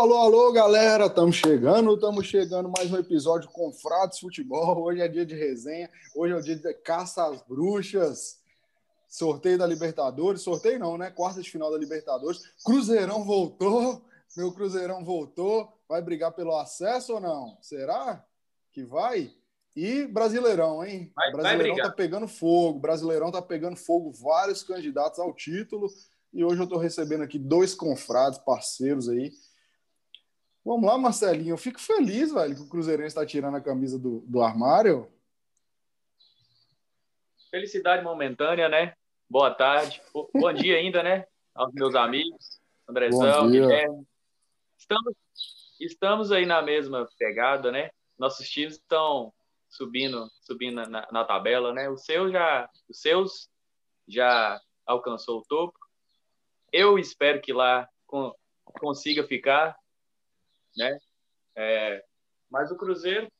alô, 0.00 0.16
alô, 0.16 0.50
galera! 0.50 1.06
Estamos 1.06 1.36
chegando, 1.36 1.92
estamos 1.92 2.26
chegando 2.26 2.72
mais 2.74 2.90
um 2.90 2.96
episódio 2.96 3.50
com 3.50 3.70
Fratos 3.70 4.18
Futebol. 4.18 4.84
Hoje 4.84 5.02
é 5.02 5.06
dia 5.06 5.26
de 5.26 5.34
resenha, 5.34 5.90
hoje 6.16 6.32
é 6.32 6.36
o 6.38 6.40
dia 6.40 6.56
de 6.56 6.72
caça 6.72 7.26
às 7.26 7.42
bruxas. 7.42 8.40
Sorteio 9.06 9.58
da 9.58 9.66
Libertadores, 9.66 10.40
sorteio 10.40 10.78
não, 10.78 10.96
né? 10.96 11.10
Quarta 11.10 11.42
de 11.42 11.50
final 11.50 11.70
da 11.70 11.76
Libertadores. 11.76 12.40
Cruzeirão 12.64 13.24
voltou, 13.24 14.02
meu 14.34 14.50
Cruzeirão 14.54 15.04
voltou. 15.04 15.70
Vai 15.86 16.00
brigar 16.00 16.32
pelo 16.32 16.56
acesso 16.56 17.12
ou 17.14 17.20
não? 17.20 17.58
Será 17.60 18.24
que 18.72 18.82
vai? 18.82 19.30
E 19.76 20.06
Brasileirão, 20.06 20.82
hein? 20.82 21.12
Vai, 21.14 21.30
Brasileirão 21.30 21.76
vai 21.76 21.84
tá 21.84 21.92
pegando 21.92 22.26
fogo, 22.26 22.80
Brasileirão 22.80 23.30
tá 23.30 23.42
pegando 23.42 23.76
fogo, 23.76 24.12
vários 24.12 24.62
candidatos 24.62 25.18
ao 25.18 25.34
título. 25.34 25.88
E 26.32 26.42
hoje 26.42 26.62
eu 26.62 26.66
tô 26.66 26.78
recebendo 26.78 27.22
aqui 27.22 27.38
dois 27.38 27.74
confrades, 27.74 28.38
parceiros 28.38 29.06
aí. 29.06 29.30
Vamos 30.64 30.86
lá, 30.86 30.98
Marcelinho. 30.98 31.54
Eu 31.54 31.58
fico 31.58 31.80
feliz, 31.80 32.32
velho, 32.32 32.54
que 32.54 32.62
o 32.62 32.68
Cruzeirense 32.68 33.08
está 33.08 33.24
tirando 33.24 33.56
a 33.56 33.60
camisa 33.60 33.98
do, 33.98 34.20
do 34.20 34.42
armário. 34.42 35.10
Felicidade 37.50 38.04
momentânea, 38.04 38.68
né? 38.68 38.94
Boa 39.28 39.54
tarde. 39.54 40.02
Bom 40.12 40.52
dia 40.52 40.76
ainda, 40.76 41.02
né? 41.02 41.24
Aos 41.54 41.72
meus 41.72 41.94
amigos, 41.94 42.60
Andrezão, 42.88 43.50
Guilherme. 43.50 44.06
Estamos, 44.78 45.14
estamos 45.80 46.32
aí 46.32 46.44
na 46.44 46.60
mesma 46.62 47.08
pegada, 47.18 47.72
né? 47.72 47.90
Nossos 48.18 48.48
times 48.48 48.74
estão 48.74 49.32
subindo, 49.68 50.30
subindo 50.42 50.86
na, 50.86 51.08
na 51.10 51.24
tabela, 51.24 51.72
né? 51.72 51.88
O 51.88 51.96
seu 51.96 52.30
já, 52.30 52.68
os 52.88 53.00
seus 53.00 53.48
já 54.06 54.60
alcançou 54.86 55.38
o 55.38 55.44
topo. 55.44 55.78
Eu 56.72 56.98
espero 56.98 57.40
que 57.40 57.52
lá 57.52 57.88
consiga 58.78 59.26
ficar, 59.26 59.76
né? 60.76 60.98
É, 61.56 62.04
mas 62.50 62.70
o 62.70 62.76
Cruzeiro, 62.76 63.30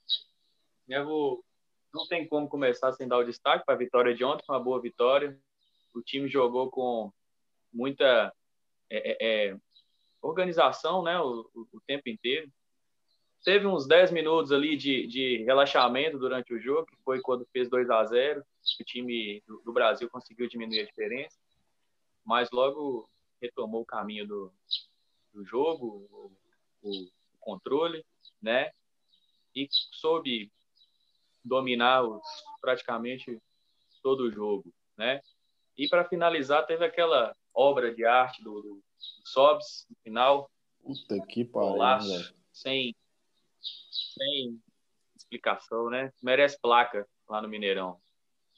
né, 0.86 1.03
vou, 1.03 1.45
não 1.92 2.06
tem 2.06 2.27
como 2.27 2.48
começar 2.48 2.92
sem 2.92 3.09
dar 3.09 3.19
o 3.19 3.25
destaque 3.25 3.64
para 3.64 3.75
a 3.75 3.78
vitória 3.78 4.14
de 4.14 4.25
ontem, 4.25 4.45
uma 4.48 4.61
boa 4.61 4.81
vitória. 4.81 5.39
O 5.95 6.01
time 6.01 6.28
jogou 6.28 6.70
com 6.70 7.12
muita 7.73 8.33
é, 8.89 9.11
é, 9.11 9.48
é 9.51 9.56
organização, 10.23 11.03
né, 11.03 11.19
o, 11.20 11.51
o, 11.55 11.81
tempo 11.86 12.08
inteiro. 12.08 12.51
Teve 13.42 13.67
uns 13.67 13.86
10 13.86 14.11
minutos 14.11 14.53
ali 14.53 14.77
de, 14.77 15.06
de 15.06 15.42
relaxamento 15.45 16.19
durante 16.19 16.53
o 16.53 16.61
jogo, 16.61 16.86
que 16.86 16.97
foi 17.03 17.20
quando 17.23 17.48
fez 17.53 17.70
2 17.70 17.89
a 17.89 18.05
0 18.05 18.45
o 18.78 18.84
time 18.84 19.42
do, 19.47 19.62
do 19.64 19.73
Brasil 19.73 20.11
conseguiu 20.11 20.47
diminuir 20.47 20.81
a 20.81 20.86
diferença. 20.86 21.39
Mas 22.25 22.51
logo 22.51 23.08
retomou 23.41 23.81
o 23.81 23.86
caminho 23.86 24.27
do, 24.27 24.53
do 25.33 25.45
jogo, 25.45 26.06
o, 26.11 26.33
o, 26.83 27.08
controle, 27.41 28.05
né? 28.41 28.70
E 29.55 29.66
soube 29.70 30.50
dominar 31.44 32.02
os, 32.02 32.22
praticamente 32.60 33.41
todo 34.02 34.20
o 34.20 34.30
jogo, 34.30 34.72
né? 34.96 35.20
E 35.77 35.88
para 35.88 36.05
finalizar, 36.05 36.66
teve 36.66 36.84
aquela 36.84 37.34
obra 37.55 37.94
de 37.94 38.05
arte 38.05 38.42
do, 38.42 38.61
do, 38.61 38.74
do 38.74 39.28
Sobs 39.28 39.86
no 39.88 39.96
final. 40.02 40.50
Puta 40.83 41.18
que 41.27 41.44
pariu, 41.44 42.00
sem, 42.52 42.94
sem 43.61 44.61
explicação, 45.16 45.91
né? 45.91 46.12
Merece 46.22 46.58
placa 46.61 47.06
lá 47.28 47.41
no 47.41 47.48
Mineirão. 47.48 48.00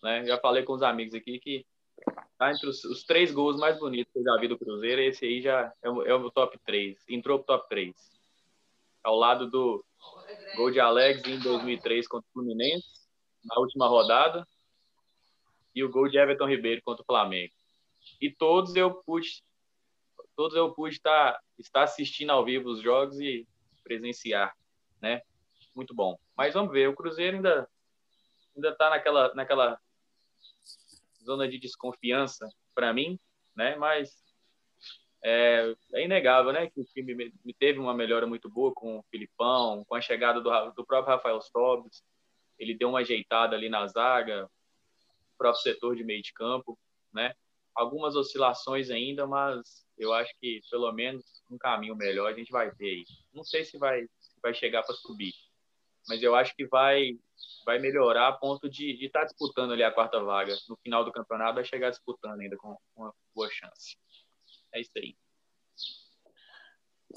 Né? 0.03 0.25
Já 0.27 0.39
falei 0.39 0.65
com 0.65 0.73
os 0.73 0.83
amigos 0.83 1.15
aqui 1.15 1.39
que 1.39 1.65
Tá 2.39 2.51
entre 2.51 2.69
os, 2.69 2.85
os, 2.85 3.05
três 3.05 3.31
gols 3.31 3.57
mais 3.57 3.79
bonitos 3.79 4.13
que 4.13 4.19
eu 4.19 4.25
já 4.25 4.37
vi 4.37 4.49
do 4.49 4.59
Cruzeiro, 4.59 5.01
esse 5.01 5.25
aí 5.25 5.41
já 5.41 5.73
é 5.81 5.89
o, 5.89 6.03
é 6.03 6.15
o 6.15 6.31
top 6.31 6.59
3. 6.65 6.99
Entrou 7.09 7.39
pro 7.39 7.47
top 7.47 7.69
3. 7.69 7.95
Ao 9.03 9.17
lado 9.17 9.51
do 9.51 9.85
gol 10.57 10.71
de 10.71 10.81
Alex 10.81 11.27
em 11.27 11.39
2003 11.39 12.07
contra 12.07 12.29
o 12.29 12.33
Fluminense, 12.33 12.87
na 13.45 13.59
última 13.59 13.89
rodada, 13.89 14.47
e 15.75 15.83
o 15.83 15.91
gol 15.91 16.09
de 16.09 16.19
Everton 16.19 16.47
Ribeiro 16.47 16.83
contra 16.85 17.03
o 17.03 17.07
Flamengo. 17.07 17.53
E 18.21 18.31
todos 18.31 18.75
eu 18.77 18.95
pude 19.03 19.43
todos 20.37 20.57
eu 20.57 20.73
pude 20.73 20.95
estar, 20.95 21.39
estar 21.59 21.83
assistindo 21.83 22.31
ao 22.31 22.45
vivo 22.45 22.71
os 22.71 22.81
jogos 22.81 23.19
e 23.21 23.47
presenciar, 23.85 24.57
né? 25.01 25.23
Muito 25.75 25.95
bom. 25.95 26.19
Mas 26.37 26.55
vamos 26.55 26.73
ver, 26.73 26.89
o 26.89 26.95
Cruzeiro 26.95 27.37
ainda 27.37 27.69
ainda 28.55 28.69
está 28.71 28.91
naquela 28.91 29.35
naquela 29.35 29.81
zona 31.25 31.49
de 31.49 31.59
desconfiança 31.59 32.49
para 32.75 32.93
mim, 32.93 33.19
né? 33.55 33.77
Mas 33.77 34.22
é, 35.23 35.75
é, 35.95 36.05
inegável, 36.05 36.53
né? 36.53 36.69
Que 36.69 36.81
o 36.81 36.85
time 36.85 37.33
teve 37.59 37.79
uma 37.79 37.95
melhora 37.95 38.27
muito 38.27 38.49
boa 38.49 38.73
com 38.75 38.99
o 38.99 39.03
Filipão, 39.05 39.85
com 39.85 39.95
a 39.95 40.01
chegada 40.01 40.41
do, 40.41 40.51
do 40.73 40.85
próprio 40.85 41.15
Rafael 41.15 41.41
Sobres. 41.41 42.03
Ele 42.59 42.75
deu 42.75 42.89
uma 42.89 43.01
ajeitada 43.01 43.57
ali 43.57 43.69
na 43.69 43.87
zaga, 43.87 44.49
próprio 45.39 45.63
setor 45.63 45.97
de 45.97 46.05
meio 46.05 46.23
de 46.23 46.33
campo, 46.33 46.79
né? 47.13 47.35
Algumas 47.75 48.17
oscilações 48.17 48.91
ainda, 48.91 49.27
mas 49.27 49.87
eu 49.97 50.13
acho 50.13 50.33
que 50.41 50.61
pelo 50.71 50.91
menos 50.93 51.25
um 51.51 51.57
caminho 51.57 51.97
melhor 51.97 52.31
a 52.31 52.37
gente 52.37 52.51
vai 52.51 52.71
ter 52.75 52.85
aí. 52.85 53.05
Não 53.33 53.43
sei 53.43 53.65
se 53.65 53.79
vai, 53.79 54.03
se 54.03 54.41
vai 54.43 54.53
chegar 54.53 54.83
para 54.83 54.95
subir, 54.95 55.33
mas 56.09 56.23
eu 56.23 56.35
acho 56.35 56.55
que 56.55 56.67
vai 56.67 57.17
vai 57.65 57.79
melhorar 57.79 58.29
a 58.29 58.33
ponto 58.33 58.69
de 58.69 59.05
estar 59.05 59.21
tá 59.21 59.27
disputando 59.27 59.73
ali 59.73 59.83
a 59.83 59.91
quarta 59.91 60.21
vaga. 60.21 60.57
No 60.69 60.77
final 60.77 61.05
do 61.05 61.13
campeonato 61.13 61.55
vai 61.55 61.65
chegar 61.65 61.91
disputando 61.91 62.41
ainda 62.41 62.57
com, 62.57 62.77
uma 62.97 63.15
boa 63.35 63.49
chance. 63.51 63.97
É 64.75 64.81
isso 64.81 64.91
aí. 64.97 65.15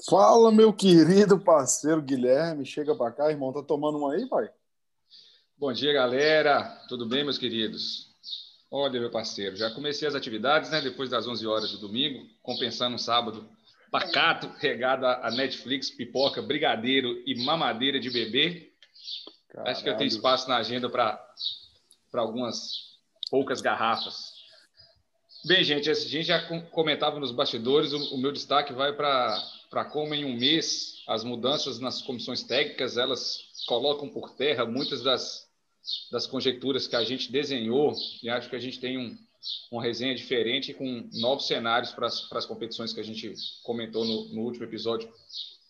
Fala, 0.08 0.52
meu 0.52 0.72
querido 0.72 1.38
parceiro 1.38 2.02
Guilherme. 2.02 2.66
Chega 2.66 2.94
para 2.94 3.12
cá, 3.12 3.30
irmão. 3.30 3.52
Tá 3.52 3.62
tomando 3.62 3.98
uma 3.98 4.12
aí, 4.12 4.28
pai? 4.28 4.50
Bom 5.56 5.72
dia, 5.72 5.92
galera. 5.92 6.64
Tudo 6.88 7.06
bem, 7.06 7.24
meus 7.24 7.38
queridos? 7.38 8.14
Olha, 8.70 9.00
meu 9.00 9.10
parceiro, 9.10 9.56
já 9.56 9.70
comecei 9.70 10.06
as 10.06 10.14
atividades, 10.14 10.70
né? 10.70 10.82
Depois 10.82 11.08
das 11.08 11.26
11 11.26 11.46
horas 11.46 11.72
do 11.72 11.78
domingo, 11.78 12.26
compensando 12.42 12.96
um 12.96 12.98
sábado 12.98 13.48
pacato, 13.90 14.48
regado 14.58 15.06
a 15.06 15.30
Netflix, 15.30 15.88
pipoca, 15.88 16.42
brigadeiro 16.42 17.22
e 17.24 17.42
mamadeira 17.44 17.98
de 17.98 18.10
bebê. 18.10 18.72
Caralho. 19.48 19.70
Acho 19.70 19.82
que 19.82 19.88
eu 19.88 19.96
tenho 19.96 20.08
espaço 20.08 20.48
na 20.48 20.58
agenda 20.58 20.90
para 20.90 21.18
algumas 22.14 22.98
poucas 23.30 23.62
garrafas. 23.62 24.35
Bem, 25.46 25.62
gente, 25.62 25.88
a 25.88 25.94
gente 25.94 26.24
já 26.24 26.42
comentava 26.72 27.20
nos 27.20 27.30
bastidores, 27.30 27.92
o, 27.92 28.16
o 28.16 28.18
meu 28.18 28.32
destaque 28.32 28.72
vai 28.72 28.92
para 28.92 29.84
como 29.92 30.12
em 30.12 30.24
um 30.24 30.36
mês 30.36 31.04
as 31.06 31.22
mudanças 31.22 31.78
nas 31.78 32.02
comissões 32.02 32.42
técnicas, 32.42 32.96
elas 32.96 33.44
colocam 33.68 34.08
por 34.08 34.30
terra 34.34 34.66
muitas 34.66 35.04
das, 35.04 35.48
das 36.10 36.26
conjecturas 36.26 36.88
que 36.88 36.96
a 36.96 37.04
gente 37.04 37.30
desenhou 37.30 37.94
e 38.24 38.28
acho 38.28 38.50
que 38.50 38.56
a 38.56 38.58
gente 38.58 38.80
tem 38.80 38.98
um, 38.98 39.16
uma 39.70 39.84
resenha 39.84 40.16
diferente 40.16 40.74
com 40.74 41.08
novos 41.12 41.46
cenários 41.46 41.92
para 41.92 42.08
as, 42.08 42.44
competições 42.44 42.92
que 42.92 42.98
a 42.98 43.04
gente 43.04 43.32
comentou 43.62 44.04
no, 44.04 44.34
no 44.34 44.40
último 44.40 44.64
episódio 44.64 45.08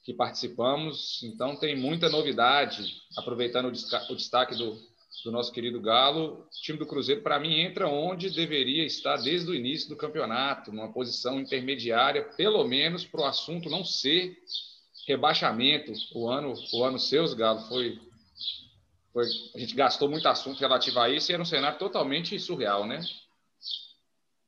que 0.02 0.14
participamos. 0.14 1.22
Então, 1.22 1.54
tem 1.54 1.76
muita 1.76 2.08
novidade. 2.08 2.96
Aproveitando 3.14 3.66
o 3.66 4.16
destaque 4.16 4.54
do, 4.56 4.80
do 5.26 5.32
nosso 5.32 5.52
querido 5.52 5.80
Galo, 5.80 6.46
o 6.46 6.60
time 6.62 6.78
do 6.78 6.86
Cruzeiro, 6.86 7.20
para 7.20 7.40
mim, 7.40 7.58
entra 7.60 7.88
onde 7.88 8.30
deveria 8.30 8.86
estar 8.86 9.16
desde 9.16 9.50
o 9.50 9.54
início 9.54 9.88
do 9.88 9.96
campeonato, 9.96 10.72
numa 10.72 10.92
posição 10.92 11.40
intermediária, 11.40 12.22
pelo 12.36 12.64
menos 12.64 13.04
para 13.04 13.22
o 13.22 13.24
assunto 13.24 13.68
não 13.68 13.84
ser 13.84 14.38
rebaixamento. 15.06 15.92
O 16.14 16.28
ano, 16.28 16.54
o 16.72 16.84
ano 16.84 16.96
seus, 16.98 17.34
Galo, 17.34 17.60
foi, 17.68 17.98
foi. 19.12 19.24
A 19.56 19.58
gente 19.58 19.74
gastou 19.74 20.08
muito 20.08 20.28
assunto 20.28 20.60
relativo 20.60 21.00
a 21.00 21.10
isso 21.10 21.32
e 21.32 21.34
era 21.34 21.42
um 21.42 21.46
cenário 21.46 21.76
totalmente 21.76 22.38
surreal, 22.38 22.86
né? 22.86 23.00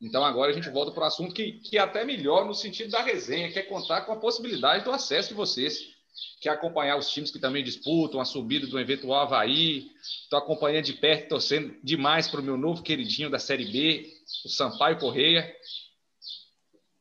Então 0.01 0.23
agora 0.23 0.51
a 0.51 0.55
gente 0.55 0.69
volta 0.69 0.93
para 0.93 1.03
o 1.03 1.07
assunto 1.07 1.33
que, 1.33 1.59
que 1.59 1.77
é 1.77 1.81
até 1.81 2.05
melhor 2.05 2.45
no 2.45 2.53
sentido 2.53 2.91
da 2.91 3.01
resenha, 3.01 3.51
que 3.51 3.59
é 3.59 3.63
contar 3.63 4.01
com 4.01 4.13
a 4.13 4.19
possibilidade 4.19 4.85
do 4.85 4.91
acesso 4.91 5.29
de 5.29 5.35
vocês, 5.35 5.93
que 6.39 6.47
é 6.47 6.51
acompanhar 6.51 6.97
os 6.97 7.09
times 7.09 7.31
que 7.31 7.39
também 7.39 7.63
disputam 7.63 8.19
a 8.19 8.25
subida 8.25 8.67
do 8.67 8.79
eventual 8.79 9.21
Havaí. 9.21 9.91
Estou 10.23 10.39
acompanhando 10.39 10.85
de 10.85 10.93
perto, 10.93 11.29
torcendo 11.29 11.75
demais 11.83 12.27
para 12.27 12.39
o 12.39 12.43
meu 12.43 12.57
novo 12.57 12.83
queridinho 12.83 13.29
da 13.29 13.39
Série 13.39 13.65
B, 13.65 14.09
o 14.45 14.49
Sampaio 14.49 14.99
Correia, 14.99 15.53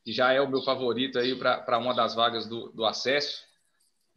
que 0.04 0.12
já 0.12 0.32
é 0.32 0.40
o 0.40 0.48
meu 0.48 0.62
favorito 0.62 1.18
aí 1.18 1.34
para 1.36 1.78
uma 1.78 1.94
das 1.94 2.14
vagas 2.14 2.46
do, 2.46 2.70
do 2.72 2.84
acesso. 2.84 3.42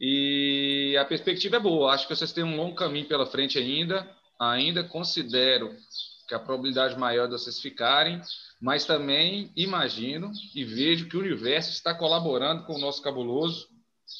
E 0.00 0.96
a 0.98 1.04
perspectiva 1.04 1.56
é 1.56 1.60
boa. 1.60 1.92
Acho 1.92 2.08
que 2.08 2.16
vocês 2.16 2.32
têm 2.32 2.42
um 2.42 2.56
longo 2.56 2.74
caminho 2.74 3.06
pela 3.06 3.26
frente 3.26 3.58
ainda. 3.58 4.10
Ainda 4.40 4.82
considero 4.82 5.76
que 6.26 6.34
a 6.34 6.40
probabilidade 6.40 6.98
maior 6.98 7.26
de 7.26 7.32
vocês 7.32 7.60
ficarem 7.60 8.20
mas 8.62 8.84
também 8.84 9.50
imagino 9.56 10.30
e 10.54 10.64
vejo 10.64 11.08
que 11.08 11.16
o 11.16 11.20
universo 11.20 11.72
está 11.72 11.92
colaborando 11.92 12.64
com 12.64 12.74
o 12.74 12.78
nosso 12.78 13.02
cabuloso, 13.02 13.66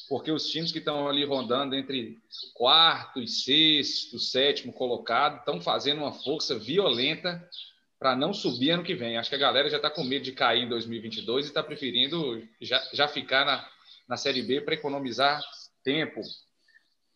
porque 0.09 0.31
os 0.31 0.47
times 0.49 0.71
que 0.71 0.79
estão 0.79 1.07
ali 1.07 1.25
rondando 1.25 1.75
entre 1.75 2.17
quarto 2.53 3.21
e 3.21 3.27
sexto, 3.27 4.19
sétimo 4.19 4.73
colocado, 4.73 5.39
estão 5.39 5.61
fazendo 5.61 5.99
uma 5.99 6.11
força 6.11 6.57
violenta 6.57 7.47
para 7.97 8.15
não 8.15 8.33
subir 8.33 8.71
ano 8.71 8.83
que 8.83 8.95
vem. 8.95 9.17
Acho 9.17 9.29
que 9.29 9.35
a 9.35 9.39
galera 9.39 9.69
já 9.69 9.77
está 9.77 9.89
com 9.89 10.03
medo 10.03 10.25
de 10.25 10.33
cair 10.33 10.63
em 10.63 10.69
2022 10.69 11.45
e 11.45 11.47
está 11.49 11.63
preferindo 11.63 12.45
já, 12.59 12.81
já 12.91 13.07
ficar 13.07 13.45
na, 13.45 13.67
na 14.07 14.17
Série 14.17 14.41
B 14.41 14.61
para 14.61 14.73
economizar 14.73 15.41
tempo. 15.83 16.21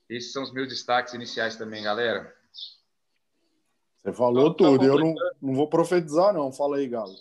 Esses 0.10 0.32
são 0.32 0.44
os 0.44 0.54
meus 0.54 0.70
destaques 0.70 1.14
iniciais 1.14 1.58
também, 1.58 1.84
galera. 1.84 2.34
Você 3.98 4.14
falou 4.14 4.54
tudo. 4.54 4.86
Só 4.86 4.92
eu 4.92 5.00
não, 5.00 5.16
não 5.42 5.54
vou 5.54 5.68
profetizar, 5.68 6.34
não. 6.34 6.52
Fala 6.52 6.78
aí, 6.78 6.88
Galo. 6.88 7.14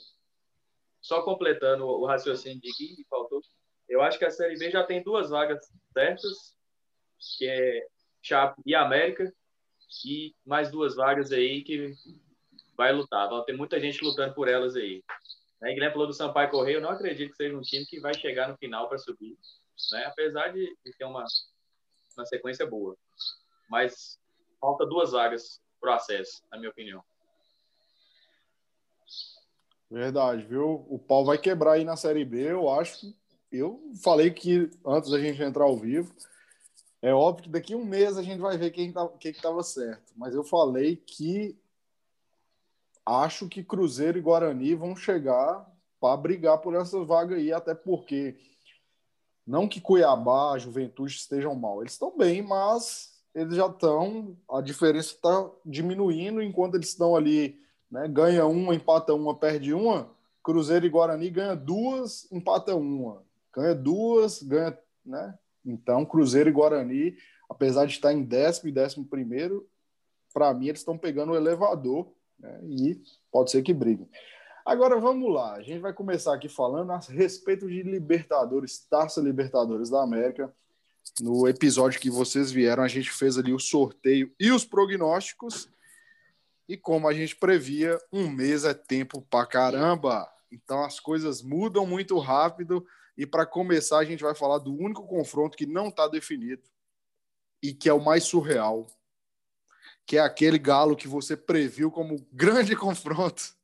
Só 1.00 1.22
completando 1.22 1.84
o 1.84 2.06
raciocínio 2.06 2.60
de 2.60 2.70
Gui, 2.72 3.06
faltou. 3.10 3.40
Eu 3.88 4.02
acho 4.02 4.18
que 4.18 4.24
a 4.24 4.30
Série 4.30 4.58
B 4.58 4.70
já 4.70 4.84
tem 4.84 5.02
duas 5.02 5.30
vagas 5.30 5.70
certas, 5.92 6.56
que 7.38 7.48
é 7.48 7.86
Chape 8.20 8.60
e 8.66 8.74
América, 8.74 9.32
e 10.04 10.34
mais 10.44 10.70
duas 10.70 10.96
vagas 10.96 11.32
aí 11.32 11.62
que 11.62 11.94
vai 12.76 12.92
lutar. 12.92 13.28
Vai 13.28 13.44
ter 13.44 13.56
muita 13.56 13.80
gente 13.80 14.04
lutando 14.04 14.34
por 14.34 14.48
elas 14.48 14.76
aí. 14.76 15.02
Né? 15.60 15.72
Guilherme 15.72 15.92
falou 15.92 16.06
do 16.06 16.12
Sampaio 16.12 16.50
Correio, 16.50 16.78
eu 16.78 16.82
não 16.82 16.90
acredito 16.90 17.30
que 17.30 17.36
seja 17.36 17.56
um 17.56 17.62
time 17.62 17.86
que 17.86 18.00
vai 18.00 18.14
chegar 18.14 18.48
no 18.48 18.56
final 18.56 18.88
para 18.88 18.98
subir, 18.98 19.38
né? 19.92 20.04
apesar 20.04 20.48
de 20.48 20.76
ter 20.98 21.04
uma, 21.04 21.24
uma 22.16 22.26
sequência 22.26 22.66
boa. 22.66 22.96
Mas 23.68 24.18
falta 24.60 24.84
duas 24.84 25.12
vagas 25.12 25.60
para 25.80 25.92
o 25.92 25.94
acesso, 25.94 26.42
na 26.50 26.58
minha 26.58 26.70
opinião. 26.70 27.02
Verdade, 29.90 30.42
viu? 30.42 30.84
O 30.88 30.98
pau 30.98 31.24
vai 31.24 31.38
quebrar 31.38 31.74
aí 31.74 31.84
na 31.84 31.96
Série 31.96 32.24
B, 32.24 32.50
eu 32.50 32.68
acho. 32.68 33.14
Eu 33.50 33.92
falei 34.02 34.30
que 34.30 34.70
antes 34.84 35.10
da 35.10 35.18
gente 35.18 35.42
entrar 35.42 35.64
ao 35.64 35.76
vivo, 35.76 36.14
é 37.00 37.12
óbvio 37.14 37.44
que 37.44 37.50
daqui 37.50 37.74
a 37.74 37.76
um 37.76 37.84
mês 37.84 38.16
a 38.16 38.22
gente 38.22 38.40
vai 38.40 38.58
ver 38.58 38.70
quem 38.70 38.92
tá, 38.92 39.08
estava 39.24 39.62
certo. 39.62 40.12
Mas 40.16 40.34
eu 40.34 40.42
falei 40.42 40.96
que 40.96 41.56
acho 43.04 43.48
que 43.48 43.62
Cruzeiro 43.62 44.18
e 44.18 44.22
Guarani 44.22 44.74
vão 44.74 44.96
chegar 44.96 45.70
para 46.00 46.16
brigar 46.16 46.58
por 46.58 46.74
essa 46.74 47.02
vaga 47.04 47.36
aí, 47.36 47.52
até 47.52 47.74
porque 47.74 48.36
não 49.46 49.68
que 49.68 49.80
Cuiabá, 49.80 50.58
Juventude 50.58 51.14
estejam 51.14 51.54
mal, 51.54 51.80
eles 51.80 51.92
estão 51.92 52.16
bem, 52.16 52.42
mas 52.42 53.16
eles 53.32 53.54
já 53.54 53.66
estão, 53.66 54.36
a 54.50 54.60
diferença 54.60 55.12
está 55.12 55.50
diminuindo 55.64 56.42
enquanto 56.42 56.74
eles 56.74 56.88
estão 56.88 57.14
ali, 57.14 57.60
né? 57.90 58.08
Ganha 58.08 58.46
uma, 58.46 58.74
empata 58.74 59.14
uma, 59.14 59.38
perde 59.38 59.72
uma. 59.72 60.10
Cruzeiro 60.42 60.86
e 60.86 60.88
Guarani 60.88 61.28
ganha 61.30 61.54
duas, 61.54 62.30
empata 62.32 62.74
uma. 62.74 63.25
Ganha 63.56 63.74
duas, 63.74 64.42
ganha, 64.42 64.78
né? 65.04 65.34
Então, 65.64 66.04
Cruzeiro 66.04 66.50
e 66.50 66.52
Guarani, 66.52 67.16
apesar 67.48 67.86
de 67.86 67.94
estar 67.94 68.12
em 68.12 68.22
décimo 68.22 68.68
e 68.68 68.72
décimo 68.72 69.04
primeiro, 69.04 69.66
para 70.32 70.52
mim 70.52 70.68
eles 70.68 70.80
estão 70.80 70.98
pegando 70.98 71.32
o 71.32 71.36
elevador 71.36 72.12
né? 72.38 72.60
e 72.64 73.02
pode 73.32 73.50
ser 73.50 73.62
que 73.62 73.72
briguem. 73.72 74.08
Agora 74.64 74.98
vamos 75.00 75.32
lá, 75.32 75.54
a 75.54 75.62
gente 75.62 75.78
vai 75.78 75.92
começar 75.92 76.34
aqui 76.34 76.48
falando 76.48 76.90
a 76.90 76.98
respeito 76.98 77.66
de 77.68 77.82
Libertadores, 77.82 78.78
Taça 78.78 79.20
Libertadores 79.20 79.88
da 79.88 80.02
América. 80.02 80.52
No 81.20 81.48
episódio 81.48 82.00
que 82.00 82.10
vocês 82.10 82.50
vieram, 82.50 82.82
a 82.82 82.88
gente 82.88 83.10
fez 83.10 83.38
ali 83.38 83.52
o 83.52 83.58
sorteio 83.58 84.30
e 84.38 84.50
os 84.50 84.64
prognósticos. 84.64 85.68
E 86.68 86.76
como 86.76 87.08
a 87.08 87.14
gente 87.14 87.36
previa, 87.36 87.96
um 88.12 88.28
mês 88.28 88.64
é 88.64 88.74
tempo 88.74 89.22
pra 89.30 89.46
caramba. 89.46 90.28
Então 90.50 90.84
as 90.84 90.98
coisas 90.98 91.42
mudam 91.42 91.86
muito 91.86 92.18
rápido. 92.18 92.84
E 93.16 93.26
para 93.26 93.46
começar, 93.46 93.98
a 93.98 94.04
gente 94.04 94.22
vai 94.22 94.34
falar 94.34 94.58
do 94.58 94.74
único 94.74 95.06
confronto 95.06 95.56
que 95.56 95.66
não 95.66 95.88
está 95.88 96.06
definido 96.06 96.62
e 97.62 97.72
que 97.72 97.88
é 97.88 97.92
o 97.92 98.04
mais 98.04 98.24
surreal, 98.24 98.86
que 100.04 100.18
é 100.18 100.20
aquele 100.20 100.58
galo 100.58 100.96
que 100.96 101.08
você 101.08 101.36
previu 101.36 101.90
como 101.90 102.26
grande 102.30 102.76
confronto, 102.76 103.56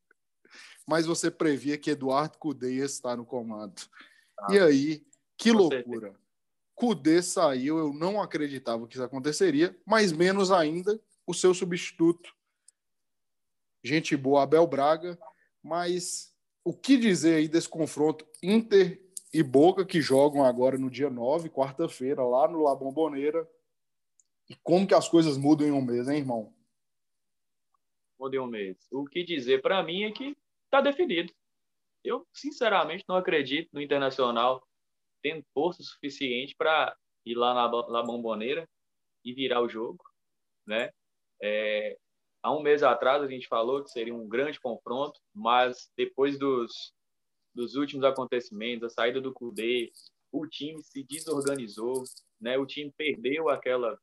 mas 0.86 1.06
você 1.06 1.30
previa 1.30 1.78
que 1.78 1.90
Eduardo 1.90 2.38
Cudê 2.38 2.76
ia 2.76 2.84
estar 2.84 3.16
no 3.16 3.24
comando. 3.24 3.82
Ah, 4.38 4.54
e 4.54 4.58
aí, 4.58 5.06
que 5.36 5.52
loucura. 5.52 6.14
Cudê 6.74 7.22
saiu, 7.22 7.78
eu 7.78 7.92
não 7.92 8.20
acreditava 8.20 8.86
que 8.88 8.94
isso 8.94 9.04
aconteceria, 9.04 9.78
mas 9.86 10.10
menos 10.10 10.50
ainda 10.50 11.00
o 11.26 11.34
seu 11.34 11.54
substituto. 11.54 12.34
Gente 13.84 14.16
boa, 14.16 14.42
Abel 14.42 14.66
Braga, 14.66 15.18
mas 15.62 16.34
o 16.64 16.72
que 16.72 16.96
dizer 16.96 17.36
aí 17.36 17.48
desse 17.48 17.68
confronto 17.68 18.26
Inter 18.42 19.01
e 19.32 19.42
Boca 19.42 19.84
que 19.84 20.00
jogam 20.00 20.44
agora 20.44 20.76
no 20.76 20.90
dia 20.90 21.08
9, 21.08 21.48
quarta-feira, 21.48 22.22
lá 22.22 22.46
no 22.46 22.62
La 22.62 22.74
Bombonera, 22.74 23.48
e 24.48 24.54
como 24.56 24.86
que 24.86 24.94
as 24.94 25.08
coisas 25.08 25.38
mudam 25.38 25.66
em 25.66 25.72
um 25.72 25.80
mês, 25.80 26.08
hein, 26.08 26.18
irmão? 26.18 26.54
Mudam 28.18 28.42
em 28.42 28.46
um 28.46 28.50
mês. 28.50 28.76
O 28.92 29.04
que 29.06 29.24
dizer 29.24 29.62
para 29.62 29.82
mim 29.82 30.02
é 30.02 30.12
que 30.12 30.36
está 30.64 30.80
definido. 30.80 31.32
Eu, 32.04 32.26
sinceramente, 32.32 33.04
não 33.08 33.16
acredito 33.16 33.70
no 33.72 33.80
Internacional 33.80 34.62
tendo 35.22 35.44
força 35.54 35.82
suficiente 35.82 36.54
para 36.56 36.94
ir 37.24 37.36
lá 37.36 37.54
na, 37.54 37.68
na 37.88 38.02
Bomboneira 38.02 38.68
e 39.24 39.32
virar 39.32 39.62
o 39.62 39.68
jogo, 39.68 40.04
né? 40.66 40.90
É, 41.40 41.96
há 42.42 42.52
um 42.52 42.60
mês 42.60 42.82
atrás 42.82 43.22
a 43.22 43.28
gente 43.28 43.46
falou 43.46 43.82
que 43.82 43.90
seria 43.90 44.14
um 44.14 44.28
grande 44.28 44.60
confronto, 44.60 45.20
mas 45.32 45.90
depois 45.96 46.38
dos, 46.38 46.92
dos 47.54 47.74
últimos 47.74 48.04
acontecimentos, 48.04 48.84
a 48.84 48.90
saída 48.90 49.20
do 49.20 49.32
Cudê, 49.32 49.92
o 50.30 50.46
time 50.46 50.82
se 50.82 51.04
desorganizou, 51.04 52.04
né? 52.40 52.58
O 52.58 52.66
time 52.66 52.92
perdeu 52.96 53.48
aquela 53.48 53.98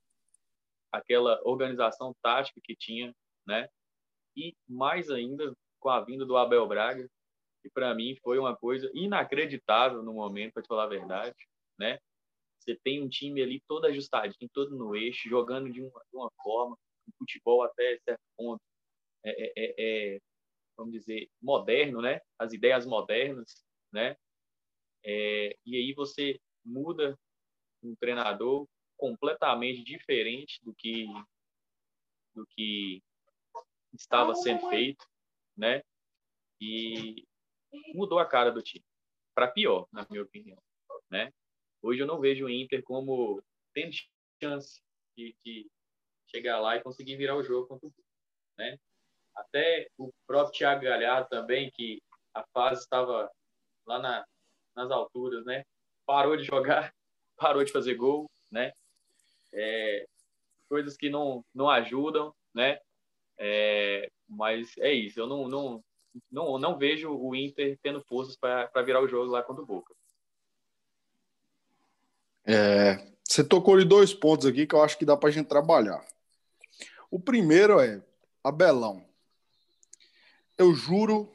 aquela 0.91 1.39
organização 1.43 2.15
tática 2.21 2.59
que 2.63 2.75
tinha, 2.75 3.13
né? 3.45 3.67
E 4.35 4.55
mais 4.67 5.09
ainda 5.09 5.53
com 5.79 5.89
a 5.89 6.01
vinda 6.01 6.25
do 6.25 6.37
Abel 6.37 6.67
Braga, 6.67 7.07
que 7.61 7.69
para 7.69 7.93
mim 7.93 8.15
foi 8.23 8.39
uma 8.39 8.55
coisa 8.55 8.89
inacreditável 8.93 10.01
no 10.03 10.13
momento, 10.13 10.53
para 10.53 10.63
te 10.63 10.67
falar 10.67 10.85
a 10.85 10.87
verdade, 10.87 11.35
né? 11.77 11.99
Você 12.59 12.75
tem 12.83 13.01
um 13.03 13.09
time 13.09 13.41
ali 13.41 13.61
todo 13.67 13.85
ajustadinho, 13.85 14.49
todo 14.53 14.75
no 14.75 14.95
eixo, 14.95 15.29
jogando 15.29 15.71
de 15.71 15.81
uma, 15.81 16.03
de 16.11 16.17
uma 16.17 16.31
forma, 16.41 16.77
um 17.07 17.11
futebol 17.17 17.63
até 17.63 17.97
certo 18.03 18.21
ponto, 18.37 18.61
é, 19.23 19.31
é, 19.31 19.51
é, 19.55 20.15
é 20.15 20.19
vamos 20.79 20.93
dizer, 20.93 21.29
moderno, 21.41 22.01
né? 22.01 22.21
As 22.37 22.53
ideias 22.53 22.85
modernas, 22.85 23.65
né? 23.91 24.15
É, 25.03 25.55
e 25.65 25.75
aí 25.75 25.93
você 25.93 26.39
muda 26.63 27.19
um 27.83 27.95
treinador 27.95 28.67
completamente 28.97 29.83
diferente 29.83 30.59
do 30.63 30.73
que 30.73 31.05
do 32.33 32.45
que 32.47 33.01
estava 33.93 34.33
sendo 34.35 34.69
feito, 34.69 35.05
né? 35.57 35.83
E 36.61 37.25
mudou 37.93 38.19
a 38.19 38.25
cara 38.25 38.51
do 38.51 38.61
time 38.61 38.85
para 39.35 39.51
pior, 39.51 39.87
na 39.91 40.05
minha 40.09 40.23
opinião, 40.23 40.61
né? 41.09 41.33
Hoje 41.81 42.01
eu 42.01 42.07
não 42.07 42.19
vejo 42.19 42.45
o 42.45 42.49
Inter 42.49 42.83
como 42.83 43.41
tendo 43.73 43.93
chance 44.41 44.81
de, 45.17 45.35
de 45.43 45.69
chegar 46.27 46.59
lá 46.59 46.77
e 46.77 46.83
conseguir 46.83 47.17
virar 47.17 47.35
o 47.35 47.43
jogo 47.43 47.67
contra 47.67 47.87
o 47.87 47.93
né? 48.57 48.77
Até 49.39 49.89
o 49.97 50.11
próprio 50.27 50.57
Thiago 50.57 50.83
Galhardo 50.83 51.29
também, 51.29 51.71
que 51.71 52.01
a 52.33 52.43
fase 52.53 52.81
estava 52.81 53.29
lá 53.85 53.99
na, 53.99 54.25
nas 54.75 54.91
alturas, 54.91 55.45
né? 55.45 55.63
Parou 56.05 56.35
de 56.35 56.43
jogar, 56.43 56.93
parou 57.37 57.63
de 57.63 57.71
fazer 57.71 57.95
gol, 57.95 58.29
né? 58.51 58.73
É, 59.53 60.05
coisas 60.67 60.95
que 60.97 61.09
não, 61.09 61.43
não 61.53 61.69
ajudam, 61.69 62.33
né? 62.53 62.79
É, 63.37 64.11
mas 64.27 64.77
é 64.77 64.91
isso, 64.91 65.19
eu 65.19 65.25
não, 65.25 65.47
não, 65.47 65.83
não, 66.29 66.59
não 66.59 66.77
vejo 66.77 67.09
o 67.11 67.33
Inter 67.33 67.79
tendo 67.81 68.01
forças 68.03 68.35
para 68.35 68.81
virar 68.83 69.01
o 69.01 69.07
jogo 69.07 69.31
lá 69.31 69.41
contra 69.41 69.63
o 69.63 69.65
Boca. 69.65 69.95
É, 72.45 73.07
você 73.23 73.43
tocou 73.43 73.79
em 73.79 73.87
dois 73.87 74.13
pontos 74.13 74.45
aqui 74.45 74.67
que 74.67 74.75
eu 74.75 74.81
acho 74.81 74.97
que 74.97 75.05
dá 75.05 75.15
para 75.15 75.29
a 75.29 75.31
gente 75.31 75.47
trabalhar. 75.47 76.05
O 77.09 77.19
primeiro 77.19 77.79
é 77.79 78.03
Abelão. 78.43 79.08
Eu 80.59 80.73
juro 80.73 81.31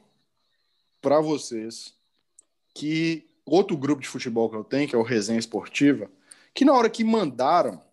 para 1.01 1.19
vocês 1.19 1.97
que 2.75 3.27
outro 3.43 3.75
grupo 3.75 3.99
de 3.99 4.07
futebol 4.07 4.47
que 4.51 4.55
eu 4.55 4.63
tenho, 4.63 4.87
que 4.87 4.95
é 4.95 4.97
o 4.99 5.01
Resenha 5.01 5.39
Esportiva, 5.39 6.11
que 6.53 6.63
na 6.63 6.73
hora 6.73 6.87
que 6.91 7.03
mandaram, 7.03 7.83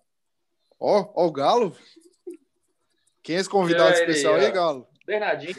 ó, 0.79 1.11
ó 1.15 1.27
o 1.27 1.33
Galo. 1.33 1.75
Quem 3.23 3.37
é 3.37 3.39
esse 3.39 3.49
convidado 3.49 3.95
é, 3.95 4.01
especial 4.01 4.35
aí, 4.35 4.51
Galo? 4.51 4.87
Bernardinho. 5.07 5.57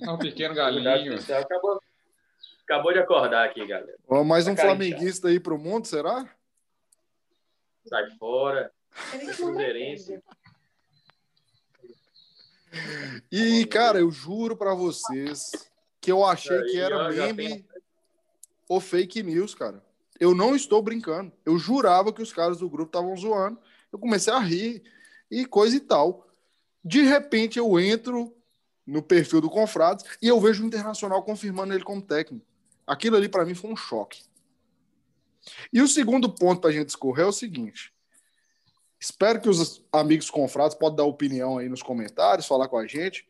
É 0.00 0.10
um 0.10 0.18
pequeno 0.18 0.54
galinho. 0.54 1.14
Acabou, 1.14 1.80
acabou 2.64 2.92
de 2.94 2.98
acordar 2.98 3.44
aqui, 3.44 3.66
galera. 3.66 3.98
Ó, 4.08 4.24
mais 4.24 4.48
um 4.48 4.56
flamenguista 4.56 5.28
aí 5.28 5.38
pro 5.38 5.58
mundo, 5.58 5.86
será? 5.86 6.26
Sai 7.86 8.08
fora. 8.18 8.72
Cruzeirense. 9.36 10.22
E, 13.30 13.64
cara, 13.66 14.00
eu 14.00 14.10
juro 14.10 14.56
para 14.56 14.74
vocês 14.74 15.50
que 16.00 16.10
eu 16.10 16.24
achei 16.24 16.60
que 16.64 16.78
era 16.78 17.10
meme 17.10 17.64
ou 18.68 18.80
fake 18.80 19.22
news, 19.22 19.54
cara. 19.54 19.84
Eu 20.18 20.34
não 20.34 20.54
estou 20.54 20.82
brincando. 20.82 21.32
Eu 21.44 21.58
jurava 21.58 22.12
que 22.12 22.22
os 22.22 22.32
caras 22.32 22.58
do 22.58 22.70
grupo 22.70 22.88
estavam 22.88 23.16
zoando. 23.16 23.58
Eu 23.92 23.98
comecei 23.98 24.32
a 24.32 24.38
rir 24.38 24.82
e 25.30 25.44
coisa 25.44 25.76
e 25.76 25.80
tal. 25.80 26.28
De 26.84 27.02
repente 27.02 27.58
eu 27.58 27.78
entro 27.78 28.34
no 28.86 29.02
perfil 29.02 29.40
do 29.40 29.50
Confrades 29.50 30.04
e 30.20 30.28
eu 30.28 30.40
vejo 30.40 30.62
o 30.62 30.66
Internacional 30.66 31.22
confirmando 31.22 31.72
ele 31.72 31.84
como 31.84 32.02
técnico. 32.02 32.44
Aquilo 32.86 33.16
ali 33.16 33.28
para 33.28 33.44
mim 33.44 33.54
foi 33.54 33.70
um 33.70 33.76
choque. 33.76 34.22
E 35.72 35.80
o 35.80 35.88
segundo 35.88 36.28
ponto 36.28 36.60
para 36.60 36.70
a 36.70 36.72
gente 36.72 36.88
escorrer 36.88 37.24
é 37.24 37.28
o 37.28 37.32
seguinte. 37.32 37.92
Espero 39.02 39.40
que 39.40 39.48
os 39.48 39.82
amigos 39.90 40.30
confrados 40.30 40.76
podem 40.76 40.98
dar 40.98 41.02
opinião 41.02 41.58
aí 41.58 41.68
nos 41.68 41.82
comentários, 41.82 42.46
falar 42.46 42.68
com 42.68 42.78
a 42.78 42.86
gente. 42.86 43.26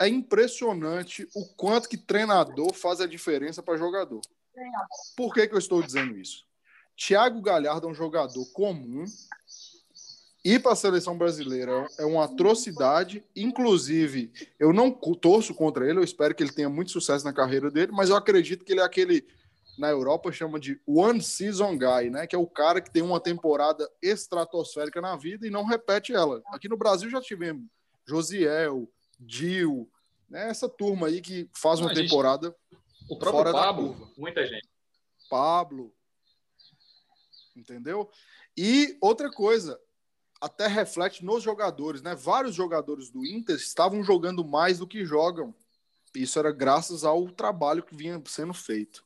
É 0.00 0.08
impressionante 0.08 1.28
o 1.34 1.44
quanto 1.54 1.86
que 1.86 1.98
treinador 1.98 2.72
faz 2.72 2.98
a 2.98 3.06
diferença 3.06 3.62
para 3.62 3.76
jogador. 3.76 4.22
Por 5.14 5.34
que, 5.34 5.46
que 5.46 5.54
eu 5.54 5.58
estou 5.58 5.82
dizendo 5.82 6.16
isso? 6.16 6.46
Thiago 6.96 7.42
Galhardo 7.42 7.86
é 7.86 7.90
um 7.90 7.94
jogador 7.94 8.42
comum. 8.54 9.04
Ir 10.42 10.62
para 10.62 10.72
a 10.72 10.76
seleção 10.76 11.18
brasileira 11.18 11.86
é 11.98 12.06
uma 12.06 12.24
atrocidade. 12.24 13.22
Inclusive, 13.36 14.32
eu 14.58 14.72
não 14.72 14.90
torço 14.90 15.54
contra 15.54 15.86
ele, 15.86 15.98
eu 15.98 16.04
espero 16.04 16.34
que 16.34 16.42
ele 16.42 16.52
tenha 16.52 16.70
muito 16.70 16.90
sucesso 16.90 17.22
na 17.22 17.34
carreira 17.34 17.70
dele, 17.70 17.92
mas 17.92 18.08
eu 18.08 18.16
acredito 18.16 18.64
que 18.64 18.72
ele 18.72 18.80
é 18.80 18.84
aquele 18.84 19.26
na 19.78 19.88
Europa 19.88 20.30
chama 20.30 20.60
de 20.60 20.80
one 20.86 21.22
season 21.22 21.76
guy, 21.76 22.10
né? 22.10 22.26
Que 22.26 22.36
é 22.36 22.38
o 22.38 22.46
cara 22.46 22.80
que 22.80 22.90
tem 22.90 23.02
uma 23.02 23.20
temporada 23.20 23.88
estratosférica 24.02 25.00
na 25.00 25.16
vida 25.16 25.46
e 25.46 25.50
não 25.50 25.64
repete 25.64 26.12
ela. 26.12 26.42
Aqui 26.48 26.68
no 26.68 26.76
Brasil 26.76 27.08
já 27.10 27.20
tivemos 27.20 27.66
Josiel, 28.06 28.90
Dil, 29.18 29.90
né? 30.28 30.48
Essa 30.48 30.68
turma 30.68 31.06
aí 31.06 31.20
que 31.20 31.48
faz 31.54 31.80
uma 31.80 31.94
temporada 31.94 32.54
o 33.08 33.18
próprio 33.18 33.44
fora 33.44 33.52
Pablo, 33.52 33.88
da 33.90 33.98
curva. 33.98 34.12
muita 34.16 34.46
gente. 34.46 34.68
Pablo, 35.28 35.94
entendeu? 37.56 38.10
E 38.56 38.96
outra 39.00 39.30
coisa, 39.30 39.80
até 40.40 40.66
reflete 40.66 41.24
nos 41.24 41.42
jogadores, 41.42 42.02
né? 42.02 42.14
Vários 42.14 42.54
jogadores 42.54 43.10
do 43.10 43.24
Inter 43.24 43.56
estavam 43.56 44.02
jogando 44.02 44.44
mais 44.44 44.78
do 44.78 44.86
que 44.86 45.04
jogam. 45.04 45.54
Isso 46.14 46.38
era 46.38 46.52
graças 46.52 47.04
ao 47.04 47.30
trabalho 47.30 47.82
que 47.82 47.96
vinha 47.96 48.22
sendo 48.26 48.52
feito. 48.52 49.04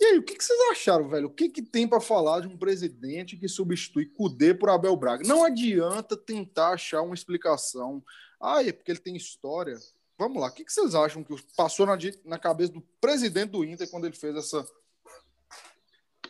E 0.00 0.04
aí, 0.06 0.18
o 0.18 0.22
que, 0.22 0.34
que 0.34 0.42
vocês 0.42 0.58
acharam, 0.70 1.10
velho? 1.10 1.26
O 1.26 1.32
que, 1.32 1.50
que 1.50 1.60
tem 1.60 1.86
para 1.86 2.00
falar 2.00 2.40
de 2.40 2.48
um 2.48 2.56
presidente 2.56 3.36
que 3.36 3.46
substitui 3.46 4.06
Cudê 4.06 4.54
por 4.54 4.70
Abel 4.70 4.96
Braga? 4.96 5.28
Não 5.28 5.44
adianta 5.44 6.16
tentar 6.16 6.70
achar 6.70 7.02
uma 7.02 7.14
explicação. 7.14 8.02
Ah, 8.40 8.64
é 8.64 8.72
porque 8.72 8.90
ele 8.90 8.98
tem 8.98 9.14
história. 9.14 9.76
Vamos 10.18 10.40
lá, 10.40 10.48
o 10.48 10.52
que, 10.52 10.64
que 10.64 10.72
vocês 10.72 10.94
acham 10.94 11.22
que 11.22 11.34
passou 11.54 11.86
na, 11.86 11.98
na 12.24 12.38
cabeça 12.38 12.72
do 12.72 12.80
presidente 13.00 13.50
do 13.50 13.64
Inter 13.64 13.90
quando 13.90 14.06
ele 14.06 14.16
fez 14.16 14.34
essa, 14.36 14.66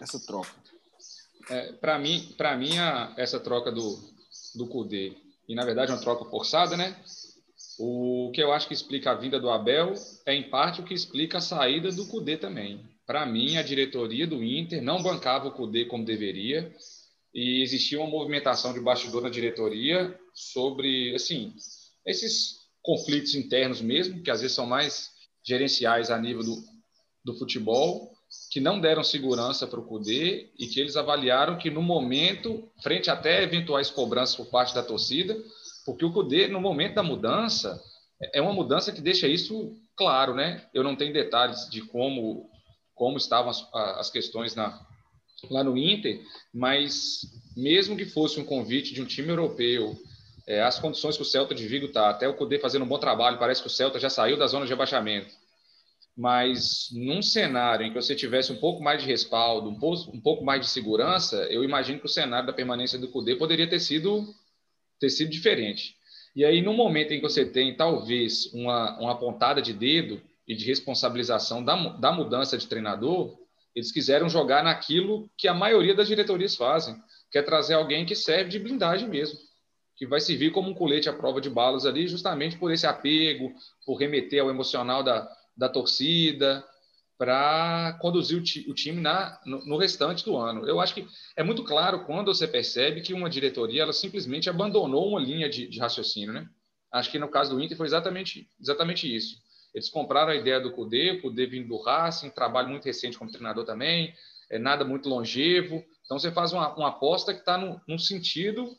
essa 0.00 0.19
troca? 0.27 0.50
É, 1.49 1.73
para 1.73 1.99
mim, 1.99 2.35
para 2.37 2.57
mim 2.57 2.79
a, 2.79 3.15
essa 3.17 3.41
troca 3.41 3.73
do, 3.73 3.99
do 4.55 4.67
Cudê, 4.69 5.17
e 5.49 5.55
na 5.55 5.65
verdade 5.65 5.91
é 5.91 5.95
uma 5.95 6.00
troca 6.00 6.25
forçada, 6.29 6.77
né? 6.77 7.00
O 7.79 8.31
que 8.35 8.43
eu 8.43 8.53
acho 8.53 8.69
que 8.69 8.75
explica 8.75 9.11
a 9.11 9.15
vinda 9.15 9.41
do 9.41 9.50
Abel 9.50 9.95
é, 10.27 10.35
em 10.35 10.50
parte, 10.50 10.81
o 10.81 10.85
que 10.85 10.95
explica 10.95 11.39
a 11.39 11.41
saída 11.41 11.91
do 11.91 12.07
Cudê 12.07 12.37
também. 12.37 12.89
Para 13.11 13.26
mim, 13.26 13.57
a 13.57 13.62
diretoria 13.62 14.25
do 14.25 14.40
Inter 14.40 14.81
não 14.81 15.02
bancava 15.02 15.49
o 15.49 15.50
Cudê 15.50 15.85
como 15.85 16.05
deveria 16.05 16.73
e 17.35 17.61
existia 17.61 17.99
uma 17.99 18.09
movimentação 18.09 18.73
de 18.73 18.79
bastidor 18.79 19.21
na 19.21 19.29
diretoria 19.29 20.17
sobre, 20.33 21.12
assim, 21.12 21.52
esses 22.07 22.61
conflitos 22.81 23.35
internos 23.35 23.83
mesmo, 23.83 24.23
que 24.23 24.31
às 24.31 24.43
vezes 24.43 24.55
são 24.55 24.64
mais 24.64 25.11
gerenciais 25.45 26.09
a 26.09 26.17
nível 26.17 26.45
do, 26.45 26.62
do 27.25 27.35
futebol, 27.37 28.12
que 28.52 28.61
não 28.61 28.81
deram 28.81 29.02
segurança 29.02 29.67
para 29.67 29.81
o 29.81 29.87
Cudê 29.87 30.49
e 30.57 30.69
que 30.69 30.79
eles 30.79 30.95
avaliaram 30.95 31.59
que 31.59 31.69
no 31.69 31.83
momento, 31.83 32.71
frente 32.81 33.11
até 33.11 33.43
eventuais 33.43 33.90
cobranças 33.90 34.37
por 34.37 34.47
parte 34.50 34.73
da 34.73 34.85
torcida, 34.85 35.37
porque 35.85 36.05
o 36.05 36.12
Cudê, 36.12 36.47
no 36.47 36.61
momento 36.61 36.95
da 36.95 37.02
mudança, 37.02 37.83
é 38.33 38.40
uma 38.40 38.52
mudança 38.52 38.93
que 38.93 39.00
deixa 39.00 39.26
isso 39.26 39.76
claro, 39.97 40.33
né? 40.33 40.64
Eu 40.73 40.85
não 40.85 40.95
tenho 40.95 41.12
detalhes 41.12 41.69
de 41.69 41.83
como 41.83 42.49
como 43.00 43.16
estavam 43.16 43.49
as, 43.49 43.66
as 43.73 44.11
questões 44.11 44.54
na, 44.54 44.78
lá 45.50 45.64
no 45.64 45.75
Inter, 45.75 46.21
mas 46.52 47.23
mesmo 47.57 47.97
que 47.97 48.04
fosse 48.04 48.38
um 48.38 48.45
convite 48.45 48.92
de 48.92 49.00
um 49.00 49.07
time 49.07 49.30
europeu, 49.30 49.97
é, 50.47 50.61
as 50.62 50.78
condições 50.78 51.16
que 51.16 51.23
o 51.23 51.25
Celta 51.25 51.54
de 51.54 51.66
Vigo 51.66 51.87
está, 51.87 52.11
até 52.11 52.28
o 52.28 52.37
poder 52.37 52.61
fazendo 52.61 52.85
um 52.85 52.88
bom 52.88 52.99
trabalho, 52.99 53.38
parece 53.38 53.62
que 53.62 53.69
o 53.69 53.71
Celta 53.71 53.99
já 53.99 54.11
saiu 54.11 54.37
da 54.37 54.47
zona 54.47 54.66
de 54.66 54.71
rebaixamento. 54.71 55.35
Mas 56.14 56.88
num 56.92 57.23
cenário 57.23 57.87
em 57.87 57.88
que 57.88 57.95
você 57.95 58.14
tivesse 58.14 58.52
um 58.52 58.57
pouco 58.57 58.83
mais 58.83 59.02
de 59.02 59.09
respaldo, 59.09 59.71
um 59.71 59.78
pouco, 59.78 60.14
um 60.14 60.21
pouco 60.21 60.45
mais 60.45 60.61
de 60.61 60.69
segurança, 60.69 61.37
eu 61.45 61.64
imagino 61.64 62.00
que 62.00 62.07
o 62.07 62.09
cenário 62.09 62.49
da 62.49 62.52
permanência 62.52 62.99
do 62.99 63.09
Cudê 63.09 63.35
poderia 63.35 63.66
ter 63.66 63.80
sido, 63.80 64.26
ter 64.99 65.09
sido 65.09 65.30
diferente. 65.30 65.97
E 66.37 66.45
aí, 66.45 66.61
no 66.61 66.75
momento 66.75 67.12
em 67.12 67.16
que 67.16 67.26
você 67.26 67.47
tem, 67.47 67.75
talvez, 67.75 68.52
uma, 68.52 69.00
uma 69.00 69.19
pontada 69.19 69.62
de 69.62 69.73
dedo, 69.73 70.21
e 70.50 70.57
de 70.57 70.64
responsabilização 70.64 71.62
da, 71.62 71.76
da 71.90 72.11
mudança 72.11 72.59
de 72.59 72.66
treinador, 72.66 73.38
eles 73.73 73.92
quiseram 73.92 74.28
jogar 74.28 74.64
naquilo 74.64 75.30
que 75.38 75.47
a 75.47 75.54
maioria 75.54 75.95
das 75.95 76.09
diretorias 76.09 76.57
fazem, 76.57 77.00
que 77.30 77.38
é 77.38 77.42
trazer 77.42 77.75
alguém 77.75 78.04
que 78.04 78.16
serve 78.16 78.50
de 78.50 78.59
blindagem 78.59 79.09
mesmo, 79.09 79.38
que 79.95 80.04
vai 80.04 80.19
servir 80.19 80.50
como 80.50 80.69
um 80.69 80.75
colete 80.75 81.09
à 81.09 81.12
prova 81.12 81.40
de 81.40 81.49
balas 81.49 81.87
ali, 81.87 82.09
justamente 82.09 82.59
por 82.59 82.73
esse 82.73 82.85
apego, 82.85 83.54
por 83.87 83.95
remeter 83.95 84.42
ao 84.42 84.50
emocional 84.50 85.04
da, 85.04 85.30
da 85.57 85.69
torcida, 85.69 86.64
para 87.16 87.97
conduzir 88.00 88.37
o, 88.37 88.73
o, 88.73 88.75
time 88.75 89.00
na, 89.00 89.40
no, 89.47 89.64
no, 89.64 89.76
restante 89.76 90.25
do 90.25 90.37
ano. 90.37 90.66
Eu 90.66 90.80
acho 90.80 90.95
que 90.95 91.07
é 91.37 91.45
muito 91.45 91.62
claro 91.62 92.04
quando 92.07 92.35
você 92.35 92.49
percebe 92.49 93.02
que 93.02 93.14
uma 93.14 93.30
diretoria 93.30 93.83
ela 93.83 93.92
simplesmente 93.92 94.50
abandonou 94.50 95.11
uma 95.11 95.21
linha 95.21 95.49
de, 95.49 95.69
de 95.69 95.78
raciocínio. 95.78 96.33
Né? 96.33 96.49
Acho 96.90 97.09
que 97.09 97.21
no 97.21 97.28
caso 97.28 97.54
do 97.54 97.62
Inter 97.62 97.76
foi 97.76 97.87
exatamente, 97.87 98.50
exatamente 98.61 99.14
isso 99.14 99.49
eles 99.75 99.89
compraram 99.89 100.33
a 100.33 100.37
ideia 100.37 100.61
do 100.61 100.73
Cudê, 100.73 101.12
o 101.12 101.23
Cudê 101.23 101.47
vindo 101.47 101.69
do 101.69 101.81
Racing, 101.81 102.31
trabalho 102.31 102.69
muito 102.69 102.85
recente 102.85 103.17
como 103.17 103.31
treinador 103.31 103.65
também, 103.65 104.15
é 104.50 104.59
nada 104.59 104.85
muito 104.85 105.09
longevo. 105.09 105.85
Então 106.05 106.19
você 106.19 106.33
faz 106.33 106.53
uma, 106.53 106.75
uma 106.75 106.89
aposta 106.89 107.33
que 107.33 107.41
está 107.41 107.57
num, 107.57 107.99
sentido 107.99 108.77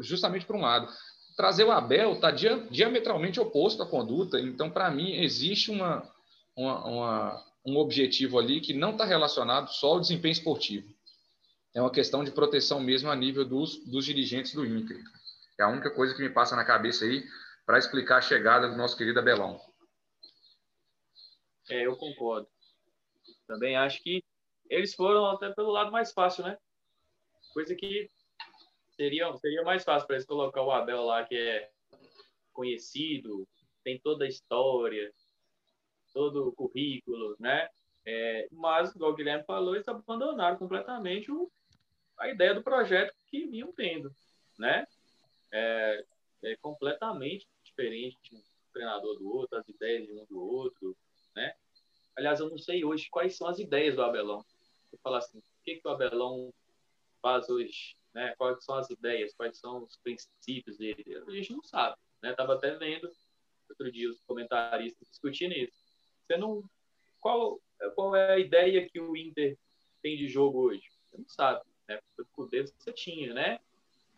justamente 0.00 0.46
para 0.46 0.56
um 0.56 0.62
lado. 0.62 0.88
Trazer 1.36 1.64
o 1.64 1.72
Abel 1.72 2.14
está 2.14 2.30
dia, 2.30 2.66
diametralmente 2.70 3.38
oposto 3.38 3.82
à 3.82 3.86
conduta. 3.86 4.40
Então, 4.40 4.70
para 4.70 4.90
mim, 4.90 5.16
existe 5.16 5.70
uma, 5.70 6.08
uma, 6.56 6.84
uma, 6.86 7.44
um 7.66 7.76
objetivo 7.76 8.38
ali 8.38 8.60
que 8.60 8.72
não 8.72 8.92
está 8.92 9.04
relacionado 9.04 9.68
só 9.68 9.88
ao 9.88 10.00
desempenho 10.00 10.32
esportivo. 10.32 10.88
É 11.74 11.80
uma 11.80 11.90
questão 11.90 12.24
de 12.24 12.30
proteção 12.30 12.80
mesmo 12.80 13.10
a 13.10 13.16
nível 13.16 13.44
dos, 13.44 13.84
dos 13.84 14.06
dirigentes 14.06 14.54
do 14.54 14.64
Inter. 14.64 15.02
É 15.58 15.64
a 15.64 15.68
única 15.68 15.90
coisa 15.90 16.14
que 16.14 16.22
me 16.22 16.30
passa 16.30 16.56
na 16.56 16.64
cabeça 16.64 17.04
aí 17.04 17.24
para 17.66 17.78
explicar 17.78 18.18
a 18.18 18.22
chegada 18.22 18.68
do 18.68 18.76
nosso 18.76 18.96
querido 18.96 19.18
Abelão. 19.18 19.60
É, 21.70 21.86
eu 21.86 21.96
concordo. 21.96 22.48
Também 23.46 23.76
acho 23.76 24.02
que 24.02 24.22
eles 24.68 24.94
foram 24.94 25.26
até 25.26 25.52
pelo 25.52 25.70
lado 25.70 25.90
mais 25.90 26.12
fácil, 26.12 26.44
né? 26.44 26.58
Coisa 27.52 27.74
que 27.74 28.10
seria, 28.96 29.34
seria 29.36 29.62
mais 29.62 29.84
fácil 29.84 30.06
para 30.06 30.16
eles 30.16 30.26
colocar 30.26 30.62
o 30.62 30.70
Abel 30.70 31.02
lá, 31.04 31.24
que 31.24 31.36
é 31.36 31.70
conhecido, 32.52 33.46
tem 33.82 33.98
toda 33.98 34.24
a 34.24 34.28
história, 34.28 35.12
todo 36.12 36.48
o 36.48 36.52
currículo, 36.52 37.36
né? 37.38 37.68
É, 38.06 38.48
mas, 38.52 38.94
igual 38.94 39.12
o 39.12 39.14
Guilherme 39.14 39.44
falou, 39.44 39.74
eles 39.74 39.88
abandonaram 39.88 40.56
completamente 40.56 41.30
o, 41.30 41.50
a 42.18 42.28
ideia 42.28 42.54
do 42.54 42.62
projeto 42.62 43.14
que 43.26 43.46
vinham 43.46 43.72
tendo, 43.72 44.14
né? 44.58 44.86
É, 45.52 46.04
é 46.42 46.56
completamente 46.56 47.46
diferente 47.62 48.34
um 48.34 48.42
treinador 48.72 49.18
do 49.18 49.28
outro, 49.34 49.58
as 49.58 49.68
ideias 49.68 50.06
de 50.06 50.12
um 50.12 50.24
do 50.26 50.40
outro? 50.40 50.96
Aliás, 52.16 52.40
eu 52.40 52.48
não 52.48 52.58
sei 52.58 52.84
hoje 52.84 53.08
quais 53.10 53.36
são 53.36 53.48
as 53.48 53.58
ideias 53.58 53.96
do 53.96 54.02
Abelão. 54.02 54.44
Eu 54.92 54.98
falo 54.98 55.16
assim, 55.16 55.38
o 55.38 55.42
que, 55.64 55.76
que 55.76 55.88
o 55.88 55.90
Abelão 55.90 56.52
faz 57.20 57.48
hoje? 57.48 57.96
Né? 58.12 58.34
Quais 58.36 58.64
são 58.64 58.76
as 58.76 58.88
ideias? 58.90 59.34
Quais 59.34 59.58
são 59.58 59.82
os 59.82 59.96
princípios 59.96 60.78
dele? 60.78 61.04
A 61.26 61.30
gente 61.30 61.52
não 61.52 61.62
sabe. 61.62 61.96
Né? 62.22 62.32
Tava 62.32 62.54
até 62.54 62.74
vendo 62.76 63.10
outro 63.68 63.90
dia 63.90 64.10
os 64.10 64.22
comentaristas 64.22 65.08
discutindo 65.08 65.52
isso. 65.52 65.72
Você 66.26 66.36
não 66.36 66.62
qual 67.20 67.60
qual 67.94 68.14
é 68.14 68.34
a 68.34 68.38
ideia 68.38 68.88
que 68.88 69.00
o 69.00 69.16
Inter 69.16 69.58
tem 70.02 70.16
de 70.16 70.28
jogo 70.28 70.60
hoje? 70.60 70.90
Você 71.10 71.18
não 71.18 71.28
sabe, 71.28 71.62
né? 71.88 71.98
Por 72.34 72.48
dedo 72.48 72.70
você 72.78 72.92
tinha, 72.92 73.32
né? 73.32 73.58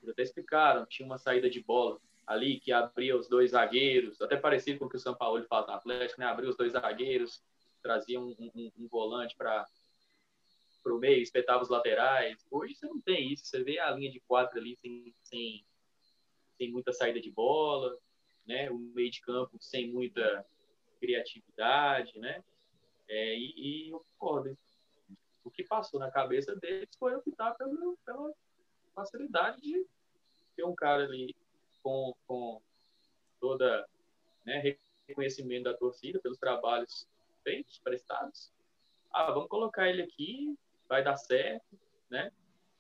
Eles 0.03 0.11
até 0.11 0.23
explicaram, 0.23 0.87
tinha 0.87 1.07
uma 1.07 1.19
saída 1.19 1.49
de 1.49 1.61
bola 1.63 1.99
ali 2.27 2.59
que 2.59 2.73
abria 2.73 3.17
os 3.17 3.29
dois 3.29 3.53
zagueiros, 3.53 4.21
até 4.21 4.37
parecido 4.37 4.81
com 4.81 4.87
o 4.87 4.89
que 4.89 4.97
o 4.97 5.01
São 5.01 5.15
Paulo 5.15 5.43
faz 5.45 5.67
no 5.67 5.75
Atlético, 5.75 6.21
né? 6.21 6.27
Abria 6.27 6.51
os 6.51 6.57
dois 6.57 6.73
zagueiros, 6.73 7.43
trazia 7.87 8.21
um, 8.21 8.35
um, 8.39 8.73
um 8.79 8.89
volante 8.89 9.37
para 9.37 9.65
o 10.87 10.99
meio, 10.99 11.23
espetava 11.23 11.63
os 11.63 11.69
laterais. 11.69 12.45
Hoje 12.51 12.75
você 12.75 12.87
não 12.87 13.01
tem 13.01 13.33
isso, 13.33 13.47
você 13.47 13.63
vê 13.63 13.79
a 13.79 13.93
linha 13.93 14.11
de 14.11 14.19
quatro 14.21 14.59
ali 14.59 14.77
sem, 14.77 15.15
sem, 15.23 15.65
sem 16.59 16.73
muita 16.73 16.93
saída 16.93 17.21
de 17.21 17.31
bola, 17.31 17.97
né? 18.45 18.69
O 18.71 18.79
meio 18.79 19.11
de 19.11 19.21
campo 19.21 19.57
sem 19.61 19.93
muita 19.93 20.45
criatividade, 20.99 22.19
né? 22.19 22.43
É, 23.09 23.39
e, 23.39 23.87
e 23.87 23.91
eu 23.91 24.05
concordo. 24.19 24.59
O 25.45 25.51
que 25.51 25.63
passou 25.63 26.01
na 26.01 26.11
cabeça 26.11 26.57
deles 26.57 26.89
foi 26.99 27.15
optar 27.15 27.55
pela, 27.55 27.71
pela 28.05 28.33
facilidade 28.97 29.61
de 29.61 29.87
ter 30.57 30.65
um 30.65 30.75
cara 30.75 31.05
ali 31.05 31.37
com, 31.85 32.13
com 32.27 32.61
toda 33.39 33.89
né, 34.45 34.77
reconhecimento 35.07 35.65
da 35.65 35.75
torcida 35.75 36.19
pelos 36.19 36.39
trabalhos 36.39 37.07
feitos, 37.47 37.79
prestados. 37.79 38.51
Ah, 39.15 39.31
vamos 39.31 39.49
colocar 39.49 39.89
ele 39.89 40.03
aqui 40.03 40.59
vai 40.89 41.05
dar 41.05 41.17
certo, 41.17 41.79
né? 42.11 42.31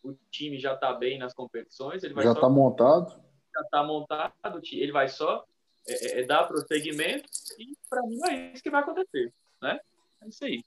O 0.02 0.12
time 0.30 0.58
já 0.58 0.74
está 0.74 0.92
bem 0.92 1.18
nas 1.18 1.32
competições, 1.32 2.02
ele 2.02 2.14
vai 2.14 2.24
já 2.24 2.32
está 2.32 2.48
montado, 2.48 3.10
já 3.54 3.60
está 3.62 3.82
montado, 3.82 4.60
ele 4.72 4.92
vai 4.92 5.08
só 5.08 5.44
é, 5.88 6.06
é, 6.06 6.20
é 6.20 6.26
dar 6.26 6.44
prosseguimento 6.44 7.28
e 7.58 7.76
para 7.88 8.02
mim 8.02 8.18
é 8.28 8.52
isso 8.52 8.62
que 8.62 8.70
vai 8.70 8.82
acontecer, 8.82 9.32
né? 9.62 9.78
É 10.22 10.28
isso 10.28 10.44
aí. 10.44 10.64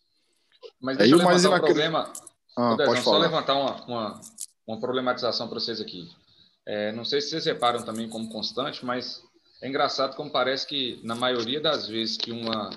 Mas 0.79 0.97
deixa 0.97 1.15
aí, 1.15 1.21
eu 1.21 1.25
levantar 1.25 1.55
um 1.55 1.65
problema. 1.65 2.13
Ah, 2.57 2.75
pode 2.77 3.01
só 3.01 3.17
levantar 3.17 3.55
uma, 3.55 3.85
uma, 3.85 4.21
uma 4.67 4.79
problematização 4.79 5.47
para 5.47 5.59
vocês 5.59 5.79
aqui. 5.79 6.09
É, 6.65 6.91
não 6.91 7.05
sei 7.05 7.21
se 7.21 7.29
vocês 7.29 7.45
reparam 7.45 7.83
também 7.83 8.09
como 8.09 8.29
constante, 8.29 8.85
mas 8.85 9.23
é 9.61 9.67
engraçado 9.69 10.15
como 10.15 10.29
parece 10.29 10.67
que 10.67 10.99
na 11.03 11.15
maioria 11.15 11.61
das 11.61 11.87
vezes 11.87 12.17
que 12.17 12.31
uma 12.31 12.69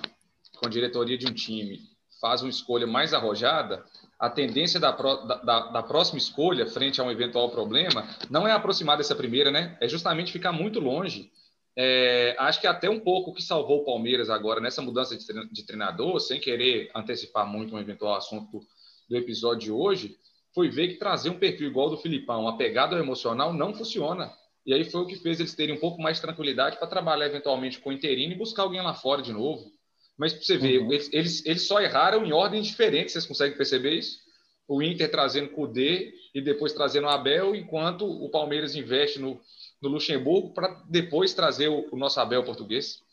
com 0.57 0.67
a 0.67 0.69
diretoria 0.69 1.17
de 1.17 1.27
um 1.27 1.33
time 1.33 1.93
faz 2.23 2.41
uma 2.41 2.49
escolha 2.49 2.87
mais 2.87 3.13
arrojada, 3.13 3.83
a 4.17 4.29
tendência 4.29 4.79
da, 4.79 4.91
da, 4.91 5.59
da, 5.71 5.83
próxima 5.83 6.17
escolha, 6.17 6.65
frente 6.65 7.01
a 7.01 7.03
um 7.03 7.11
eventual 7.11 7.49
problema, 7.49 8.07
não 8.29 8.47
é 8.47 8.53
aproximar 8.53 8.95
dessa 8.95 9.13
primeira, 9.13 9.51
né? 9.51 9.77
É 9.81 9.89
justamente 9.89 10.31
ficar 10.31 10.53
muito 10.53 10.79
longe. 10.79 11.29
É, 11.75 12.33
acho 12.39 12.61
que 12.61 12.67
até 12.67 12.89
um 12.89 13.01
pouco 13.01 13.31
o 13.31 13.33
que 13.33 13.41
salvou 13.41 13.81
o 13.81 13.83
Palmeiras 13.83 14.29
agora 14.29 14.61
nessa 14.61 14.81
mudança 14.81 15.17
de 15.17 15.65
treinador, 15.65 16.17
sem 16.21 16.39
querer 16.39 16.89
antecipar 16.95 17.45
muito 17.45 17.75
um 17.75 17.79
eventual 17.79 18.15
assunto 18.15 18.61
do 19.09 19.17
episódio 19.17 19.65
de 19.65 19.71
hoje, 19.71 20.15
foi 20.55 20.69
ver 20.69 20.87
que 20.89 20.99
trazer 20.99 21.29
um 21.29 21.37
perfil 21.39 21.67
igual 21.67 21.89
do 21.89 21.97
Filipão, 21.97 22.47
apegado 22.47 22.93
ao 22.93 23.01
emocional, 23.01 23.51
não 23.53 23.73
funciona. 23.73 24.31
E 24.65 24.73
aí 24.73 24.85
foi 24.85 25.01
o 25.01 25.07
que 25.07 25.17
fez 25.17 25.41
eles 25.41 25.55
terem 25.55 25.75
um 25.75 25.79
pouco 25.79 26.01
mais 26.01 26.17
de 26.17 26.21
tranquilidade 26.21 26.77
para 26.77 26.87
trabalhar 26.87 27.25
eventualmente 27.25 27.79
com 27.79 27.89
o 27.89 27.93
interino 27.93 28.31
e 28.31 28.37
buscar 28.37 28.63
alguém 28.63 28.81
lá 28.81 28.93
fora 28.93 29.21
de 29.21 29.33
novo. 29.33 29.69
Mas 30.17 30.33
para 30.33 30.43
você 30.43 30.57
ver, 30.57 30.79
uhum. 30.79 30.91
eles, 30.91 31.09
eles, 31.11 31.45
eles, 31.45 31.67
só 31.67 31.81
erraram 31.81 32.25
em 32.25 32.31
ordens 32.31 32.67
diferentes, 32.67 33.13
vocês 33.13 33.25
conseguem 33.25 33.57
perceber 33.57 33.91
isso? 33.91 34.21
O 34.67 34.81
Inter 34.81 35.09
trazendo 35.09 35.49
Kudê 35.49 36.13
e 36.33 36.41
depois 36.41 36.73
trazendo 36.73 37.07
o 37.07 37.09
Abel, 37.09 37.55
enquanto 37.55 38.05
o 38.05 38.29
Palmeiras 38.29 38.75
investe 38.75 39.19
no, 39.19 39.39
no 39.81 39.89
Luxemburgo 39.89 40.53
para 40.53 40.81
depois 40.87 41.33
trazer 41.33 41.67
o, 41.67 41.87
o, 41.91 41.97
nosso 41.97 42.19
Abel 42.19 42.43
português. 42.43 43.03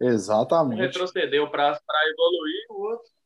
Exatamente. 0.00 0.80
Retrocedeu 0.80 1.48
para 1.50 1.80
evoluir 2.10 2.66
o 2.70 2.82
outro. 2.82 3.16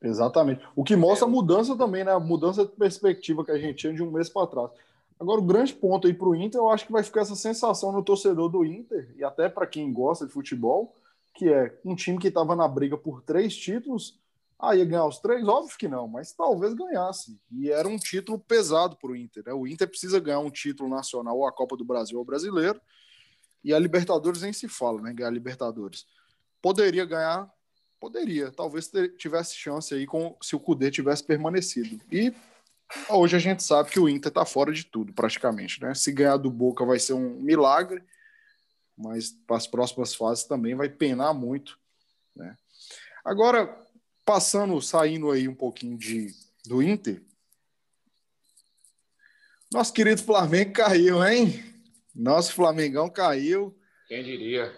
Exatamente. 0.00 0.64
O 0.76 0.84
que 0.84 0.94
mostra 0.94 1.26
a 1.26 1.30
mudança 1.30 1.76
também, 1.76 2.04
né? 2.04 2.12
A 2.12 2.20
mudança 2.20 2.64
de 2.64 2.72
perspectiva 2.72 3.44
que 3.44 3.50
a 3.50 3.58
gente 3.58 3.76
tinha 3.76 3.94
de 3.94 4.02
um 4.02 4.10
mês 4.10 4.28
para 4.28 4.46
trás. 4.46 4.70
Agora, 5.18 5.40
o 5.40 5.44
grande 5.44 5.74
ponto 5.74 6.06
aí 6.06 6.14
para 6.14 6.28
o 6.28 6.34
Inter, 6.34 6.60
eu 6.60 6.68
acho 6.68 6.86
que 6.86 6.92
vai 6.92 7.02
ficar 7.02 7.22
essa 7.22 7.36
sensação 7.36 7.92
no 7.92 8.02
torcedor 8.02 8.48
do 8.48 8.64
Inter, 8.64 9.14
e 9.16 9.24
até 9.24 9.48
para 9.48 9.66
quem 9.66 9.92
gosta 9.92 10.26
de 10.26 10.32
futebol, 10.32 10.96
que 11.34 11.48
é 11.52 11.78
um 11.84 11.94
time 11.94 12.18
que 12.18 12.28
estava 12.28 12.54
na 12.54 12.66
briga 12.68 12.96
por 12.96 13.22
três 13.22 13.56
títulos, 13.56 14.18
ah, 14.58 14.74
ia 14.74 14.84
ganhar 14.84 15.06
os 15.06 15.18
três? 15.18 15.46
Óbvio 15.46 15.76
que 15.76 15.88
não, 15.88 16.06
mas 16.08 16.32
talvez 16.32 16.74
ganhasse. 16.74 17.38
E 17.50 17.70
era 17.70 17.86
um 17.88 17.98
título 17.98 18.38
pesado 18.38 18.96
para 18.96 19.10
o 19.10 19.16
Inter. 19.16 19.42
Né? 19.44 19.52
O 19.52 19.66
Inter 19.66 19.88
precisa 19.88 20.20
ganhar 20.20 20.38
um 20.38 20.50
título 20.50 20.88
nacional, 20.88 21.36
ou 21.36 21.46
a 21.46 21.52
Copa 21.52 21.76
do 21.76 21.84
Brasil 21.84 22.16
ou 22.16 22.22
o 22.22 22.26
Brasileiro, 22.26 22.80
e 23.62 23.72
a 23.72 23.78
Libertadores 23.78 24.42
nem 24.42 24.52
se 24.52 24.68
fala, 24.68 25.00
né? 25.00 25.12
Ganhar 25.12 25.28
a 25.28 25.32
Libertadores. 25.32 26.06
Poderia 26.60 27.04
ganhar? 27.04 27.50
Poderia. 27.98 28.50
Talvez 28.50 28.90
tivesse 29.16 29.56
chance 29.56 29.94
aí 29.94 30.06
com, 30.06 30.36
se 30.42 30.54
o 30.54 30.60
Cudê 30.60 30.90
tivesse 30.90 31.24
permanecido. 31.24 31.98
E 32.12 32.32
Hoje 33.08 33.36
a 33.36 33.38
gente 33.38 33.62
sabe 33.62 33.90
que 33.90 33.98
o 33.98 34.08
Inter 34.08 34.28
está 34.28 34.44
fora 34.44 34.72
de 34.72 34.84
tudo, 34.84 35.12
praticamente. 35.12 35.80
Né? 35.80 35.94
Se 35.94 36.12
ganhar 36.12 36.36
do 36.36 36.50
Boca 36.50 36.84
vai 36.84 36.98
ser 36.98 37.12
um 37.14 37.40
milagre, 37.40 38.02
mas 38.96 39.30
para 39.46 39.56
as 39.56 39.66
próximas 39.66 40.14
fases 40.14 40.44
também 40.44 40.74
vai 40.74 40.88
penar 40.88 41.34
muito. 41.34 41.78
Né? 42.34 42.56
Agora, 43.24 43.76
passando, 44.24 44.80
saindo 44.80 45.30
aí 45.30 45.48
um 45.48 45.54
pouquinho 45.54 45.98
de, 45.98 46.32
do 46.66 46.82
Inter, 46.82 47.22
nosso 49.72 49.92
querido 49.92 50.22
Flamengo 50.22 50.72
caiu, 50.72 51.26
hein? 51.26 51.64
Nosso 52.14 52.52
Flamengão 52.52 53.10
caiu. 53.10 53.76
Quem 54.06 54.22
diria? 54.22 54.72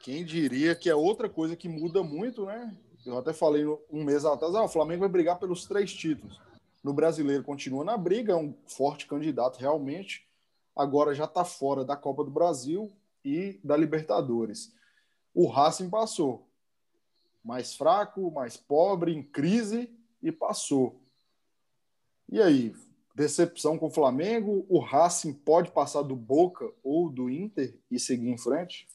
Quem 0.00 0.22
diria 0.22 0.74
que 0.74 0.90
é 0.90 0.94
outra 0.94 1.30
coisa 1.30 1.56
que 1.56 1.66
muda 1.66 2.02
muito, 2.02 2.44
né? 2.44 2.76
Eu 3.06 3.16
até 3.16 3.32
falei 3.32 3.64
um 3.90 4.04
mês 4.04 4.24
atrás, 4.24 4.54
ah, 4.54 4.64
o 4.64 4.68
Flamengo 4.68 5.00
vai 5.00 5.08
brigar 5.08 5.38
pelos 5.38 5.64
três 5.64 5.92
títulos 5.94 6.38
no 6.84 6.92
brasileiro 6.92 7.42
continua 7.42 7.82
na 7.82 7.96
briga, 7.96 8.34
é 8.34 8.36
um 8.36 8.54
forte 8.66 9.06
candidato 9.06 9.58
realmente. 9.58 10.28
Agora 10.76 11.14
já 11.14 11.24
está 11.24 11.42
fora 11.42 11.82
da 11.82 11.96
Copa 11.96 12.22
do 12.22 12.30
Brasil 12.30 12.92
e 13.24 13.58
da 13.64 13.74
Libertadores. 13.74 14.70
O 15.32 15.46
Racing 15.48 15.88
passou. 15.88 16.46
Mais 17.42 17.74
fraco, 17.74 18.30
mais 18.30 18.58
pobre, 18.58 19.14
em 19.14 19.22
crise 19.22 19.90
e 20.22 20.30
passou. 20.30 21.00
E 22.28 22.40
aí, 22.40 22.74
decepção 23.14 23.78
com 23.78 23.86
o 23.86 23.90
Flamengo? 23.90 24.66
O 24.68 24.78
Racing 24.78 25.32
pode 25.32 25.70
passar 25.70 26.02
do 26.02 26.14
Boca 26.14 26.70
ou 26.82 27.08
do 27.08 27.30
Inter 27.30 27.78
e 27.90 27.98
seguir 27.98 28.28
em 28.28 28.38
frente? 28.38 28.86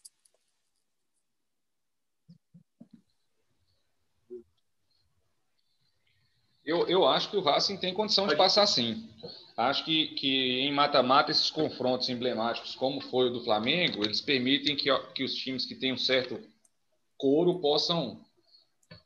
Eu, 6.69 6.87
eu 6.87 7.07
acho 7.07 7.31
que 7.31 7.35
o 7.35 7.41
Racing 7.41 7.77
tem 7.77 7.95
condição 7.95 8.27
de 8.27 8.35
passar 8.35 8.67
sim. 8.67 9.09
Acho 9.57 9.83
que, 9.83 10.09
que 10.09 10.59
em 10.59 10.71
mata-mata 10.71 11.31
esses 11.31 11.49
confrontos 11.49 12.07
emblemáticos, 12.09 12.75
como 12.75 13.01
foi 13.01 13.25
o 13.25 13.33
do 13.33 13.43
Flamengo, 13.43 14.05
eles 14.05 14.21
permitem 14.21 14.75
que, 14.75 14.95
que 15.15 15.23
os 15.23 15.33
times 15.33 15.65
que 15.65 15.73
têm 15.73 15.91
um 15.91 15.97
certo 15.97 16.39
couro 17.17 17.59
possam, 17.59 18.23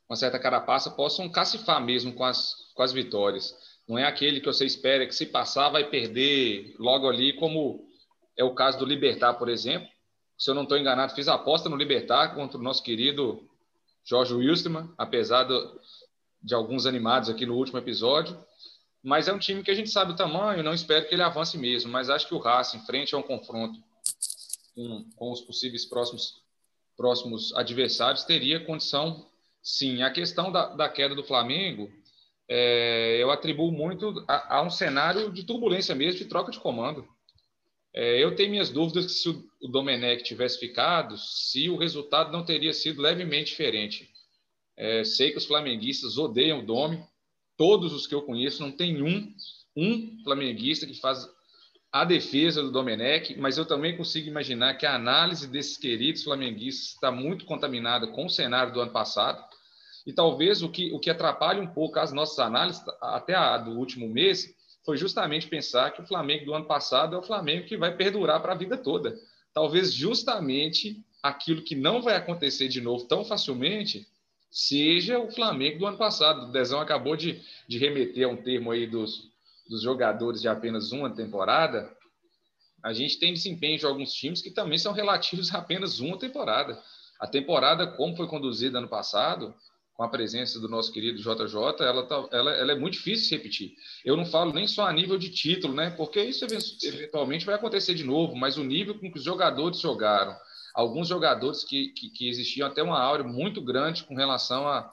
uma 0.10 0.18
certa 0.18 0.38
carapaça, 0.38 0.92
possam 0.92 1.30
cacifar 1.30 1.82
mesmo 1.82 2.12
com 2.12 2.26
as, 2.26 2.54
com 2.76 2.84
as 2.84 2.92
vitórias. 2.92 3.56
Não 3.88 3.98
é 3.98 4.04
aquele 4.04 4.42
que 4.42 4.46
você 4.46 4.66
espera 4.66 5.08
que 5.08 5.16
se 5.16 5.28
passar 5.28 5.70
vai 5.70 5.90
perder 5.90 6.76
logo 6.78 7.08
ali, 7.08 7.32
como 7.32 7.88
é 8.38 8.44
o 8.44 8.54
caso 8.54 8.78
do 8.78 8.86
Libertar, 8.86 9.36
por 9.36 9.48
exemplo. 9.48 9.88
Se 10.38 10.52
eu 10.52 10.54
não 10.54 10.64
estou 10.64 10.78
enganado, 10.78 11.16
fiz 11.16 11.30
aposta 11.30 11.70
no 11.70 11.78
Libertar 11.78 12.36
contra 12.36 12.58
o 12.58 12.62
nosso 12.62 12.84
querido 12.84 13.50
Jorge 14.04 14.34
Wilstermann, 14.34 14.90
apesar 14.98 15.46
do, 15.46 15.80
de 16.44 16.54
alguns 16.54 16.86
animados 16.86 17.30
aqui 17.30 17.46
no 17.46 17.56
último 17.56 17.78
episódio. 17.78 18.38
Mas 19.02 19.28
é 19.28 19.34
um 19.34 19.40
time 19.40 19.64
que 19.64 19.72
a 19.72 19.74
gente 19.74 19.90
sabe 19.90 20.14
o 20.14 20.16
tamanho, 20.16 20.64
não 20.64 20.74
espero 20.74 21.08
que 21.08 21.16
ele 21.16 21.22
avance 21.22 21.58
mesmo. 21.58 21.92
Mas 21.92 22.10
acho 22.10 22.28
que 22.28 22.34
o 22.34 22.40
Racing, 22.40 22.80
frente 22.86 23.16
a 23.16 23.18
um 23.18 23.22
confronto 23.22 23.78
com, 24.76 25.06
com 25.16 25.32
os 25.32 25.42
possíveis 25.42 25.86
próximos, 25.86 26.42
próximos 26.96 27.54
adversários, 27.56 28.24
teria 28.24 28.64
condição, 28.66 29.30
sim. 29.62 30.04
A 30.04 30.12
questão 30.12 30.52
da, 30.52 30.68
da 30.68 30.90
queda 30.90 31.16
do 31.16 31.24
Flamengo, 31.24 31.92
é, 32.48 33.18
eu 33.22 33.32
atribuo 33.32 33.72
muito 33.72 34.24
a, 34.28 34.58
a, 34.58 34.62
um 34.62 34.70
cenário 34.70 35.32
de 35.32 35.44
turbulência 35.44 35.96
mesmo, 35.96 36.20
de 36.20 36.26
troca 36.26 36.52
de 36.52 36.60
comando. 36.60 37.08
É, 37.94 38.24
eu 38.24 38.36
tenho 38.36 38.52
minhas 38.52 38.70
dúvidas 38.70 39.06
que 39.06 39.12
se 39.12 39.30
o, 39.30 39.44
o 39.62 39.68
Domenech 39.68 40.24
tivesse 40.24 40.60
ficado, 40.60 41.18
se 41.18 41.70
o 41.70 41.78
resultado 41.78 42.32
não 42.32 42.44
teria 42.44 42.74
sido 42.74 43.02
levemente 43.02 43.52
diferente. 43.52 44.13
É, 44.78 45.04
sei 45.04 45.32
que 45.32 45.38
os 45.38 45.46
flamenguistas 45.46 46.18
odeiam 46.18 46.60
o 46.60 46.66
Domi. 46.66 47.04
Todos 47.58 47.94
os 47.94 48.08
que 48.08 48.16
eu 48.16 48.24
conheço, 48.24 48.62
não 48.62 48.72
tem 48.72 49.02
um, 49.02 49.34
um 49.78 50.24
flamenguista 50.24 50.88
que 50.88 51.00
faz 51.00 51.28
a 51.92 52.04
defesa 52.04 52.64
do 52.64 52.72
Domenech, 52.72 53.38
mas 53.38 53.56
eu 53.56 53.66
também 53.66 53.96
consigo 53.96 54.28
imaginar 54.28 54.74
que 54.74 54.86
a 54.86 54.96
análise 54.96 55.48
desses 55.48 55.78
queridos 55.78 56.24
flamenguistas 56.24 56.94
está 56.94 57.12
muito 57.12 57.46
contaminada 57.46 58.08
com 58.08 58.26
o 58.26 58.30
cenário 58.30 58.74
do 58.74 58.82
ano 58.82 58.92
passado. 58.92 59.44
E 60.06 60.12
talvez 60.12 60.64
o 60.64 60.70
que, 60.70 60.92
o 60.92 61.00
que 61.00 61.12
atrapalha 61.12 61.62
um 61.62 61.68
pouco 61.68 62.00
as 62.00 62.12
nossas 62.12 62.40
análises, 62.40 62.84
até 63.00 63.36
a 63.36 63.60
do 63.60 63.78
último 63.78 64.10
mês, 64.10 64.54
foi 64.84 64.98
justamente 64.98 65.48
pensar 65.48 65.92
que 65.92 66.02
o 66.02 66.08
Flamengo 66.08 66.46
do 66.46 66.54
ano 66.54 66.66
passado 66.66 67.16
é 67.16 67.20
o 67.20 67.24
Flamengo 67.24 67.68
que 67.68 67.78
vai 67.78 67.96
perdurar 67.96 68.42
para 68.42 68.54
a 68.54 68.58
vida 68.58 68.76
toda. 68.76 69.16
Talvez 69.54 69.94
justamente 69.94 71.00
aquilo 71.22 71.62
que 71.62 71.76
não 71.76 72.02
vai 72.02 72.16
acontecer 72.16 72.68
de 72.68 72.82
novo 72.82 73.06
tão 73.06 73.24
facilmente 73.24 74.08
seja 74.54 75.18
o 75.18 75.32
Flamengo 75.32 75.80
do 75.80 75.88
ano 75.88 75.98
passado. 75.98 76.44
O 76.46 76.52
Dezão 76.52 76.80
acabou 76.80 77.16
de, 77.16 77.42
de 77.68 77.80
remeter 77.80 78.28
a 78.28 78.32
um 78.32 78.38
termo 78.38 78.70
aí 78.70 78.86
dos, 78.86 79.32
dos 79.68 79.82
jogadores 79.82 80.42
de 80.42 80.48
apenas 80.48 80.92
uma 80.92 81.10
temporada. 81.10 81.92
A 82.84 82.94
gente 82.94 83.20
tem 83.20 83.34
desempenho 83.34 83.80
de 83.80 83.86
alguns 83.86 84.14
times 84.14 84.44
que 84.44 84.52
também 84.52 84.78
são 84.78 84.94
relativos 84.94 85.54
a 85.54 85.58
apenas 85.58 86.00
uma 86.00 86.20
temporada. 86.20 86.80
A 87.20 87.26
temporada, 87.26 87.88
como 87.88 88.16
foi 88.16 88.28
conduzida 88.28 88.78
ano 88.78 88.88
passado, 88.88 89.56
com 89.96 90.04
a 90.04 90.08
presença 90.08 90.60
do 90.60 90.70
nosso 90.70 90.92
querido 90.92 91.18
JJ, 91.18 91.56
ela, 91.80 92.06
tá, 92.06 92.28
ela, 92.32 92.52
ela 92.52 92.72
é 92.74 92.76
muito 92.76 92.94
difícil 92.94 93.30
de 93.30 93.36
repetir. 93.36 93.76
Eu 94.06 94.16
não 94.16 94.26
falo 94.26 94.54
nem 94.54 94.68
só 94.68 94.88
a 94.88 94.94
nível 94.94 95.18
de 95.18 95.30
título, 95.30 95.74
né? 95.74 95.92
Porque 95.92 96.22
isso 96.22 96.46
eventualmente 96.46 97.46
vai 97.46 97.56
acontecer 97.56 97.96
de 97.96 98.04
novo, 98.04 98.36
mas 98.36 98.58
o 98.58 98.64
nível 98.64 99.00
com 99.00 99.12
que 99.12 99.18
os 99.18 99.24
jogadores 99.24 99.80
jogaram, 99.80 100.36
alguns 100.74 101.08
jogadores 101.08 101.64
que, 101.64 101.90
que, 101.90 102.10
que 102.10 102.28
existiam 102.28 102.68
até 102.68 102.82
uma 102.82 103.00
áurea 103.00 103.26
muito 103.26 103.62
grande 103.62 104.04
com 104.04 104.16
relação 104.16 104.68
a, 104.68 104.92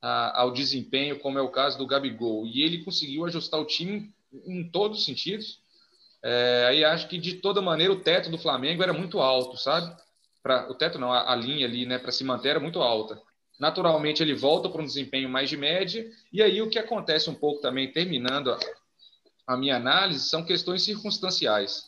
a, 0.00 0.40
ao 0.40 0.52
desempenho, 0.52 1.18
como 1.18 1.38
é 1.38 1.42
o 1.42 1.50
caso 1.50 1.76
do 1.76 1.86
Gabigol. 1.86 2.46
E 2.46 2.62
ele 2.62 2.84
conseguiu 2.84 3.24
ajustar 3.24 3.60
o 3.60 3.64
time 3.64 4.12
em 4.46 4.70
todos 4.70 5.00
os 5.00 5.04
sentidos. 5.04 5.60
É, 6.22 6.66
aí 6.68 6.84
acho 6.84 7.08
que 7.08 7.18
de 7.18 7.34
toda 7.34 7.60
maneira 7.60 7.92
o 7.92 8.00
teto 8.00 8.30
do 8.30 8.38
Flamengo 8.38 8.82
era 8.82 8.92
muito 8.92 9.20
alto, 9.20 9.56
sabe? 9.56 9.94
Pra, 10.42 10.70
o 10.70 10.74
teto 10.74 10.98
não, 10.98 11.12
a, 11.12 11.32
a 11.32 11.36
linha 11.36 11.66
ali, 11.66 11.86
né, 11.86 11.98
para 11.98 12.12
se 12.12 12.24
manter 12.24 12.50
era 12.50 12.60
muito 12.60 12.80
alta. 12.80 13.20
naturalmente 13.58 14.22
ele 14.22 14.34
volta 14.34 14.68
para 14.68 14.82
um 14.82 14.86
desempenho 14.86 15.28
mais 15.28 15.48
de 15.48 15.56
média, 15.56 16.08
e 16.32 16.42
aí 16.42 16.60
o 16.60 16.68
que 16.70 16.78
acontece 16.78 17.30
um 17.30 17.34
pouco 17.34 17.60
também, 17.60 17.90
terminando 17.90 18.52
a, 18.52 18.58
a 19.46 19.56
minha 19.56 19.76
análise, 19.76 20.28
são 20.28 20.44
questões 20.44 20.82
circunstanciais. 20.82 21.84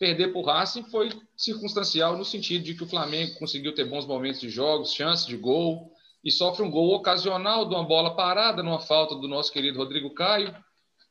Perder 0.00 0.32
para 0.32 0.40
o 0.40 0.42
Racing 0.42 0.84
foi 0.84 1.10
circunstancial 1.36 2.16
no 2.16 2.24
sentido 2.24 2.64
de 2.64 2.74
que 2.74 2.82
o 2.82 2.88
Flamengo 2.88 3.38
conseguiu 3.38 3.74
ter 3.74 3.84
bons 3.84 4.06
momentos 4.06 4.40
de 4.40 4.48
jogos, 4.48 4.94
chances 4.94 5.26
de 5.26 5.36
gol, 5.36 5.92
e 6.24 6.30
sofre 6.30 6.62
um 6.62 6.70
gol 6.70 6.94
ocasional 6.94 7.68
de 7.68 7.74
uma 7.74 7.84
bola 7.84 8.16
parada, 8.16 8.62
numa 8.62 8.80
falta 8.80 9.14
do 9.14 9.28
nosso 9.28 9.52
querido 9.52 9.76
Rodrigo 9.76 10.08
Caio. 10.14 10.56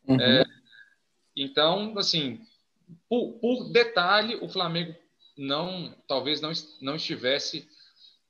Uhum. 0.08 0.20
É, 0.20 0.44
então, 1.36 1.96
assim, 2.00 2.42
por, 3.08 3.34
por, 3.34 3.70
detalhe, 3.72 4.40
o 4.42 4.50
Flamengo 4.50 4.96
não, 5.38 5.96
talvez 6.08 6.42
não, 6.42 6.52
não 6.82 6.96
estivesse 6.96 7.70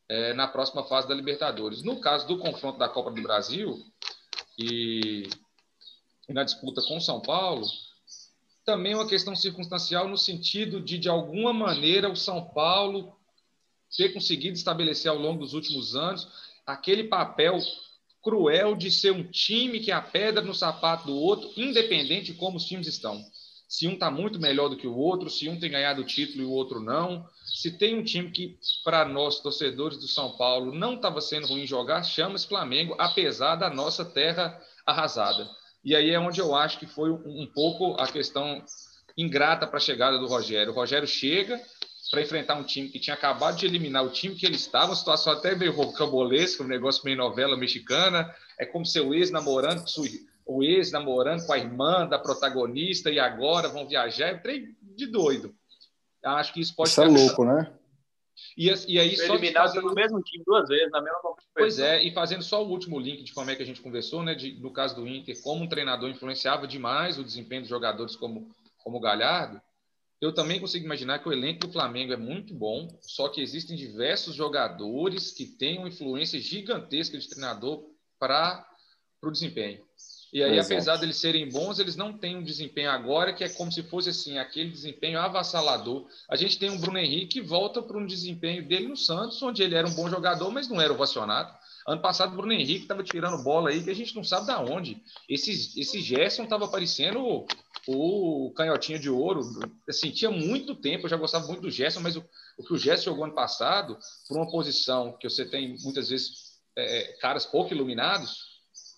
é, 0.10 0.34
na 0.34 0.46
próxima 0.46 0.84
fase 0.84 1.08
da 1.08 1.16
Libertadores. 1.16 1.84
No 1.84 2.02
caso 2.02 2.28
do 2.28 2.38
confronto 2.38 2.78
da 2.78 2.90
Copa 2.90 3.12
do 3.12 3.22
Brasil 3.22 3.82
e, 4.58 5.24
na 6.28 6.44
disputa 6.44 6.82
com 6.82 6.98
o 6.98 7.02
São 7.02 7.22
Paulo, 7.22 7.66
também 8.66 8.96
uma 8.96 9.08
questão 9.08 9.36
circunstancial 9.36 10.08
no 10.08 10.18
sentido 10.18 10.80
de, 10.80 10.98
de 10.98 11.10
alguma 11.10 11.52
maneira, 11.54 12.10
o 12.10 12.16
São 12.16 12.46
Paulo 12.50 13.16
ter 13.96 14.10
conseguido 14.10 14.56
estabelecer 14.56 15.10
ao 15.10 15.18
longo 15.18 15.40
dos 15.40 15.54
últimos 15.54 15.96
anos 15.96 16.28
aquele 16.66 17.06
papel 17.06 17.58
cruel 18.22 18.76
de 18.76 18.92
ser 18.92 19.12
um 19.12 19.24
time 19.24 19.80
que 19.80 19.92
é 19.92 19.96
a 19.96 20.02
pedra 20.02 20.44
no 20.44 20.54
sapato 20.54 21.08
do 21.08 21.16
outro, 21.16 21.52
independente 21.58 22.32
de 22.32 22.38
como 22.38 22.58
os 22.58 22.66
times 22.66 22.88
estão. 22.88 23.24
Se 23.68 23.88
um 23.88 23.94
está 23.94 24.10
muito 24.10 24.40
melhor 24.40 24.68
do 24.68 24.76
que 24.76 24.88
o 24.88 24.96
outro, 24.96 25.30
se 25.30 25.48
um 25.48 25.60
tem 25.60 25.70
ganhado 25.70 26.02
o 26.02 26.06
título 26.06 26.44
e 26.44 26.46
o 26.46 26.52
outro 26.52 26.80
não. 26.80 27.28
Se 27.46 27.78
tem 27.78 27.96
um 27.96 28.04
time 28.04 28.32
que, 28.32 28.58
para 28.84 29.06
nós, 29.06 29.40
torcedores 29.42 30.00
do 30.00 30.08
São 30.08 30.36
Paulo, 30.38 30.74
não 30.74 30.96
estava 30.96 31.22
sendo 31.22 31.48
ruim 31.48 31.68
jogar, 31.68 32.04
chama-se 32.04 32.48
Flamengo, 32.48 32.96
apesar 32.98 33.56
da 33.56 33.70
nossa 33.70 34.04
terra 34.04 34.60
arrasada. 34.86 35.48
E 35.84 35.96
aí 35.96 36.10
é 36.10 36.20
onde 36.20 36.40
eu 36.40 36.56
acho 36.56 36.80
que 36.80 36.86
foi 36.86 37.10
um, 37.12 37.44
um 37.44 37.48
pouco 37.54 37.94
a 38.00 38.08
questão 38.08 38.64
ingrata 39.18 39.68
para 39.68 39.78
a 39.78 39.82
chegada 39.82 40.18
do 40.18 40.28
Rogério. 40.28 40.72
O 40.72 40.76
Rogério 40.76 41.08
chega, 41.08 41.60
para 42.12 42.22
enfrentar 42.22 42.56
um 42.56 42.64
time 42.64 42.90
que 42.90 43.00
tinha 43.00 43.14
acabado 43.14 43.58
de 43.58 43.66
eliminar 43.66 44.04
o 44.04 44.10
time 44.10 44.36
que 44.36 44.46
ele 44.46 44.56
estava, 44.56 44.88
uma 44.88 44.96
situação 44.96 45.34
até 45.34 45.56
meio 45.56 45.74
rocambolesca, 45.74 46.64
um 46.64 46.68
negócio 46.68 47.04
meio 47.06 47.18
novela 47.18 47.56
mexicana, 47.58 48.34
é 48.58 48.66
como 48.66 48.86
seu 48.86 49.14
ex-namorando, 49.14 49.84
o 50.46 50.64
ex 50.64 50.92
namorando 50.92 51.46
com 51.46 51.54
a 51.54 51.58
irmã 51.58 52.08
da 52.08 52.18
protagonista 52.18 53.12
e 53.12 53.20
agora 53.20 53.70
vão 53.70 53.88
viajar, 53.88 54.30
é 54.30 54.36
trem 54.36 54.76
de 54.82 55.06
doido. 55.06 55.54
Acho 56.24 56.54
que 56.54 56.60
isso 56.60 56.76
pode 56.76 56.90
isso 56.90 57.02
ser. 57.02 57.08
é 57.08 57.10
louco, 57.10 57.46
né? 57.46 57.72
E, 58.58 58.68
e 58.88 59.00
aí 59.00 59.16
só 59.16 59.36
eliminado 59.36 59.68
fazendo... 59.68 59.82
pelo 59.84 59.96
mesmo 59.96 60.22
time 60.22 60.44
duas 60.46 60.68
vezes, 60.68 60.92
na 60.92 61.02
mesma 61.02 61.20
competição. 61.20 61.54
Pois 61.54 61.80
é, 61.80 62.04
e 62.04 62.12
fazendo 62.12 62.44
só 62.44 62.64
o 62.64 62.70
último 62.70 63.00
link 63.00 63.24
de 63.24 63.34
como 63.34 63.50
é 63.50 63.56
que 63.56 63.64
a 63.64 63.66
gente 63.66 63.82
conversou, 63.82 64.24
né? 64.24 64.36
De, 64.36 64.60
no 64.60 64.72
caso 64.72 64.96
do 64.96 65.08
Inter, 65.08 65.42
como 65.42 65.64
um 65.64 65.70
treinador 65.70 66.10
influenciava 66.10 66.68
demais 66.68 67.18
o 67.18 67.24
desempenho 67.24 67.62
dos 67.62 67.70
jogadores 67.70 68.16
como, 68.16 68.54
como 68.78 68.98
o 68.98 69.02
Galhardo. 69.02 69.62
Eu 70.22 70.34
também 70.34 70.60
consigo 70.60 70.84
imaginar 70.84 71.20
que 71.20 71.30
o 71.30 71.32
elenco 71.32 71.66
do 71.66 71.72
Flamengo 71.72 72.12
é 72.12 72.18
muito 72.18 72.54
bom, 72.54 72.90
só 73.02 73.30
que 73.30 73.42
existem 73.42 73.78
diversos 73.78 74.36
jogadores 74.36 75.32
que 75.32 75.46
têm 75.46 75.78
uma 75.78 75.88
influência 75.88 76.38
gigantesca 76.40 77.18
de 77.18 77.30
treinador 77.30 77.86
para 78.20 78.68
o 79.24 79.32
desempenho. 79.32 79.82
E 80.32 80.44
aí, 80.44 80.58
Exato. 80.58 80.74
apesar 80.74 80.98
deles 80.98 81.18
serem 81.18 81.50
bons, 81.50 81.80
eles 81.80 81.96
não 81.96 82.14
têm 82.14 82.38
um 82.38 82.44
desempenho 82.44 82.92
agora 82.92 83.34
que 83.34 83.44
é 83.44 83.50
como 83.50 83.72
se 83.72 83.82
fosse 83.82 84.10
assim, 84.10 84.38
aquele 84.38 84.70
desempenho 84.70 85.20
avassalador. 85.20 86.08
A 86.30 86.36
gente 86.36 86.60
tem 86.60 86.70
um 86.70 86.78
Bruno 86.78 87.00
Henrique 87.00 87.40
que 87.40 87.42
volta 87.42 87.82
para 87.82 87.98
um 87.98 88.06
desempenho 88.06 88.68
dele 88.68 88.88
no 88.88 88.96
Santos, 88.96 89.42
onde 89.42 89.64
ele 89.64 89.76
era 89.76 89.88
um 89.88 89.94
bom 89.94 90.08
jogador, 90.10 90.52
mas 90.52 90.68
não 90.68 90.80
era 90.80 90.94
ovacionado. 90.94 91.52
Ano 91.88 92.02
passado, 92.02 92.34
o 92.34 92.36
Bruno 92.36 92.54
Henrique 92.54 92.84
estava 92.84 93.04
tirando 93.04 93.44
bola 93.44 93.72
aí 93.72 93.84
que 93.84 93.90
a 93.90 93.96
gente 93.96 94.16
não 94.16 94.24
sabe 94.24 94.46
da 94.46 94.60
onde. 94.60 95.02
Esse, 95.28 95.52
esse 95.80 96.00
Gerson 96.02 96.44
estava 96.44 96.68
parecendo 96.68 97.46
o 97.88 98.54
canhotinho 98.56 99.00
de 99.00 99.10
ouro. 99.10 99.42
Assim, 99.88 100.12
tinha 100.12 100.30
muito 100.30 100.76
tempo, 100.76 101.06
eu 101.06 101.10
já 101.10 101.18
gostava 101.18 101.48
muito 101.48 101.62
do 101.62 101.72
Gerson, 101.72 102.02
mas 102.02 102.16
o, 102.16 102.24
o 102.58 102.64
que 102.64 102.74
o 102.74 102.78
Gerson 102.78 103.06
jogou 103.06 103.24
ano 103.24 103.34
passado, 103.34 103.98
por 104.28 104.38
uma 104.38 104.52
posição 104.52 105.18
que 105.18 105.28
você 105.28 105.44
tem 105.46 105.76
muitas 105.82 106.10
vezes 106.10 106.60
é, 106.78 107.18
caras 107.20 107.46
pouco 107.46 107.74
iluminados, 107.74 108.49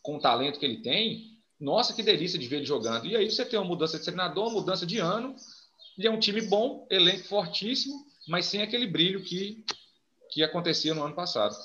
com 0.01 0.15
o 0.15 0.19
talento 0.19 0.59
que 0.59 0.65
ele 0.65 0.81
tem, 0.81 1.31
nossa, 1.59 1.93
que 1.93 2.01
delícia 2.01 2.39
de 2.39 2.47
ver 2.47 2.57
ele 2.57 2.65
jogando. 2.65 3.05
E 3.05 3.15
aí 3.15 3.29
você 3.29 3.45
tem 3.45 3.59
uma 3.59 3.67
mudança 3.67 3.97
de 3.97 4.03
treinador, 4.03 4.47
uma 4.47 4.59
mudança 4.59 4.85
de 4.85 4.97
ano, 4.97 5.35
e 5.97 6.07
é 6.07 6.11
um 6.11 6.19
time 6.19 6.41
bom, 6.41 6.87
elenco 6.89 7.27
fortíssimo, 7.27 8.03
mas 8.27 8.47
sem 8.47 8.61
aquele 8.61 8.87
brilho 8.87 9.23
que, 9.23 9.63
que 10.31 10.43
acontecia 10.43 10.93
no 10.93 11.03
ano 11.03 11.13
passado. 11.13 11.55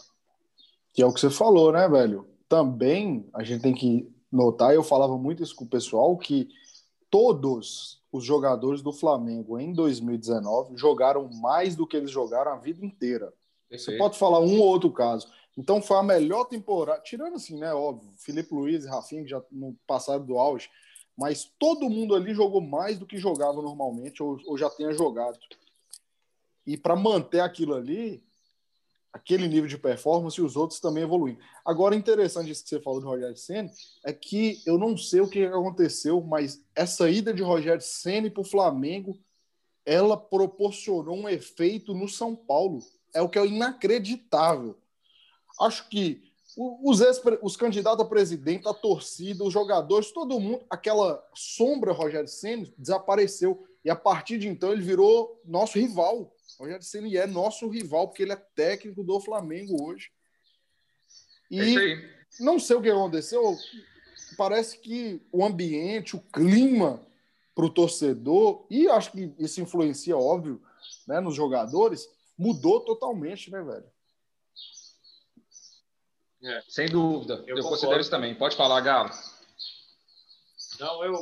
Que 0.92 1.02
é 1.02 1.06
o 1.06 1.12
que 1.12 1.20
você 1.20 1.30
falou, 1.30 1.72
né, 1.72 1.88
velho? 1.88 2.28
Também 2.48 3.28
a 3.32 3.42
gente 3.42 3.62
tem 3.62 3.74
que 3.74 4.08
notar, 4.30 4.74
eu 4.74 4.82
falava 4.82 5.16
muito 5.16 5.42
isso 5.42 5.54
com 5.54 5.64
o 5.64 5.68
pessoal, 5.68 6.16
que 6.18 6.48
todos 7.10 8.02
os 8.12 8.24
jogadores 8.24 8.82
do 8.82 8.92
Flamengo 8.92 9.58
em 9.58 9.72
2019 9.72 10.76
jogaram 10.76 11.28
mais 11.40 11.74
do 11.74 11.86
que 11.86 11.96
eles 11.96 12.10
jogaram 12.10 12.52
a 12.52 12.56
vida 12.56 12.84
inteira. 12.84 13.32
Perfeito. 13.68 13.92
Você 13.92 13.98
pode 13.98 14.18
falar 14.18 14.40
um 14.40 14.60
ou 14.60 14.66
outro 14.66 14.90
caso. 14.90 15.28
Então 15.56 15.80
foi 15.80 15.96
a 15.96 16.02
melhor 16.02 16.44
temporada, 16.44 17.00
tirando 17.00 17.36
assim, 17.36 17.58
né? 17.58 17.72
Óbvio, 17.72 18.12
Felipe 18.16 18.54
Luiz 18.54 18.84
e 18.84 18.88
Rafinha, 18.88 19.22
que 19.22 19.30
já 19.30 19.42
no 19.50 19.74
passado 19.86 20.24
do 20.24 20.38
auge, 20.38 20.68
mas 21.16 21.50
todo 21.58 21.88
mundo 21.88 22.14
ali 22.14 22.34
jogou 22.34 22.60
mais 22.60 22.98
do 22.98 23.06
que 23.06 23.16
jogava 23.16 23.62
normalmente, 23.62 24.22
ou, 24.22 24.38
ou 24.46 24.58
já 24.58 24.68
tenha 24.68 24.92
jogado. 24.92 25.38
E 26.66 26.76
para 26.76 26.94
manter 26.94 27.40
aquilo 27.40 27.74
ali, 27.74 28.22
aquele 29.16 29.48
nível 29.48 29.66
de 29.66 29.78
performance 29.78 30.38
e 30.38 30.44
os 30.44 30.56
outros 30.56 30.78
também 30.78 31.02
evoluindo. 31.02 31.38
Agora, 31.64 31.96
interessante 31.96 32.50
isso 32.50 32.62
que 32.62 32.68
você 32.68 32.80
falou 32.80 33.00
do 33.00 33.06
Rogério 33.06 33.36
Senna 33.36 33.70
é 34.04 34.12
que 34.12 34.60
eu 34.66 34.76
não 34.76 34.96
sei 34.96 35.22
o 35.22 35.28
que 35.28 35.44
aconteceu, 35.46 36.20
mas 36.20 36.62
essa 36.74 37.08
ida 37.08 37.32
de 37.32 37.42
Rogério 37.42 37.80
Senna 37.80 38.30
para 38.30 38.42
o 38.42 38.44
Flamengo, 38.44 39.18
ela 39.86 40.16
proporcionou 40.18 41.16
um 41.16 41.28
efeito 41.28 41.94
no 41.94 42.08
São 42.08 42.36
Paulo. 42.36 42.80
É 43.14 43.22
o 43.22 43.28
que 43.28 43.38
é 43.38 43.46
inacreditável. 43.46 44.76
Acho 45.60 45.88
que 45.88 46.22
os, 46.56 47.00
os 47.42 47.56
candidatos 47.56 48.04
a 48.04 48.08
presidente, 48.08 48.66
a 48.66 48.72
torcida, 48.72 49.44
os 49.44 49.52
jogadores, 49.52 50.10
todo 50.10 50.40
mundo, 50.40 50.64
aquela 50.70 51.22
sombra 51.34 51.92
Rogério 51.92 52.28
Senna 52.28 52.66
desapareceu. 52.78 53.66
E 53.84 53.90
a 53.90 53.94
partir 53.94 54.38
de 54.38 54.48
então 54.48 54.72
ele 54.72 54.82
virou 54.82 55.40
nosso 55.44 55.78
rival. 55.78 56.34
Rogério 56.58 56.82
Ceni 56.82 57.16
é 57.16 57.26
nosso 57.26 57.68
rival, 57.68 58.08
porque 58.08 58.22
ele 58.22 58.32
é 58.32 58.36
técnico 58.36 59.04
do 59.04 59.20
Flamengo 59.20 59.76
hoje. 59.84 60.10
E 61.50 61.60
é 61.78 62.16
não 62.40 62.58
sei 62.58 62.76
o 62.76 62.82
que 62.82 62.90
aconteceu. 62.90 63.56
Parece 64.36 64.78
que 64.78 65.20
o 65.30 65.44
ambiente, 65.44 66.16
o 66.16 66.20
clima 66.20 67.00
para 67.54 67.64
o 67.64 67.70
torcedor, 67.70 68.66
e 68.68 68.88
acho 68.88 69.12
que 69.12 69.32
isso 69.38 69.60
influencia, 69.60 70.16
óbvio, 70.16 70.60
né, 71.06 71.20
nos 71.20 71.34
jogadores, 71.34 72.08
mudou 72.36 72.80
totalmente, 72.80 73.50
né, 73.50 73.62
velho? 73.62 73.84
É. 76.42 76.60
Sem 76.68 76.86
dúvida. 76.86 77.42
Eu, 77.46 77.56
eu 77.56 77.62
considero 77.64 78.00
isso 78.00 78.10
também. 78.10 78.34
Pode 78.34 78.56
falar, 78.56 78.80
Galo. 78.80 79.10
Não, 80.78 81.04
eu. 81.04 81.14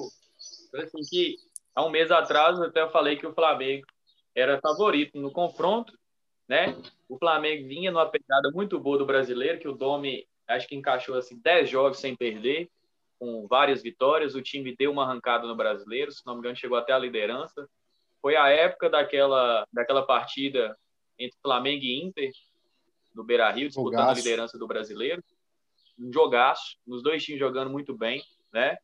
Assim, 0.75 1.03
que 1.09 1.37
há 1.75 1.85
um 1.85 1.91
mês 1.91 2.11
atrás 2.11 2.59
eu 2.59 2.65
até 2.65 2.89
falei 2.91 3.17
que 3.17 3.27
o 3.27 3.35
Flamengo 3.35 3.87
era 4.35 4.61
favorito 4.61 5.19
no 5.19 5.31
confronto, 5.31 5.97
né? 6.49 6.77
O 7.09 7.17
Flamengo 7.17 7.69
vinha 7.69 7.93
numa 7.93 8.11
pegada 8.11 8.51
muito 8.53 8.79
boa 8.81 8.99
do 8.99 9.07
brasileiro, 9.07 9.61
que 9.61 9.69
o 9.69 9.77
Domi 9.77 10.27
acho 10.49 10.67
que 10.67 10.75
encaixou 10.75 11.17
assim 11.17 11.41
10 11.41 11.71
jogos 11.71 11.99
sem 11.99 12.17
perder, 12.17 12.69
com 13.19 13.47
várias 13.47 13.83
vitórias. 13.83 14.35
O 14.35 14.43
time 14.43 14.75
deu 14.77 14.91
uma 14.91 15.05
arrancada 15.05 15.47
no 15.47 15.57
brasileiro, 15.57 16.11
se 16.11 16.27
não 16.27 16.35
me 16.35 16.41
engano, 16.41 16.57
chegou 16.57 16.77
até 16.77 16.93
a 16.93 16.99
liderança. 16.99 17.69
Foi 18.21 18.37
a 18.37 18.49
época 18.49 18.91
daquela, 18.91 19.65
daquela 19.73 20.05
partida 20.05 20.77
entre 21.19 21.39
Flamengo 21.41 21.85
e 21.85 22.03
Inter, 22.03 22.31
no 23.15 23.25
Beira 23.25 23.51
Rio, 23.51 23.69
disputando 23.69 23.93
jogaço. 23.93 24.11
a 24.11 24.15
liderança 24.15 24.59
do 24.59 24.67
brasileiro. 24.67 25.23
Um 25.99 26.13
jogaço, 26.13 26.77
os 26.87 27.03
dois 27.03 27.23
times 27.23 27.39
jogando 27.39 27.71
muito 27.71 27.97
bem, 27.97 28.23
né? 28.53 28.77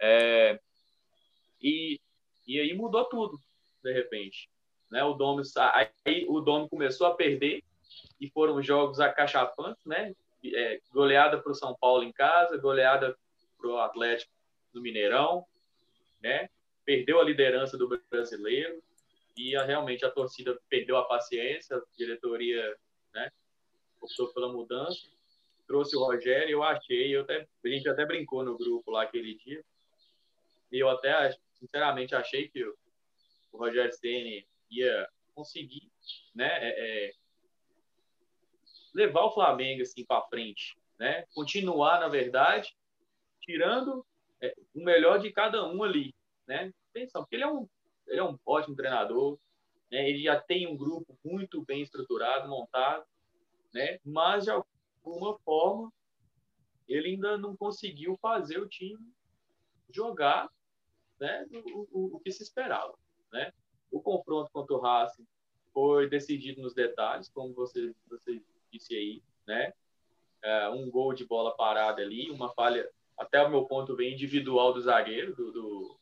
É, 0.00 0.60
e, 1.60 2.00
e 2.46 2.60
aí 2.60 2.74
mudou 2.74 3.04
tudo, 3.04 3.40
de 3.82 3.92
repente. 3.92 4.48
Né? 4.90 5.02
O 5.04 5.14
Dome 5.14 5.42
aí 6.04 6.26
o 6.28 6.40
Dome 6.40 6.68
começou 6.68 7.06
a 7.06 7.14
perder 7.14 7.62
e 8.20 8.28
foram 8.28 8.62
jogos 8.62 9.00
acachapantes, 9.00 9.84
né? 9.86 10.14
É, 10.44 10.80
goleada 10.90 11.40
para 11.40 11.52
o 11.52 11.54
São 11.54 11.76
Paulo 11.78 12.02
em 12.02 12.12
casa, 12.12 12.56
goleada 12.56 13.16
para 13.58 13.68
o 13.68 13.78
Atlético 13.78 14.32
do 14.72 14.80
Mineirão, 14.80 15.44
né? 16.22 16.48
Perdeu 16.84 17.20
a 17.20 17.24
liderança 17.24 17.76
do 17.76 17.88
brasileiro 18.10 18.82
e 19.36 19.54
a, 19.54 19.64
realmente 19.64 20.04
a 20.04 20.10
torcida 20.10 20.58
perdeu 20.68 20.96
a 20.96 21.04
paciência, 21.04 21.76
a 21.76 21.82
diretoria? 21.96 22.76
Optou 24.00 24.32
pela 24.32 24.52
mudança, 24.52 25.08
trouxe 25.66 25.96
o 25.96 26.04
Rogério, 26.04 26.50
eu 26.50 26.62
achei, 26.62 27.14
eu 27.14 27.22
até, 27.22 27.46
a 27.64 27.68
gente 27.68 27.88
até 27.88 28.04
brincou 28.04 28.42
no 28.42 28.58
grupo 28.58 28.90
lá 28.90 29.02
aquele 29.02 29.34
dia, 29.36 29.64
e 30.72 30.78
eu 30.78 30.88
até, 30.88 31.36
sinceramente, 31.58 32.14
achei 32.14 32.48
que 32.48 32.64
o, 32.64 32.76
Rogério 33.52 33.92
Ceni 33.92 34.46
ia 34.70 35.08
conseguir 35.34 35.90
né, 36.34 36.48
é, 36.48 37.08
é, 37.08 37.12
levar 38.94 39.24
o 39.24 39.32
Flamengo 39.32 39.82
assim 39.82 40.04
para 40.04 40.26
frente, 40.26 40.76
né? 40.98 41.24
Continuar, 41.34 42.00
na 42.00 42.08
verdade, 42.08 42.76
tirando 43.40 44.06
é, 44.40 44.54
o 44.74 44.84
melhor 44.84 45.18
de 45.18 45.32
cada 45.32 45.66
um 45.66 45.82
ali, 45.82 46.14
né? 46.46 46.72
Atenção, 46.90 47.22
porque 47.22 47.36
ele 47.36 47.44
é 47.44 47.48
um, 47.48 47.68
ele 48.06 48.20
é 48.20 48.24
um 48.24 48.38
ótimo 48.46 48.76
treinador, 48.76 49.38
né? 49.90 50.08
Ele 50.08 50.22
já 50.22 50.40
tem 50.40 50.66
um 50.66 50.76
grupo 50.76 51.18
muito 51.24 51.64
bem 51.64 51.82
estruturado, 51.82 52.48
montado, 52.48 53.04
né? 53.72 53.98
Mas 54.04 54.44
de 54.44 54.50
alguma 54.50 55.38
forma 55.40 55.92
ele 56.88 57.10
ainda 57.10 57.38
não 57.38 57.56
conseguiu 57.56 58.16
fazer 58.20 58.58
o 58.58 58.68
time 58.68 58.98
jogar, 59.92 60.50
né? 61.20 61.46
O, 61.72 61.88
o, 61.92 62.16
o 62.16 62.20
que 62.20 62.32
se 62.32 62.42
esperava, 62.42 62.94
né? 63.32 63.52
O 63.90 64.00
confronto 64.00 64.50
contra 64.52 64.74
o 64.76 64.80
Racing 64.80 65.26
foi 65.72 66.08
decidido 66.08 66.60
nos 66.60 66.74
detalhes, 66.74 67.28
como 67.28 67.54
você, 67.54 67.94
você 68.08 68.42
disse 68.72 68.94
aí, 68.94 69.22
né? 69.46 69.72
É, 70.42 70.68
um 70.70 70.90
gol 70.90 71.12
de 71.12 71.24
bola 71.24 71.54
parada 71.56 72.02
ali, 72.02 72.30
uma 72.30 72.52
falha, 72.54 72.90
até 73.16 73.42
o 73.42 73.50
meu 73.50 73.66
ponto 73.66 73.94
bem 73.94 74.14
individual 74.14 74.72
do 74.72 74.80
zagueiro, 74.80 75.34
do, 75.34 75.52
do 75.52 76.00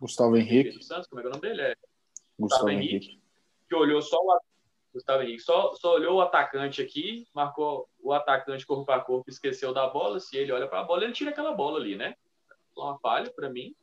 Gustavo 0.00 0.36
Henrique. 0.36 0.82
Santos, 0.82 1.08
como 1.08 1.20
é 1.20 1.22
que 1.22 1.28
é 1.28 1.30
o 1.30 1.34
nome 1.34 1.48
dele? 1.48 1.62
É 1.62 1.76
Gustavo, 2.38 2.38
Gustavo 2.38 2.70
Henrique, 2.70 2.94
Henrique, 2.94 3.22
que 3.68 3.74
olhou 3.74 4.00
só 4.00 4.18
o 4.18 4.32
Gustavo 4.94 5.24
Henrique 5.24 5.42
só, 5.42 5.74
só 5.74 5.94
olhou 5.94 6.18
o 6.18 6.20
atacante 6.20 6.80
aqui, 6.80 7.26
marcou 7.34 7.88
o 8.00 8.12
atacante 8.12 8.64
corpo 8.64 8.90
a 8.92 9.00
corpo, 9.00 9.28
esqueceu 9.28 9.74
da 9.74 9.88
bola. 9.88 10.20
Se 10.20 10.36
ele 10.36 10.52
olha 10.52 10.68
para 10.68 10.80
a 10.80 10.84
bola, 10.84 11.02
ele 11.02 11.12
tira 11.12 11.30
aquela 11.30 11.52
bola 11.52 11.80
ali, 11.80 11.96
né? 11.96 12.16
Uma 12.76 12.96
falha 13.00 13.28
para 13.32 13.50
mim. 13.50 13.74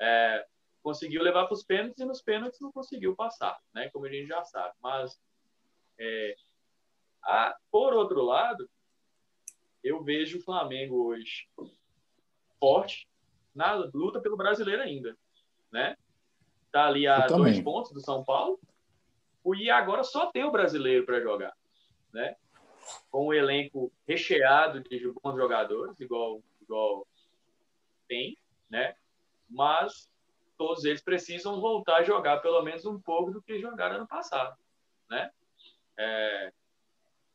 É, 0.00 0.44
conseguiu 0.82 1.22
levar 1.22 1.46
para 1.46 1.54
os 1.54 1.62
pênaltis 1.62 2.00
e 2.00 2.04
nos 2.04 2.20
pênaltis 2.20 2.60
não 2.60 2.72
conseguiu 2.72 3.14
passar, 3.14 3.56
né? 3.72 3.88
Como 3.90 4.06
a 4.06 4.10
gente 4.10 4.26
já 4.26 4.42
sabe. 4.42 4.74
Mas, 4.82 5.20
é, 5.96 6.34
a, 7.22 7.56
por 7.70 7.94
outro 7.94 8.20
lado, 8.20 8.68
eu 9.84 10.02
vejo 10.02 10.38
o 10.38 10.42
Flamengo 10.42 11.06
hoje 11.06 11.48
forte 12.58 13.08
na 13.54 13.74
luta 13.94 14.20
pelo 14.20 14.36
brasileiro 14.36 14.82
ainda, 14.82 15.16
né? 15.70 15.96
Tá 16.72 16.86
ali 16.86 17.06
a 17.06 17.28
dois 17.28 17.60
pontos 17.60 17.92
do 17.92 18.00
São 18.00 18.24
Paulo. 18.24 18.58
E 19.54 19.70
agora 19.70 20.02
só 20.02 20.30
tem 20.30 20.44
o 20.44 20.50
brasileiro 20.50 21.04
para 21.04 21.20
jogar, 21.20 21.54
né? 22.12 22.36
Com 23.10 23.28
um 23.28 23.34
elenco 23.34 23.92
recheado 24.06 24.80
de 24.80 25.12
bons 25.22 25.36
jogadores, 25.36 26.00
igual, 26.00 26.42
igual 26.60 27.06
tem, 28.06 28.36
né? 28.70 28.94
Mas 29.48 30.10
todos 30.56 30.84
eles 30.84 31.00
precisam 31.00 31.60
voltar 31.60 31.98
a 31.98 32.02
jogar 32.02 32.38
pelo 32.38 32.62
menos 32.62 32.84
um 32.84 33.00
pouco 33.00 33.30
do 33.30 33.42
que 33.42 33.60
jogaram 33.60 33.96
ano 33.96 34.08
passado, 34.08 34.56
né? 35.08 35.30
É, 35.96 36.52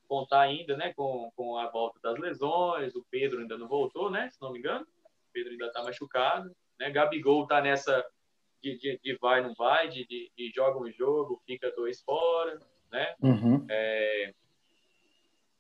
contar 0.08 0.42
ainda, 0.42 0.78
né, 0.78 0.94
com, 0.94 1.32
com 1.36 1.58
a 1.58 1.70
volta 1.70 2.00
das 2.02 2.20
lesões, 2.20 2.96
o 2.96 3.04
Pedro 3.10 3.40
ainda 3.40 3.58
não 3.58 3.68
voltou, 3.68 4.12
né, 4.12 4.30
se 4.30 4.40
não 4.42 4.52
me 4.52 4.60
engano, 4.60 4.86
o 4.86 5.34
Pedro 5.34 5.52
ainda 5.52 5.68
está 5.68 5.84
machucado, 5.84 6.56
né, 6.80 6.92
Gabigol 6.92 7.44
está 7.44 7.62
nessa 7.62 8.06
de, 8.64 8.78
de, 8.78 9.00
de, 9.04 9.18
vai, 9.18 9.42
não 9.42 9.54
vai, 9.54 9.90
de, 9.90 10.08
de, 10.08 10.32
de, 10.36 10.52
joga 10.56 10.80
um 10.80 10.92
jogo, 10.92 11.42
fica 11.46 11.72
dois 11.76 12.02
fora, 12.02 12.60
né, 12.92 13.14
uhum. 13.22 13.66
é, 13.70 14.34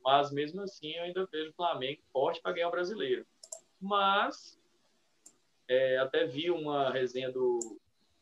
mas 0.04 0.32
mesmo 0.32 0.62
assim 0.62 0.94
eu 0.94 1.04
ainda 1.04 1.28
vejo 1.32 1.52
o 1.52 1.56
Flamengo 1.56 2.02
forte 2.12 2.42
para 2.42 2.54
ganhar 2.54 2.70
o 2.70 2.72
brasileiro, 2.72 3.26
mas 3.80 4.60
é, 5.68 5.98
até 5.98 6.26
vi 6.26 6.50
uma 6.50 6.90
resenha 6.92 7.32
do, 7.32 7.60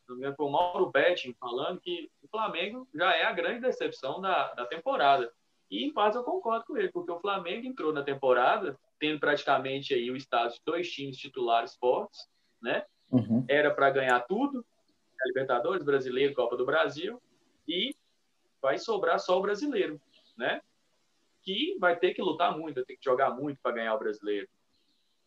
do 0.06 0.16
meu 0.16 0.34
o 0.38 0.50
Mauro 0.50 0.90
Betting 0.90 1.34
falando 1.34 1.80
que 1.80 2.10
o 2.22 2.28
Flamengo 2.28 2.88
já 2.94 3.14
é 3.14 3.24
a 3.24 3.32
grande 3.32 3.60
decepção 3.60 4.20
da, 4.20 4.52
da 4.54 4.66
temporada. 4.66 5.32
E 5.70 5.84
em 5.84 5.92
parte 5.92 6.16
eu 6.16 6.22
concordo 6.24 6.66
com 6.66 6.76
ele, 6.76 6.90
porque 6.90 7.10
o 7.10 7.20
Flamengo 7.20 7.66
entrou 7.66 7.92
na 7.92 8.02
temporada 8.02 8.78
tendo 8.98 9.18
praticamente 9.18 9.94
aí 9.94 10.10
o 10.10 10.16
status 10.16 10.56
de 10.56 10.62
dois 10.64 10.90
times 10.90 11.16
titulares 11.16 11.74
fortes, 11.76 12.28
né? 12.60 12.84
Uhum. 13.10 13.44
Era 13.48 13.74
para 13.74 13.90
ganhar 13.90 14.20
tudo, 14.20 14.64
Libertadores, 15.26 15.84
Brasileiro, 15.84 16.34
Copa 16.34 16.56
do 16.56 16.66
Brasil, 16.66 17.20
e 17.66 17.94
vai 18.60 18.78
sobrar 18.78 19.18
só 19.18 19.38
o 19.38 19.42
brasileiro, 19.42 20.00
né? 20.36 20.60
Que 21.42 21.76
vai 21.78 21.96
ter 21.96 22.14
que 22.14 22.22
lutar 22.22 22.56
muito, 22.56 22.76
vai 22.76 22.84
ter 22.84 22.96
que 22.96 23.04
jogar 23.04 23.30
muito 23.30 23.60
para 23.60 23.72
ganhar 23.72 23.94
o 23.94 23.98
brasileiro 23.98 24.48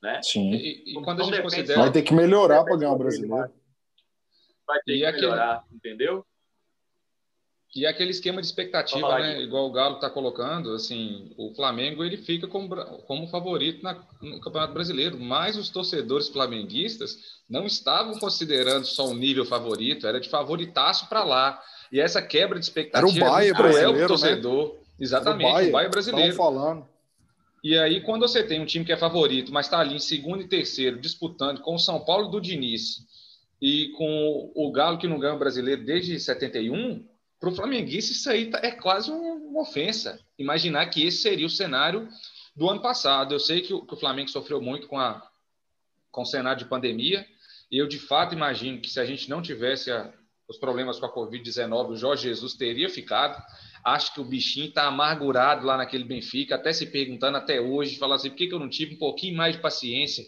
né? 0.05 0.21
Sim. 0.21 0.51
E, 0.53 0.83
e 0.91 1.03
quando 1.03 1.21
a 1.21 1.25
gente 1.25 1.41
considera... 1.41 1.81
Vai 1.81 1.91
ter 1.91 2.03
que 2.03 2.13
melhorar 2.13 2.63
para 2.63 2.77
ganhar 2.77 2.93
o 2.93 2.97
brasileiro. 2.97 3.51
Vai 4.67 4.79
ter 4.85 4.95
e 4.95 4.99
que 4.99 5.05
aquele... 5.05 5.21
melhorar, 5.23 5.63
entendeu? 5.71 6.25
E 7.75 7.85
aquele 7.85 8.11
esquema 8.11 8.39
de 8.39 8.47
expectativa, 8.47 9.19
né? 9.19 9.41
Igual 9.41 9.67
o 9.67 9.71
Galo 9.71 9.95
está 9.95 10.09
colocando, 10.09 10.71
assim, 10.71 11.33
o 11.37 11.53
Flamengo 11.55 12.05
ele 12.05 12.15
fica 12.15 12.47
como, 12.47 12.73
como 13.01 13.27
favorito 13.27 13.83
na, 13.83 14.01
no 14.21 14.39
Campeonato 14.39 14.73
Brasileiro, 14.73 15.19
mas 15.19 15.57
os 15.57 15.69
torcedores 15.69 16.29
flamenguistas 16.29 17.34
não 17.49 17.65
estavam 17.65 18.17
considerando 18.19 18.85
só 18.85 19.07
um 19.07 19.15
nível 19.15 19.45
favorito, 19.45 20.07
era 20.07 20.19
de 20.19 20.29
favoritaço 20.29 21.07
para 21.07 21.23
lá. 21.23 21.61
E 21.91 21.99
essa 21.99 22.21
quebra 22.21 22.59
de 22.59 22.65
expectativa 22.65 23.07
era 23.07 23.27
o 23.27 23.31
Bahia 23.31 23.53
brasileiro, 23.53 23.99
né? 23.99 24.07
torcedor. 24.07 24.73
Né? 24.73 24.79
Exatamente, 24.99 25.49
o 25.49 25.53
Bahia, 25.53 25.69
o 25.69 25.71
Bahia 25.71 25.89
brasileiro. 25.89 26.35
falando. 26.35 26.87
E 27.63 27.77
aí, 27.77 28.01
quando 28.01 28.21
você 28.21 28.43
tem 28.43 28.61
um 28.61 28.65
time 28.65 28.85
que 28.85 28.91
é 28.91 28.97
favorito, 28.97 29.51
mas 29.51 29.65
está 29.65 29.79
ali 29.79 29.95
em 29.95 29.99
segundo 29.99 30.41
e 30.41 30.47
terceiro, 30.47 30.99
disputando 30.99 31.61
com 31.61 31.75
o 31.75 31.79
São 31.79 31.99
Paulo 31.99 32.29
do 32.29 32.39
Diniz 32.39 33.05
e 33.61 33.89
com 33.97 34.51
o 34.53 34.71
Galo 34.71 34.97
que 34.97 35.07
não 35.07 35.19
ganha 35.19 35.33
o 35.33 35.39
brasileiro 35.39 35.83
desde 35.83 36.19
71, 36.19 37.03
para 37.39 37.49
o 37.49 37.55
Flamenguista 37.55 38.11
isso 38.11 38.29
aí 38.29 38.49
tá, 38.49 38.59
é 38.61 38.71
quase 38.71 39.11
uma 39.11 39.61
ofensa. 39.61 40.19
Imaginar 40.37 40.85
que 40.87 41.05
esse 41.05 41.17
seria 41.17 41.45
o 41.45 41.49
cenário 41.49 42.07
do 42.55 42.69
ano 42.69 42.81
passado. 42.81 43.33
Eu 43.33 43.39
sei 43.39 43.61
que 43.61 43.73
o, 43.73 43.85
o 43.89 43.95
Flamengo 43.95 44.29
sofreu 44.29 44.61
muito 44.61 44.87
com, 44.87 44.99
a, 44.99 45.27
com 46.11 46.21
o 46.21 46.25
cenário 46.25 46.59
de 46.59 46.69
pandemia, 46.69 47.25
eu 47.71 47.87
de 47.87 47.99
fato 47.99 48.33
imagino 48.33 48.79
que 48.79 48.89
se 48.89 48.99
a 48.99 49.05
gente 49.05 49.29
não 49.29 49.41
tivesse 49.41 49.91
a, 49.91 50.13
os 50.47 50.57
problemas 50.57 50.99
com 50.99 51.05
a 51.05 51.13
Covid-19, 51.13 51.89
o 51.89 51.95
Jorge 51.95 52.29
Jesus 52.29 52.53
teria 52.53 52.89
ficado 52.89 53.41
acho 53.85 54.15
que 54.15 54.19
o 54.19 54.25
bichinho 54.25 54.65
está 54.65 54.87
amargurado 54.87 55.63
lá 55.63 55.77
naquele 55.77 56.03
Benfica, 56.03 56.55
até 56.55 56.73
se 56.73 56.87
perguntando 56.87 57.37
até 57.37 57.61
hoje, 57.61 57.99
falar 57.99 58.15
assim, 58.15 58.31
por 58.31 58.37
que, 58.37 58.47
que 58.47 58.53
eu 58.53 58.59
não 58.59 58.67
tive 58.67 58.95
um 58.95 58.97
pouquinho 58.97 59.37
mais 59.37 59.55
de 59.55 59.61
paciência 59.61 60.25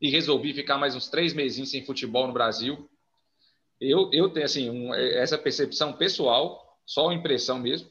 e 0.00 0.08
resolvi 0.08 0.54
ficar 0.54 0.78
mais 0.78 0.96
uns 0.96 1.06
três 1.06 1.34
meses 1.34 1.70
sem 1.70 1.84
futebol 1.84 2.26
no 2.26 2.32
Brasil? 2.32 2.88
Eu, 3.78 4.10
eu 4.10 4.30
tenho, 4.30 4.46
assim, 4.46 4.70
um, 4.70 4.94
essa 4.94 5.36
percepção 5.36 5.92
pessoal, 5.92 6.78
só 6.86 7.12
impressão 7.12 7.58
mesmo. 7.58 7.90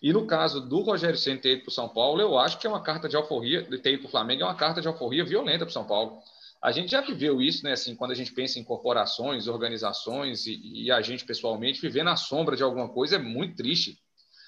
E 0.00 0.12
no 0.14 0.26
caso 0.26 0.66
do 0.66 0.80
Rogério 0.80 1.18
Senna 1.18 1.40
ter 1.40 1.52
ido 1.52 1.62
para 1.64 1.70
o 1.70 1.74
São 1.74 1.88
Paulo, 1.88 2.20
eu 2.20 2.38
acho 2.38 2.58
que 2.58 2.66
é 2.66 2.70
uma 2.70 2.82
carta 2.82 3.06
de 3.06 3.16
alforria, 3.16 3.62
ter 3.82 3.92
ido 3.92 4.00
para 4.00 4.08
o 4.08 4.10
Flamengo, 4.10 4.42
é 4.42 4.46
uma 4.46 4.54
carta 4.54 4.80
de 4.80 4.88
alforria 4.88 5.24
violenta 5.24 5.66
para 5.66 5.70
o 5.70 5.72
São 5.72 5.84
Paulo. 5.86 6.22
A 6.62 6.72
gente 6.72 6.90
já 6.90 7.00
viveu 7.00 7.40
isso, 7.40 7.64
né? 7.64 7.72
Assim, 7.72 7.94
quando 7.94 8.10
a 8.10 8.14
gente 8.14 8.32
pensa 8.32 8.58
em 8.58 8.64
corporações, 8.64 9.46
organizações 9.46 10.46
e, 10.46 10.84
e 10.84 10.90
a 10.90 11.00
gente 11.00 11.24
pessoalmente, 11.24 11.80
viver 11.80 12.02
na 12.02 12.16
sombra 12.16 12.56
de 12.56 12.62
alguma 12.62 12.88
coisa 12.88 13.16
é 13.16 13.18
muito 13.18 13.56
triste 13.56 13.98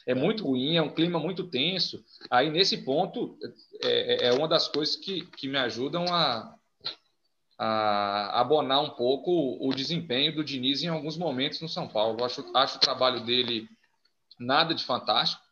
é 0.06 0.14
muito 0.14 0.44
ruim, 0.44 0.76
é 0.76 0.82
um 0.82 0.92
clima 0.92 1.18
muito 1.18 1.48
tenso. 1.48 2.04
Aí, 2.30 2.50
nesse 2.50 2.78
ponto, 2.78 3.38
é, 3.82 4.26
é, 4.26 4.28
é 4.28 4.32
uma 4.32 4.48
das 4.48 4.68
coisas 4.68 4.96
que, 4.96 5.26
que 5.36 5.48
me 5.48 5.58
ajudam 5.58 6.04
a, 6.12 6.54
a 7.58 8.40
abonar 8.40 8.82
um 8.82 8.90
pouco 8.90 9.58
o 9.60 9.72
desempenho 9.74 10.34
do 10.34 10.44
Diniz 10.44 10.82
em 10.82 10.88
alguns 10.88 11.16
momentos 11.16 11.60
no 11.60 11.68
São 11.68 11.86
Paulo. 11.86 12.24
acho, 12.24 12.44
acho 12.54 12.76
o 12.76 12.80
trabalho 12.80 13.24
dele 13.24 13.68
nada 14.38 14.74
de 14.74 14.84
fantástico, 14.84 15.42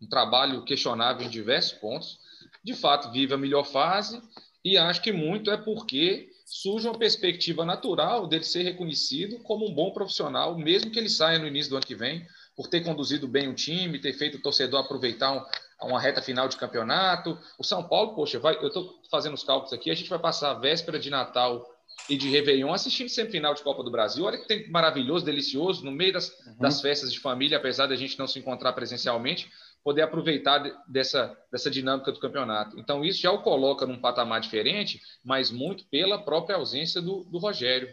um 0.00 0.08
trabalho 0.08 0.64
questionável 0.64 1.26
em 1.26 1.30
diversos 1.30 1.72
pontos. 1.72 2.18
De 2.64 2.74
fato, 2.74 3.10
vive 3.12 3.34
a 3.34 3.38
melhor 3.38 3.64
fase 3.64 4.20
e 4.64 4.78
acho 4.78 5.02
que 5.02 5.12
muito 5.12 5.50
é 5.50 5.56
porque 5.56 6.30
surge 6.46 6.86
uma 6.86 6.98
perspectiva 6.98 7.64
natural 7.64 8.26
dele 8.26 8.44
ser 8.44 8.62
reconhecido 8.62 9.38
como 9.40 9.68
um 9.68 9.74
bom 9.74 9.90
profissional, 9.92 10.56
mesmo 10.56 10.90
que 10.90 10.98
ele 10.98 11.08
saia 11.08 11.38
no 11.38 11.46
início 11.46 11.70
do 11.70 11.76
ano 11.76 11.86
que 11.86 11.94
vem 11.94 12.26
por 12.56 12.68
ter 12.68 12.82
conduzido 12.82 13.26
bem 13.26 13.48
o 13.48 13.54
time, 13.54 13.98
ter 13.98 14.12
feito 14.12 14.38
o 14.38 14.42
torcedor 14.42 14.80
aproveitar 14.80 15.32
um, 15.32 15.44
uma 15.86 16.00
reta 16.00 16.22
final 16.22 16.48
de 16.48 16.56
campeonato. 16.56 17.38
O 17.58 17.64
São 17.64 17.82
Paulo, 17.82 18.14
poxa, 18.14 18.38
vai, 18.38 18.56
eu 18.56 18.68
estou 18.68 19.02
fazendo 19.10 19.34
os 19.34 19.42
cálculos 19.42 19.72
aqui, 19.72 19.90
a 19.90 19.94
gente 19.94 20.08
vai 20.08 20.18
passar 20.18 20.52
a 20.52 20.54
véspera 20.54 20.98
de 20.98 21.10
Natal 21.10 21.68
e 22.08 22.16
de 22.16 22.28
Réveillon 22.28 22.72
assistindo 22.72 23.08
semifinal 23.08 23.54
de 23.54 23.62
Copa 23.62 23.82
do 23.82 23.90
Brasil. 23.90 24.24
Olha 24.24 24.38
que 24.38 24.46
tem 24.46 24.70
maravilhoso, 24.70 25.24
delicioso, 25.24 25.84
no 25.84 25.90
meio 25.90 26.12
das, 26.12 26.28
uhum. 26.46 26.58
das 26.60 26.80
festas 26.80 27.12
de 27.12 27.18
família, 27.18 27.56
apesar 27.56 27.86
da 27.86 27.96
gente 27.96 28.18
não 28.18 28.26
se 28.26 28.38
encontrar 28.38 28.72
presencialmente, 28.72 29.50
poder 29.84 30.00
aproveitar 30.00 30.60
dessa, 30.88 31.38
dessa 31.52 31.70
dinâmica 31.70 32.10
do 32.10 32.18
campeonato. 32.18 32.80
Então, 32.80 33.04
isso 33.04 33.20
já 33.20 33.30
o 33.30 33.42
coloca 33.42 33.86
num 33.86 34.00
patamar 34.00 34.40
diferente, 34.40 35.02
mas 35.22 35.50
muito 35.50 35.84
pela 35.84 36.18
própria 36.18 36.56
ausência 36.56 37.02
do, 37.02 37.22
do 37.24 37.38
Rogério. 37.38 37.88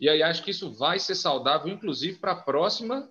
E 0.00 0.08
aí 0.08 0.22
acho 0.22 0.42
que 0.42 0.50
isso 0.50 0.72
vai 0.72 0.98
ser 0.98 1.14
saudável, 1.14 1.72
inclusive, 1.72 2.18
para 2.18 2.32
a 2.32 2.36
próxima 2.36 3.08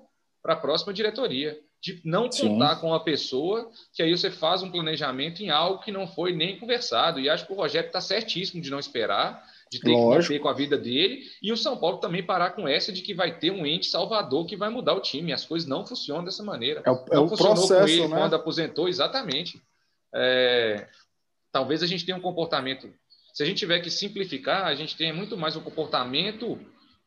próxima 0.61 0.93
diretoria, 0.93 1.59
de 1.81 1.99
não 2.05 2.29
contar 2.29 2.75
Sim. 2.75 2.81
com 2.81 2.93
a 2.93 2.99
pessoa 2.99 3.71
que 3.91 4.03
aí 4.03 4.15
você 4.15 4.29
faz 4.29 4.61
um 4.61 4.69
planejamento 4.69 5.41
em 5.41 5.49
algo 5.49 5.81
que 5.81 5.91
não 5.91 6.05
foi 6.05 6.35
nem 6.35 6.59
conversado. 6.59 7.19
E 7.19 7.27
acho 7.27 7.47
que 7.47 7.53
o 7.53 7.55
Rogério 7.55 7.87
está 7.87 7.99
certíssimo 7.99 8.61
de 8.61 8.69
não 8.69 8.77
esperar 8.77 9.43
de 9.71 9.79
ter 9.79 9.91
Lógico. 9.91 10.27
que 10.27 10.33
manter 10.33 10.39
com 10.39 10.49
a 10.49 10.53
vida 10.53 10.77
dele, 10.77 11.23
e 11.41 11.51
o 11.51 11.57
São 11.57 11.77
Paulo 11.77 11.97
também 11.97 12.23
parar 12.23 12.51
com 12.51 12.67
essa 12.67 12.91
de 12.91 13.01
que 13.01 13.13
vai 13.13 13.37
ter 13.37 13.51
um 13.51 13.65
ente 13.65 13.87
salvador 13.87 14.45
que 14.45 14.55
vai 14.55 14.69
mudar 14.69 14.93
o 14.93 15.01
time. 15.01 15.33
As 15.33 15.45
coisas 15.45 15.67
não 15.67 15.85
funcionam 15.85 16.23
dessa 16.23 16.43
maneira. 16.43 16.81
É 16.85 16.91
o, 16.91 17.05
é 17.11 17.15
não 17.15 17.25
o 17.25 17.29
funcionou 17.29 17.55
processo, 17.55 17.81
com 17.81 17.87
ele 17.87 18.07
né? 18.07 18.17
quando 18.17 18.35
aposentou, 18.35 18.87
exatamente. 18.87 19.61
É, 20.13 20.87
talvez 21.51 21.81
a 21.83 21.87
gente 21.87 22.05
tenha 22.05 22.17
um 22.17 22.21
comportamento. 22.21 22.91
Se 23.33 23.43
a 23.43 23.45
gente 23.45 23.57
tiver 23.57 23.79
que 23.79 23.89
simplificar, 23.89 24.65
a 24.65 24.75
gente 24.75 24.95
tenha 24.95 25.13
muito 25.13 25.35
mais 25.35 25.55
um 25.55 25.61
comportamento 25.61 26.59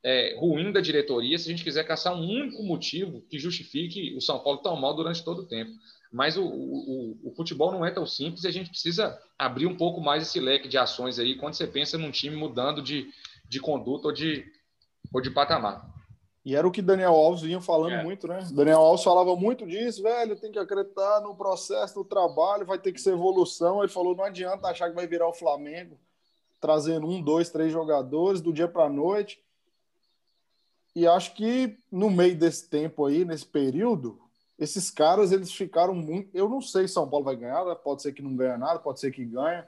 é, 0.04 0.36
ruim 0.38 0.72
da 0.72 0.80
diretoria 0.80 1.38
se 1.38 1.48
a 1.48 1.50
gente 1.50 1.64
quiser 1.64 1.84
caçar 1.84 2.14
um 2.14 2.22
único 2.22 2.62
motivo 2.62 3.22
que 3.28 3.38
justifique 3.38 4.14
o 4.16 4.20
São 4.20 4.38
Paulo 4.38 4.58
tão 4.58 4.76
mal 4.76 4.94
durante 4.94 5.24
todo 5.24 5.42
o 5.42 5.46
tempo. 5.46 5.72
Mas 6.10 6.36
o, 6.36 6.44
o, 6.44 7.18
o, 7.24 7.34
futebol 7.34 7.70
não 7.70 7.84
é 7.84 7.90
tão 7.90 8.06
simples 8.06 8.44
e 8.44 8.48
a 8.48 8.50
gente 8.50 8.70
precisa 8.70 9.20
abrir 9.38 9.66
um 9.66 9.76
pouco 9.76 10.00
mais 10.00 10.22
esse 10.22 10.40
leque 10.40 10.66
de 10.66 10.78
ações 10.78 11.18
aí 11.18 11.36
quando 11.36 11.54
você 11.54 11.66
pensa 11.66 11.98
num 11.98 12.10
time 12.10 12.34
mudando 12.34 12.80
de, 12.80 13.10
de 13.46 13.60
conduta 13.60 14.08
ou 14.08 14.12
de, 14.12 14.46
ou 15.12 15.20
de 15.20 15.30
patamar. 15.30 15.86
E 16.48 16.56
era 16.56 16.66
o 16.66 16.70
que 16.70 16.80
Daniel 16.80 17.12
Alves 17.12 17.42
vinha 17.42 17.60
falando 17.60 17.92
é. 17.92 18.02
muito, 18.02 18.26
né? 18.26 18.40
Daniel 18.52 18.78
Alves 18.78 19.04
falava 19.04 19.36
muito 19.36 19.66
disso, 19.66 20.02
velho, 20.02 20.34
tem 20.34 20.50
que 20.50 20.58
acreditar 20.58 21.20
no 21.20 21.34
processo 21.34 21.96
do 21.96 22.04
trabalho, 22.04 22.64
vai 22.64 22.78
ter 22.78 22.90
que 22.90 23.00
ser 23.02 23.12
evolução. 23.12 23.80
Ele 23.80 23.92
falou, 23.92 24.16
não 24.16 24.24
adianta 24.24 24.66
achar 24.66 24.88
que 24.88 24.96
vai 24.96 25.06
virar 25.06 25.28
o 25.28 25.34
Flamengo, 25.34 25.98
trazendo 26.58 27.06
um, 27.06 27.20
dois, 27.20 27.50
três 27.50 27.70
jogadores 27.70 28.40
do 28.40 28.50
dia 28.50 28.66
para 28.66 28.84
a 28.84 28.88
noite. 28.88 29.42
E 30.96 31.06
acho 31.06 31.34
que 31.34 31.78
no 31.92 32.08
meio 32.08 32.34
desse 32.34 32.66
tempo 32.66 33.04
aí, 33.04 33.26
nesse 33.26 33.44
período, 33.44 34.18
esses 34.58 34.90
caras 34.90 35.30
eles 35.30 35.52
ficaram 35.52 35.94
muito. 35.94 36.30
Eu 36.34 36.48
não 36.48 36.60
sei 36.60 36.88
se 36.88 36.94
São 36.94 37.08
Paulo 37.08 37.24
vai 37.24 37.36
ganhar, 37.36 37.64
né? 37.64 37.74
pode 37.74 38.02
ser 38.02 38.12
que 38.12 38.22
não 38.22 38.34
ganhe 38.34 38.58
nada, 38.58 38.78
pode 38.78 38.98
ser 38.98 39.12
que 39.12 39.24
ganhe, 39.24 39.62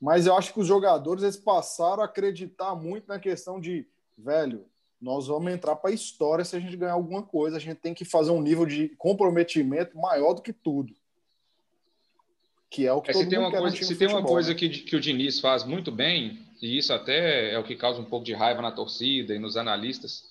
mas 0.00 0.26
eu 0.26 0.36
acho 0.36 0.52
que 0.52 0.60
os 0.60 0.66
jogadores 0.66 1.22
eles 1.22 1.36
passaram 1.36 2.02
a 2.02 2.06
acreditar 2.06 2.74
muito 2.74 3.08
na 3.08 3.18
questão 3.18 3.58
de, 3.58 3.86
velho, 4.16 4.64
nós 5.00 5.28
vamos 5.28 5.52
entrar 5.52 5.76
para 5.76 5.90
a 5.90 5.94
história 5.94 6.44
se 6.44 6.56
a 6.56 6.60
gente 6.60 6.76
ganhar 6.76 6.92
alguma 6.92 7.22
coisa, 7.22 7.56
a 7.56 7.60
gente 7.60 7.78
tem 7.78 7.94
que 7.94 8.04
fazer 8.04 8.30
um 8.30 8.42
nível 8.42 8.66
de 8.66 8.90
comprometimento 8.98 9.96
maior 9.96 10.34
do 10.34 10.42
que 10.42 10.52
tudo. 10.52 10.92
Que 12.70 12.86
é 12.86 12.92
o 12.92 13.00
que 13.00 13.10
é, 13.10 13.14
todo 13.14 13.24
se 13.24 13.30
tem 13.30 13.38
uma 13.38 13.50
coisa, 13.50 13.76
Se 13.76 13.96
tem 13.96 14.08
uma 14.08 14.22
coisa 14.22 14.54
que, 14.54 14.68
que 14.68 14.94
o 14.94 15.00
Diniz 15.00 15.40
faz 15.40 15.64
muito 15.64 15.90
bem, 15.90 16.46
e 16.60 16.76
isso 16.76 16.92
até 16.92 17.54
é 17.54 17.58
o 17.58 17.64
que 17.64 17.74
causa 17.74 18.00
um 18.00 18.04
pouco 18.04 18.26
de 18.26 18.34
raiva 18.34 18.60
na 18.60 18.70
torcida 18.70 19.34
e 19.34 19.38
nos 19.38 19.56
analistas, 19.56 20.27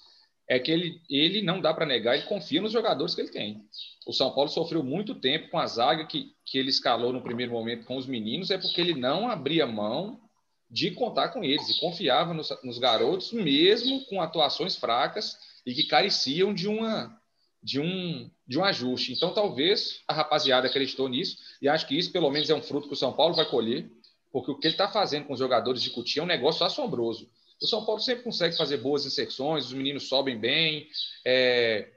é 0.50 0.58
que 0.60 0.72
ele, 0.72 1.02
ele 1.10 1.42
não 1.42 1.60
dá 1.60 1.74
para 1.74 1.86
negar, 1.86 2.16
ele 2.16 2.28
confia 2.28 2.62
nos 2.62 2.72
jogadores 2.72 3.14
que 3.14 3.22
ele 3.22 3.32
tem. 3.32 3.62
O 4.06 4.14
São 4.14 4.32
Paulo 4.32 4.50
sofreu 4.50 4.82
muito 4.82 5.16
tempo 5.16 5.50
com 5.50 5.60
a 5.60 5.68
zaga 5.68 6.06
que, 6.06 6.32
que 6.46 6.58
ele 6.58 6.70
escalou 6.70 7.12
no 7.12 7.22
primeiro 7.22 7.52
momento 7.52 7.86
com 7.86 7.98
os 7.98 8.06
meninos, 8.06 8.50
é 8.50 8.58
porque 8.58 8.80
ele 8.80 8.94
não 8.94 9.30
abria 9.30 9.68
mão 9.68 10.22
de 10.70 10.92
contar 10.92 11.30
com 11.30 11.44
eles 11.44 11.70
e 11.70 11.80
confiava 11.80 12.34
nos, 12.34 12.50
nos 12.64 12.78
garotos, 12.78 13.32
mesmo 13.32 14.06
com 14.06 14.22
atuações 14.22 14.76
fracas 14.76 15.38
e 15.66 15.74
que 15.74 15.84
careciam 15.84 16.54
de 16.54 16.68
uma 16.68 17.16
de 17.62 17.82
um 17.82 18.30
de 18.48 18.58
um 18.58 18.64
ajuste. 18.64 19.12
Então, 19.12 19.34
talvez 19.34 20.02
a 20.08 20.14
rapaziada 20.14 20.68
acreditou 20.68 21.10
nisso 21.10 21.38
e 21.62 21.68
acho 21.68 21.86
que 21.86 21.98
isso, 21.98 22.12
pelo 22.12 22.30
menos, 22.30 22.50
é 22.50 22.56
um 22.56 22.62
fruto 22.62 22.88
que 22.88 22.94
o 22.94 22.98
São 22.98 23.12
Paulo 23.12 23.36
vai 23.36 23.46
colher, 23.46 23.90
porque 24.32 24.52
o 24.52 24.58
que 24.58 24.68
ele 24.68 24.74
está 24.74 24.88
fazendo 24.88 25.26
com 25.26 25.34
os 25.34 25.40
jogadores 25.40 25.82
de 25.82 25.90
Cutia 25.90 26.22
é 26.22 26.24
um 26.24 26.28
negócio 26.28 26.66
assombroso. 26.66 27.30
O 27.62 27.68
São 27.68 27.84
Paulo 27.86 28.00
sempre 28.00 28.24
consegue 28.24 28.56
fazer 28.56 28.78
boas 28.78 29.06
inserções, 29.06 29.66
os 29.66 29.74
meninos 29.74 30.08
sobem 30.08 30.38
bem, 30.38 30.88
é, 31.26 31.90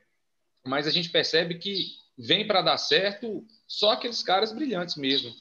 mas 0.67 0.87
a 0.87 0.91
gente 0.91 1.11
percebe 1.11 1.59
que 1.59 1.99
vem 2.17 2.47
para 2.47 2.63
dar 2.63 2.79
certo 2.79 3.45
só 3.67 3.93
aqueles 3.93 4.23
caras 4.23 4.53
brilhantes 4.53 4.97
mesmo. 4.97 5.35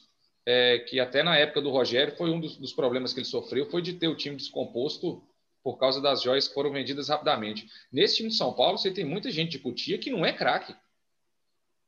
É, 0.46 0.78
que 0.78 0.98
até 0.98 1.22
na 1.22 1.36
época 1.36 1.60
do 1.60 1.70
Rogério 1.70 2.16
foi 2.16 2.30
um 2.30 2.40
dos, 2.40 2.56
dos, 2.56 2.72
problemas 2.72 3.12
que 3.12 3.20
ele 3.20 3.26
sofreu, 3.26 3.66
foi 3.66 3.82
de 3.82 3.92
ter 3.92 4.08
o 4.08 4.16
time 4.16 4.34
descomposto 4.34 5.22
por 5.62 5.76
causa 5.76 6.00
das 6.00 6.22
joias 6.22 6.48
que 6.48 6.54
foram 6.54 6.72
vendidas 6.72 7.08
rapidamente. 7.10 7.68
Nesse 7.92 8.16
time 8.16 8.30
de 8.30 8.36
São 8.36 8.52
Paulo, 8.54 8.78
você 8.78 8.90
tem 8.90 9.04
muita 9.04 9.30
gente 9.30 9.50
de 9.50 9.58
Cutia 9.58 9.98
que 9.98 10.10
não 10.10 10.24
é 10.24 10.32
craque, 10.32 10.74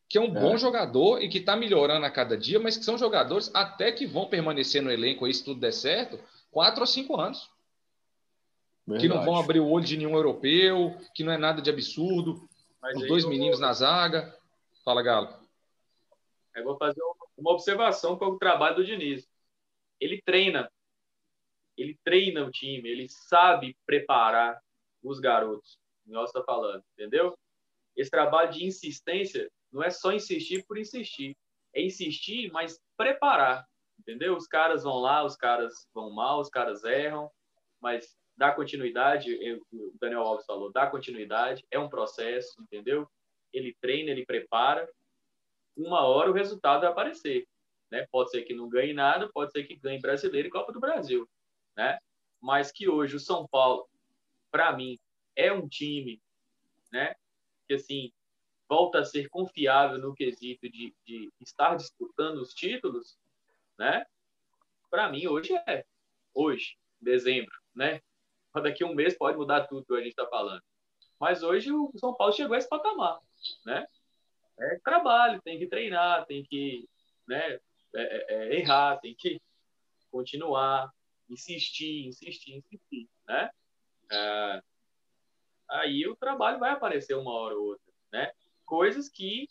que 0.07 0.19
é 0.19 0.21
um 0.21 0.37
é. 0.37 0.41
bom 0.41 0.59
jogador 0.59 1.23
e 1.23 1.29
que 1.31 1.39
está 1.39 1.57
melhorando 1.57 2.05
a 2.05 2.11
cada 2.11 2.37
dia, 2.37 2.61
mas 2.61 2.77
que 2.77 2.85
são 2.85 2.99
jogadores 2.99 3.51
até 3.55 3.91
que 3.91 4.07
vão 4.07 4.29
permanecer 4.29 4.83
no 4.83 4.93
elenco 4.93 5.25
aí, 5.25 5.33
se 5.33 5.43
tudo 5.43 5.59
der 5.59 5.73
certo, 5.73 6.21
quatro 6.51 6.83
ou 6.83 6.87
cinco 6.87 7.19
anos. 7.19 7.49
Verdade. 8.87 9.09
que 9.09 9.15
não 9.15 9.25
vão 9.25 9.37
abrir 9.37 9.61
o 9.61 9.69
olho 9.69 9.85
de 9.85 9.97
nenhum 9.97 10.15
europeu, 10.15 10.97
que 11.15 11.23
não 11.23 11.33
é 11.33 11.39
nada 11.39 11.63
de 11.63 11.71
absurdo. 11.71 12.49
Mas 12.81 12.97
Os 12.97 13.07
dois 13.07 13.25
meninos 13.25 13.59
vou... 13.59 13.67
na 13.67 13.73
zaga. 13.73 14.37
Fala, 14.85 15.03
Galo. 15.03 15.29
Eu 16.55 16.65
vou 16.65 16.77
fazer 16.77 17.01
uma 17.37 17.53
observação 17.53 18.17
com 18.17 18.27
o 18.27 18.39
trabalho 18.39 18.77
do 18.77 18.85
Diniz. 18.85 19.29
Ele 20.01 20.21
treina. 20.21 20.71
Ele 21.77 21.99
treina 22.05 22.45
o 22.45 22.51
time, 22.51 22.89
ele 22.89 23.09
sabe 23.09 23.77
preparar 23.87 24.61
os 25.03 25.19
garotos. 25.21 25.79
Nós 26.05 26.29
está 26.29 26.43
falando, 26.43 26.85
entendeu? 26.93 27.37
Esse 27.97 28.11
trabalho 28.11 28.51
de 28.51 28.65
insistência 28.65 29.51
não 29.71 29.83
é 29.83 29.91
só 29.91 30.13
insistir 30.13 30.65
por 30.67 30.77
insistir. 30.77 31.37
É 31.73 31.81
insistir, 31.81 32.51
mas 32.53 32.81
preparar. 32.97 33.67
Entendeu? 33.99 34.37
Os 34.37 34.47
caras 34.47 34.83
vão 34.83 34.99
lá, 34.99 35.25
os 35.25 35.37
caras 35.37 35.89
vão 35.95 36.11
mal, 36.11 36.41
os 36.41 36.51
caras 36.51 36.85
erram, 36.85 37.31
mas 37.81 38.17
dá 38.37 38.53
continuidade, 38.53 39.35
o 39.73 39.93
Daniel 40.01 40.23
Alves 40.23 40.47
falou, 40.47 40.73
dá 40.73 40.87
continuidade, 40.87 41.65
é 41.71 41.79
um 41.79 41.89
processo, 41.89 42.61
entendeu? 42.63 43.09
Ele 43.53 43.77
treina, 43.81 44.11
ele 44.11 44.25
prepara, 44.25 44.89
uma 45.77 46.03
hora 46.03 46.31
o 46.31 46.35
resultado 46.35 46.83
vai 46.83 46.91
aparecer, 46.91 47.47
né? 47.91 48.07
Pode 48.11 48.31
ser 48.31 48.43
que 48.43 48.55
não 48.55 48.69
ganhe 48.69 48.93
nada, 48.93 49.29
pode 49.33 49.53
ser 49.53 49.65
que 49.65 49.77
ganhe 49.77 50.01
Brasileiro 50.01 50.49
e 50.49 50.51
Copa 50.51 50.73
do 50.73 50.81
Brasil, 50.81 51.29
né? 51.77 51.99
Mas 52.41 52.73
que 52.73 52.89
hoje 52.89 53.17
o 53.17 53.21
São 53.21 53.47
Paulo, 53.49 53.89
para 54.51 54.73
mim, 54.77 54.99
é 55.37 55.53
um 55.53 55.69
time, 55.69 56.21
né? 56.91 57.15
Que 57.69 57.75
assim 57.75 58.13
volta 58.69 59.01
a 59.01 59.05
ser 59.05 59.29
confiável 59.29 59.99
no 59.99 60.15
quesito 60.15 60.69
de, 60.71 60.95
de 61.07 61.31
estar 61.41 61.75
disputando 61.77 62.39
os 62.39 62.55
títulos, 62.55 63.19
né? 63.79 64.07
Para 64.91 65.11
mim 65.11 65.27
hoje 65.27 65.55
é 65.69 65.85
hoje, 66.35 66.77
dezembro, 67.01 67.55
né? 67.75 68.01
Daqui 68.61 68.85
a 68.85 68.87
um 68.87 68.95
mês 68.95 69.17
pode 69.17 69.37
mudar 69.37 69.67
tudo 69.67 69.85
que 69.85 69.95
a 69.95 69.99
gente 69.99 70.09
está 70.09 70.27
falando. 70.27 70.63
Mas 71.19 71.43
hoje 71.43 71.71
o 71.71 71.91
São 71.97 72.15
Paulo 72.15 72.33
chegou 72.33 72.55
a 72.55 72.59
esse 72.59 72.69
patamar, 72.69 73.21
né? 73.65 73.87
É 74.59 74.79
trabalho, 74.85 75.41
tem 75.43 75.59
que 75.59 75.67
treinar, 75.67 76.27
tem 76.27 76.45
que 76.45 76.89
né, 77.27 77.55
é, 77.55 77.61
é, 77.95 78.27
é, 78.29 78.61
errar, 78.61 78.99
tem 78.99 79.15
que 79.15 79.41
continuar, 80.11 80.93
insistir, 81.29 82.07
insistir, 82.07 82.57
insistir, 82.57 83.09
né? 83.27 83.51
É, 84.11 84.63
aí 85.71 86.07
o 86.07 86.17
trabalho 86.17 86.59
vai 86.59 86.71
aparecer 86.71 87.15
uma 87.15 87.33
hora 87.33 87.57
ou 87.57 87.67
outra, 87.69 87.93
né? 88.13 88.33
Coisas 88.67 89.09
que 89.09 89.47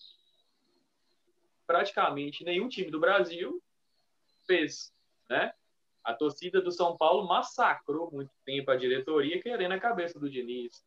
praticamente 1.65 2.43
nenhum 2.43 2.67
time 2.67 2.91
do 2.91 2.99
Brasil 2.99 3.61
fez, 4.45 4.93
né? 5.29 5.53
A 6.03 6.13
torcida 6.13 6.61
do 6.61 6.71
São 6.71 6.97
Paulo 6.97 7.27
massacrou 7.27 8.09
muito 8.11 8.31
tempo 8.43 8.71
a 8.71 8.75
diretoria, 8.75 9.41
querendo 9.41 9.73
a 9.73 9.79
cabeça 9.79 10.19
do 10.19 10.29
Diniz. 10.29 10.83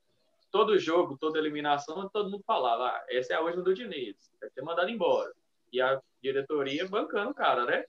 Todo 0.51 0.79
jogo, 0.79 1.17
toda 1.19 1.39
eliminação, 1.39 2.09
todo 2.09 2.31
mundo 2.31 2.45
falava: 2.47 2.85
ah, 2.87 3.05
essa 3.09 3.33
é 3.33 3.37
a 3.37 3.41
última 3.41 3.63
do 3.63 3.75
Diniz, 3.75 4.17
vai 4.41 4.51
ser 4.51 4.63
mandado 4.63 4.91
embora. 4.91 5.33
E 5.73 5.81
a 5.81 6.01
diretoria 6.23 6.89
bancando 6.89 7.31
o 7.31 7.35
cara, 7.35 7.65
né? 7.65 7.85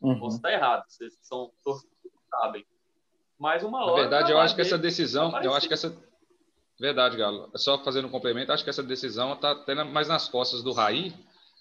Uhum. 0.00 0.18
Posso 0.18 0.36
estar 0.36 0.52
errado, 0.52 0.84
vocês 0.88 1.18
são 1.22 1.52
torcedores, 1.62 2.00
sabem. 2.30 2.66
Mas 3.38 3.62
uma 3.62 3.84
hora. 3.84 3.90
Na 3.90 4.00
verdade, 4.02 4.32
eu 4.32 4.38
acho 4.38 4.54
que 4.54 4.60
essa 4.60 4.78
decisão, 4.78 5.42
eu 5.42 5.54
acho 5.54 5.66
que 5.66 5.74
essa. 5.74 5.96
Verdade, 6.78 7.16
Galo. 7.16 7.50
Só 7.56 7.82
fazendo 7.82 8.08
um 8.08 8.10
complemento, 8.10 8.52
acho 8.52 8.64
que 8.64 8.70
essa 8.70 8.82
decisão 8.82 9.34
está 9.34 9.52
até 9.52 9.74
mais 9.84 10.08
nas 10.08 10.28
costas 10.28 10.62
do 10.62 10.72
Raí, 10.72 11.12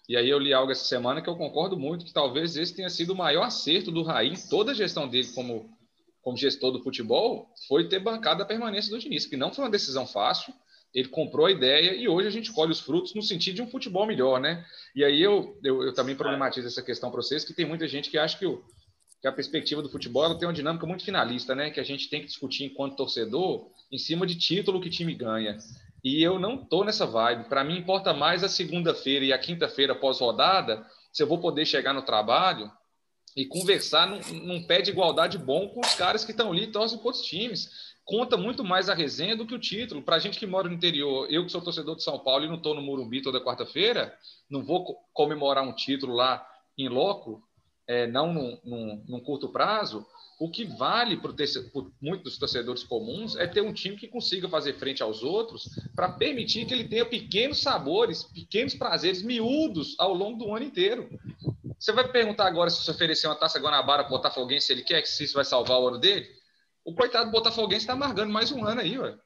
e 0.10 0.17
aí 0.17 0.28
eu 0.28 0.39
li 0.39 0.52
algo 0.52 0.72
essa 0.72 0.86
semana 0.86 1.22
que 1.22 1.30
eu 1.30 1.36
concordo 1.36 1.78
muito, 1.78 2.04
que 2.04 2.12
talvez 2.12 2.58
esse 2.58 2.76
tenha 2.76 2.89
sido 2.89 3.13
o 3.13 3.15
maior 3.15 3.43
acerto 3.43 3.91
do 3.91 4.02
Raí 4.02 4.30
em 4.30 4.50
toda 4.50 4.72
a 4.72 4.74
gestão 4.74 5.08
dele 5.08 5.28
como, 5.36 5.69
como 6.24 6.36
gestor 6.36 6.72
do 6.72 6.82
futebol, 6.82 7.47
foi 7.68 7.88
ter 7.88 7.99
bancado 7.99 8.41
a 8.41 8.45
permanência 8.45 8.89
do 8.89 8.97
Diniz, 8.97 9.28
que 9.28 9.38
não 9.38 9.53
foi 9.53 9.66
uma 9.66 9.70
decisão 9.70 10.07
fácil, 10.07 10.51
ele 10.91 11.10
comprou 11.10 11.45
a 11.45 11.51
ideia 11.51 11.93
e 11.93 12.07
hoje 12.07 12.28
a 12.28 12.32
gente 12.32 12.51
colhe 12.51 12.72
os 12.72 12.80
frutos 12.80 13.14
no 13.14 13.22
sentido 13.22 13.57
de 13.57 13.62
um 13.62 13.70
futebol 13.70 14.07
melhor, 14.07 14.41
né? 14.41 14.66
E 14.95 15.03
aí 15.03 15.22
eu, 15.22 15.55
eu, 15.64 15.84
eu 15.84 15.93
também 15.93 16.16
problematizo 16.16 16.66
essa 16.66 16.82
questão 16.82 17.12
para 17.12 17.22
vocês, 17.22 17.45
que 17.45 17.53
tem 17.53 17.68
muita 17.68 17.88
gente 17.88 18.10
que 18.10 18.18
acha 18.18 18.36
que, 18.36 18.47
o, 18.47 18.64
que 19.22 19.28
a 19.28 19.32
perspectiva 19.32 19.84
do 19.84 19.91
futebol 19.91 20.26
ela 20.26 20.39
tem 20.39 20.47
uma 20.47 20.53
dinâmica 20.55 20.88
muito 20.88 21.05
finalista, 21.05 21.53
né? 21.53 21.70
Que 21.70 21.80
a 21.80 21.84
gente 21.84 22.10
tem 22.10 22.22
que 22.22 22.26
discutir 22.26 22.64
enquanto 22.64 22.95
torcedor 22.95 23.70
em 23.91 23.99
cima 23.99 24.26
de 24.26 24.34
título 24.34 24.82
que 24.82 24.89
time 24.89 25.14
ganha. 25.14 25.60
E 26.04 26.24
eu 26.24 26.39
não 26.39 26.58
tô 26.58 26.84
nessa 26.84 27.06
vibe. 27.06 27.50
Para 27.50 27.64
mim 27.64 27.78
importa 27.78 28.14
mais 28.14 28.43
a 28.43 28.50
segunda-feira 28.50 29.26
e 29.26 29.34
a 29.34 29.39
quinta-feira 29.39 29.95
pós-rodada, 29.95 30.86
se 31.12 31.22
eu 31.22 31.28
vou 31.28 31.39
poder 31.39 31.66
chegar 31.66 31.93
no 31.93 32.02
trabalho 32.02 32.72
e 33.36 33.45
conversar 33.45 34.08
num, 34.08 34.20
num 34.45 34.64
pé 34.64 34.82
de 34.82 34.91
igualdade 34.91 35.38
bom 35.38 35.70
com 35.70 35.82
os 35.82 35.93
caras 35.95 36.24
que 36.24 36.32
estão 36.32 36.52
ali 36.52 36.64
e 36.64 36.72
torcem 36.72 36.97
para 36.97 37.08
outros 37.08 37.26
times. 37.26 37.89
Conta 38.06 38.36
muito 38.38 38.64
mais 38.64 38.89
a 38.89 38.95
resenha 38.95 39.36
do 39.36 39.45
que 39.45 39.54
o 39.54 39.60
título. 39.60 40.02
Para 40.02 40.20
gente 40.20 40.39
que 40.39 40.47
mora 40.47 40.68
no 40.68 40.74
interior, 40.74 41.28
eu 41.30 41.45
que 41.45 41.52
sou 41.52 41.62
torcedor 41.62 41.95
de 41.95 42.04
São 42.04 42.18
Paulo 42.18 42.45
e 42.45 42.47
não 42.47 42.56
estou 42.56 42.74
no 42.74 42.82
Morumbi 42.82 43.22
toda 43.22 43.43
quarta-feira, 43.43 44.18
não 44.50 44.64
vou 44.64 44.95
comemorar 45.14 45.64
um 45.64 45.74
título 45.74 46.16
lá 46.16 46.43
em 46.78 46.88
loco, 46.88 47.43
é, 47.86 48.08
não 48.08 48.34
num, 48.34 48.60
num, 48.64 49.04
num 49.08 49.20
curto 49.20 49.50
prazo, 49.50 50.06
O 50.40 50.50
que 50.50 50.64
vale 50.64 51.18
para 51.18 51.34
muitos 52.02 52.38
torcedores 52.38 52.82
comuns 52.82 53.36
é 53.36 53.46
ter 53.46 53.60
um 53.60 53.74
time 53.74 53.98
que 53.98 54.08
consiga 54.08 54.48
fazer 54.48 54.74
frente 54.74 55.04
aos 55.04 55.22
outros 55.22 55.68
para 55.94 56.14
permitir 56.14 56.66
que 56.66 56.74
ele 56.74 56.88
tenha 56.88 57.06
pequenos 57.06 57.62
sabores, 57.62 58.24
pequenos 58.24 58.74
prazeres 58.74 59.22
miúdos 59.22 59.96
ao 60.00 60.14
longo 60.14 60.38
do 60.38 60.56
ano 60.56 60.64
inteiro. 60.64 61.10
Você 61.78 61.92
vai 61.92 62.10
perguntar 62.10 62.48
agora 62.48 62.70
se 62.70 62.90
oferecer 62.90 63.28
uma 63.28 63.36
taça 63.36 63.60
Guanabara 63.60 64.06
para 64.06 64.14
o 64.14 64.18
Botafoguense, 64.18 64.68
se 64.68 64.74
ele 64.74 64.84
quer, 64.84 65.02
que 65.02 65.10
se 65.10 65.26
isso 65.26 65.34
vai 65.34 65.44
salvar 65.44 65.78
o 65.78 65.84
ouro 65.84 65.98
dele? 65.98 66.26
O 66.86 66.96
coitado 66.96 67.26
do 67.26 67.32
Botafoguense 67.32 67.82
está 67.82 67.94
amargando 67.94 68.32
mais 68.32 68.50
um 68.50 68.64
ano 68.64 68.80
aí, 68.80 68.98
ué. 68.98 69.18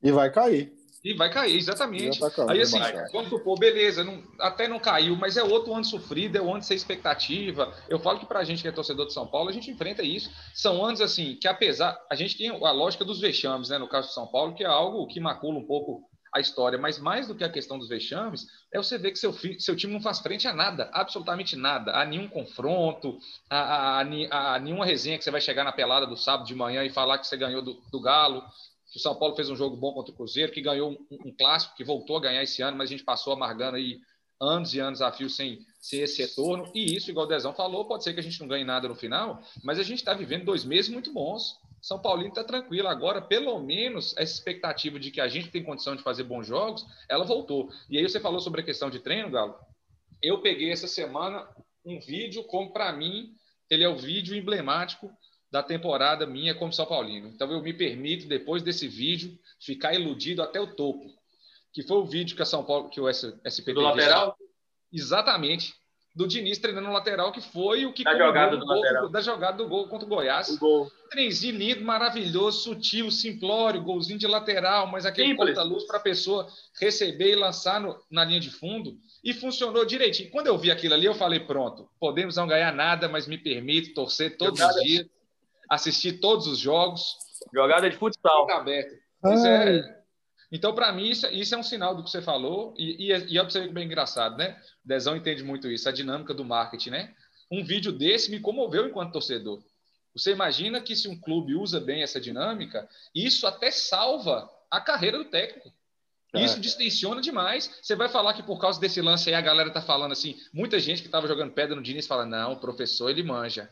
E 0.00 0.12
vai 0.12 0.30
cair. 0.30 0.72
E 1.02 1.14
vai 1.14 1.32
cair, 1.32 1.56
exatamente. 1.56 2.20
Tá 2.20 2.30
aí 2.50 2.60
assim, 2.60 2.78
vamos 3.10 3.30
supor, 3.30 3.58
beleza, 3.58 4.04
não, 4.04 4.22
até 4.38 4.68
não 4.68 4.78
caiu, 4.78 5.16
mas 5.16 5.36
é 5.38 5.42
outro 5.42 5.72
ano 5.74 5.84
sofrido, 5.84 6.36
é 6.36 6.42
um 6.42 6.52
ano 6.52 6.62
sem 6.62 6.76
expectativa. 6.76 7.74
Eu 7.88 7.98
falo 7.98 8.18
que 8.18 8.26
pra 8.26 8.44
gente 8.44 8.60
que 8.60 8.68
é 8.68 8.72
torcedor 8.72 9.06
de 9.06 9.14
São 9.14 9.26
Paulo, 9.26 9.48
a 9.48 9.52
gente 9.52 9.70
enfrenta 9.70 10.02
isso. 10.02 10.30
São 10.54 10.84
anos 10.84 11.00
assim, 11.00 11.36
que 11.40 11.48
apesar. 11.48 11.98
A 12.10 12.14
gente 12.14 12.36
tem 12.36 12.50
a 12.50 12.70
lógica 12.70 13.04
dos 13.04 13.18
vexames, 13.18 13.70
né? 13.70 13.78
No 13.78 13.88
caso 13.88 14.08
de 14.08 14.14
São 14.14 14.26
Paulo, 14.26 14.54
que 14.54 14.62
é 14.62 14.66
algo 14.66 15.06
que 15.06 15.18
macula 15.20 15.58
um 15.58 15.66
pouco 15.66 16.10
a 16.32 16.38
história, 16.38 16.78
mas 16.78 16.98
mais 16.98 17.26
do 17.26 17.34
que 17.34 17.42
a 17.42 17.48
questão 17.48 17.78
dos 17.78 17.88
vexames, 17.88 18.46
é 18.72 18.78
você 18.78 18.96
ver 18.96 19.10
que 19.10 19.18
seu, 19.18 19.32
seu 19.58 19.74
time 19.74 19.92
não 19.92 20.00
faz 20.00 20.20
frente 20.20 20.46
a 20.46 20.52
nada, 20.52 20.88
absolutamente 20.92 21.56
nada, 21.56 21.92
a 21.92 22.04
nenhum 22.04 22.28
confronto, 22.28 23.18
a, 23.48 23.58
a, 23.58 24.00
a, 24.00 24.54
a 24.54 24.58
nenhuma 24.60 24.86
resenha 24.86 25.18
que 25.18 25.24
você 25.24 25.30
vai 25.30 25.40
chegar 25.40 25.64
na 25.64 25.72
pelada 25.72 26.06
do 26.06 26.16
sábado 26.16 26.46
de 26.46 26.54
manhã 26.54 26.84
e 26.84 26.90
falar 26.90 27.18
que 27.18 27.26
você 27.26 27.36
ganhou 27.36 27.62
do, 27.62 27.82
do 27.90 28.00
Galo, 28.00 28.44
que 28.90 28.96
o 28.96 29.00
São 29.00 29.14
Paulo 29.14 29.36
fez 29.36 29.48
um 29.48 29.56
jogo 29.56 29.76
bom 29.76 29.92
contra 29.92 30.12
o 30.12 30.16
Cruzeiro, 30.16 30.52
que 30.52 30.60
ganhou 30.60 30.92
um, 30.92 31.28
um, 31.28 31.32
clássico, 31.32 31.76
que 31.76 31.84
voltou 31.84 32.16
a 32.16 32.20
ganhar 32.20 32.42
esse 32.42 32.60
ano, 32.60 32.76
mas 32.76 32.88
a 32.88 32.92
gente 32.92 33.04
passou 33.04 33.32
amargando 33.32 33.76
aí 33.76 34.00
anos 34.40 34.74
e 34.74 34.80
anos 34.80 35.00
a 35.00 35.12
fio 35.12 35.28
sem, 35.28 35.64
sem 35.80 36.00
esse 36.00 36.20
retorno. 36.20 36.70
E 36.74 36.96
isso, 36.96 37.10
igual 37.10 37.26
o 37.26 37.28
Dezão 37.28 37.54
falou, 37.54 37.84
pode 37.84 38.02
ser 38.02 38.14
que 38.14 38.20
a 38.20 38.22
gente 38.22 38.40
não 38.40 38.48
ganhe 38.48 38.64
nada 38.64 38.88
no 38.88 38.96
final, 38.96 39.42
mas 39.62 39.78
a 39.78 39.82
gente 39.82 39.98
está 39.98 40.12
vivendo 40.12 40.44
dois 40.44 40.64
meses 40.64 40.90
muito 40.90 41.12
bons. 41.12 41.58
São 41.80 42.00
Paulino 42.00 42.30
está 42.30 42.42
tranquilo. 42.42 42.88
Agora, 42.88 43.22
pelo 43.22 43.58
menos, 43.60 44.14
essa 44.16 44.34
expectativa 44.34 44.98
de 44.98 45.10
que 45.10 45.20
a 45.20 45.28
gente 45.28 45.50
tem 45.50 45.62
condição 45.62 45.94
de 45.94 46.02
fazer 46.02 46.24
bons 46.24 46.46
jogos, 46.46 46.84
ela 47.08 47.24
voltou. 47.24 47.70
E 47.88 47.96
aí 47.96 48.02
você 48.02 48.18
falou 48.18 48.40
sobre 48.40 48.60
a 48.60 48.64
questão 48.64 48.90
de 48.90 48.98
treino, 48.98 49.30
Galo. 49.30 49.54
Eu 50.22 50.42
peguei 50.42 50.70
essa 50.70 50.86
semana 50.86 51.48
um 51.84 51.98
vídeo 51.98 52.44
como, 52.44 52.72
para 52.72 52.92
mim, 52.92 53.34
ele 53.70 53.84
é 53.84 53.88
o 53.88 53.96
vídeo 53.96 54.36
emblemático 54.36 55.10
da 55.50 55.62
temporada 55.62 56.26
minha 56.26 56.54
como 56.54 56.72
São 56.72 56.86
Paulino. 56.86 57.28
Então 57.28 57.50
eu 57.50 57.60
me 57.60 57.72
permito, 57.72 58.28
depois 58.28 58.62
desse 58.62 58.86
vídeo, 58.86 59.36
ficar 59.58 59.94
iludido 59.94 60.42
até 60.42 60.60
o 60.60 60.74
topo. 60.74 61.12
Que 61.72 61.82
foi 61.82 61.98
o 61.98 62.04
vídeo 62.04 62.36
que 62.36 62.42
a 62.42 62.46
São 62.46 62.64
Paulo, 62.64 62.88
que 62.88 63.00
o 63.00 63.08
SPT. 63.08 63.72
Do 63.72 63.80
lateral? 63.80 64.36
Exatamente. 64.92 65.74
Do 66.12 66.26
Diniz 66.26 66.58
treinando 66.58 66.88
no 66.88 66.92
lateral, 66.92 67.30
que 67.30 67.40
foi 67.40 67.86
o 67.86 67.92
que. 67.92 68.02
Da 68.02 68.16
jogada 68.16 68.56
do, 68.56 68.66
gol, 68.66 68.80
lateral. 68.80 69.08
Da 69.08 69.20
jogada 69.20 69.56
do 69.56 69.68
gol 69.68 69.86
contra 69.86 70.06
o 70.06 70.08
Goiás. 70.08 70.48
O 70.48 70.58
gol. 70.58 70.90
Trenzinho 71.08 71.56
lindo, 71.56 71.84
maravilhoso, 71.84 72.62
sutil, 72.62 73.10
simplório, 73.12 73.82
golzinho 73.82 74.18
de 74.18 74.26
lateral, 74.26 74.88
mas 74.88 75.06
aquele 75.06 75.36
ponta-luz 75.36 75.84
para 75.84 75.98
a 75.98 76.02
pessoa 76.02 76.48
receber 76.80 77.32
e 77.32 77.36
lançar 77.36 77.80
no, 77.80 77.96
na 78.10 78.24
linha 78.24 78.40
de 78.40 78.50
fundo. 78.50 78.96
E 79.22 79.32
funcionou 79.32 79.84
direitinho. 79.84 80.30
Quando 80.30 80.48
eu 80.48 80.58
vi 80.58 80.72
aquilo 80.72 80.94
ali, 80.94 81.06
eu 81.06 81.14
falei: 81.14 81.38
pronto, 81.38 81.88
podemos 82.00 82.34
não 82.34 82.46
ganhar 82.46 82.72
nada, 82.72 83.08
mas 83.08 83.28
me 83.28 83.38
permito 83.38 83.94
torcer 83.94 84.36
todos 84.36 84.60
os 84.60 84.82
dias 84.82 85.06
assistir 85.70 86.14
todos 86.14 86.48
os 86.48 86.58
jogos. 86.58 87.16
Jogada 87.54 87.88
de 87.88 87.96
futsal. 87.96 88.50
Aberto. 88.50 88.94
É... 89.24 90.00
Então, 90.52 90.74
para 90.74 90.92
mim, 90.92 91.08
isso, 91.08 91.26
isso, 91.28 91.54
é 91.54 91.58
um 91.58 91.62
sinal 91.62 91.94
do 91.94 92.02
que 92.02 92.10
você 92.10 92.20
falou, 92.20 92.74
e, 92.76 93.06
e, 93.06 93.34
e 93.34 93.38
é 93.38 93.40
para 93.40 93.50
você 93.50 93.60
ver 93.60 93.72
bem 93.72 93.84
engraçado, 93.84 94.36
né? 94.36 94.60
O 94.84 94.88
Dezão 94.88 95.16
entende 95.16 95.44
muito 95.44 95.70
isso, 95.70 95.88
a 95.88 95.92
dinâmica 95.92 96.34
do 96.34 96.44
marketing, 96.44 96.90
né? 96.90 97.14
Um 97.50 97.64
vídeo 97.64 97.92
desse 97.92 98.30
me 98.30 98.40
comoveu 98.40 98.86
enquanto 98.86 99.12
torcedor. 99.12 99.62
Você 100.12 100.32
imagina 100.32 100.80
que 100.80 100.96
se 100.96 101.06
um 101.06 101.18
clube 101.18 101.54
usa 101.54 101.78
bem 101.78 102.02
essa 102.02 102.20
dinâmica, 102.20 102.88
isso 103.14 103.46
até 103.46 103.70
salva 103.70 104.50
a 104.68 104.80
carreira 104.80 105.18
do 105.18 105.24
técnico. 105.24 105.72
É. 106.34 106.44
Isso 106.44 106.60
distensiona 106.60 107.20
demais. 107.20 107.78
Você 107.82 107.94
vai 107.94 108.08
falar 108.08 108.34
que 108.34 108.42
por 108.42 108.60
causa 108.60 108.80
desse 108.80 109.00
lance 109.00 109.28
aí 109.28 109.34
a 109.34 109.40
galera 109.40 109.70
tá 109.70 109.80
falando 109.80 110.12
assim, 110.12 110.36
muita 110.52 110.78
gente 110.78 111.00
que 111.00 111.08
estava 111.08 111.26
jogando 111.26 111.52
pedra 111.52 111.74
no 111.74 111.82
Diniz 111.82 112.06
fala: 112.06 112.24
"Não, 112.24 112.52
o 112.52 112.60
professor 112.60 113.08
ele 113.08 113.22
manja" 113.22 113.70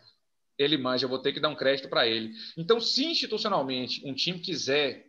ele 0.58 0.76
manja, 0.76 1.04
eu 1.04 1.08
vou 1.08 1.20
ter 1.20 1.32
que 1.32 1.40
dar 1.40 1.48
um 1.48 1.54
crédito 1.54 1.88
para 1.88 2.06
ele. 2.06 2.32
Então, 2.56 2.80
se 2.80 3.04
institucionalmente 3.04 4.02
um 4.04 4.12
time 4.12 4.40
quiser 4.40 5.06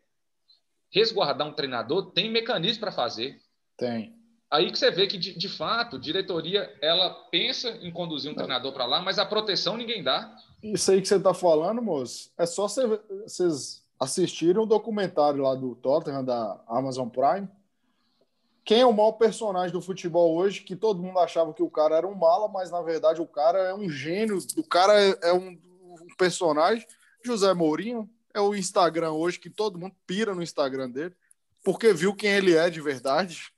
resguardar 0.92 1.48
um 1.48 1.54
treinador, 1.54 2.12
tem 2.12 2.32
mecanismo 2.32 2.82
para 2.82 2.92
fazer. 2.92 3.40
Tem. 3.78 4.14
Aí 4.52 4.72
que 4.72 4.80
você 4.80 4.90
vê 4.90 5.06
que, 5.06 5.18
de, 5.18 5.38
de 5.38 5.50
fato, 5.50 6.00
diretoria 6.00 6.76
ela 6.82 7.10
pensa 7.32 7.70
em 7.82 7.92
conduzir 7.92 8.32
um 8.32 8.36
treinador 8.36 8.74
para 8.74 8.86
lá, 8.86 9.02
mas 9.02 9.20
a 9.20 9.26
proteção 9.26 9.78
ninguém 9.78 10.04
dá. 10.04 10.36
Isso 10.62 10.92
aí 10.92 11.02
que 11.02 11.08
você 11.08 11.18
está 11.18 11.34
falando, 11.34 11.82
moço, 11.82 12.32
é 12.38 12.46
só 12.46 12.68
vocês 12.68 13.86
assistirem 14.00 14.58
o 14.58 14.64
um 14.64 14.68
documentário 14.68 15.44
lá 15.44 15.54
do 15.54 15.76
Tottenham, 15.76 16.24
da 16.24 16.60
Amazon 16.68 17.10
Prime, 17.10 17.48
quem 18.70 18.82
é 18.82 18.86
o 18.86 18.94
maior 18.94 19.14
personagem 19.14 19.72
do 19.72 19.82
futebol 19.82 20.36
hoje, 20.36 20.62
que 20.62 20.76
todo 20.76 21.02
mundo 21.02 21.18
achava 21.18 21.52
que 21.56 21.64
o 21.64 21.72
cara 21.72 21.96
era 21.96 22.08
um 22.08 22.14
mala, 22.14 22.48
mas 22.48 22.70
na 22.70 22.84
verdade 22.84 23.20
o 23.20 23.26
cara 23.26 23.58
é 23.58 23.74
um 23.74 23.90
gênio, 23.90 24.38
o 24.56 24.64
cara 24.64 24.94
é, 24.94 25.18
é 25.24 25.34
um, 25.34 25.60
um 26.04 26.16
personagem. 26.16 26.86
José 27.26 27.52
Mourinho 27.52 28.08
é 28.32 28.40
o 28.40 28.54
Instagram 28.54 29.14
hoje, 29.14 29.40
que 29.40 29.50
todo 29.50 29.80
mundo 29.80 29.96
pira 30.06 30.36
no 30.36 30.44
Instagram 30.44 30.88
dele, 30.88 31.16
porque 31.64 31.92
viu 31.94 32.14
quem 32.14 32.30
ele 32.30 32.56
é 32.56 32.70
de 32.70 32.80
verdade. 32.80 33.52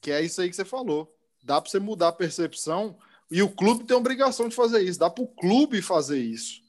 Que 0.00 0.10
é 0.10 0.22
isso 0.22 0.40
aí 0.40 0.48
que 0.48 0.56
você 0.56 0.64
falou. 0.64 1.14
Dá 1.42 1.60
para 1.60 1.70
você 1.70 1.78
mudar 1.78 2.08
a 2.08 2.12
percepção 2.12 2.96
e 3.30 3.42
o 3.42 3.50
clube 3.50 3.84
tem 3.84 3.94
obrigação 3.94 4.48
de 4.48 4.56
fazer 4.56 4.80
isso. 4.80 4.98
Dá 4.98 5.10
para 5.10 5.24
o 5.24 5.28
clube 5.28 5.82
fazer 5.82 6.20
isso. 6.20 6.62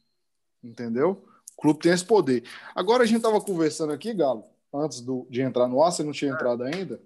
Entendeu? 0.62 1.26
O 1.58 1.62
clube 1.62 1.80
tem 1.80 1.93
esse 1.93 2.03
poder. 2.03 2.43
Agora 2.76 3.03
a 3.03 3.06
gente 3.06 3.20
estava 3.20 3.39
conversando 3.39 3.93
aqui, 3.93 4.14
Galo 4.14 4.53
antes 4.78 5.02
do, 5.02 5.28
de 5.30 5.42
entrar 5.42 5.68
no 5.68 5.82
ar, 5.82 5.92
você 5.92 6.04
não 6.04 6.12
tinha 6.12 6.32
entrado 6.32 6.64
ainda. 6.64 7.02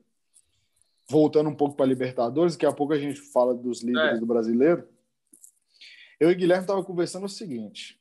Voltando 1.10 1.50
um 1.50 1.56
pouco 1.56 1.76
para 1.76 1.86
Libertadores, 1.86 2.54
daqui 2.54 2.66
a 2.66 2.72
pouco 2.72 2.94
a 2.94 3.00
gente 3.00 3.20
fala 3.20 3.54
dos 3.54 3.82
líderes 3.82 4.18
é. 4.18 4.20
do 4.20 4.26
brasileiro. 4.26 4.88
Eu 6.20 6.30
e 6.30 6.36
Guilherme 6.36 6.64
estava 6.64 6.84
conversando 6.84 7.26
o 7.26 7.30
seguinte: 7.30 8.00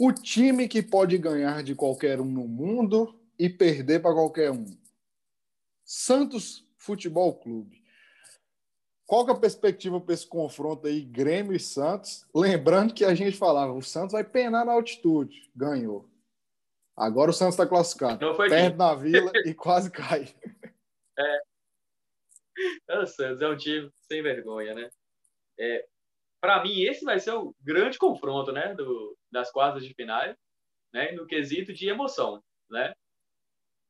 o 0.00 0.12
time 0.12 0.66
que 0.66 0.82
pode 0.82 1.18
ganhar 1.18 1.62
de 1.62 1.74
qualquer 1.74 2.20
um 2.20 2.24
no 2.24 2.46
mundo 2.46 3.14
e 3.38 3.48
perder 3.48 4.00
para 4.00 4.14
qualquer 4.14 4.50
um. 4.50 4.64
Santos 5.84 6.66
Futebol 6.76 7.34
Clube. 7.34 7.82
Qual 9.06 9.24
que 9.24 9.30
é 9.30 9.34
a 9.34 9.38
perspectiva 9.38 10.00
para 10.00 10.12
esse 10.12 10.26
confronto 10.26 10.86
aí, 10.86 11.00
Grêmio 11.02 11.54
e 11.54 11.58
Santos? 11.58 12.26
Lembrando 12.34 12.92
que 12.92 13.04
a 13.04 13.14
gente 13.14 13.36
falava, 13.36 13.72
o 13.72 13.82
Santos 13.82 14.12
vai 14.12 14.22
penar 14.22 14.66
na 14.66 14.72
altitude. 14.72 15.50
Ganhou. 15.56 16.08
Agora 16.98 17.30
o 17.30 17.34
Santos 17.34 17.54
está 17.54 17.66
classificado. 17.66 18.24
Não 18.24 18.34
foi 18.34 18.48
Perde 18.48 18.76
na 18.76 18.92
vila 18.94 19.30
e 19.44 19.54
quase 19.54 19.90
cai. 19.90 20.26
É. 21.20 21.40
é. 22.90 22.98
O 23.00 23.06
Santos 23.06 23.42
é 23.42 23.48
um 23.48 23.56
time 23.56 23.90
sem 24.06 24.22
vergonha, 24.22 24.72
né? 24.72 24.88
É, 25.58 25.84
Para 26.40 26.62
mim, 26.62 26.82
esse 26.82 27.04
vai 27.04 27.18
ser 27.18 27.32
o 27.32 27.52
grande 27.60 27.98
confronto 27.98 28.52
né, 28.52 28.72
do, 28.72 29.18
das 29.28 29.50
quartas 29.50 29.84
de 29.84 29.92
finais, 29.94 30.36
né, 30.92 31.10
no 31.10 31.26
quesito 31.26 31.72
de 31.72 31.88
emoção. 31.88 32.40
Né? 32.70 32.94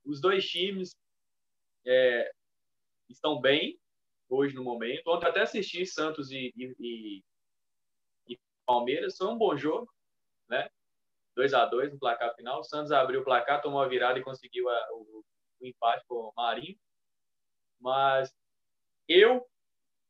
Os 0.06 0.22
dois 0.22 0.48
times 0.48 0.96
é, 1.86 2.32
estão 3.11 3.38
bem 3.38 3.78
hoje 4.26 4.54
no 4.54 4.64
momento. 4.64 5.06
Ontem 5.09 5.26
até 5.26 5.42
assisti 5.42 5.84
Santos 5.84 6.30
e, 6.30 6.50
e, 6.56 7.22
e 8.26 8.38
Palmeiras, 8.64 9.18
foi 9.18 9.26
um 9.28 9.36
bom 9.36 9.54
jogo. 9.54 9.86
Né? 10.48 10.66
2 11.39 11.55
a 11.55 11.64
2 11.66 11.93
no 11.93 11.99
placar 12.01 12.34
final. 12.34 12.59
O 12.59 12.64
Santos 12.64 12.91
abriu 12.91 13.20
o 13.20 13.24
placar, 13.24 13.62
tomou 13.62 13.80
a 13.80 13.86
virada 13.86 14.18
e 14.18 14.24
conseguiu 14.24 14.68
a, 14.68 14.89
o, 14.93 15.24
o, 15.61 15.66
empate 15.66 16.05
com 16.09 16.16
o 16.16 16.32
Marinho. 16.36 16.76
Mas 17.80 18.34
eu, 19.07 19.47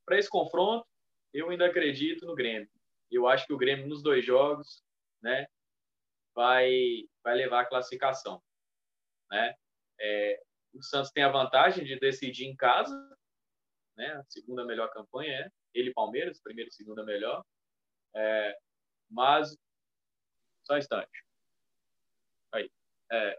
para 0.07 0.18
esse 0.18 0.31
confronto, 0.31 0.87
eu 1.35 1.51
ainda 1.51 1.66
acredito 1.66 2.24
no 2.24 2.35
Grêmio. 2.35 2.70
Eu 3.11 3.29
acho 3.29 3.47
que 3.47 3.53
o 3.53 3.59
Grêmio, 3.59 3.87
nos 3.87 4.03
dois 4.03 4.24
jogos, 4.24 4.83
né, 5.22 5.47
vai, 6.35 7.05
vai 7.22 7.35
levar 7.35 7.61
a 7.61 7.66
classificação. 7.66 8.43
Né? 9.31 9.55
É, 10.01 10.43
o 10.72 10.83
Santos 10.83 11.11
tem 11.11 11.24
a 11.24 11.31
vantagem 11.31 11.85
de 11.85 12.01
decidir 12.01 12.47
em 12.47 12.57
casa, 12.57 12.97
né? 13.97 14.07
A 14.12 14.24
segunda 14.31 14.64
melhor 14.64 14.91
campanha 14.93 15.41
é 15.41 15.51
ele 15.74 15.93
Palmeiras, 15.93 16.41
primeiro 16.41 16.70
e 16.70 16.72
segunda 16.72 17.05
melhor. 17.05 17.45
É, 18.14 18.57
mas 19.11 19.55
só 20.69 20.75
um 20.75 20.79
instante. 20.79 21.25
Aí. 22.53 22.71
É, 23.11 23.39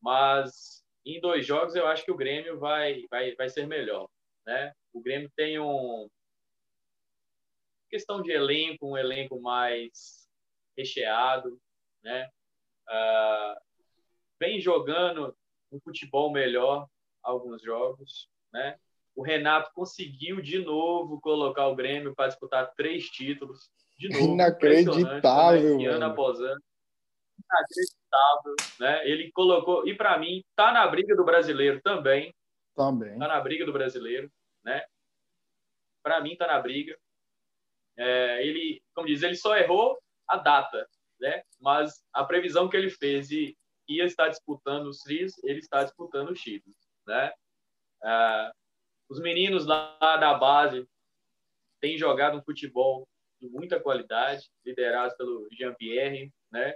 mas 0.00 0.84
em 1.04 1.18
dois 1.20 1.46
jogos 1.46 1.74
eu 1.74 1.86
acho 1.86 2.04
que 2.04 2.10
o 2.10 2.16
Grêmio 2.16 2.58
vai, 2.58 3.06
vai, 3.10 3.34
vai 3.34 3.48
ser 3.48 3.66
melhor. 3.66 4.10
Né? 4.46 4.74
O 4.92 5.00
Grêmio 5.00 5.30
tem 5.34 5.58
um 5.58 6.08
questão 7.88 8.20
de 8.20 8.30
elenco, 8.30 8.86
um 8.86 8.98
elenco 8.98 9.40
mais 9.40 10.28
recheado, 10.76 11.58
né? 12.02 12.28
Uh, 12.86 13.60
vem 14.38 14.60
jogando 14.60 15.34
um 15.72 15.80
futebol 15.80 16.30
melhor 16.30 16.86
alguns 17.22 17.62
jogos, 17.62 18.28
né? 18.52 18.78
o 19.18 19.22
Renato 19.22 19.72
conseguiu 19.74 20.40
de 20.40 20.60
novo 20.60 21.20
colocar 21.20 21.66
o 21.66 21.74
Grêmio 21.74 22.14
para 22.14 22.28
disputar 22.28 22.72
três 22.76 23.06
títulos. 23.06 23.68
De 23.98 24.08
novo. 24.08 24.24
Inacreditável. 24.24 25.78
Né? 25.78 25.86
Ano 25.86 26.04
após 26.04 26.38
ano. 26.38 26.60
Inacreditável. 27.44 28.56
Né? 28.80 29.08
Ele 29.08 29.32
colocou. 29.32 29.86
E 29.86 29.94
para 29.94 30.18
mim, 30.18 30.44
tá 30.54 30.72
na 30.72 30.86
briga 30.86 31.16
do 31.16 31.24
brasileiro 31.24 31.80
também. 31.82 32.34
Também. 32.76 33.18
Tá 33.18 33.28
na 33.28 33.40
briga 33.40 33.66
do 33.66 33.72
brasileiro. 33.72 34.30
Né? 34.64 34.84
Para 36.02 36.20
mim, 36.20 36.36
tá 36.36 36.46
na 36.46 36.60
briga. 36.60 36.96
É, 37.96 38.46
ele, 38.46 38.80
como 38.94 39.08
diz, 39.08 39.22
ele 39.24 39.34
só 39.34 39.56
errou 39.56 39.98
a 40.28 40.36
data, 40.36 40.88
né? 41.18 41.42
Mas 41.60 42.04
a 42.12 42.22
previsão 42.22 42.68
que 42.68 42.76
ele 42.76 42.90
fez 42.90 43.30
e 43.32 43.58
ia 43.88 44.04
estar 44.04 44.28
disputando 44.28 44.86
os 44.86 45.00
tris, 45.00 45.32
ele 45.42 45.58
está 45.58 45.82
disputando 45.82 46.30
os 46.30 46.40
títulos, 46.40 46.76
né? 47.04 47.32
É, 48.04 48.52
os 49.08 49.20
meninos 49.20 49.66
lá 49.66 49.96
da 49.98 50.34
base 50.34 50.86
têm 51.80 51.98
jogado 51.98 52.38
um 52.38 52.42
futebol 52.42 53.08
de 53.40 53.48
muita 53.48 53.80
qualidade, 53.80 54.50
liderados 54.64 55.16
pelo 55.16 55.48
Jean-Pierre, 55.52 56.32
né? 56.50 56.74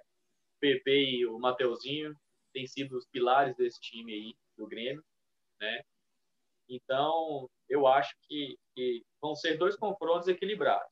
PP 0.61 0.91
e 0.91 1.27
o 1.27 1.39
Mateuzinho 1.39 2.17
têm 2.53 2.67
sido 2.67 2.97
os 2.97 3.07
pilares 3.07 3.57
desse 3.57 3.81
time 3.81 4.13
aí 4.13 4.37
do 4.57 4.67
Grêmio, 4.67 5.05
né? 5.61 5.83
Então, 6.69 7.51
eu 7.69 7.87
acho 7.87 8.15
que, 8.23 8.59
que 8.75 9.05
vão 9.21 9.35
ser 9.35 9.57
dois 9.57 9.77
confrontos 9.77 10.29
equilibrados. 10.29 10.91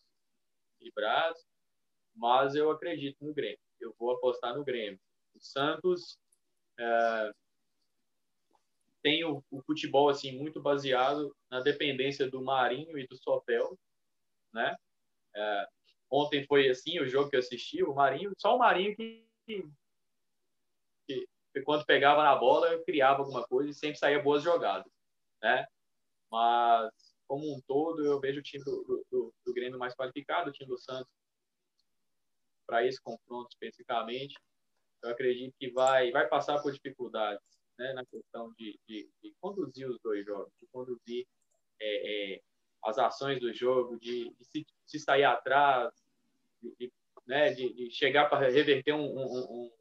Equilibrados, 0.77 1.45
mas 2.15 2.55
eu 2.55 2.71
acredito 2.71 3.25
no 3.25 3.33
Grêmio. 3.33 3.61
Eu 3.79 3.95
vou 3.99 4.13
apostar 4.13 4.55
no 4.55 4.65
Grêmio. 4.65 5.01
O 5.35 5.41
Santos 5.41 6.19
é, 6.79 7.33
tem 9.03 9.25
o, 9.25 9.43
o, 9.51 9.63
futebol 9.63 10.09
assim 10.09 10.37
muito 10.37 10.61
baseado 10.61 11.35
na 11.51 11.61
dependência 11.61 12.29
do 12.29 12.43
Marinho 12.43 12.99
e 12.99 13.07
do 13.07 13.17
Sopel, 13.17 13.79
né? 14.53 14.77
É, 15.35 15.67
ontem 16.11 16.45
foi 16.47 16.69
assim 16.69 17.01
o 17.01 17.09
jogo 17.09 17.31
que 17.31 17.37
eu 17.37 17.41
assisti, 17.41 17.83
o 17.83 17.95
Marinho, 17.95 18.33
só 18.39 18.57
o 18.57 18.59
Marinho 18.59 18.97
que, 18.97 19.27
que, 19.47 19.69
que 21.07 21.63
quando 21.63 21.85
pegava 21.85 22.23
na 22.23 22.35
bola 22.35 22.83
criava 22.85 23.21
alguma 23.21 23.47
coisa 23.47 23.71
e 23.71 23.75
sempre 23.75 23.99
saía 23.99 24.23
boas 24.23 24.43
jogadas, 24.43 24.91
né? 25.43 25.67
Mas 26.31 26.91
como 27.27 27.55
um 27.55 27.61
todo 27.67 28.05
eu 28.05 28.21
vejo 28.21 28.41
o 28.41 28.43
time 28.43 28.65
do, 28.65 29.05
do, 29.11 29.35
do 29.45 29.55
Grêmio 29.55 29.79
mais 29.79 29.95
qualificado, 29.95 30.51
o 30.51 30.53
time 30.53 30.69
do 30.69 30.79
Santos 30.79 31.11
para 32.67 32.87
esse 32.87 33.01
confronto 33.03 33.49
especificamente. 33.51 34.35
Eu 35.03 35.11
acredito 35.11 35.55
que 35.59 35.71
vai 35.71 36.11
vai 36.11 36.29
passar 36.29 36.61
por 36.61 36.73
dificuldades 36.73 37.43
né, 37.81 37.95
na 37.95 38.05
questão 38.05 38.53
de, 38.59 38.79
de, 38.87 39.11
de, 39.23 39.35
conduzir 39.41 39.89
os 39.89 39.99
dois 40.03 40.25
jogos, 40.25 40.53
de 40.61 40.67
conduzir 40.71 41.27
é, 41.81 42.35
é, 42.35 42.43
as 42.85 42.99
ações 42.99 43.41
do 43.41 43.53
jogo, 43.55 43.99
de, 43.99 44.31
de 44.31 44.45
se, 44.45 44.67
se, 44.91 44.99
sair 44.99 45.25
atrás, 45.25 45.93
de, 46.63 46.93
né, 47.27 47.53
de, 47.53 47.91
chegar 47.91 48.29
para 48.29 48.41
reverter 48.41 48.93
um, 48.93 49.05
um, 49.05 49.25
um, 49.25 49.73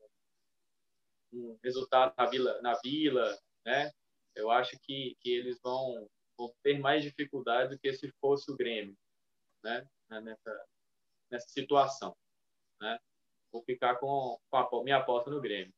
um, 1.33 1.59
resultado 1.63 2.13
na 2.17 2.25
vila, 2.25 2.61
na 2.61 2.79
vila, 2.83 3.37
né? 3.65 3.91
Eu 4.35 4.51
acho 4.51 4.77
que, 4.83 5.17
que 5.21 5.31
eles 5.31 5.59
vão, 5.61 6.07
vão 6.37 6.53
ter 6.63 6.79
mais 6.79 7.03
dificuldade 7.03 7.75
do 7.75 7.79
que 7.79 7.91
se 7.93 8.11
fosse 8.21 8.51
o 8.51 8.55
Grêmio, 8.55 8.95
né? 9.63 9.87
Nessa, 10.09 10.65
nessa 11.29 11.49
situação, 11.49 12.15
né? 12.79 12.99
Vou 13.51 13.63
ficar 13.63 13.95
com, 13.95 14.39
com 14.49 14.57
a 14.57 14.83
minha 14.83 14.97
aposta 14.97 15.29
no 15.29 15.41
Grêmio. 15.41 15.73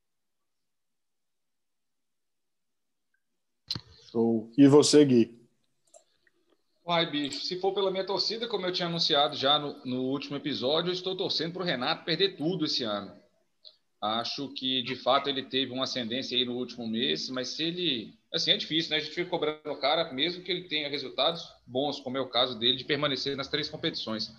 Show. 4.12 4.52
E 4.58 4.68
você, 4.68 5.06
Gui? 5.06 5.41
Uai, 6.92 7.10
bicho, 7.10 7.46
se 7.46 7.58
for 7.58 7.74
pela 7.74 7.90
minha 7.90 8.04
torcida, 8.04 8.50
como 8.50 8.66
eu 8.66 8.74
tinha 8.74 8.90
anunciado 8.90 9.34
já 9.34 9.58
no, 9.58 9.78
no 9.86 10.02
último 10.02 10.36
episódio, 10.36 10.90
eu 10.90 10.94
estou 10.94 11.16
torcendo 11.16 11.54
para 11.54 11.62
o 11.62 11.66
Renato 11.66 12.04
perder 12.04 12.36
tudo 12.36 12.66
esse 12.66 12.84
ano. 12.84 13.16
Acho 14.02 14.50
que, 14.50 14.82
de 14.84 14.98
fato, 14.98 15.30
ele 15.30 15.44
teve 15.44 15.72
uma 15.72 15.86
ascendência 15.86 16.38
aí 16.38 16.44
no 16.44 16.58
último 16.58 16.86
mês, 16.86 17.30
mas 17.30 17.48
se 17.48 17.64
ele. 17.64 18.14
Assim, 18.34 18.52
é 18.52 18.58
difícil, 18.58 18.92
né? 18.92 18.98
A 18.98 19.00
gente 19.00 19.14
fica 19.16 19.30
cobrando 19.30 19.72
o 19.72 19.78
cara, 19.78 20.12
mesmo 20.12 20.44
que 20.44 20.52
ele 20.52 20.68
tenha 20.68 20.90
resultados 20.90 21.42
bons, 21.66 21.98
como 22.02 22.18
é 22.18 22.20
o 22.20 22.28
caso 22.28 22.60
dele, 22.60 22.76
de 22.76 22.84
permanecer 22.84 23.38
nas 23.38 23.48
três 23.48 23.70
competições. 23.70 24.30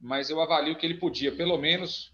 Mas 0.00 0.30
eu 0.30 0.40
avalio 0.40 0.76
que 0.76 0.86
ele 0.86 0.94
podia, 0.94 1.30
pelo 1.30 1.58
menos, 1.58 2.10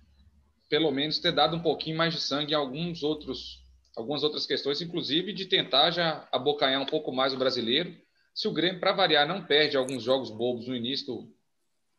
pelo 0.68 0.90
menos, 0.90 1.20
ter 1.20 1.30
dado 1.30 1.56
um 1.56 1.62
pouquinho 1.62 1.96
mais 1.96 2.12
de 2.12 2.20
sangue 2.20 2.50
em 2.50 2.56
alguns 2.56 3.04
outros 3.04 3.62
algumas 3.96 4.24
outras 4.24 4.44
questões, 4.44 4.82
inclusive 4.82 5.32
de 5.32 5.46
tentar 5.46 5.92
já 5.92 6.28
abocanhar 6.32 6.82
um 6.82 6.86
pouco 6.86 7.12
mais 7.12 7.32
o 7.32 7.38
brasileiro. 7.38 7.96
Se 8.38 8.46
o 8.46 8.52
Grêmio, 8.52 8.78
para 8.78 8.92
variar, 8.92 9.26
não 9.26 9.44
perde 9.44 9.76
alguns 9.76 10.04
jogos 10.04 10.30
bobos 10.30 10.68
no 10.68 10.76
início 10.76 11.06
do, 11.06 11.34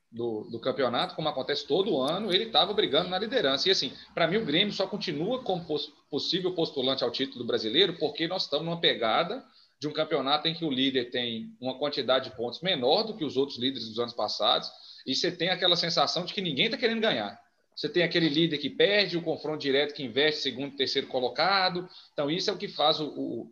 do, 0.09 0.49
do 0.51 0.59
campeonato, 0.61 1.13
como 1.13 1.27
acontece 1.27 1.67
todo 1.67 1.99
ano, 1.99 2.33
ele 2.33 2.45
estava 2.45 2.73
brigando 2.73 3.09
na 3.09 3.19
liderança. 3.19 3.67
E 3.67 3.71
assim, 3.73 3.91
para 4.13 4.25
mim, 4.25 4.37
o 4.37 4.45
Grêmio 4.45 4.73
só 4.73 4.87
continua 4.87 5.43
como 5.43 5.65
poss 5.65 5.91
possível 6.09 6.55
postulante 6.55 7.03
ao 7.03 7.11
título 7.11 7.43
brasileiro, 7.43 7.97
porque 7.99 8.25
nós 8.25 8.43
estamos 8.43 8.65
numa 8.65 8.79
pegada 8.79 9.45
de 9.81 9.89
um 9.89 9.91
campeonato 9.91 10.47
em 10.47 10.53
que 10.53 10.63
o 10.63 10.71
líder 10.71 11.09
tem 11.11 11.53
uma 11.59 11.77
quantidade 11.77 12.29
de 12.29 12.37
pontos 12.37 12.61
menor 12.61 13.03
do 13.03 13.17
que 13.17 13.25
os 13.25 13.35
outros 13.35 13.59
líderes 13.59 13.89
dos 13.89 13.99
anos 13.99 14.13
passados, 14.13 14.71
e 15.05 15.13
você 15.13 15.29
tem 15.29 15.49
aquela 15.49 15.75
sensação 15.75 16.23
de 16.23 16.33
que 16.33 16.39
ninguém 16.39 16.67
está 16.67 16.77
querendo 16.77 17.01
ganhar. 17.01 17.37
Você 17.75 17.89
tem 17.89 18.03
aquele 18.03 18.29
líder 18.29 18.59
que 18.59 18.69
perde, 18.69 19.17
o 19.17 19.21
confronto 19.21 19.59
direto 19.59 19.93
que 19.93 20.03
investe 20.03 20.41
segundo, 20.41 20.77
terceiro 20.77 21.07
colocado. 21.07 21.89
Então, 22.13 22.31
isso 22.31 22.49
é 22.49 22.53
o 22.53 22.57
que 22.57 22.69
faz 22.69 23.01
o, 23.01 23.07
o, 23.07 23.51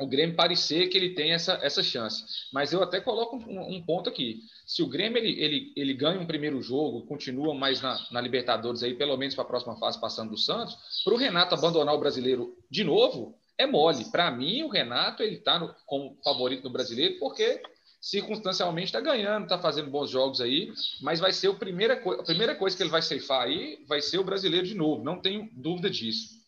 o 0.00 0.06
Grêmio 0.06 0.34
parecer 0.34 0.88
que 0.88 0.96
ele 0.96 1.10
tem 1.10 1.32
essa, 1.32 1.58
essa 1.62 1.82
chance. 1.82 2.24
Mas 2.52 2.72
eu 2.72 2.82
até 2.82 3.00
coloco 3.00 3.36
um, 3.36 3.76
um 3.76 3.82
ponto 3.82 4.08
aqui. 4.08 4.40
Se 4.66 4.82
o 4.82 4.86
Grêmio 4.86 5.18
ele, 5.18 5.40
ele, 5.40 5.72
ele 5.76 5.94
ganha 5.94 6.18
um 6.18 6.26
primeiro 6.26 6.60
jogo, 6.62 7.06
continua 7.06 7.54
mais 7.54 7.80
na, 7.80 7.98
na 8.10 8.20
Libertadores 8.20 8.82
aí, 8.82 8.94
pelo 8.94 9.16
menos 9.16 9.34
para 9.34 9.44
a 9.44 9.48
próxima 9.48 9.76
fase, 9.76 10.00
passando 10.00 10.30
do 10.30 10.38
Santos, 10.38 10.76
para 11.04 11.14
o 11.14 11.16
Renato 11.16 11.54
abandonar 11.54 11.94
o 11.94 12.00
brasileiro 12.00 12.56
de 12.70 12.82
novo, 12.82 13.36
é 13.58 13.66
mole. 13.66 14.06
Para 14.06 14.30
mim, 14.30 14.62
o 14.62 14.68
Renato 14.68 15.22
ele 15.22 15.36
está 15.36 15.60
como 15.86 16.16
favorito 16.24 16.64
no 16.64 16.70
brasileiro, 16.70 17.18
porque 17.18 17.62
circunstancialmente 18.00 18.86
está 18.86 19.00
ganhando, 19.00 19.44
está 19.44 19.58
fazendo 19.58 19.90
bons 19.90 20.08
jogos 20.08 20.40
aí, 20.40 20.72
mas 21.02 21.20
vai 21.20 21.32
ser 21.32 21.48
a 21.48 21.54
primeira, 21.54 21.94
a 21.94 22.22
primeira 22.22 22.54
coisa 22.54 22.74
que 22.74 22.82
ele 22.82 22.90
vai 22.90 23.02
ceifar 23.02 23.42
aí 23.42 23.84
vai 23.86 24.00
ser 24.00 24.18
o 24.18 24.24
brasileiro 24.24 24.66
de 24.66 24.74
novo, 24.74 25.04
não 25.04 25.20
tenho 25.20 25.50
dúvida 25.52 25.90
disso. 25.90 26.39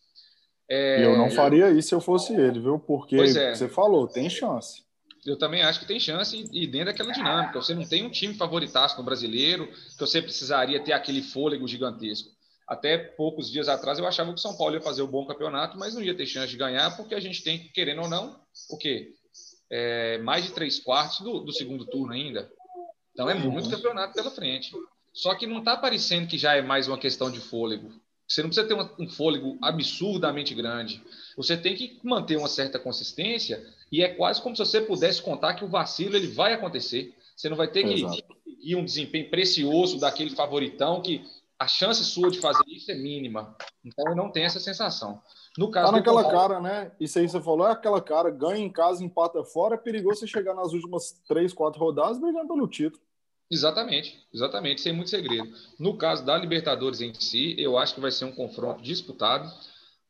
É... 0.73 1.05
Eu 1.05 1.17
não 1.17 1.29
faria 1.29 1.69
isso 1.71 1.89
se 1.89 1.95
eu 1.95 2.01
fosse 2.01 2.33
ele, 2.33 2.59
viu? 2.59 2.79
Porque 2.79 3.15
é. 3.15 3.55
você 3.55 3.67
falou, 3.67 4.07
tem 4.07 4.29
chance. 4.29 4.83
Eu 5.25 5.37
também 5.37 5.61
acho 5.61 5.79
que 5.79 5.85
tem 5.85 5.99
chance 5.99 6.49
e 6.51 6.67
dentro 6.67 6.87
daquela 6.87 7.11
dinâmica. 7.11 7.61
Você 7.61 7.73
não 7.73 7.87
tem 7.87 8.05
um 8.05 8.09
time 8.09 8.33
favoritaço 8.33 8.97
no 8.97 9.03
brasileiro, 9.03 9.67
que 9.67 9.99
você 9.99 10.21
precisaria 10.21 10.83
ter 10.83 10.91
aquele 10.91 11.21
fôlego 11.21 11.67
gigantesco. 11.67 12.29
Até 12.67 12.97
poucos 12.97 13.51
dias 13.51 13.69
atrás 13.69 13.99
eu 13.99 14.07
achava 14.07 14.31
que 14.33 14.39
o 14.39 14.41
São 14.41 14.57
Paulo 14.57 14.75
ia 14.75 14.81
fazer 14.81 15.01
um 15.01 15.07
bom 15.07 15.25
campeonato, 15.25 15.77
mas 15.77 15.93
não 15.93 16.01
ia 16.01 16.15
ter 16.15 16.25
chance 16.25 16.49
de 16.49 16.57
ganhar, 16.57 16.95
porque 16.97 17.15
a 17.15 17.19
gente 17.19 17.43
tem, 17.43 17.69
querendo 17.73 18.01
ou 18.01 18.09
não, 18.09 18.37
o 18.69 18.77
quê? 18.77 19.13
é, 19.75 20.19
mais 20.19 20.45
de 20.45 20.51
três 20.51 20.79
quartos 20.79 21.21
do, 21.21 21.39
do, 21.39 21.51
segundo 21.51 21.83
turno 21.85 22.13
ainda. 22.13 22.47
Então 23.11 23.27
é 23.27 23.33
muito 23.33 23.71
campeonato 23.71 24.13
pela 24.13 24.29
frente. 24.29 24.71
Só 25.11 25.33
que 25.33 25.47
não 25.47 25.59
está 25.59 25.75
parecendo 25.75 26.27
que 26.27 26.37
já 26.37 26.55
é 26.55 26.61
mais 26.61 26.87
uma 26.87 26.97
questão 26.97 27.31
de 27.31 27.39
fôlego. 27.39 27.91
Você 28.27 28.41
não 28.41 28.49
precisa 28.49 28.67
ter 28.67 29.01
um 29.01 29.09
fôlego 29.09 29.57
absurdamente 29.61 30.53
grande. 30.55 31.03
Você 31.35 31.57
tem 31.57 31.75
que 31.75 31.99
manter 32.03 32.37
uma 32.37 32.47
certa 32.47 32.79
consistência 32.79 33.63
e 33.91 34.01
é 34.03 34.09
quase 34.09 34.41
como 34.41 34.55
se 34.55 34.65
você 34.65 34.81
pudesse 34.81 35.21
contar 35.21 35.53
que 35.55 35.65
o 35.65 35.67
vacilo 35.67 36.15
ele 36.15 36.27
vai 36.27 36.53
acontecer. 36.53 37.15
Você 37.35 37.49
não 37.49 37.57
vai 37.57 37.67
ter 37.67 37.83
que 37.83 38.23
ir 38.61 38.75
um 38.75 38.85
desempenho 38.85 39.29
precioso 39.29 39.99
daquele 39.99 40.31
favoritão 40.31 41.01
que 41.01 41.23
a 41.59 41.67
chance 41.67 42.03
sua 42.03 42.31
de 42.31 42.39
fazer 42.39 42.63
isso 42.67 42.91
é 42.91 42.95
mínima. 42.95 43.55
Então 43.83 44.15
não 44.15 44.31
tenho 44.31 44.45
essa 44.45 44.59
sensação. 44.59 45.21
No 45.57 45.69
caso 45.69 45.91
tá 45.91 45.97
naquela 45.97 46.29
cara, 46.29 46.59
né? 46.59 46.91
Isso 46.99 47.19
aí 47.19 47.29
você 47.29 47.39
falou, 47.39 47.67
é 47.67 47.71
aquela 47.71 48.01
cara, 48.01 48.29
ganha 48.31 48.63
em 48.63 48.69
casa, 48.69 49.03
empata 49.03 49.43
fora, 49.43 49.75
é 49.75 49.77
perigoso 49.77 50.21
você 50.21 50.27
chegar 50.27 50.55
nas 50.55 50.73
últimas 50.73 51.21
três, 51.27 51.53
quatro 51.53 51.79
rodadas 51.79 52.19
brigando 52.19 52.47
pelo 52.47 52.67
título. 52.67 53.01
Exatamente, 53.53 54.19
exatamente, 54.33 54.81
sem 54.81 54.91
muito 54.91 55.11
segredo. 55.11 55.47
No 55.77 55.95
caso 55.95 56.25
da 56.25 56.35
Libertadores 56.35 57.01
em 57.01 57.13
si, 57.13 57.53
eu 57.55 57.77
acho 57.77 57.93
que 57.93 58.01
vai 58.01 58.09
ser 58.09 58.25
um 58.25 58.31
confronto 58.31 58.81
disputado. 58.81 59.47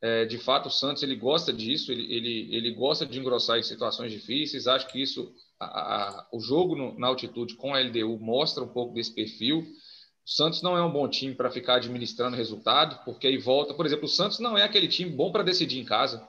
É, 0.01 0.23
de 0.23 0.37
fato, 0.37 0.67
o 0.67 0.71
Santos 0.71 1.03
ele 1.03 1.17
gosta 1.17 1.51
disso, 1.51 1.91
ele, 1.91 2.13
ele, 2.13 2.55
ele 2.55 2.71
gosta 2.71 3.05
de 3.05 3.19
engrossar 3.19 3.59
em 3.59 3.63
situações 3.63 4.13
difíceis. 4.13 4.65
Acho 4.65 4.87
que 4.87 5.01
isso, 5.01 5.29
a, 5.59 5.65
a, 5.65 6.27
o 6.31 6.39
jogo 6.39 6.73
no, 6.73 6.97
na 6.97 7.07
altitude 7.07 7.55
com 7.55 7.75
a 7.75 7.81
LDU 7.81 8.17
mostra 8.17 8.63
um 8.63 8.69
pouco 8.69 8.93
desse 8.93 9.13
perfil. 9.13 9.59
O 9.59 10.29
Santos 10.29 10.61
não 10.61 10.77
é 10.77 10.81
um 10.81 10.91
bom 10.91 11.09
time 11.09 11.35
para 11.35 11.51
ficar 11.51 11.75
administrando 11.75 12.37
resultado, 12.37 13.03
porque 13.03 13.27
aí 13.27 13.37
volta. 13.37 13.73
Por 13.73 13.85
exemplo, 13.85 14.05
o 14.05 14.09
Santos 14.09 14.39
não 14.39 14.57
é 14.57 14.63
aquele 14.63 14.87
time 14.87 15.11
bom 15.11 15.33
para 15.33 15.43
decidir 15.43 15.81
em 15.81 15.85
casa. 15.85 16.25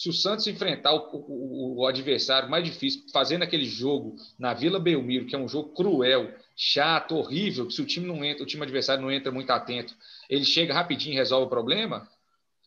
Se 0.00 0.08
o 0.08 0.14
Santos 0.14 0.46
enfrentar 0.46 0.94
o, 0.94 1.10
o, 1.12 1.80
o, 1.82 1.86
adversário 1.86 2.48
mais 2.48 2.64
difícil, 2.64 3.02
fazendo 3.12 3.42
aquele 3.42 3.66
jogo 3.66 4.16
na 4.38 4.54
Vila 4.54 4.78
Belmiro, 4.78 5.26
que 5.26 5.36
é 5.36 5.38
um 5.38 5.46
jogo 5.46 5.74
cruel, 5.74 6.32
chato, 6.62 7.16
horrível, 7.16 7.66
que 7.66 7.72
se 7.72 7.80
o 7.80 7.86
time 7.86 8.06
não 8.06 8.22
entra, 8.22 8.42
o 8.42 8.46
time 8.46 8.62
adversário 8.62 9.02
não 9.02 9.10
entra 9.10 9.32
muito 9.32 9.48
atento, 9.48 9.96
ele 10.28 10.44
chega 10.44 10.74
rapidinho 10.74 11.14
e 11.14 11.16
resolve 11.16 11.46
o 11.46 11.48
problema. 11.48 12.06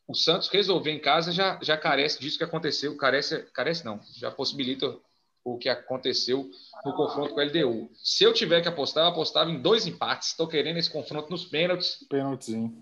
O 0.08 0.16
Santos 0.16 0.50
resolver 0.50 0.90
em 0.90 1.00
casa 1.00 1.32
já, 1.32 1.60
já 1.62 1.78
carece 1.78 2.20
disso 2.20 2.40
que 2.40 2.44
aconteceu, 2.44 2.98
carece, 2.98 3.44
carece 3.54 3.86
não, 3.86 4.02
já 4.16 4.32
possibilita 4.32 4.98
o 5.44 5.60
que 5.60 5.70
aconteceu 5.70 6.50
no 6.84 6.96
confronto 6.96 7.36
com 7.36 7.40
a 7.40 7.44
LDU. 7.44 7.88
Se 8.02 8.24
eu 8.24 8.34
tiver 8.34 8.62
que 8.62 8.68
apostar, 8.68 9.04
eu 9.04 9.10
apostava 9.10 9.52
em 9.52 9.62
dois 9.62 9.86
empates. 9.86 10.30
Estou 10.30 10.48
querendo 10.48 10.78
esse 10.78 10.90
confronto 10.90 11.30
nos 11.30 11.46
pênaltis. 11.46 12.04
Pênaltizinho. 12.10 12.76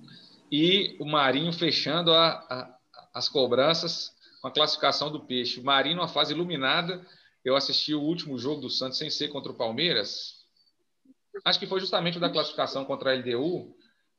E 0.49 0.95
o 0.97 1.05
Marinho 1.05 1.51
fechando 1.51 2.13
a, 2.13 2.29
a, 2.29 2.77
as 3.13 3.27
cobranças 3.27 4.11
com 4.41 4.47
a 4.47 4.51
classificação 4.51 5.11
do 5.11 5.19
Peixe. 5.19 5.59
O 5.59 5.63
Marinho, 5.63 5.97
numa 5.97 6.07
fase 6.07 6.33
iluminada. 6.33 7.05
Eu 7.43 7.55
assisti 7.55 7.93
o 7.93 8.01
último 8.01 8.37
jogo 8.37 8.61
do 8.61 8.69
Santos 8.69 8.97
sem 8.97 9.09
ser 9.09 9.27
contra 9.27 9.51
o 9.51 9.55
Palmeiras. 9.55 10.40
Acho 11.45 11.59
que 11.59 11.67
foi 11.67 11.79
justamente 11.79 12.17
o 12.17 12.21
da 12.21 12.29
classificação 12.29 12.85
contra 12.85 13.11
a 13.11 13.15
LDU. 13.15 13.75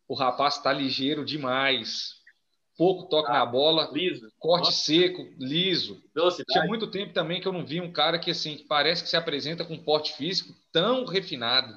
O 0.08 0.14
rapaz 0.14 0.56
está 0.56 0.72
ligeiro 0.72 1.24
demais 1.24 2.22
pouco 2.76 3.08
toque 3.08 3.30
ah, 3.30 3.34
na 3.34 3.46
bola, 3.46 3.90
liso. 3.92 4.26
corte 4.38 4.66
Nossa. 4.66 4.82
seco, 4.84 5.22
liso. 5.38 6.02
Velocidade. 6.14 6.52
Tinha 6.52 6.64
muito 6.64 6.90
tempo 6.90 7.12
também 7.12 7.40
que 7.40 7.46
eu 7.46 7.52
não 7.52 7.64
vi 7.64 7.80
um 7.80 7.92
cara 7.92 8.18
que 8.18 8.30
assim 8.30 8.56
que 8.56 8.64
parece 8.64 9.02
que 9.02 9.08
se 9.08 9.16
apresenta 9.16 9.64
com 9.64 9.74
um 9.74 9.84
porte 9.84 10.14
físico 10.14 10.52
tão 10.72 11.04
refinado, 11.04 11.74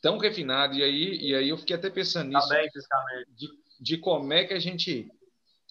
tão 0.00 0.18
refinado. 0.18 0.74
E 0.74 0.82
aí, 0.82 1.18
e 1.20 1.34
aí 1.34 1.48
eu 1.48 1.58
fiquei 1.58 1.76
até 1.76 1.90
pensando 1.90 2.30
nisso, 2.30 2.48
bem, 2.48 2.68
de, 3.36 3.48
de 3.80 3.98
como 3.98 4.32
é 4.32 4.44
que 4.44 4.54
a 4.54 4.58
gente 4.58 5.10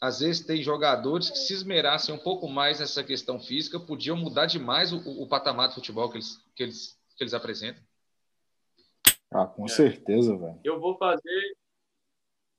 às 0.02 0.20
vezes 0.20 0.46
tem 0.46 0.64
jogadores 0.64 1.30
que 1.30 1.38
se 1.38 1.54
esmerassem 1.54 2.16
um 2.16 2.20
pouco 2.20 2.48
mais 2.48 2.80
nessa 2.80 3.04
questão 3.04 3.40
física, 3.40 3.80
podiam 3.80 4.16
mudar 4.16 4.46
demais 4.46 4.94
o, 4.94 4.98
o 4.98 5.28
patamar 5.28 5.68
do 5.68 5.74
futebol 5.74 6.10
que 6.10 6.18
eles, 6.18 6.38
que 6.56 6.64
eles, 6.64 6.96
que 7.18 7.24
eles 7.24 7.34
apresentam. 7.34 7.84
Ah, 9.32 9.46
com 9.46 9.66
é. 9.66 9.68
certeza, 9.68 10.36
velho. 10.38 10.60
Eu 10.64 10.80
vou 10.80 10.98
fazer 10.98 11.58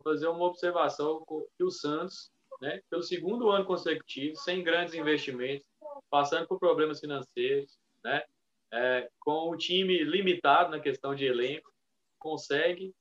fazer 0.02 0.28
uma 0.28 0.44
observação 0.44 1.22
que 1.56 1.62
o 1.62 1.70
Santos, 1.70 2.30
né, 2.60 2.80
pelo 2.88 3.02
segundo 3.02 3.50
ano 3.50 3.66
consecutivo, 3.66 4.34
sem 4.36 4.62
grandes 4.62 4.94
investimentos, 4.94 5.66
passando 6.08 6.46
por 6.46 6.58
problemas 6.58 7.00
financeiros, 7.00 7.78
né, 8.02 8.22
é, 8.72 9.10
com 9.20 9.50
o 9.50 9.56
time 9.56 10.02
limitado 10.02 10.70
na 10.70 10.80
questão 10.80 11.14
de 11.14 11.26
elenco, 11.26 11.70
consegue 12.18 12.94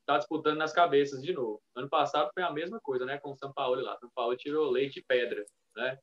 estar 0.00 0.14
tá 0.14 0.18
disputando 0.18 0.56
nas 0.56 0.72
cabeças 0.72 1.22
de 1.22 1.32
novo. 1.32 1.60
Ano 1.74 1.88
passado 1.88 2.30
foi 2.32 2.42
a 2.42 2.52
mesma 2.52 2.80
coisa, 2.80 3.04
né, 3.04 3.18
com 3.18 3.32
o 3.32 3.36
São 3.36 3.52
Paulo 3.52 3.80
lá. 3.80 3.98
São 3.98 4.10
Paulo 4.14 4.36
tirou 4.36 4.70
leite 4.70 5.00
e 5.00 5.04
pedra, 5.04 5.44
né? 5.76 5.98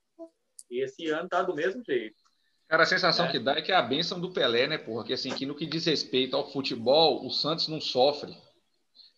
E 0.70 0.84
esse 0.84 1.07
ano 1.09 1.30
tá 1.30 1.41
do 1.41 1.55
mesmo 1.55 1.84
jeito. 1.84 2.22
Cara, 2.68 2.84
a 2.84 2.86
sensação 2.88 3.26
é. 3.26 3.32
que 3.32 3.39
dá 3.39 3.53
é 3.53 3.61
que 3.61 3.72
é 3.72 3.76
a 3.76 3.82
benção 3.82 4.20
do 4.20 4.32
Pelé, 4.32 4.68
né, 4.68 4.78
porra? 4.78 5.03
Que 5.03 5.13
assim, 5.13 5.30
que 5.30 5.45
no 5.45 5.55
que 5.55 5.66
diz 5.66 5.86
respeito 5.86 6.36
ao 6.36 6.51
futebol, 6.51 7.26
o 7.26 7.30
Santos 7.30 7.68
não 7.68 7.80
sofre 7.80 8.36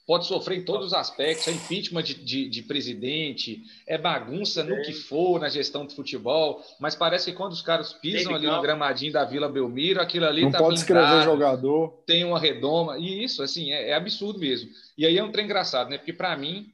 pode 0.08 0.26
sofrer 0.26 0.60
em 0.60 0.64
todos 0.64 0.88
os 0.88 0.94
aspectos, 0.94 1.50
é 1.50 1.52
impeachment 1.52 2.02
de, 2.02 2.14
de, 2.14 2.50
de 2.50 2.64
presidente, 2.64 3.62
é 3.86 3.98
bagunça 3.98 4.64
no 4.64 4.82
que 4.82 4.94
for 4.94 5.38
na 5.38 5.50
gestão 5.50 5.86
do 5.86 5.94
futebol, 5.94 6.64
mas 6.80 6.96
parece 6.96 7.30
que 7.30 7.38
quando 7.38 7.52
os 7.52 7.62
caras 7.62 7.92
pisam 7.92 8.34
ali 8.34 8.48
no 8.48 8.62
gramadinho 8.62 9.12
da 9.12 9.26
Vila 9.26 9.50
Belmiro, 9.50 10.02
aquilo 10.02 10.26
ali 10.26 10.44
não 10.44 10.52
tá 10.52 10.60
pode 10.60 10.76
escrever 10.76 11.24
jogador, 11.24 12.02
tem 12.08 12.24
uma 12.24 12.40
redoma, 12.40 12.98
e 12.98 13.22
isso, 13.22 13.44
assim, 13.44 13.74
é, 13.74 13.90
é 13.90 13.94
absurdo 13.96 14.40
mesmo. 14.40 14.70
E 14.98 15.06
aí 15.06 15.18
é 15.18 15.24
um 15.24 15.32
trem 15.32 15.44
engraçado, 15.44 15.90
né? 15.90 15.98
Porque 15.98 16.14
para 16.14 16.38
mim, 16.38 16.72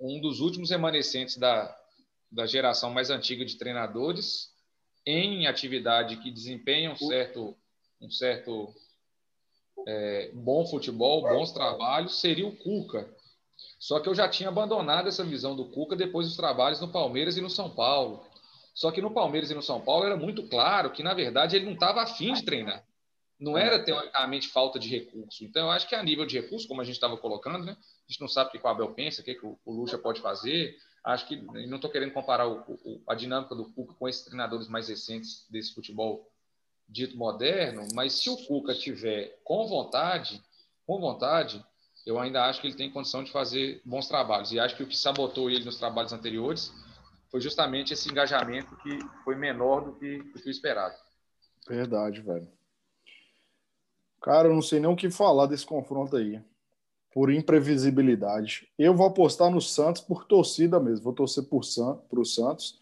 um 0.00 0.20
dos 0.20 0.40
últimos 0.40 0.68
remanescentes 0.68 1.36
da, 1.36 1.72
da 2.28 2.44
geração 2.44 2.90
mais 2.90 3.08
antiga 3.08 3.44
de 3.44 3.56
treinadores 3.56 4.51
em 5.06 5.46
atividade 5.46 6.16
que 6.16 6.30
desempenham 6.30 6.92
um 6.92 6.96
certo, 6.96 7.56
um 8.00 8.10
certo 8.10 8.72
é, 9.86 10.30
bom 10.34 10.66
futebol, 10.66 11.22
bons 11.22 11.52
trabalhos, 11.52 12.20
seria 12.20 12.46
o 12.46 12.56
Cuca. 12.56 13.08
Só 13.78 14.00
que 14.00 14.08
eu 14.08 14.14
já 14.14 14.28
tinha 14.28 14.48
abandonado 14.48 15.08
essa 15.08 15.24
visão 15.24 15.56
do 15.56 15.66
Cuca 15.66 15.96
depois 15.96 16.26
dos 16.26 16.36
trabalhos 16.36 16.80
no 16.80 16.88
Palmeiras 16.88 17.36
e 17.36 17.40
no 17.40 17.50
São 17.50 17.70
Paulo. 17.70 18.24
Só 18.74 18.90
que 18.90 19.02
no 19.02 19.10
Palmeiras 19.10 19.50
e 19.50 19.54
no 19.54 19.62
São 19.62 19.80
Paulo 19.80 20.06
era 20.06 20.16
muito 20.16 20.48
claro 20.48 20.90
que, 20.90 21.02
na 21.02 21.14
verdade, 21.14 21.56
ele 21.56 21.66
não 21.66 21.74
estava 21.74 22.02
afim 22.02 22.32
de 22.32 22.44
treinar. 22.44 22.84
Não 23.38 23.58
era, 23.58 23.82
teoricamente, 23.82 24.48
falta 24.48 24.78
de 24.78 24.88
recurso. 24.88 25.44
Então, 25.44 25.64
eu 25.64 25.70
acho 25.70 25.88
que 25.88 25.96
a 25.96 26.02
nível 26.02 26.24
de 26.24 26.40
recurso, 26.40 26.68
como 26.68 26.80
a 26.80 26.84
gente 26.84 26.94
estava 26.94 27.16
colocando, 27.16 27.64
né? 27.64 27.72
a 27.72 28.12
gente 28.12 28.20
não 28.20 28.28
sabe 28.28 28.48
o 28.48 28.52
que 28.52 28.64
o 28.64 28.70
Abel 28.70 28.94
pensa, 28.94 29.20
o 29.20 29.24
que, 29.24 29.34
que 29.34 29.44
o, 29.44 29.58
o 29.64 29.72
Lucha 29.72 29.98
pode 29.98 30.20
fazer. 30.20 30.76
Acho 31.04 31.26
que 31.26 31.36
não 31.36 31.76
estou 31.76 31.90
querendo 31.90 32.12
comparar 32.12 32.46
o, 32.46 32.60
o, 32.84 33.02
a 33.08 33.14
dinâmica 33.14 33.54
do 33.54 33.64
Cuca 33.72 33.94
com 33.94 34.08
esses 34.08 34.24
treinadores 34.24 34.68
mais 34.68 34.88
recentes 34.88 35.46
desse 35.50 35.74
futebol 35.74 36.30
dito 36.88 37.16
moderno, 37.16 37.88
mas 37.94 38.12
se 38.14 38.30
o 38.30 38.36
Cuca 38.36 38.74
tiver 38.74 39.40
com 39.42 39.66
vontade, 39.66 40.42
com 40.86 41.00
vontade, 41.00 41.64
eu 42.06 42.18
ainda 42.18 42.44
acho 42.44 42.60
que 42.60 42.66
ele 42.66 42.76
tem 42.76 42.90
condição 42.90 43.24
de 43.24 43.32
fazer 43.32 43.80
bons 43.84 44.06
trabalhos. 44.06 44.52
E 44.52 44.60
acho 44.60 44.76
que 44.76 44.82
o 44.82 44.86
que 44.86 44.96
sabotou 44.96 45.50
ele 45.50 45.64
nos 45.64 45.78
trabalhos 45.78 46.12
anteriores 46.12 46.72
foi 47.30 47.40
justamente 47.40 47.92
esse 47.92 48.10
engajamento 48.10 48.76
que 48.76 48.98
foi 49.24 49.34
menor 49.34 49.84
do 49.84 49.92
que, 49.94 50.18
do 50.18 50.40
que 50.40 50.48
o 50.48 50.50
esperado. 50.50 50.94
Verdade, 51.66 52.20
velho. 52.20 52.48
Cara, 54.20 54.48
eu 54.48 54.54
não 54.54 54.62
sei 54.62 54.78
nem 54.78 54.90
o 54.90 54.96
que 54.96 55.10
falar 55.10 55.46
desse 55.46 55.64
confronto 55.64 56.16
aí. 56.16 56.40
Por 57.12 57.30
imprevisibilidade. 57.30 58.68
Eu 58.78 58.94
vou 58.94 59.06
apostar 59.06 59.50
no 59.50 59.60
Santos 59.60 60.02
por 60.02 60.24
torcida 60.24 60.80
mesmo. 60.80 61.04
Vou 61.04 61.12
torcer 61.12 61.44
por 61.44 61.64
San, 61.64 61.96
pro 62.08 62.24
Santos. 62.24 62.80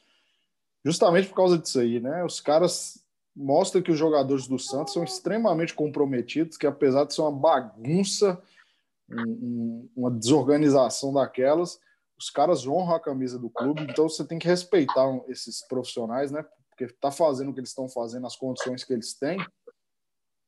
Justamente 0.85 1.29
por 1.29 1.35
causa 1.35 1.59
disso 1.59 1.81
aí, 1.81 2.01
né? 2.01 2.25
Os 2.25 2.41
caras 2.41 3.05
mostra 3.35 3.83
que 3.83 3.91
os 3.91 3.99
jogadores 3.99 4.47
do 4.47 4.59
Santos 4.59 4.93
são 4.93 5.05
extremamente 5.05 5.75
comprometidos, 5.75 6.57
que 6.57 6.67
apesar 6.67 7.05
de 7.05 7.15
ser 7.15 7.23
uma 7.23 7.33
bagunça, 7.33 8.41
um, 9.09 9.89
uma 9.97 10.11
desorganização 10.11 11.13
daquelas, 11.13 11.79
os 12.19 12.29
caras 12.29 12.67
honram 12.67 12.95
a 12.95 13.01
camisa 13.01 13.39
do 13.39 13.49
clube, 13.49 13.83
então 13.83 14.09
você 14.09 14.25
tem 14.25 14.39
que 14.39 14.47
respeitar 14.47 15.07
esses 15.29 15.67
profissionais, 15.67 16.31
né? 16.31 16.45
Porque 16.69 16.87
tá 17.01 17.11
fazendo 17.11 17.51
o 17.51 17.55
que 17.55 17.61
eles 17.61 17.71
estão 17.71 17.89
fazendo, 17.89 18.27
as 18.27 18.37
condições 18.37 18.85
que 18.85 18.93
eles 18.93 19.15
têm. 19.15 19.39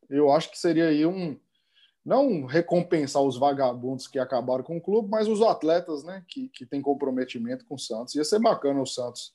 Eu 0.08 0.30
acho 0.30 0.50
que 0.50 0.58
seria 0.58 0.88
aí 0.88 1.06
um 1.06 1.38
não 2.04 2.44
recompensar 2.46 3.22
os 3.22 3.36
vagabundos 3.36 4.08
que 4.08 4.18
acabaram 4.18 4.64
com 4.64 4.76
o 4.76 4.80
clube, 4.80 5.08
mas 5.08 5.28
os 5.28 5.40
atletas, 5.40 6.02
né, 6.02 6.24
que, 6.28 6.48
que 6.48 6.66
têm 6.66 6.82
comprometimento 6.82 7.64
com 7.64 7.76
o 7.76 7.78
Santos. 7.78 8.14
Ia 8.14 8.24
ser 8.24 8.40
bacana 8.40 8.80
o 8.80 8.86
Santos 8.86 9.34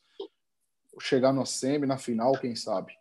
chegar 0.99 1.31
no 1.31 1.45
semi, 1.45 1.85
na 1.85 1.97
final, 1.97 2.33
quem 2.33 2.55
sabe. 2.55 2.97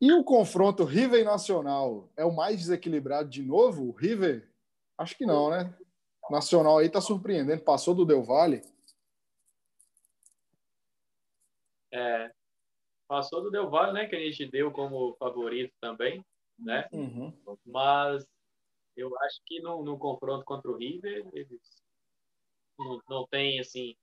E 0.00 0.12
o 0.12 0.22
confronto 0.22 0.84
River 0.84 1.24
Nacional 1.24 2.10
é 2.16 2.24
o 2.24 2.34
mais 2.34 2.58
desequilibrado 2.58 3.28
de 3.28 3.42
novo? 3.42 3.92
River? 3.92 4.48
Acho 4.98 5.16
que 5.16 5.26
não, 5.26 5.50
né? 5.50 5.74
Nacional 6.30 6.78
aí 6.78 6.88
tá 6.88 7.00
surpreendendo. 7.00 7.62
Passou 7.62 7.94
do 7.94 8.04
Del 8.04 8.22
Valle. 8.22 8.62
É, 11.92 12.30
passou 13.08 13.42
do 13.42 13.50
Del 13.50 13.70
Valle, 13.70 13.92
né? 13.92 14.06
Que 14.06 14.16
a 14.16 14.18
gente 14.18 14.46
deu 14.50 14.70
como 14.70 15.14
favorito 15.16 15.72
também, 15.80 16.24
né? 16.58 16.88
Uhum. 16.92 17.32
Mas 17.66 18.26
eu 18.96 19.16
acho 19.22 19.40
que 19.44 19.60
no, 19.60 19.82
no 19.84 19.98
confronto 19.98 20.44
contra 20.44 20.70
o 20.70 20.76
River, 20.76 21.26
eles 21.32 21.82
não, 22.78 23.00
não 23.08 23.26
tem, 23.26 23.58
assim, 23.60 23.96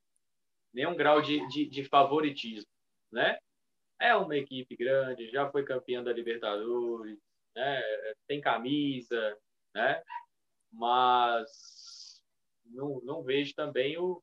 nenhum 0.74 0.96
grau 0.96 1.22
de, 1.22 1.48
de, 1.48 1.66
de 1.66 1.84
favoritismo, 1.86 2.70
né? 3.12 3.38
é 4.02 4.16
uma 4.16 4.36
equipe 4.36 4.76
grande, 4.76 5.30
já 5.30 5.50
foi 5.52 5.64
campeã 5.64 6.04
da 6.04 6.12
Libertadores, 6.12 7.20
né? 7.56 7.82
tem 8.28 8.42
camisa, 8.42 9.38
né? 9.76 10.02
mas 10.72 12.20
não, 12.66 13.00
não 13.04 13.22
vejo 13.22 13.54
também 13.54 13.98
o, 14.00 14.22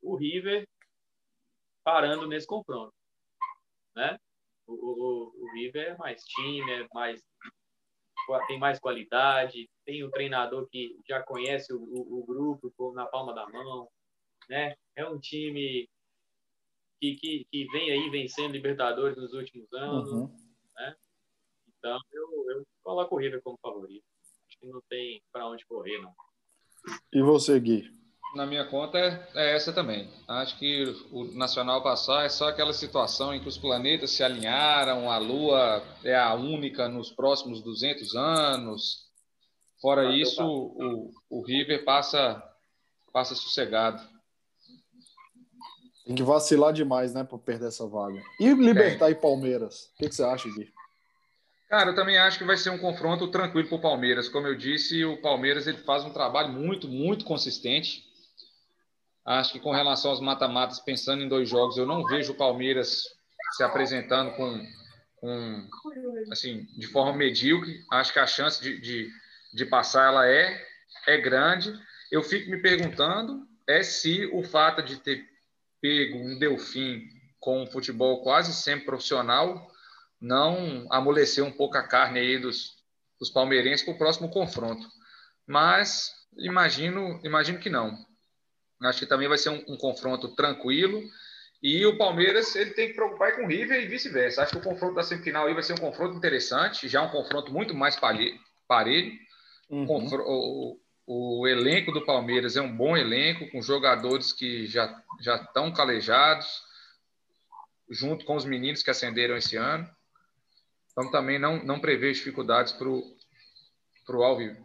o 0.00 0.14
River 0.14 0.66
parando 1.82 2.28
nesse 2.28 2.46
confronto. 2.46 2.94
Né? 3.96 4.16
O, 4.64 4.74
o, 4.74 5.44
o 5.44 5.52
River 5.54 5.88
é 5.88 5.96
mais 5.96 6.22
time, 6.22 6.70
é 6.70 6.88
mais, 6.94 7.20
tem 8.46 8.58
mais 8.58 8.78
qualidade, 8.78 9.68
tem 9.84 10.04
um 10.04 10.10
treinador 10.10 10.68
que 10.68 10.98
já 11.08 11.22
conhece 11.22 11.72
o, 11.72 11.78
o, 11.78 12.20
o 12.20 12.26
grupo 12.26 12.72
na 12.92 13.06
palma 13.06 13.34
da 13.34 13.48
mão, 13.48 13.88
né? 14.48 14.74
É 14.94 15.08
um 15.08 15.18
time 15.18 15.88
que, 17.00 17.16
que, 17.16 17.46
que 17.50 17.66
vem 17.72 17.90
aí 17.90 18.10
vencendo 18.10 18.52
Libertadores 18.52 19.16
nos 19.16 19.32
últimos 19.32 19.72
anos. 19.72 20.10
Uhum. 20.10 20.26
Né? 20.76 20.96
Então, 21.68 21.98
eu, 22.12 22.50
eu 22.50 22.66
coloco 22.82 23.14
o 23.14 23.18
River 23.18 23.42
como 23.42 23.58
favorito. 23.60 24.04
Acho 24.48 24.58
que 24.58 24.66
não 24.66 24.80
tem 24.88 25.22
para 25.32 25.48
onde 25.48 25.66
correr, 25.66 25.98
não. 25.98 26.14
E 27.12 27.22
você, 27.22 27.58
Gui? 27.58 27.90
Na 28.36 28.44
minha 28.44 28.66
conta 28.66 28.98
é, 28.98 29.28
é, 29.34 29.56
essa 29.56 29.72
também. 29.72 30.10
Acho 30.28 30.58
que 30.58 30.84
o 31.10 31.24
Nacional 31.32 31.82
passar 31.82 32.26
é 32.26 32.28
só 32.28 32.48
aquela 32.48 32.74
situação 32.74 33.34
em 33.34 33.40
que 33.40 33.48
os 33.48 33.56
planetas 33.56 34.10
se 34.10 34.22
alinharam, 34.22 35.10
a 35.10 35.16
Lua 35.16 35.82
é 36.04 36.14
a 36.14 36.34
única 36.34 36.86
nos 36.86 37.10
próximos 37.10 37.62
200 37.62 38.14
anos. 38.14 39.06
Fora 39.80 40.14
isso, 40.14 40.44
o, 40.44 41.10
o 41.30 41.42
River 41.46 41.82
passa, 41.82 42.42
passa 43.10 43.34
sossegado. 43.34 44.06
Tem 46.04 46.14
que 46.14 46.22
vacilar 46.22 46.74
demais, 46.74 47.14
né, 47.14 47.24
para 47.24 47.38
perder 47.38 47.68
essa 47.68 47.86
vaga. 47.86 48.22
E 48.38 48.52
Libertar 48.52 49.08
é. 49.08 49.12
e 49.12 49.14
Palmeiras? 49.14 49.90
O 49.94 49.96
que, 49.96 50.08
que, 50.10 50.14
você 50.14 50.22
acha, 50.22 50.46
Gui? 50.50 50.70
Cara, 51.70 51.90
eu 51.90 51.94
também 51.94 52.18
acho 52.18 52.38
que 52.38 52.44
vai 52.44 52.56
ser 52.58 52.68
um 52.68 52.78
confronto 52.78 53.28
tranquilo 53.28 53.66
para 53.68 53.78
o 53.78 53.80
Palmeiras. 53.80 54.28
Como 54.28 54.46
eu 54.46 54.54
disse, 54.54 55.04
o 55.06 55.20
Palmeiras 55.22 55.66
ele 55.66 55.78
faz 55.78 56.04
um 56.04 56.10
trabalho 56.10 56.52
muito, 56.52 56.86
muito 56.86 57.24
consistente. 57.24 58.05
Acho 59.26 59.52
que 59.52 59.60
com 59.60 59.72
relação 59.72 60.12
aos 60.12 60.20
mata-matas, 60.20 60.78
pensando 60.78 61.22
em 61.22 61.28
dois 61.28 61.48
jogos, 61.48 61.76
eu 61.76 61.84
não 61.84 62.04
vejo 62.04 62.32
o 62.32 62.36
Palmeiras 62.36 63.02
se 63.56 63.62
apresentando 63.62 64.36
com, 64.36 64.64
um, 65.22 65.68
assim, 66.30 66.64
de 66.78 66.86
forma 66.86 67.12
medíocre. 67.12 67.84
Acho 67.90 68.12
que 68.12 68.20
a 68.20 68.26
chance 68.26 68.62
de, 68.62 68.80
de, 68.80 69.10
de 69.52 69.66
passar 69.66 70.06
ela 70.06 70.28
é, 70.28 70.64
é 71.08 71.18
grande. 71.18 71.72
Eu 72.10 72.22
fico 72.22 72.50
me 72.50 72.62
perguntando 72.62 73.44
é 73.66 73.82
se 73.82 74.26
o 74.32 74.44
fato 74.44 74.80
de 74.80 74.96
ter 74.98 75.24
pego 75.80 76.18
um 76.18 76.38
Delfim 76.38 77.02
com 77.40 77.62
um 77.62 77.66
futebol 77.66 78.22
quase 78.22 78.52
sempre 78.52 78.86
profissional 78.86 79.70
não 80.20 80.86
amoleceu 80.90 81.44
um 81.44 81.52
pouco 81.52 81.76
a 81.76 81.82
carne 81.82 82.20
aí 82.20 82.38
dos, 82.38 82.76
dos 83.18 83.28
palmeirenses 83.28 83.84
para 83.84 83.94
o 83.94 83.98
próximo 83.98 84.30
confronto. 84.30 84.86
Mas 85.46 86.12
imagino, 86.38 87.20
imagino 87.24 87.58
que 87.58 87.68
não. 87.68 87.96
Acho 88.82 89.00
que 89.00 89.06
também 89.06 89.28
vai 89.28 89.38
ser 89.38 89.50
um, 89.50 89.64
um 89.68 89.76
confronto 89.76 90.28
tranquilo. 90.34 91.02
E 91.62 91.84
o 91.86 91.96
Palmeiras 91.96 92.54
ele 92.54 92.70
tem 92.72 92.88
que 92.88 92.94
preocupar 92.94 93.34
com 93.34 93.44
o 93.44 93.48
River 93.48 93.82
e 93.82 93.86
vice-versa. 93.86 94.42
Acho 94.42 94.52
que 94.52 94.58
o 94.58 94.70
confronto 94.70 94.94
da 94.94 95.02
semifinal 95.02 95.46
aí 95.46 95.54
vai 95.54 95.62
ser 95.62 95.72
um 95.72 95.78
confronto 95.78 96.16
interessante, 96.16 96.88
já 96.88 97.02
um 97.02 97.10
confronto 97.10 97.52
muito 97.52 97.74
mais 97.74 97.96
parelho. 97.96 99.18
Uhum. 99.70 99.86
O, 99.86 100.80
o, 101.06 101.48
elenco 101.48 101.92
do 101.92 102.04
Palmeiras 102.04 102.56
é 102.56 102.62
um 102.62 102.76
bom 102.76 102.96
elenco, 102.96 103.50
com 103.50 103.62
jogadores 103.62 104.32
que 104.32 104.66
já, 104.66 105.02
já 105.20 105.36
estão 105.36 105.72
calejados, 105.72 106.46
junto 107.88 108.24
com 108.24 108.36
os 108.36 108.44
meninos 108.44 108.82
que 108.82 108.90
ascenderam 108.90 109.36
esse 109.36 109.56
ano. 109.56 109.88
Então 110.92 111.10
também 111.10 111.38
não, 111.38 111.62
não 111.64 111.80
prevê 111.80 112.12
dificuldades 112.12 112.72
para 112.72 112.88
o 112.88 114.22
Alvi, 114.22 114.56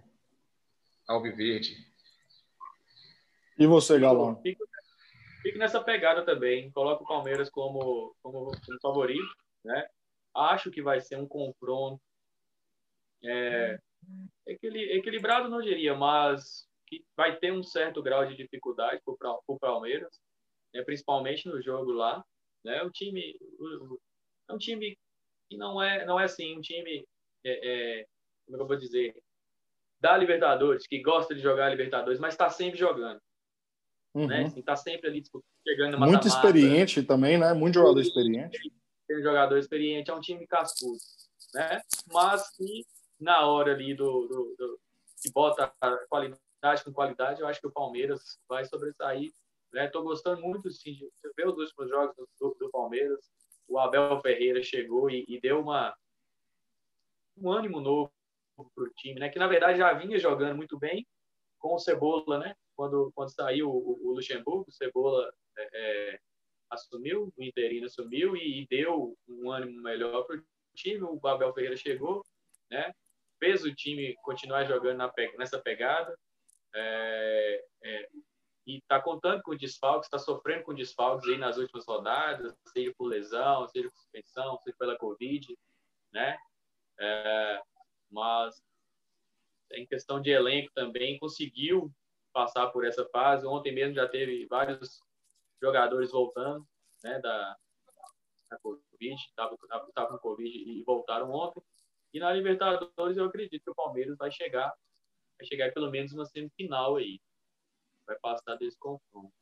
Alviverde. 1.08 1.91
E 3.58 3.66
você, 3.66 4.00
Galão? 4.00 4.42
Fico, 4.42 4.64
fico, 5.42 5.58
nessa 5.58 5.82
pegada 5.84 6.24
também. 6.24 6.72
Coloco 6.72 7.04
o 7.04 7.08
Palmeiras 7.08 7.50
como, 7.50 8.16
como, 8.22 8.52
como 8.52 8.82
favorito. 8.82 9.36
Né? 9.64 9.88
Acho 10.36 10.72
que 10.72 10.82
vai 10.82 11.02
ser 11.02 11.18
um 11.18 11.28
confronto 11.28 12.02
é, 13.24 13.80
equilibrado, 14.48 15.50
não 15.50 15.62
diria, 15.62 15.96
mas 15.96 16.68
que 16.88 17.06
vai 17.16 17.38
ter 17.38 17.54
um 17.54 17.64
certo 17.64 18.02
grau 18.02 18.26
de 18.26 18.36
dificuldade 18.36 19.02
para 19.06 19.40
o 19.48 19.60
Palmeiras, 19.60 20.20
né? 20.74 20.84
principalmente 20.84 21.48
no 21.48 21.62
jogo 21.62 21.92
lá. 21.92 22.24
Né? 22.64 22.82
O 22.84 22.92
time 22.92 23.38
é 24.50 24.54
um 24.54 24.58
time 24.58 24.98
que 25.50 25.58
não 25.58 25.82
é, 25.82 26.06
não 26.06 26.20
é 26.20 26.26
assim 26.26 26.58
um 26.58 26.62
time, 26.62 27.06
é, 27.44 28.00
é, 28.00 28.08
como 28.46 28.58
é 28.58 28.62
eu 28.62 28.68
vou 28.68 28.78
dizer, 28.78 29.16
da 30.00 30.18
Libertadores, 30.18 30.88
que 30.88 31.02
gosta 31.02 31.36
de 31.36 31.42
jogar 31.42 31.70
Libertadores, 31.70 32.20
mas 32.20 32.34
está 32.34 32.50
sempre 32.50 32.80
jogando. 32.80 33.22
Uhum. 34.14 34.28
Né? 34.28 34.46
Assim, 34.46 34.62
tá 34.62 34.76
sempre 34.76 35.10
ali 35.10 35.24
chegando 35.66 35.98
Muito 36.00 36.28
experiente 36.28 37.04
também, 37.04 37.38
né? 37.38 37.54
Muito 37.54 37.76
jogador 37.76 38.02
experiente. 38.02 38.60
Tem 39.08 39.22
jogador 39.22 39.58
experiente, 39.58 40.12
é 40.12 40.14
um 40.14 40.22
time 40.22 40.46
cascudo, 40.48 40.98
né? 41.54 41.82
Mas 42.12 42.50
que 42.56 42.86
na 43.20 43.46
hora 43.46 43.74
ali 43.74 43.94
do, 43.94 44.28
do, 44.28 44.56
do 44.58 44.80
que 45.22 45.32
bota 45.32 45.72
qualidade 46.10 46.84
com 46.84 46.94
qualidade, 46.94 47.42
eu 47.42 47.48
acho 47.48 47.60
que 47.60 47.68
o 47.68 47.72
Palmeiras 47.72 48.40
vai 48.48 48.66
sobressair. 48.66 49.32
Né? 49.74 49.88
Tô 49.88 50.04
gostando 50.04 50.42
muito 50.42 50.70
sim, 50.72 50.94
de 50.94 51.10
ver 51.36 51.48
os 51.48 51.58
últimos 51.58 51.90
jogos 51.90 52.16
do, 52.40 52.56
do 52.60 52.70
Palmeiras 52.70 53.20
o 53.72 53.80
Abel 53.80 54.20
Ferreira 54.20 54.62
chegou 54.62 55.10
e, 55.10 55.24
e 55.28 55.40
deu 55.40 55.62
uma, 55.62 55.96
um 57.38 57.50
ânimo 57.50 57.80
novo 57.80 58.12
para 58.76 58.84
o 58.84 58.90
time, 58.98 59.20
né? 59.20 59.30
Que 59.30 59.40
na 59.40 59.48
verdade 59.48 59.80
já 59.80 59.94
vinha 59.94 60.20
jogando 60.20 60.58
muito 60.58 60.78
bem 60.78 61.08
com 61.58 61.74
o 61.76 61.80
Cebola, 61.80 62.38
né? 62.38 62.56
Quando, 62.82 63.12
quando 63.14 63.30
saiu 63.30 63.70
o, 63.70 64.10
o 64.10 64.14
Luxemburgo, 64.14 64.66
o 64.68 64.72
Cebola 64.72 65.32
é, 65.56 65.70
é, 65.72 66.20
assumiu, 66.68 67.32
o 67.38 67.44
Interino 67.44 67.86
assumiu 67.86 68.36
e, 68.36 68.64
e 68.64 68.68
deu 68.68 69.16
um 69.30 69.52
ânimo 69.52 69.84
melhor 69.84 70.24
para 70.24 70.38
o 70.38 70.44
time. 70.76 71.04
O 71.04 71.28
Abel 71.28 71.54
Ferreira 71.54 71.78
chegou, 71.78 72.26
né? 72.72 72.92
Fez 73.38 73.64
o 73.64 73.76
time 73.76 74.16
continuar 74.24 74.64
jogando 74.64 74.98
na, 74.98 75.14
nessa 75.38 75.60
pegada. 75.60 76.18
É, 76.74 77.66
é, 77.84 78.10
e 78.66 78.78
está 78.78 79.00
contando 79.00 79.44
com 79.44 79.56
desfalques, 79.56 80.08
está 80.08 80.18
sofrendo 80.18 80.64
com 80.64 80.74
desfalques 80.74 81.30
aí 81.30 81.38
nas 81.38 81.58
últimas 81.58 81.86
rodadas, 81.86 82.52
seja 82.74 82.92
por 82.98 83.06
lesão, 83.06 83.68
seja 83.68 83.92
por 83.92 83.98
suspensão, 84.00 84.58
seja 84.64 84.76
pela 84.80 84.98
Covid, 84.98 85.56
né? 86.12 86.36
É, 87.00 87.62
mas 88.10 88.60
em 89.74 89.86
questão 89.86 90.20
de 90.20 90.32
elenco 90.32 90.72
também 90.74 91.20
conseguiu 91.20 91.94
passar 92.34 92.68
por 92.68 92.86
essa 92.86 93.06
fase. 93.10 93.46
Ontem 93.46 93.74
mesmo 93.74 93.96
já 93.96 94.08
teve 94.08 94.46
vários 94.48 95.02
jogadores 95.62 96.12
voltando, 96.12 96.66
né, 97.04 97.20
da, 97.20 97.56
da 98.50 98.60
Covid, 98.60 99.16
estava 99.16 99.58
com 99.58 100.18
Covid 100.18 100.50
e 100.50 100.84
voltaram 100.84 101.32
ontem. 101.32 101.62
E 102.14 102.20
na 102.20 102.34
Libertadores 102.34 103.18
eu 103.18 103.26
acredito 103.26 103.64
que 103.64 103.72
o 103.72 103.76
Palmeiras 103.76 104.18
vai 104.18 104.32
chegar, 104.32 104.74
vai 105.38 105.48
chegar 105.48 105.72
pelo 105.74 105.90
menos 105.90 106.12
uma 106.12 106.26
semifinal 106.26 106.98
aí 106.98 107.20
vai 108.06 108.18
passar 108.20 108.56
desse 108.56 108.78
confronto, 108.78 109.34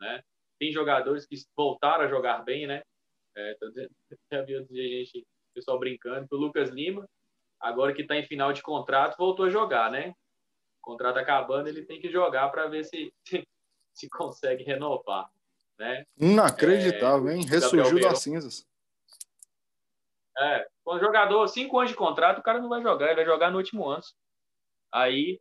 né? 0.00 0.22
Tem 0.58 0.72
jogadores 0.72 1.26
que 1.26 1.36
voltaram 1.54 2.04
a 2.04 2.08
jogar 2.08 2.42
bem, 2.44 2.66
né? 2.66 2.82
É, 3.36 3.56
já 4.32 4.42
vi 4.42 4.56
outro 4.56 4.72
dia 4.72 5.04
gente, 5.04 5.26
pessoal 5.54 5.78
brincando, 5.78 6.26
o 6.30 6.36
Lucas 6.36 6.70
Lima, 6.70 7.08
agora 7.60 7.94
que 7.94 8.02
está 8.02 8.16
em 8.16 8.26
final 8.26 8.52
de 8.52 8.62
contrato, 8.62 9.16
voltou 9.16 9.46
a 9.46 9.50
jogar, 9.50 9.90
né? 9.90 10.14
Contrato 10.86 11.18
acabando, 11.18 11.68
ele 11.68 11.84
tem 11.84 12.00
que 12.00 12.08
jogar 12.08 12.48
para 12.50 12.68
ver 12.68 12.84
se, 12.84 13.12
se, 13.24 13.42
se 13.92 14.08
consegue 14.08 14.62
renovar, 14.62 15.28
né? 15.78 16.06
Inacreditável, 16.16 17.28
é, 17.28 17.34
hein? 17.34 17.44
Ressurgiu 17.44 18.00
das 18.00 18.20
cinzas. 18.20 18.66
É, 20.38 20.68
o 20.84 20.98
jogador, 20.98 21.46
cinco 21.48 21.78
anos 21.78 21.90
de 21.90 21.96
contrato, 21.96 22.38
o 22.38 22.42
cara 22.42 22.60
não 22.60 22.68
vai 22.68 22.82
jogar, 22.82 23.06
ele 23.06 23.16
vai 23.16 23.24
jogar 23.24 23.50
no 23.50 23.56
último 23.56 23.88
ano. 23.88 24.02
Aí, 24.92 25.40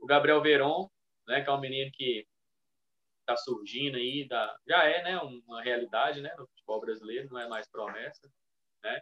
o 0.00 0.06
Gabriel 0.06 0.40
Veron 0.40 0.88
né? 1.26 1.42
Que 1.42 1.50
é 1.50 1.52
um 1.52 1.60
menino 1.60 1.90
que 1.92 2.26
está 3.20 3.36
surgindo 3.36 3.96
aí, 3.96 4.26
da, 4.26 4.56
já 4.66 4.84
é, 4.84 5.02
né? 5.02 5.18
Uma 5.18 5.62
realidade, 5.62 6.20
né? 6.20 6.34
No 6.36 6.46
futebol 6.46 6.80
brasileiro, 6.80 7.28
não 7.30 7.40
é 7.40 7.48
mais 7.48 7.68
promessa, 7.68 8.30
né? 8.82 9.00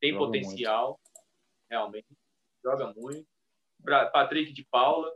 Tem 0.00 0.12
joga 0.12 0.26
potencial, 0.26 0.88
muito. 0.88 1.26
realmente, 1.70 2.18
joga 2.62 2.92
muito. 2.94 3.26
Patrick 4.12 4.52
de 4.52 4.64
Paula, 4.70 5.10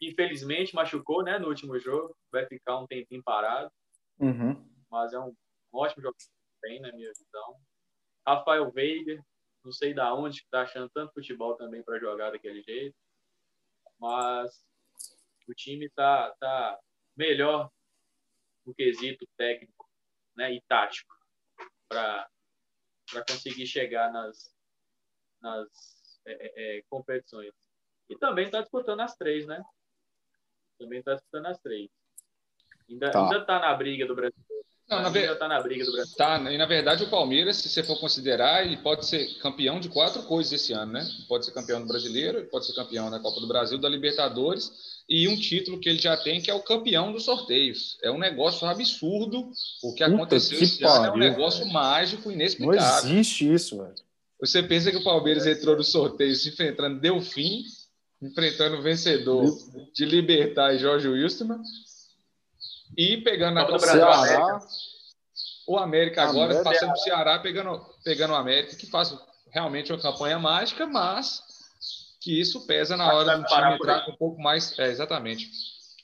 infelizmente 0.00 0.74
machucou, 0.74 1.22
né? 1.22 1.38
No 1.38 1.48
último 1.48 1.78
jogo, 1.78 2.16
vai 2.30 2.46
ficar 2.46 2.78
um 2.78 2.86
tempinho 2.86 3.22
parado, 3.22 3.70
uhum. 4.18 4.68
mas 4.90 5.12
é 5.12 5.18
um, 5.18 5.34
ótimo 5.72 6.02
jogo 6.02 6.16
tem, 6.60 6.80
na 6.80 6.92
minha 6.92 7.10
visão. 7.12 7.56
Rafael 8.26 8.70
Veiga, 8.70 9.22
não 9.64 9.72
sei 9.72 9.94
da 9.94 10.14
onde 10.14 10.42
que 10.42 10.48
tá 10.50 10.62
achando 10.62 10.88
tanto 10.90 11.12
futebol 11.12 11.56
também 11.56 11.82
para 11.82 11.98
jogar 11.98 12.30
daquele 12.30 12.62
jeito, 12.62 12.96
mas 13.98 14.64
o 15.48 15.54
time 15.54 15.86
está 15.86 16.30
tá 16.38 16.78
melhor 17.16 17.70
no 18.64 18.74
quesito 18.74 19.26
técnico 19.36 19.88
né, 20.36 20.52
e 20.52 20.60
tático 20.62 21.14
para 21.88 22.28
conseguir 23.28 23.66
chegar 23.66 24.12
nas, 24.12 24.54
nas 25.40 25.68
é, 26.26 26.32
é, 26.32 26.78
é, 26.78 26.82
competições. 26.88 27.52
E 28.08 28.16
também 28.16 28.46
está 28.46 28.60
disputando 28.60 29.00
as 29.00 29.16
três, 29.16 29.46
né? 29.46 29.62
Também 30.78 30.98
está 30.98 31.14
disputando 31.14 31.46
as 31.46 31.58
três. 31.58 31.88
Ainda 32.90 33.06
está 33.06 33.22
ainda 33.22 33.44
tá 33.44 33.58
na 33.60 33.74
briga 33.74 34.06
do 34.06 34.14
Brasil. 34.14 34.42
Não, 34.88 35.00
na 35.00 35.08
ver... 35.08 35.38
tá 35.38 35.48
na 35.48 35.60
briga 35.60 35.84
do 35.84 35.92
Brasil. 35.92 36.16
Tá, 36.16 36.38
e 36.52 36.58
na 36.58 36.66
verdade 36.66 37.04
o 37.04 37.10
Palmeiras, 37.10 37.56
se 37.56 37.68
você 37.68 37.82
for 37.82 37.98
considerar, 37.98 38.66
ele 38.66 38.76
pode 38.76 39.06
ser 39.06 39.38
campeão 39.38 39.80
de 39.80 39.88
quatro 39.88 40.22
coisas 40.24 40.52
esse 40.52 40.72
ano, 40.72 40.92
né? 40.92 41.08
Pode 41.28 41.46
ser 41.46 41.52
campeão 41.52 41.80
do 41.80 41.86
Brasileiro, 41.86 42.44
pode 42.50 42.66
ser 42.66 42.74
campeão 42.74 43.10
da 43.10 43.18
Copa 43.18 43.40
do 43.40 43.48
Brasil, 43.48 43.78
da 43.78 43.88
Libertadores 43.88 45.02
e 45.08 45.28
um 45.28 45.36
título 45.36 45.80
que 45.80 45.88
ele 45.88 45.98
já 45.98 46.16
tem, 46.16 46.40
que 46.40 46.50
é 46.50 46.54
o 46.54 46.62
campeão 46.62 47.12
dos 47.12 47.24
sorteios. 47.24 47.98
É 48.02 48.10
um 48.10 48.18
negócio 48.18 48.66
absurdo 48.66 49.50
o 49.82 49.94
que 49.94 50.04
Puta 50.04 50.14
aconteceu 50.14 50.58
que 50.58 50.64
esse 50.64 50.80
pariu, 50.80 50.96
ano. 50.96 51.06
É 51.06 51.12
um 51.12 51.30
negócio 51.30 51.60
velho. 51.60 51.72
mágico, 51.72 52.30
inexplicável. 52.30 53.10
Não 53.10 53.18
existe 53.18 53.52
isso, 53.52 53.78
velho. 53.78 53.94
Você 54.40 54.62
pensa 54.62 54.90
que 54.90 54.96
o 54.96 55.04
Palmeiras 55.04 55.46
entrou 55.46 55.76
no 55.76 55.84
sorteio 55.84 56.34
se 56.34 56.48
enfrentando 56.48 57.00
Delfim, 57.00 57.62
enfrentando 58.22 58.76
o 58.76 58.82
vencedor 58.82 59.44
de 59.92 60.04
Libertar 60.04 60.74
e 60.74 60.78
Jorge 60.78 61.08
Wilstermann, 61.08 61.60
e 62.96 63.16
pegando 63.18 63.58
a 63.58 63.66
Copa 63.66 63.86
do 63.86 64.04
América. 64.04 64.60
O 65.66 65.78
América 65.78 66.22
agora, 66.22 66.44
América. 66.44 66.64
passando 66.64 66.92
o 66.92 66.96
Ceará, 66.96 67.38
pegando, 67.38 67.84
pegando 68.04 68.32
o 68.32 68.36
América, 68.36 68.76
que 68.76 68.86
faz 68.86 69.16
realmente 69.50 69.92
uma 69.92 70.00
campanha 70.00 70.38
mágica, 70.38 70.86
mas 70.86 71.42
que 72.20 72.40
isso 72.40 72.66
pesa 72.66 72.96
na 72.96 73.12
hora 73.12 73.38
do 73.38 73.44
time 73.44 73.74
entrar 73.74 74.04
com 74.04 74.12
um 74.12 74.16
pouco 74.16 74.40
mais. 74.40 74.78
É, 74.78 74.88
exatamente. 74.88 75.50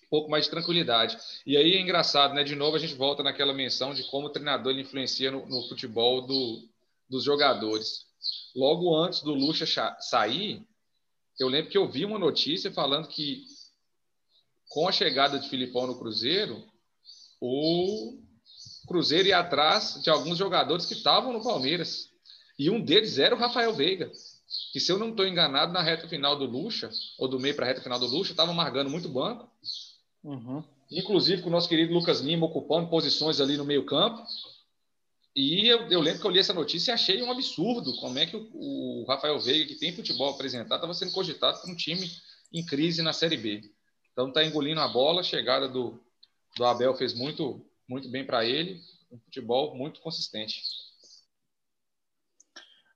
Um 0.07 0.09
pouco 0.11 0.31
mais 0.31 0.45
de 0.45 0.51
tranquilidade. 0.51 1.19
E 1.47 1.57
aí 1.57 1.75
é 1.75 1.81
engraçado, 1.81 2.35
né? 2.35 2.43
De 2.43 2.57
novo, 2.57 2.77
a 2.77 2.79
gente 2.79 2.95
volta 2.95 3.23
naquela 3.23 3.53
menção 3.53 3.93
de 3.93 4.05
como 4.05 4.27
o 4.27 4.31
treinador 4.31 4.73
ele 4.73 4.83
influencia 4.83 5.31
no, 5.31 5.47
no 5.47 5.69
futebol 5.69 6.23
do, 6.23 6.67
dos 7.09 7.25
jogadores. 7.25 8.07
Logo 8.57 8.97
antes 8.97 9.21
do 9.23 9.35
Lucha 9.35 9.67
sair, 10.01 10.67
eu 11.39 11.49
lembro 11.49 11.71
que 11.71 11.79
eu 11.79 11.89
vi 11.89 12.05
uma 12.05 12.19
notícia 12.19 12.73
falando 12.73 13.09
que 13.09 13.45
com 14.69 14.89
a 14.89 14.93
chegada 14.93 15.39
de 15.39 15.49
Filipão 15.49 15.87
no 15.87 15.99
Cruzeiro, 15.99 16.63
o 17.41 18.19
Cruzeiro 18.87 19.29
ia 19.29 19.39
atrás 19.39 20.01
de 20.03 20.11
alguns 20.11 20.37
jogadores 20.37 20.87
que 20.87 20.95
estavam 20.95 21.33
no 21.33 21.43
Palmeiras. 21.43 22.11
E 22.59 22.69
um 22.69 22.81
deles 22.81 23.19
era 23.19 23.35
o 23.35 23.39
Rafael 23.39 23.73
Veiga, 23.73 24.11
que 24.73 24.81
se 24.81 24.91
eu 24.91 24.99
não 24.99 25.11
estou 25.11 25.27
enganado, 25.27 25.73
na 25.73 25.83
reta 25.83 26.09
final 26.09 26.37
do 26.37 26.45
Lucha, 26.45 26.91
ou 27.19 27.29
do 27.29 27.39
meio 27.39 27.55
para 27.55 27.67
a 27.67 27.69
reta 27.69 27.83
final 27.83 27.99
do 27.99 28.07
Lucha, 28.07 28.33
estava 28.33 28.53
marcando 28.53 28.91
muito 28.91 29.09
banco. 29.09 29.49
Uhum. 30.25 30.63
Inclusive 30.91 31.43
com 31.43 31.49
o 31.49 31.53
nosso 31.53 31.69
querido 31.69 31.93
Lucas 31.93 32.21
Lima 32.21 32.47
ocupando 32.47 32.89
posições 32.89 33.41
ali 33.41 33.57
no 33.57 33.65
meio 33.65 33.85
campo. 33.85 34.23
E 35.35 35.69
eu, 35.69 35.89
eu, 35.89 36.01
lembro 36.01 36.21
que 36.21 36.27
eu 36.27 36.31
li 36.31 36.39
essa 36.39 36.53
notícia 36.53 36.91
e 36.91 36.95
achei 36.95 37.23
um 37.23 37.31
absurdo 37.31 37.97
como 38.01 38.19
é 38.19 38.27
que 38.27 38.37
o, 38.37 38.49
o 38.53 39.05
Rafael 39.07 39.39
Veiga, 39.39 39.67
que 39.67 39.79
tem 39.79 39.95
futebol 39.95 40.31
apresentado, 40.31 40.75
estava 40.75 40.95
sendo 40.95 41.13
cogitado 41.13 41.61
por 41.61 41.71
um 41.71 41.77
time 41.77 42.11
em 42.53 42.65
crise 42.65 43.03
na 43.03 43.13
Série 43.13 43.37
B. 43.37 43.63
Então 44.13 44.29
está 44.29 44.45
engolindo 44.45 44.81
a 44.81 44.89
bola, 44.89 45.21
a 45.21 45.25
chegada 45.25 45.69
do, 45.69 46.01
do 46.57 46.65
Abel 46.65 46.95
fez 46.97 47.15
muito, 47.15 47.65
muito 47.89 48.11
bem 48.11 48.27
para 48.27 48.45
ele, 48.45 48.81
um 49.13 49.19
futebol 49.19 49.77
muito 49.77 50.01
consistente. 50.01 50.63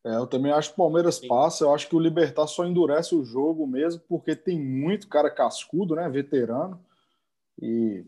É, 0.05 0.17
eu 0.17 0.27
também 0.27 0.51
acho 0.51 0.71
que 0.71 0.75
o 0.75 0.79
Palmeiras 0.79 1.17
Sim. 1.17 1.29
passa. 1.29 1.65
Eu 1.65 1.73
acho 1.73 1.89
que 1.89 1.95
o 1.95 2.01
Libertar 2.01 2.47
só 2.49 2.67
endurece 2.67 3.15
o 3.15 3.25
jogo 3.25 3.67
mesmo, 3.67 4.03
porque 4.09 4.35
tem 4.35 4.59
muito 4.59 5.07
cara 5.07 5.31
cascudo, 5.31 5.95
né? 5.95 6.09
Veterano. 6.09 6.85
E 7.61 8.05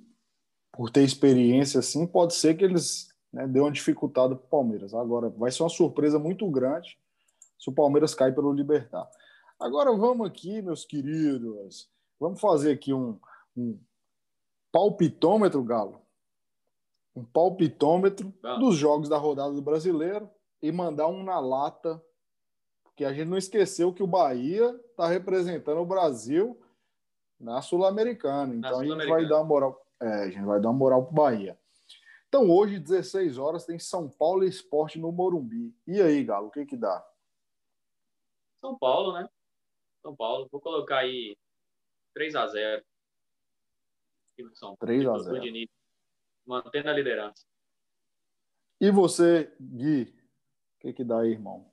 por 0.72 0.90
ter 0.90 1.04
experiência 1.04 1.78
assim, 1.78 2.04
pode 2.04 2.34
ser 2.34 2.56
que 2.56 2.64
eles 2.64 3.13
né, 3.34 3.48
dê 3.48 3.58
uma 3.58 3.72
dificultada 3.72 4.36
para 4.36 4.44
o 4.44 4.48
Palmeiras. 4.48 4.94
Agora, 4.94 5.28
vai 5.28 5.50
ser 5.50 5.64
uma 5.64 5.68
surpresa 5.68 6.20
muito 6.20 6.48
grande 6.48 6.96
se 7.58 7.68
o 7.68 7.72
Palmeiras 7.72 8.14
cair 8.14 8.32
pelo 8.32 8.52
Libertar. 8.52 9.08
Agora 9.58 9.92
vamos 9.92 10.26
aqui, 10.26 10.62
meus 10.62 10.84
queridos. 10.84 11.90
Vamos 12.20 12.40
fazer 12.40 12.72
aqui 12.72 12.94
um, 12.94 13.18
um 13.56 13.78
palpitômetro, 14.70 15.62
Galo. 15.64 16.00
Um 17.14 17.24
palpitômetro 17.24 18.32
dos 18.60 18.76
jogos 18.76 19.08
da 19.08 19.18
rodada 19.18 19.52
do 19.52 19.62
brasileiro 19.62 20.30
e 20.62 20.70
mandar 20.70 21.08
um 21.08 21.22
na 21.22 21.38
lata, 21.40 22.02
porque 22.84 23.04
a 23.04 23.12
gente 23.12 23.28
não 23.28 23.36
esqueceu 23.38 23.92
que 23.92 24.02
o 24.02 24.06
Bahia 24.06 24.80
está 24.90 25.08
representando 25.08 25.80
o 25.80 25.86
Brasil 25.86 26.60
na 27.38 27.60
Sul-Americana. 27.62 28.54
Então 28.54 28.74
Sul 28.74 28.80
a 28.80 28.84
gente 28.84 29.08
vai 29.08 29.28
dar 29.28 29.36
uma 29.38 29.44
moral. 29.44 29.86
É, 30.00 30.24
a 30.24 30.30
gente 30.30 30.44
vai 30.44 30.60
dar 30.60 30.68
uma 30.68 30.78
moral 30.78 31.04
pro 31.04 31.14
Bahia. 31.14 31.58
Então 32.34 32.50
hoje, 32.50 32.80
16 32.80 33.38
horas, 33.38 33.64
tem 33.64 33.78
São 33.78 34.08
Paulo 34.08 34.42
e 34.42 34.48
Esporte 34.48 34.98
no 34.98 35.12
Morumbi. 35.12 35.72
E 35.86 36.02
aí, 36.02 36.24
Galo, 36.24 36.48
o 36.48 36.50
que 36.50 36.66
que 36.66 36.76
dá? 36.76 37.08
São 38.60 38.76
Paulo, 38.76 39.12
né? 39.12 39.28
São 40.02 40.16
Paulo. 40.16 40.48
Vou 40.50 40.60
colocar 40.60 40.98
aí 40.98 41.36
3 42.12 42.34
a 42.34 42.48
0 42.48 42.84
3 44.80 45.06
a 45.06 45.18
0 45.20 45.68
Mantendo 46.44 46.90
a 46.90 46.92
liderança. 46.92 47.46
E 48.80 48.90
você, 48.90 49.54
Gui, 49.60 50.12
que, 50.80 50.92
que 50.92 51.04
dá 51.04 51.20
aí, 51.20 51.30
irmão? 51.30 51.64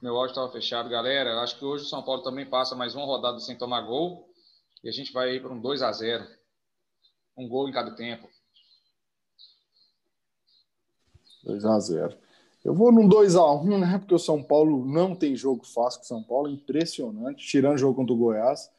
Meu 0.00 0.16
áudio 0.16 0.30
estava 0.30 0.50
fechado, 0.50 0.88
galera. 0.88 1.42
Acho 1.42 1.58
que 1.58 1.64
hoje 1.64 1.84
o 1.84 1.86
São 1.88 2.02
Paulo 2.02 2.22
também 2.22 2.46
passa 2.46 2.74
mais 2.74 2.94
uma 2.94 3.04
rodada 3.04 3.38
sem 3.38 3.56
tomar 3.56 3.82
gol. 3.82 4.26
E 4.82 4.88
a 4.88 4.92
gente 4.92 5.12
vai 5.12 5.38
para 5.38 5.52
um 5.52 5.60
2 5.60 5.82
a 5.82 5.92
0 5.92 6.26
Um 7.36 7.46
gol 7.46 7.68
em 7.68 7.72
cada 7.72 7.94
tempo. 7.94 8.26
2 11.44 11.64
a 11.66 11.78
0 11.78 12.16
Eu 12.64 12.74
vou 12.74 12.90
num 12.90 13.06
2 13.06 13.36
a 13.36 13.52
1 13.52 13.78
né? 13.78 13.98
Porque 13.98 14.14
o 14.14 14.18
São 14.18 14.42
Paulo 14.42 14.86
não 14.86 15.14
tem 15.14 15.36
jogo 15.36 15.66
fácil 15.66 16.00
com 16.00 16.04
o 16.04 16.08
São 16.08 16.22
Paulo. 16.22 16.48
Impressionante. 16.48 17.46
Tirando 17.46 17.74
o 17.74 17.78
jogo 17.78 17.96
contra 17.96 18.14
o 18.14 18.18
Goiás. 18.18 18.70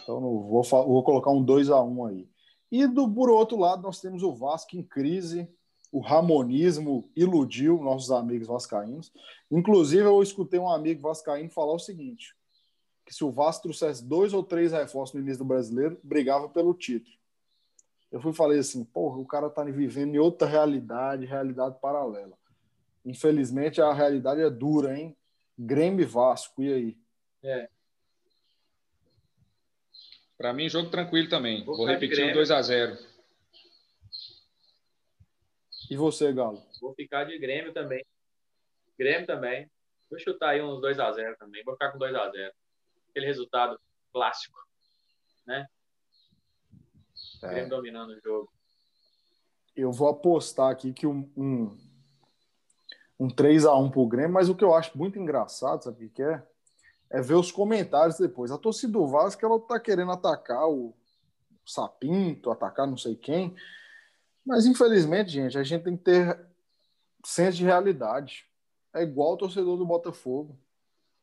Então 0.00 0.20
vou, 0.20 0.62
vou 0.62 1.02
colocar 1.02 1.32
um 1.32 1.42
2 1.42 1.70
a 1.70 1.82
1 1.82 2.06
aí. 2.06 2.28
E 2.70 2.86
do, 2.86 3.12
por 3.12 3.28
outro 3.28 3.58
lado, 3.58 3.82
nós 3.82 4.00
temos 4.00 4.22
o 4.22 4.32
Vasco 4.32 4.76
em 4.76 4.82
crise. 4.84 5.52
O 5.92 6.00
Ramonismo 6.00 7.10
iludiu 7.14 7.76
nossos 7.82 8.10
amigos 8.10 8.48
vascaínos. 8.48 9.12
Inclusive, 9.50 10.04
eu 10.04 10.22
escutei 10.22 10.58
um 10.58 10.70
amigo 10.70 11.02
vascaíno 11.02 11.50
falar 11.50 11.74
o 11.74 11.78
seguinte: 11.78 12.34
que 13.04 13.14
se 13.14 13.22
o 13.22 13.30
Vasco 13.30 13.64
trouxesse 13.64 14.02
dois 14.02 14.32
ou 14.32 14.42
três 14.42 14.72
reforços 14.72 15.14
no 15.14 15.20
início 15.20 15.40
do 15.40 15.48
brasileiro, 15.48 16.00
brigava 16.02 16.48
pelo 16.48 16.72
título. 16.72 17.14
Eu 18.10 18.20
fui 18.20 18.32
falei 18.32 18.58
assim, 18.58 18.84
porra, 18.84 19.18
o 19.18 19.26
cara 19.26 19.50
tá 19.50 19.62
vivendo 19.64 20.14
em 20.14 20.18
outra 20.18 20.48
realidade, 20.48 21.26
realidade 21.26 21.78
paralela. 21.78 22.36
Infelizmente, 23.04 23.80
a 23.80 23.92
realidade 23.92 24.40
é 24.40 24.48
dura, 24.48 24.98
hein? 24.98 25.14
Grêmio 25.58 26.02
e 26.02 26.06
Vasco, 26.06 26.62
e 26.62 26.72
aí? 26.72 26.96
É. 27.42 27.68
Para 30.38 30.52
mim, 30.52 30.68
jogo 30.68 30.90
tranquilo 30.90 31.28
também. 31.28 31.64
Vou, 31.64 31.76
Vou 31.76 31.86
repetir 31.86 32.30
o 32.30 32.34
2 32.34 32.50
a 32.50 32.62
0 32.62 33.11
E 35.92 35.96
você, 35.96 36.32
Galo? 36.32 36.58
Vou 36.80 36.94
ficar 36.94 37.24
de 37.24 37.38
Grêmio 37.38 37.70
também. 37.70 38.02
Grêmio 38.98 39.26
também. 39.26 39.70
Vou 40.08 40.18
chutar 40.18 40.48
aí 40.48 40.62
uns 40.62 40.80
2 40.80 40.98
a 40.98 41.12
0 41.12 41.36
também. 41.36 41.62
Vou 41.64 41.74
ficar 41.74 41.92
com 41.92 41.98
2 41.98 42.14
a 42.14 42.30
0 42.30 42.50
Aquele 43.10 43.26
resultado 43.26 43.78
clássico, 44.10 44.58
né? 45.46 45.66
É. 47.42 47.46
Grêmio 47.46 47.68
dominando 47.68 48.08
o 48.08 48.20
jogo. 48.22 48.50
Eu 49.76 49.92
vou 49.92 50.08
apostar 50.08 50.70
aqui 50.70 50.94
que 50.94 51.06
um, 51.06 51.30
um, 51.36 51.78
um 53.20 53.28
3 53.28 53.66
a 53.66 53.76
1 53.76 53.90
pro 53.90 54.06
Grêmio, 54.06 54.32
mas 54.32 54.48
o 54.48 54.56
que 54.56 54.64
eu 54.64 54.74
acho 54.74 54.96
muito 54.96 55.18
engraçado, 55.18 55.84
sabe 55.84 56.06
o 56.06 56.10
que 56.10 56.22
é? 56.22 56.42
é 57.10 57.20
ver 57.20 57.34
os 57.34 57.52
comentários 57.52 58.16
depois. 58.16 58.50
A 58.50 58.56
torcida 58.56 58.94
do 58.94 59.06
Vasco 59.06 59.44
ela 59.44 59.60
tá 59.60 59.78
querendo 59.78 60.12
atacar 60.12 60.66
o 60.70 60.94
Sapinto, 61.66 62.50
atacar 62.50 62.86
não 62.86 62.96
sei 62.96 63.14
quem. 63.14 63.54
Mas 64.44 64.66
infelizmente, 64.66 65.30
gente, 65.30 65.56
a 65.56 65.62
gente 65.62 65.84
tem 65.84 65.96
que 65.96 66.04
ter 66.04 66.38
senso 67.24 67.58
de 67.58 67.64
realidade. 67.64 68.44
É 68.94 69.02
igual 69.02 69.34
o 69.34 69.36
torcedor 69.36 69.76
do 69.76 69.86
Botafogo, 69.86 70.58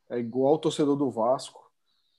é 0.09 0.17
igual 0.17 0.55
o 0.55 0.57
torcedor 0.57 0.95
do 0.95 1.11
Vasco, 1.11 1.69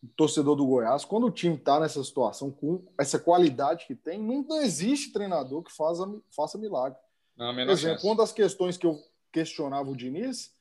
o 0.03 0.09
torcedor 0.09 0.57
do 0.57 0.67
Goiás. 0.67 1.05
Quando 1.05 1.27
o 1.27 1.31
time 1.31 1.57
está 1.57 1.81
nessa 1.81 2.03
situação, 2.05 2.51
com 2.51 2.85
essa 2.99 3.19
qualidade 3.19 3.87
que 3.87 3.95
tem, 3.95 4.19
não 4.19 4.63
existe 4.63 5.13
treinador 5.13 5.63
que 5.63 5.73
faça, 5.73 6.05
faça 6.35 6.59
milagre. 6.59 6.99
Não, 7.37 7.55
Por 7.55 7.71
exemplo, 7.71 8.05
uma 8.05 8.17
das 8.17 8.33
questões 8.33 8.77
que 8.77 8.87
eu 8.87 9.03
questionava 9.33 9.91
o 9.91 9.97
Diniz, 9.97 10.53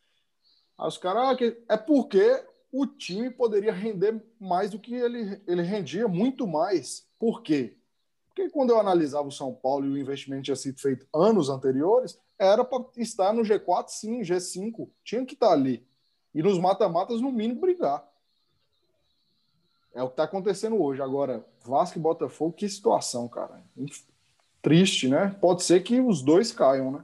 aí 0.77 0.87
os 0.87 0.97
caras, 0.97 1.37
ah, 1.39 1.73
é 1.73 1.77
porque 1.77 2.43
o 2.71 2.85
time 2.85 3.29
poderia 3.29 3.73
render 3.73 4.23
mais 4.39 4.71
do 4.71 4.79
que 4.79 4.93
ele, 4.93 5.41
ele 5.47 5.61
rendia, 5.61 6.07
muito 6.07 6.47
mais. 6.47 7.07
Por 7.17 7.41
quê? 7.41 7.78
Porque 8.39 8.51
quando 8.51 8.69
eu 8.69 8.79
analisava 8.79 9.27
o 9.27 9.31
São 9.33 9.53
Paulo 9.53 9.85
e 9.85 9.89
o 9.89 9.97
investimento 9.97 10.43
tinha 10.43 10.55
sido 10.55 10.79
feito 10.79 11.05
anos 11.13 11.49
anteriores, 11.49 12.17
era 12.37 12.63
para 12.63 12.85
estar 12.95 13.33
no 13.33 13.41
G4, 13.41 13.89
sim, 13.89 14.21
G5, 14.21 14.89
tinha 15.03 15.25
que 15.25 15.33
estar 15.33 15.51
ali. 15.51 15.85
E 16.33 16.41
nos 16.41 16.57
mata-matas, 16.57 17.19
no 17.19 17.33
mínimo, 17.33 17.59
brigar. 17.59 18.09
É 19.93 20.01
o 20.01 20.07
que 20.07 20.13
está 20.13 20.23
acontecendo 20.23 20.81
hoje. 20.81 21.01
Agora, 21.01 21.45
Vasco 21.65 21.99
e 21.99 22.01
Botafogo, 22.01 22.53
que 22.53 22.69
situação, 22.69 23.27
cara. 23.27 23.61
Triste, 24.61 25.09
né? 25.09 25.35
Pode 25.41 25.63
ser 25.63 25.81
que 25.81 25.99
os 25.99 26.21
dois 26.21 26.53
caiam, 26.53 26.93
né? 26.93 27.03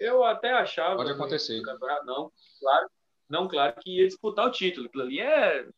Eu 0.00 0.24
até 0.24 0.50
achava. 0.50 0.96
Pode 0.96 1.12
acontecer. 1.12 1.62
Não, 2.04 2.32
claro 2.58 2.90
não, 3.28 3.46
claro 3.46 3.76
que 3.80 4.00
ia 4.00 4.06
disputar 4.08 4.46
o 4.46 4.50
título. 4.50 4.86
Aquilo 4.86 5.04
ali 5.04 5.20
é 5.20 5.68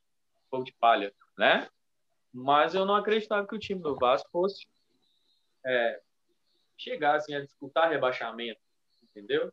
fogo 0.50 0.64
de 0.64 0.72
palha, 0.72 1.12
né? 1.36 1.68
Mas 2.38 2.74
eu 2.74 2.84
não 2.84 2.94
acreditava 2.94 3.46
que 3.46 3.54
o 3.54 3.58
time 3.58 3.80
do 3.80 3.96
Vasco 3.96 4.28
fosse 4.30 4.66
é, 5.64 6.00
chegar 6.76 7.16
assim, 7.16 7.34
a 7.34 7.40
disputar 7.40 7.90
rebaixamento, 7.90 8.60
entendeu? 9.02 9.52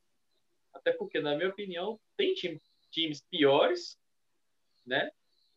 Até 0.74 0.92
porque, 0.92 1.20
na 1.20 1.36
minha 1.36 1.50
opinião, 1.50 2.00
tem 2.16 2.34
time, 2.34 2.62
times 2.92 3.22
piores, 3.22 3.98
né? 4.86 5.10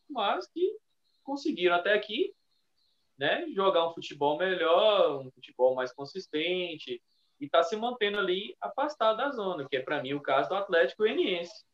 Mas 0.09 0.47
que 0.49 0.76
conseguiram 1.22 1.76
até 1.76 1.93
aqui 1.93 2.35
né, 3.18 3.47
jogar 3.55 3.89
um 3.89 3.93
futebol 3.93 4.39
melhor, 4.39 5.20
um 5.20 5.31
futebol 5.31 5.74
mais 5.74 5.93
consistente 5.93 7.03
e 7.41 7.45
está 7.45 7.62
se 7.62 7.76
mantendo 7.76 8.18
ali 8.18 8.57
afastado 8.61 9.16
da 9.16 9.31
zona, 9.31 9.68
que 9.68 9.76
é 9.76 9.83
para 9.83 10.03
mim 10.03 10.14
o 10.14 10.22
caso 10.22 10.49
do 10.49 10.55
Atlético 10.55 11.03
Goianiense 11.03 11.66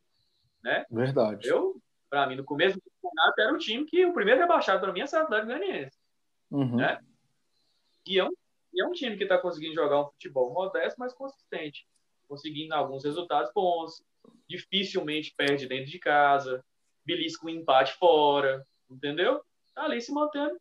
né? 0.64 0.86
Verdade. 0.90 1.46
Eu, 1.46 1.76
para 2.08 2.26
mim, 2.26 2.36
no 2.36 2.44
começo 2.44 2.76
do 2.76 2.82
campeonato, 2.82 3.40
era 3.40 3.52
o 3.52 3.58
time 3.58 3.84
que 3.84 4.04
o 4.04 4.12
primeiro 4.12 4.40
rebaixado 4.40 4.80
para 4.80 4.92
mim 4.92 5.00
é 5.00 5.04
o 5.04 5.06
Atlético 5.06 5.46
Goianiense, 5.46 5.98
uhum. 6.50 6.76
né? 6.76 7.00
E 8.06 8.18
é, 8.18 8.24
um, 8.24 8.32
e 8.72 8.82
é 8.82 8.86
um 8.86 8.92
time 8.92 9.16
que 9.16 9.24
está 9.24 9.38
conseguindo 9.38 9.74
jogar 9.74 10.02
um 10.02 10.06
futebol 10.06 10.52
modesto, 10.52 10.98
mas 10.98 11.14
consistente, 11.14 11.86
conseguindo 12.28 12.74
alguns 12.74 13.04
resultados 13.04 13.50
bons, 13.54 14.02
dificilmente 14.48 15.34
perde 15.36 15.66
dentro 15.66 15.90
de 15.90 15.98
casa, 15.98 16.64
belisca 17.04 17.46
um 17.46 17.50
empate 17.50 17.94
fora, 17.94 18.64
entendeu? 18.90 19.42
Tá 19.74 19.84
ali 19.84 20.00
se 20.00 20.12
mantendo 20.12 20.58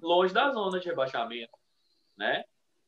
longe 0.00 0.32
da 0.32 0.50
zona 0.50 0.80
de 0.80 0.88
rebaixamento, 0.88 1.52
né? 2.16 2.44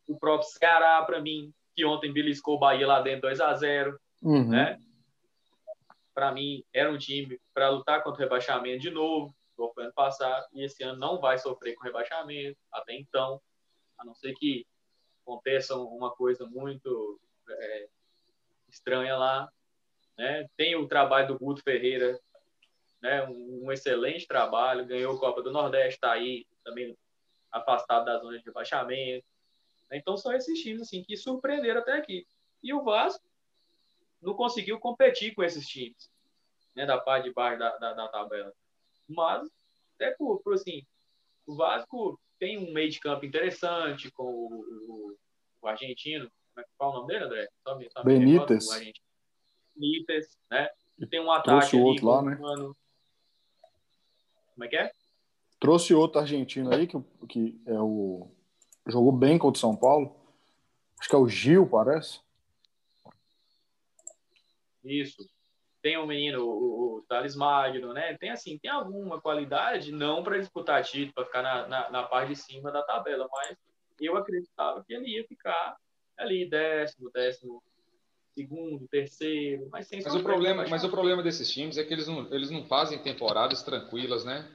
O 0.08 0.18
próprio 0.18 0.48
Ceará, 0.50 1.02
para 1.02 1.20
mim, 1.20 1.52
que 1.74 1.84
ontem 1.84 2.12
beliscou 2.12 2.56
o 2.56 2.58
Bahia 2.58 2.86
lá 2.86 3.00
dentro 3.00 3.22
2 3.22 3.40
a 3.40 3.54
0 3.54 3.98
uhum. 4.22 4.48
né? 4.48 4.78
para 6.14 6.32
mim, 6.32 6.64
era 6.72 6.90
um 6.90 6.96
time 6.96 7.38
para 7.54 7.70
lutar 7.70 8.02
contra 8.02 8.20
o 8.20 8.24
rebaixamento 8.24 8.80
de 8.80 8.90
novo, 8.90 9.34
foi 9.54 9.84
ano 9.84 9.92
passado, 9.94 10.46
e 10.52 10.64
esse 10.64 10.82
ano 10.82 10.98
não 10.98 11.20
vai 11.20 11.38
sofrer 11.38 11.76
com 11.76 11.84
rebaixamento, 11.84 12.58
até 12.72 12.94
então, 12.94 13.40
a 13.96 14.04
não 14.04 14.12
ser 14.12 14.34
que 14.34 14.66
aconteça 15.22 15.76
uma 15.76 16.10
coisa 16.10 16.44
muito 16.44 17.20
é, 17.48 17.88
estranha 18.68 19.16
lá. 19.16 19.48
Né? 20.18 20.48
Tem 20.56 20.74
o 20.74 20.88
trabalho 20.88 21.28
do 21.28 21.38
Guto 21.38 21.62
Ferreira, 21.62 22.20
né? 23.00 23.24
um, 23.28 23.66
um 23.66 23.72
excelente 23.72 24.26
trabalho, 24.26 24.84
ganhou 24.84 25.14
a 25.14 25.20
Copa 25.20 25.40
do 25.40 25.52
Nordeste, 25.52 25.94
está 25.94 26.12
aí 26.12 26.44
também 26.64 26.98
afastado 27.52 28.04
da 28.04 28.18
zona 28.18 28.36
de 28.36 28.44
rebaixamento. 28.44 29.24
Então 29.92 30.16
são 30.16 30.32
esses 30.32 30.60
times 30.60 30.82
assim, 30.82 31.04
que 31.04 31.16
surpreenderam 31.16 31.80
até 31.80 31.92
aqui. 31.92 32.26
E 32.60 32.74
o 32.74 32.82
Vasco 32.82 33.24
não 34.20 34.34
conseguiu 34.34 34.80
competir 34.80 35.34
com 35.34 35.44
esses 35.44 35.64
times 35.68 36.12
né, 36.74 36.86
da 36.86 36.98
parte 36.98 37.24
de 37.24 37.32
baixo 37.32 37.58
da, 37.58 37.76
da, 37.78 37.92
da 37.92 38.08
tabela. 38.08 38.52
Mas, 39.08 39.48
até 39.94 40.12
por, 40.12 40.42
por, 40.42 40.54
assim, 40.54 40.84
o 41.46 41.54
Vasco 41.54 42.18
tem 42.38 42.58
um 42.58 42.72
meio 42.72 42.90
de 42.90 43.00
campo 43.00 43.24
interessante 43.24 44.10
com 44.10 44.24
o, 44.24 44.64
o, 44.88 45.16
o 45.62 45.66
argentino. 45.66 46.30
Como 46.54 46.64
é 46.64 46.68
que 46.68 46.76
fala 46.76 46.90
o 46.90 46.94
nome 46.94 47.08
dele, 47.08 47.24
André? 47.24 47.48
Só 47.62 47.76
me, 47.76 47.90
só 47.90 48.02
Benítez. 48.02 48.66
Benítez, 49.74 50.38
né? 50.50 50.68
Tem 51.10 51.20
um 51.20 51.30
ataque 51.30 51.70
Trouxe 51.70 51.76
outro 51.76 52.06
lá, 52.06 52.22
né? 52.22 52.36
Mano. 52.36 52.76
Como 54.54 54.64
é 54.64 54.68
que 54.68 54.76
é? 54.76 54.90
Trouxe 55.58 55.94
outro 55.94 56.20
argentino 56.20 56.72
aí 56.72 56.86
que, 56.86 56.96
que 57.28 57.60
é 57.66 57.80
o 57.80 58.28
jogou 58.86 59.12
bem 59.12 59.38
contra 59.38 59.58
o 59.58 59.60
São 59.60 59.74
Paulo. 59.74 60.14
Acho 60.98 61.08
que 61.08 61.14
é 61.14 61.18
o 61.18 61.28
Gil, 61.28 61.66
parece. 61.66 62.20
Isso. 64.84 65.28
Tem 65.84 65.98
um 65.98 66.06
menino, 66.06 66.42
o, 66.42 66.96
o 66.96 67.02
Thales 67.06 67.36
Magno, 67.36 67.92
né? 67.92 68.16
Tem 68.16 68.30
assim, 68.30 68.56
tem 68.56 68.70
alguma 68.70 69.20
qualidade, 69.20 69.92
não 69.92 70.22
para 70.22 70.38
disputar 70.38 70.82
título, 70.82 71.12
para 71.12 71.26
ficar 71.26 71.42
na, 71.42 71.68
na, 71.68 71.90
na, 71.90 72.02
parte 72.04 72.30
de 72.30 72.36
cima 72.36 72.72
da 72.72 72.80
tabela, 72.80 73.28
mas 73.30 73.58
eu 74.00 74.16
acreditava 74.16 74.82
que 74.82 74.94
ele 74.94 75.10
ia 75.10 75.26
ficar 75.26 75.76
ali 76.16 76.48
décimo, 76.48 77.10
décimo 77.12 77.62
segundo, 78.34 78.88
terceiro, 78.88 79.68
mas 79.70 79.86
sem 79.86 80.02
mas 80.02 80.14
o 80.14 80.22
problema 80.22 80.66
Mas 80.70 80.84
o 80.84 80.88
problema 80.88 81.22
desses 81.22 81.52
times 81.52 81.76
é 81.76 81.84
que 81.84 81.92
eles 81.92 82.08
não, 82.08 82.32
eles 82.32 82.50
não 82.50 82.64
fazem 82.64 82.98
temporadas 83.02 83.62
tranquilas, 83.62 84.24
né? 84.24 84.50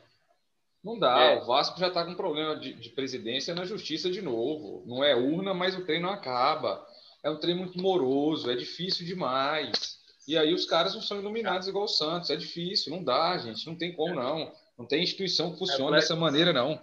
Não 0.84 0.98
dá, 0.98 1.20
é. 1.20 1.38
o 1.38 1.46
Vasco 1.46 1.80
já 1.80 1.90
está 1.90 2.04
com 2.04 2.16
problema 2.16 2.56
de, 2.56 2.74
de, 2.74 2.90
presidência 2.90 3.54
na 3.54 3.66
justiça 3.66 4.10
de 4.10 4.24
novo. 4.24 4.84
Não 4.88 5.04
é 5.04 5.16
urna, 5.16 5.54
mas 5.54 5.78
o 5.78 5.86
trem 5.86 6.02
não 6.02 6.10
acaba. 6.10 6.84
É 7.24 7.30
um 7.30 7.38
trem 7.38 7.56
muito 7.56 7.80
moroso, 7.80 8.50
é 8.50 8.56
difícil 8.56 9.06
demais. 9.06 9.99
E 10.30 10.38
aí 10.38 10.54
os 10.54 10.64
caras 10.64 10.94
não 10.94 11.02
são 11.02 11.18
iluminados 11.18 11.68
igual 11.68 11.86
o 11.86 11.88
Santos. 11.88 12.30
É 12.30 12.36
difícil, 12.36 12.92
não 12.92 13.04
dá, 13.04 13.36
gente. 13.40 13.66
Não 13.66 13.76
tem 13.76 13.92
como, 13.92 14.14
não. 14.14 14.52
Não 14.78 14.86
tem 14.86 15.02
instituição 15.02 15.52
que 15.52 15.58
funcione 15.58 15.98
é 15.98 16.00
dessa 16.00 16.16
maneira, 16.16 16.54
não. 16.54 16.80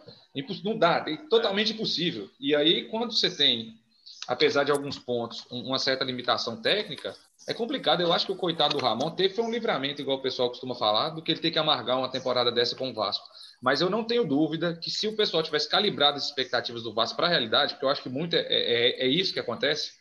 Não 0.65 0.77
dá, 0.77 1.05
é 1.07 1.17
totalmente 1.31 1.73
impossível. 1.73 2.29
E 2.41 2.57
aí, 2.57 2.89
quando 2.89 3.13
você 3.13 3.31
tem, 3.31 3.79
apesar 4.27 4.65
de 4.65 4.73
alguns 4.73 4.99
pontos, 4.99 5.47
uma 5.49 5.79
certa 5.79 6.05
limitação 6.05 6.61
técnica, 6.61 7.15
é 7.47 7.55
complicado. 7.55 8.01
Eu 8.01 8.13
acho 8.13 8.27
que 8.27 8.33
o 8.33 8.37
coitado 8.37 8.77
do 8.77 8.85
Ramon 8.85 9.13
teve 9.13 9.33
foi 9.33 9.45
um 9.45 9.51
livramento, 9.53 10.03
igual 10.03 10.19
o 10.19 10.23
pessoal 10.23 10.49
costuma 10.49 10.75
falar, 10.75 11.11
do 11.11 11.23
que 11.23 11.31
ele 11.31 11.41
ter 11.41 11.53
que 11.53 11.59
amargar 11.61 11.99
uma 11.99 12.11
temporada 12.11 12.51
dessa 12.51 12.75
com 12.75 12.91
o 12.91 12.93
Vasco. 12.95 13.25
Mas 13.63 13.81
eu 13.81 13.89
não 13.89 14.03
tenho 14.03 14.27
dúvida 14.27 14.75
que 14.75 14.91
se 14.91 15.07
o 15.07 15.15
pessoal 15.15 15.45
tivesse 15.45 15.69
calibrado 15.69 16.17
as 16.17 16.25
expectativas 16.25 16.83
do 16.83 16.93
Vasco 16.93 17.15
para 17.15 17.29
a 17.29 17.31
realidade, 17.31 17.75
porque 17.75 17.85
eu 17.85 17.91
acho 17.91 18.03
que 18.03 18.09
muito 18.09 18.35
é, 18.35 18.41
é, 18.41 19.05
é 19.05 19.07
isso 19.07 19.33
que 19.33 19.39
acontece, 19.39 19.93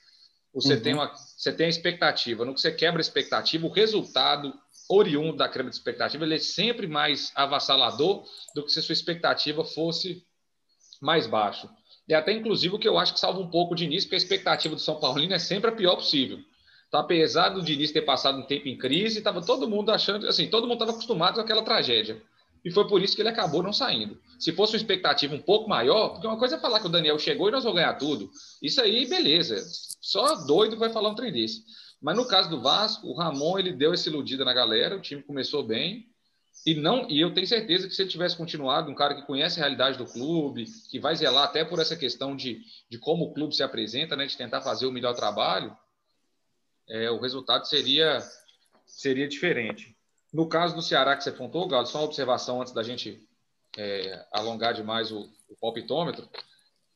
você, 0.56 0.76
uhum. 0.76 0.82
tem 0.82 0.93
uma, 0.93 1.14
você 1.14 1.51
tem 1.51 1.66
a 1.66 1.70
expectativa. 1.70 2.45
No 2.45 2.53
que 2.53 2.62
você 2.62 2.72
quebra 2.72 2.99
a 2.99 3.01
expectativa, 3.01 3.68
o 3.68 3.70
resultado 3.70 4.53
oriundo 4.88 5.36
da 5.36 5.49
quebra 5.49 5.70
de 5.70 5.76
expectativa 5.76 6.24
ele 6.24 6.36
é 6.36 6.39
sempre 6.39 6.88
mais 6.88 7.32
avassalador 7.36 8.24
do 8.53 8.64
que 8.64 8.72
se 8.72 8.80
a 8.80 8.82
sua 8.82 8.93
expectativa 8.93 9.66
fosse 9.66 10.24
mais 11.01 11.28
baixa. 11.28 11.70
E 12.08 12.14
até, 12.14 12.32
inclusive, 12.32 12.76
o 12.76 12.80
que 12.80 12.88
eu 12.88 12.97
acho 12.97 13.14
que 13.14 13.20
salva 13.20 13.39
um 13.39 13.49
pouco 13.49 13.74
o 13.74 13.76
Diniz, 13.76 14.06
porque 14.06 14.16
a 14.16 14.20
expectativa 14.20 14.76
do 14.76 14.82
São 14.82 14.99
Paulino 14.99 15.34
é 15.34 15.39
sempre 15.39 15.70
a 15.70 15.74
pior 15.74 15.95
possível. 15.95 16.39
Então, 16.88 16.99
apesar 16.99 17.49
do 17.49 17.64
Diniz 17.64 17.91
ter 17.91 18.03
passado 18.03 18.38
um 18.38 18.45
tempo 18.45 18.70
em 18.70 18.78
crise, 18.78 19.18
estava 19.18 19.43
todo 19.43 19.68
mundo 19.68 19.91
achando, 19.91 20.28
assim, 20.28 20.47
todo 20.47 20.68
mundo 20.68 20.76
estava 20.76 20.91
acostumado 20.91 21.36
com 21.36 21.41
aquela 21.41 21.64
tragédia. 21.64 22.22
E 22.66 22.72
foi 22.72 22.88
por 22.88 22.99
isso 22.99 23.16
que 23.16 23.22
ele 23.22 23.30
acabou 23.30 23.61
não 23.61 23.72
saindo. 23.72 24.20
Se 24.39 24.51
fosse 24.51 24.74
uma 24.74 24.78
expectativa 24.78 25.36
um 25.36 25.41
pouco 25.41 25.70
maior, 25.70 26.09
porque 26.09 26.26
uma 26.26 26.39
coisa 26.39 26.55
é 26.55 26.59
falar 26.59 26.80
que 26.80 26.88
o 26.88 26.89
Daniel 26.89 27.20
chegou 27.20 27.47
e 27.47 27.51
nós 27.51 27.63
vamos 27.63 27.80
ganhar 27.80 27.93
tudo. 27.93 28.32
Isso 28.59 28.82
aí, 28.82 29.07
beleza. 29.07 29.63
Só 30.01 30.36
doido 30.47 30.76
vai 30.76 30.89
falar 30.89 31.09
um 31.09 31.16
trem 31.16 31.32
desse. 31.32 31.63
Mas 32.01 32.16
no 32.18 32.28
caso 32.28 32.49
do 32.49 32.59
Vasco, 32.59 33.07
o 33.07 33.16
Ramon 33.16 33.59
ele 33.59 33.72
deu 33.72 33.93
essa 33.93 34.09
iludida 34.09 34.43
na 34.43 34.51
galera, 34.51 34.97
o 34.97 35.01
time 35.01 35.22
começou 35.22 35.63
bem. 35.63 36.07
E 36.66 36.74
não, 36.74 37.07
e 37.07 37.22
eu 37.22 37.32
tenho 37.36 37.45
certeza 37.45 37.88
que 37.88 37.93
se 37.93 38.01
ele 38.01 38.09
tivesse 38.09 38.36
continuado, 38.36 38.89
um 38.89 38.95
cara 38.95 39.13
que 39.13 39.28
conhece 39.28 39.59
a 39.59 39.63
realidade 39.63 39.99
do 39.99 40.05
clube, 40.05 40.66
que 40.89 40.99
vai 40.99 41.16
zelar 41.16 41.43
até 41.43 41.63
por 41.63 41.78
essa 41.78 41.95
questão 41.95 42.36
de, 42.36 42.61
de 42.89 42.97
como 42.97 43.26
o 43.26 43.34
clube 43.34 43.55
se 43.55 43.61
apresenta, 43.61 44.16
né, 44.16 44.26
de 44.26 44.36
tentar 44.36 44.61
fazer 44.61 44.88
o 44.88 44.91
melhor 44.91 45.13
trabalho, 45.13 45.76
é, 46.89 47.11
o 47.11 47.20
resultado 47.20 47.68
seria 47.68 48.20
seria 48.88 49.28
diferente. 49.28 49.95
No 50.36 50.50
caso 50.50 50.76
do 50.76 50.82
Ceará 50.82 51.16
que 51.16 51.24
você 51.24 51.30
apontou, 51.30 51.66
Galo, 51.66 51.86
só 51.86 52.00
uma 52.00 52.04
observação 52.04 52.62
antes 52.62 52.74
da 52.74 52.84
gente 52.84 53.26
é, 53.78 54.26
alongar 54.34 54.74
demais 54.74 55.10
o, 55.10 55.30
o 55.48 55.56
palpitômetro, 55.62 56.28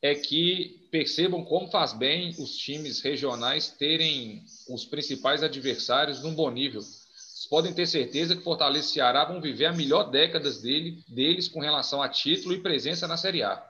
é 0.02 0.14
que 0.14 0.86
percebam 0.90 1.42
como 1.42 1.70
faz 1.70 1.94
bem 1.94 2.34
os 2.38 2.54
times 2.58 3.00
regionais 3.00 3.70
terem 3.70 4.44
os 4.68 4.84
principais 4.84 5.42
adversários 5.42 6.22
num 6.22 6.34
bom 6.34 6.50
nível. 6.50 6.82
Vocês 6.82 7.46
podem 7.48 7.72
ter 7.72 7.86
certeza 7.86 8.36
que 8.36 8.44
Fortaleza 8.44 8.86
e 8.86 8.90
Ceará 8.90 9.24
vão 9.24 9.40
viver 9.40 9.64
a 9.64 9.72
melhor 9.72 10.10
década 10.10 10.50
dele, 10.52 11.02
deles 11.08 11.48
com 11.48 11.60
relação 11.60 12.02
a 12.02 12.10
título 12.10 12.52
e 12.52 12.60
presença 12.60 13.08
na 13.08 13.16
Série 13.16 13.42
A. 13.42 13.66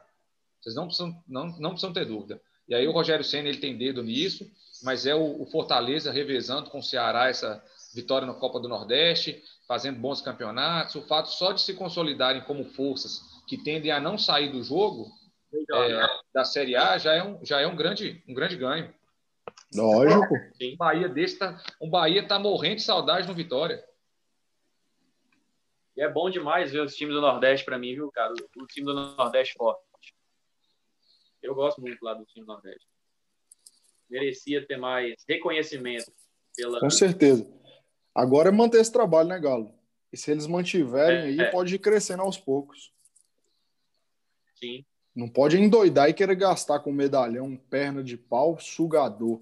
Vocês 0.61 0.75
não 0.75 0.87
precisam, 0.87 1.23
não, 1.29 1.47
não 1.61 1.71
precisam 1.71 1.93
ter 1.93 2.07
dúvida. 2.07 2.43
E 2.69 2.75
aí 2.75 2.89
o 2.89 2.93
Rogério 2.93 3.25
Senna 3.25 3.49
ele 3.49 3.59
tem 3.59 3.79
dedo 3.79 4.03
nisso, 4.03 4.51
mas 4.83 5.07
é 5.07 5.15
o, 5.15 5.41
o 5.41 5.47
Fortaleza 5.47 6.11
revezando 6.11 6.71
com 6.71 6.81
o 6.81 6.83
Ceará 6.83 7.29
essa 7.29 7.63
vitória 7.95 8.27
na 8.27 8.35
Copa 8.35 8.59
do 8.59 8.69
Nordeste, 8.69 9.41
fazendo 9.71 10.01
bons 10.01 10.21
campeonatos, 10.21 10.97
o 10.97 11.03
fato 11.07 11.29
só 11.29 11.53
de 11.53 11.63
se 11.63 11.75
consolidarem 11.75 12.43
como 12.43 12.65
forças 12.65 13.41
que 13.47 13.57
tendem 13.57 13.93
a 13.93 14.01
não 14.01 14.19
sair 14.19 14.51
do 14.51 14.65
jogo 14.65 15.09
é, 15.55 16.07
da 16.35 16.45
Série 16.45 16.75
A 16.75 16.99
já 16.99 17.15
é 17.15 17.23
um, 17.23 17.39
já 17.45 17.61
é 17.61 17.69
um, 17.69 17.77
grande, 17.77 18.21
um 18.29 18.35
grande 18.35 18.57
ganho. 18.57 18.93
Lógico. 19.73 20.35
Um 20.61 20.77
Bahia 20.77 21.09
desse 21.09 21.39
tá, 21.39 21.63
um 21.81 21.89
Bahia 21.89 22.27
tá 22.27 22.37
morrendo 22.37 22.77
de 22.79 22.83
saudade 22.83 23.29
no 23.29 23.35
Vitória. 23.35 23.81
E 25.97 26.03
é 26.03 26.09
bom 26.09 26.29
demais 26.29 26.73
ver 26.73 26.81
os 26.81 26.97
times 26.97 27.15
do 27.15 27.21
Nordeste 27.21 27.65
para 27.65 27.79
mim, 27.79 27.95
viu, 27.95 28.11
cara? 28.11 28.35
O 28.57 28.67
time 28.67 28.87
do 28.87 28.95
Nordeste 28.95 29.55
forte. 29.57 29.85
Eu 31.41 31.55
gosto 31.55 31.81
muito 31.81 32.05
lá 32.05 32.15
do 32.15 32.25
time 32.25 32.45
do 32.45 32.53
Nordeste. 32.53 32.89
Merecia 34.11 34.67
ter 34.67 34.79
mais 34.79 35.15
reconhecimento 35.29 36.13
pela. 36.57 36.81
Com 36.81 36.91
certeza. 36.91 37.60
Agora 38.15 38.49
é 38.49 38.53
manter 38.53 38.81
esse 38.81 38.93
trabalho, 38.93 39.29
né, 39.29 39.39
Galo? 39.39 39.73
E 40.13 40.17
se 40.17 40.31
eles 40.31 40.47
mantiverem 40.47 41.21
aí, 41.21 41.41
é. 41.41 41.51
pode 41.51 41.75
ir 41.75 41.79
crescendo 41.79 42.23
aos 42.23 42.37
poucos. 42.37 42.93
Sim. 44.57 44.85
Não 45.15 45.29
pode 45.29 45.59
endoidar 45.59 46.09
e 46.09 46.15
querer 46.15 46.35
gastar 46.35 46.81
com 46.81 46.93
medalhão, 46.93 47.57
perna 47.57 48.03
de 48.03 48.17
pau, 48.17 48.59
sugador. 48.59 49.41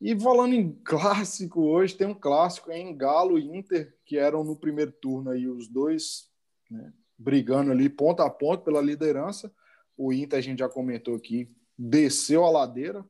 E 0.00 0.18
falando 0.18 0.54
em 0.54 0.72
clássico, 0.84 1.62
hoje 1.62 1.96
tem 1.96 2.06
um 2.06 2.14
clássico 2.14 2.70
em 2.70 2.96
Galo 2.96 3.38
e 3.38 3.56
Inter, 3.56 3.96
que 4.04 4.16
eram 4.16 4.42
no 4.42 4.56
primeiro 4.56 4.92
turno 4.92 5.30
aí 5.30 5.46
os 5.46 5.68
dois 5.68 6.30
né, 6.70 6.92
brigando 7.18 7.70
ali 7.70 7.88
ponta 7.88 8.24
a 8.24 8.30
ponta 8.30 8.64
pela 8.64 8.80
liderança. 8.80 9.52
O 9.96 10.12
Inter, 10.12 10.38
a 10.38 10.42
gente 10.42 10.60
já 10.60 10.68
comentou 10.68 11.14
aqui, 11.14 11.50
desceu 11.76 12.44
a 12.44 12.50
ladeira, 12.50 13.04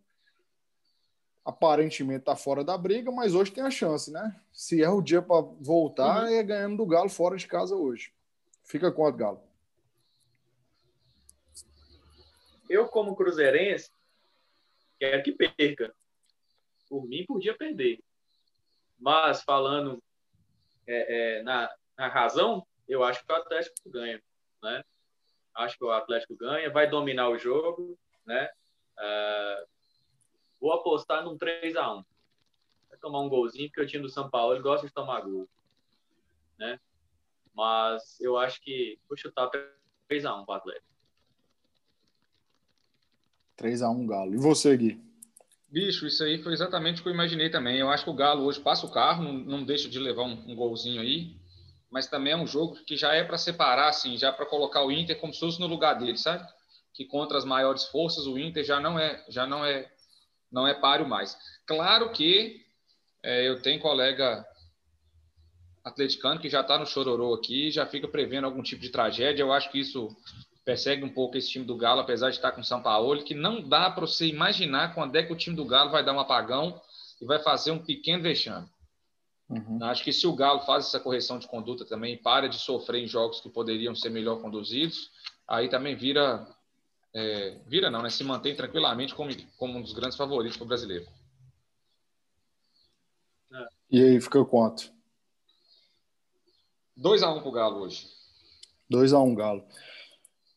aparentemente 1.51 2.21
está 2.21 2.35
fora 2.35 2.65
da 2.65 2.79
briga, 2.79 3.11
mas 3.11 3.35
hoje 3.35 3.53
tem 3.53 3.63
a 3.63 3.71
chance, 3.71 4.11
né? 4.11 4.41
Se 4.53 4.83
é 4.83 4.89
o 4.89 5.03
dia 5.03 5.21
para 5.21 5.43
voltar, 5.61 6.25
uhum. 6.25 6.29
é 6.29 6.43
ganhando 6.43 6.79
do 6.79 6.87
Galo 6.87 7.09
fora 7.09 7.37
de 7.37 7.47
casa 7.47 7.75
hoje. 7.75 8.13
Fica 8.65 8.91
quanto, 8.91 9.19
Galo? 9.19 9.43
Eu, 12.69 12.87
como 12.87 13.17
cruzeirense, 13.17 13.91
quero 14.99 15.23
que 15.23 15.33
perca. 15.33 15.93
Por 16.89 17.07
mim, 17.07 17.27
podia 17.27 17.57
perder. 17.57 18.01
Mas, 18.99 19.43
falando 19.43 20.03
é, 20.87 21.39
é, 21.39 21.43
na, 21.43 21.69
na 21.99 22.09
razão, 22.09 22.65
eu 22.89 23.03
acho 23.03 23.25
que 23.25 23.33
o 23.33 23.37
Atlético 23.37 23.91
ganha, 23.91 24.23
né? 24.63 24.85
Acho 25.55 25.77
que 25.77 25.85
o 25.85 25.91
Atlético 25.91 26.37
ganha, 26.37 26.71
vai 26.71 26.89
dominar 26.89 27.29
o 27.29 27.39
jogo, 27.39 27.99
né? 28.25 28.49
Uh, 28.99 29.80
Vou 30.61 30.73
apostar 30.73 31.25
num 31.25 31.39
3x1. 31.39 32.05
Vai 32.89 32.99
tomar 33.01 33.21
um 33.21 33.29
golzinho, 33.29 33.69
porque 33.69 33.81
o 33.83 33.87
time 33.87 34.03
do 34.03 34.11
São 34.11 34.29
Paulo 34.29 34.55
ele 34.55 34.63
gosta 34.63 34.87
de 34.87 34.93
tomar 34.93 35.23
gol. 35.23 35.49
Né? 36.59 36.79
Mas 37.55 38.21
eu 38.21 38.37
acho 38.37 38.61
que 38.61 38.99
vou 39.09 39.17
chutar 39.17 39.49
3x1 40.11 40.45
para 40.45 40.53
o 40.53 40.57
Atlético. 40.57 40.91
3x1 43.59 44.07
Galo. 44.07 44.35
E 44.35 44.39
você, 44.39 44.77
Gui? 44.77 45.01
Bicho, 45.69 46.07
isso 46.07 46.25
aí 46.25 46.43
foi 46.43 46.53
exatamente 46.53 47.01
o 47.01 47.03
que 47.03 47.09
eu 47.09 47.15
imaginei 47.15 47.49
também. 47.49 47.79
Eu 47.79 47.91
acho 47.91 48.05
que 48.05 48.11
o 48.11 48.15
Galo 48.15 48.45
hoje 48.45 48.59
passa 48.59 48.87
o 48.87 48.91
carro, 48.91 49.23
não, 49.23 49.33
não 49.33 49.65
deixa 49.65 49.89
de 49.89 49.99
levar 49.99 50.25
um, 50.25 50.51
um 50.51 50.57
golzinho 50.57 51.01
aí. 51.01 51.37
mas 51.91 52.07
também 52.07 52.33
é 52.33 52.37
um 52.37 52.47
jogo 52.47 52.77
que 52.85 52.97
já 52.97 53.15
é 53.15 53.23
para 53.23 53.37
separar, 53.37 53.89
assim, 53.89 54.17
já 54.17 54.33
para 54.33 54.47
colocar 54.47 54.85
o 54.85 54.91
Inter 54.91 55.19
como 55.21 55.33
se 55.33 55.41
fosse 55.41 55.61
no 55.61 55.67
lugar 55.67 55.95
dele, 55.95 56.17
sabe? 56.17 56.47
Que 56.93 57.05
contra 57.05 57.37
as 57.37 57.45
maiores 57.45 57.85
forças 57.85 58.27
o 58.27 58.39
Inter 58.39 58.65
já 58.65 58.81
não 58.81 58.99
é, 58.99 59.25
já 59.29 59.47
não 59.47 59.65
é, 59.65 59.93
não 60.51 60.67
é 60.67 60.75
páreo 60.75 61.09
mais. 61.09 61.37
Claro 61.67 62.11
que 62.11 62.61
é, 63.23 63.49
eu 63.49 63.61
tenho 63.61 63.81
colega 63.81 64.45
atleticano 65.85 66.41
que 66.41 66.49
já 66.49 66.61
está 66.61 66.79
no 66.79 66.87
chororô 66.87 67.35
aqui, 67.35 67.71
já 67.71 67.87
fica 67.87 68.09
prevendo 68.09 68.45
algum 68.45 68.63
tipo 68.63 68.83
de 68.83 68.91
tragédia. 68.91 69.43
Eu 69.43 69.53
acho 69.53 69.71
que 69.71 69.81
isso 69.81 70.15
persegue 70.65 71.05
um 71.05 71.13
pouco 71.13 71.37
esse 71.37 71.51
time 71.51 71.65
do 71.65 71.77
Galo, 71.77 72.01
apesar 72.01 72.31
de 72.31 72.37
estar 72.37 72.53
com 72.53 72.61
o 72.61 72.65
São 72.65 72.83
Paulo, 72.83 73.25
que 73.25 73.35
não 73.35 73.67
dá 73.67 73.91
para 73.91 74.07
você 74.07 74.27
imaginar 74.27 74.95
quando 74.95 75.17
é 75.17 75.23
que 75.23 75.33
o 75.33 75.37
time 75.37 75.57
do 75.57 75.65
Galo 75.65 75.91
vai 75.91 76.05
dar 76.05 76.13
um 76.13 76.21
apagão 76.21 76.81
e 77.21 77.25
vai 77.25 77.39
fazer 77.39 77.71
um 77.71 77.79
pequeno 77.79 78.23
vexame. 78.23 78.69
Uhum. 79.49 79.83
Acho 79.83 80.05
que 80.05 80.13
se 80.13 80.27
o 80.27 80.33
Galo 80.33 80.61
faz 80.61 80.87
essa 80.87 81.01
correção 81.01 81.39
de 81.39 81.49
conduta 81.49 81.85
também, 81.85 82.17
para 82.17 82.49
de 82.49 82.57
sofrer 82.59 83.03
em 83.03 83.07
jogos 83.07 83.41
que 83.41 83.49
poderiam 83.49 83.95
ser 83.95 84.11
melhor 84.11 84.41
conduzidos, 84.41 85.11
aí 85.49 85.69
também 85.69 85.97
vira, 85.97 86.47
é, 87.15 87.59
vira 87.67 87.91
não, 87.91 88.03
né? 88.03 88.11
Se 88.11 88.23
mantém 88.23 88.55
tranquilamente 88.55 89.15
como, 89.15 89.31
como 89.57 89.79
um 89.79 89.83
dos 89.83 89.93
grandes 89.93 90.17
favoritos 90.17 90.57
para 90.57 90.65
o 90.65 90.69
brasileiro. 90.69 91.07
E 93.91 94.01
aí, 94.01 94.21
fica 94.21 94.45
quanto? 94.45 94.93
2x1 96.97 97.37
um 97.37 97.41
para 97.41 97.49
o 97.49 97.53
Galo 97.53 97.81
hoje. 97.81 98.07
2x1 98.93 99.27
um, 99.27 99.35
Galo. 99.35 99.65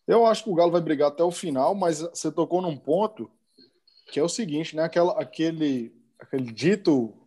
Eu 0.08 0.26
acho 0.26 0.43
que 0.43 0.49
o 0.49 0.56
Galo 0.56 0.72
vai 0.72 0.82
brigar 0.82 1.08
até 1.08 1.24
o 1.24 1.32
final, 1.32 1.74
mas 1.74 2.01
você 2.01 2.32
tocou 2.32 2.62
num 2.62 2.78
ponto 2.78 3.32
que 4.12 4.20
é 4.20 4.24
o 4.24 4.30
seguinte, 4.30 4.76
né? 4.76 4.84
Aquela, 4.84 5.20
aquele, 5.20 5.95
aquele 6.20 6.51
dito 6.51 7.18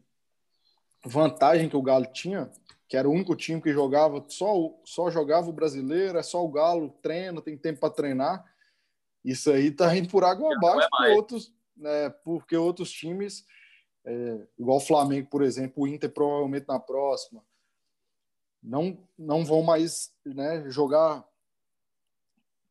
vantagem 1.04 1.68
que 1.68 1.76
o 1.76 1.82
Galo 1.82 2.06
tinha, 2.06 2.50
que 2.88 2.96
era 2.96 3.08
o 3.08 3.12
único 3.12 3.34
time 3.34 3.60
que 3.60 3.72
jogava 3.72 4.24
só 4.28 4.72
só 4.84 5.10
jogava 5.10 5.48
o 5.48 5.52
brasileiro, 5.52 6.18
é 6.18 6.22
só 6.22 6.44
o 6.44 6.48
Galo 6.48 6.90
treina, 7.02 7.42
tem 7.42 7.56
tempo 7.56 7.80
para 7.80 7.90
treinar. 7.90 8.44
Isso 9.26 9.50
aí 9.50 9.70
tá 9.70 9.94
indo 9.96 10.08
por 10.08 10.24
água 10.24 10.54
abaixo, 10.54 10.86
é 10.86 10.88
porque 10.88 11.12
outros, 11.12 11.54
né, 11.76 12.10
porque 12.24 12.56
outros 12.56 12.90
times, 12.92 13.44
é, 14.04 14.46
igual 14.58 14.76
o 14.76 14.80
Flamengo, 14.80 15.28
por 15.28 15.42
exemplo, 15.42 15.82
o 15.82 15.86
Inter 15.86 16.10
provavelmente 16.10 16.68
na 16.68 16.78
próxima, 16.78 17.44
não 18.62 18.98
não 19.18 19.44
vão 19.44 19.62
mais 19.62 20.12
né, 20.24 20.64
jogar, 20.70 21.26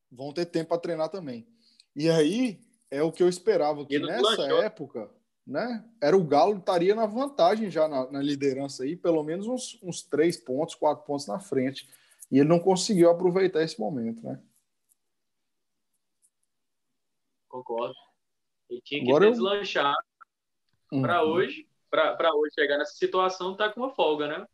vão 0.10 0.34
ter 0.34 0.45
tempo 0.45 0.70
para 0.70 0.82
treinar 0.82 1.10
também. 1.10 1.45
E 1.93 2.10
aí 2.10 2.60
é 2.89 3.03
o 3.03 3.12
que 3.12 3.22
eu 3.22 3.28
esperava 3.28 3.86
que 3.86 3.99
nessa 3.99 4.43
época 4.64 5.10
né? 5.45 5.84
Era 6.01 6.18
o 6.18 6.24
Galo 6.24 6.58
estaria 6.58 6.95
na 6.95 7.06
vantagem 7.06 7.70
já 7.70 7.88
na, 7.88 8.10
na 8.10 8.22
liderança 8.22 8.84
aí, 8.84 8.95
pelo 8.95 9.22
menos 9.24 9.45
uns, 9.45 9.80
uns 9.84 10.01
três 10.01 10.38
pontos, 10.38 10.74
quatro 10.74 11.06
pontos 11.06 11.28
na 11.28 11.39
frente. 11.39 11.88
E 12.32 12.39
ele 12.39 12.49
não 12.49 12.60
conseguiu 12.60 13.12
aproveitar 13.12 13.62
esse 13.62 13.80
momento, 13.80 14.26
né? 14.26 14.39
Concordo. 17.56 17.95
Ele 18.70 18.82
tinha 18.82 19.01
que 19.01 19.10
Agora 19.10 19.32
deslanchar 19.32 19.95
eu... 20.91 21.01
para 21.01 21.24
uhum. 21.24 21.32
hoje, 21.32 21.68
para 21.89 22.36
hoje 22.36 22.53
chegar 22.53 22.78
nessa 22.78 22.95
situação, 22.95 23.56
tá 23.56 23.72
com 23.72 23.80
uma 23.80 23.91
folga, 23.91 24.28
né? 24.28 24.45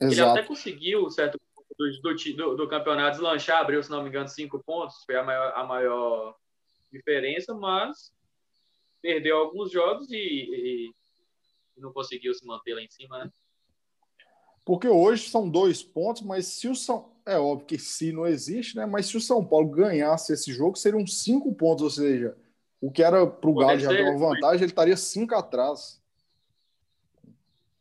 Exato. 0.00 0.12
Ele 0.12 0.20
até 0.22 0.42
conseguiu, 0.42 1.08
certo, 1.08 1.38
do, 1.78 2.02
do, 2.02 2.56
do, 2.56 2.68
campeonato 2.68 3.12
deslanchar, 3.12 3.60
abriu, 3.60 3.80
se 3.82 3.90
não 3.90 4.02
me 4.02 4.08
engano, 4.08 4.28
cinco 4.28 4.60
pontos, 4.62 5.04
foi 5.04 5.16
a 5.16 5.22
maior, 5.22 5.52
a 5.54 5.64
maior 5.64 6.36
diferença, 6.90 7.54
mas 7.54 8.12
perdeu 9.00 9.36
alguns 9.36 9.70
jogos 9.70 10.10
e, 10.10 10.16
e 10.16 10.94
não 11.76 11.92
conseguiu 11.92 12.34
se 12.34 12.44
manter 12.44 12.74
lá 12.74 12.82
em 12.82 12.88
cima, 12.88 13.24
né? 13.24 13.30
Porque 14.64 14.88
hoje 14.88 15.28
são 15.28 15.48
dois 15.48 15.82
pontos, 15.82 16.22
mas 16.22 16.46
se 16.46 16.68
o 16.68 16.74
São. 16.74 17.10
É 17.24 17.38
óbvio 17.38 17.66
que 17.66 17.78
se 17.78 18.10
não 18.10 18.26
existe, 18.26 18.76
né? 18.76 18.84
Mas 18.84 19.06
se 19.06 19.16
o 19.16 19.20
São 19.20 19.44
Paulo 19.44 19.68
ganhasse 19.68 20.32
esse 20.32 20.52
jogo, 20.52 20.76
seriam 20.76 21.06
cinco 21.06 21.54
pontos, 21.54 21.84
ou 21.84 21.90
seja, 21.90 22.36
o 22.80 22.90
que 22.90 23.02
era 23.02 23.24
para 23.24 23.48
o 23.48 23.54
Galo 23.54 23.78
já 23.78 23.90
ter 23.90 24.02
uma 24.02 24.18
vantagem, 24.18 24.62
ele 24.62 24.72
estaria 24.72 24.96
cinco 24.96 25.34
atrás. 25.34 26.00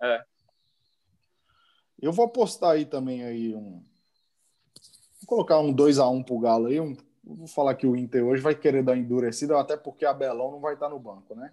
É. 0.01 0.23
Eu 1.99 2.11
vou 2.11 2.25
apostar 2.25 2.71
aí 2.71 2.85
também 2.85 3.23
aí 3.23 3.55
um. 3.55 3.83
Vou 5.21 5.27
colocar 5.27 5.59
um 5.59 5.73
2x1 5.73 6.13
um 6.13 6.23
pro 6.23 6.39
Galo 6.39 6.67
aí, 6.67 6.79
um 6.79 6.95
vou 7.23 7.47
falar 7.47 7.75
que 7.75 7.87
o 7.87 7.95
Inter 7.95 8.23
hoje 8.25 8.41
vai 8.41 8.55
querer 8.55 8.83
dar 8.83 8.97
endurecida, 8.97 9.59
até 9.59 9.77
porque 9.77 10.05
a 10.05 10.13
Belão 10.13 10.51
não 10.51 10.59
vai 10.59 10.73
estar 10.73 10.89
no 10.89 10.99
banco, 10.99 11.35
né? 11.35 11.51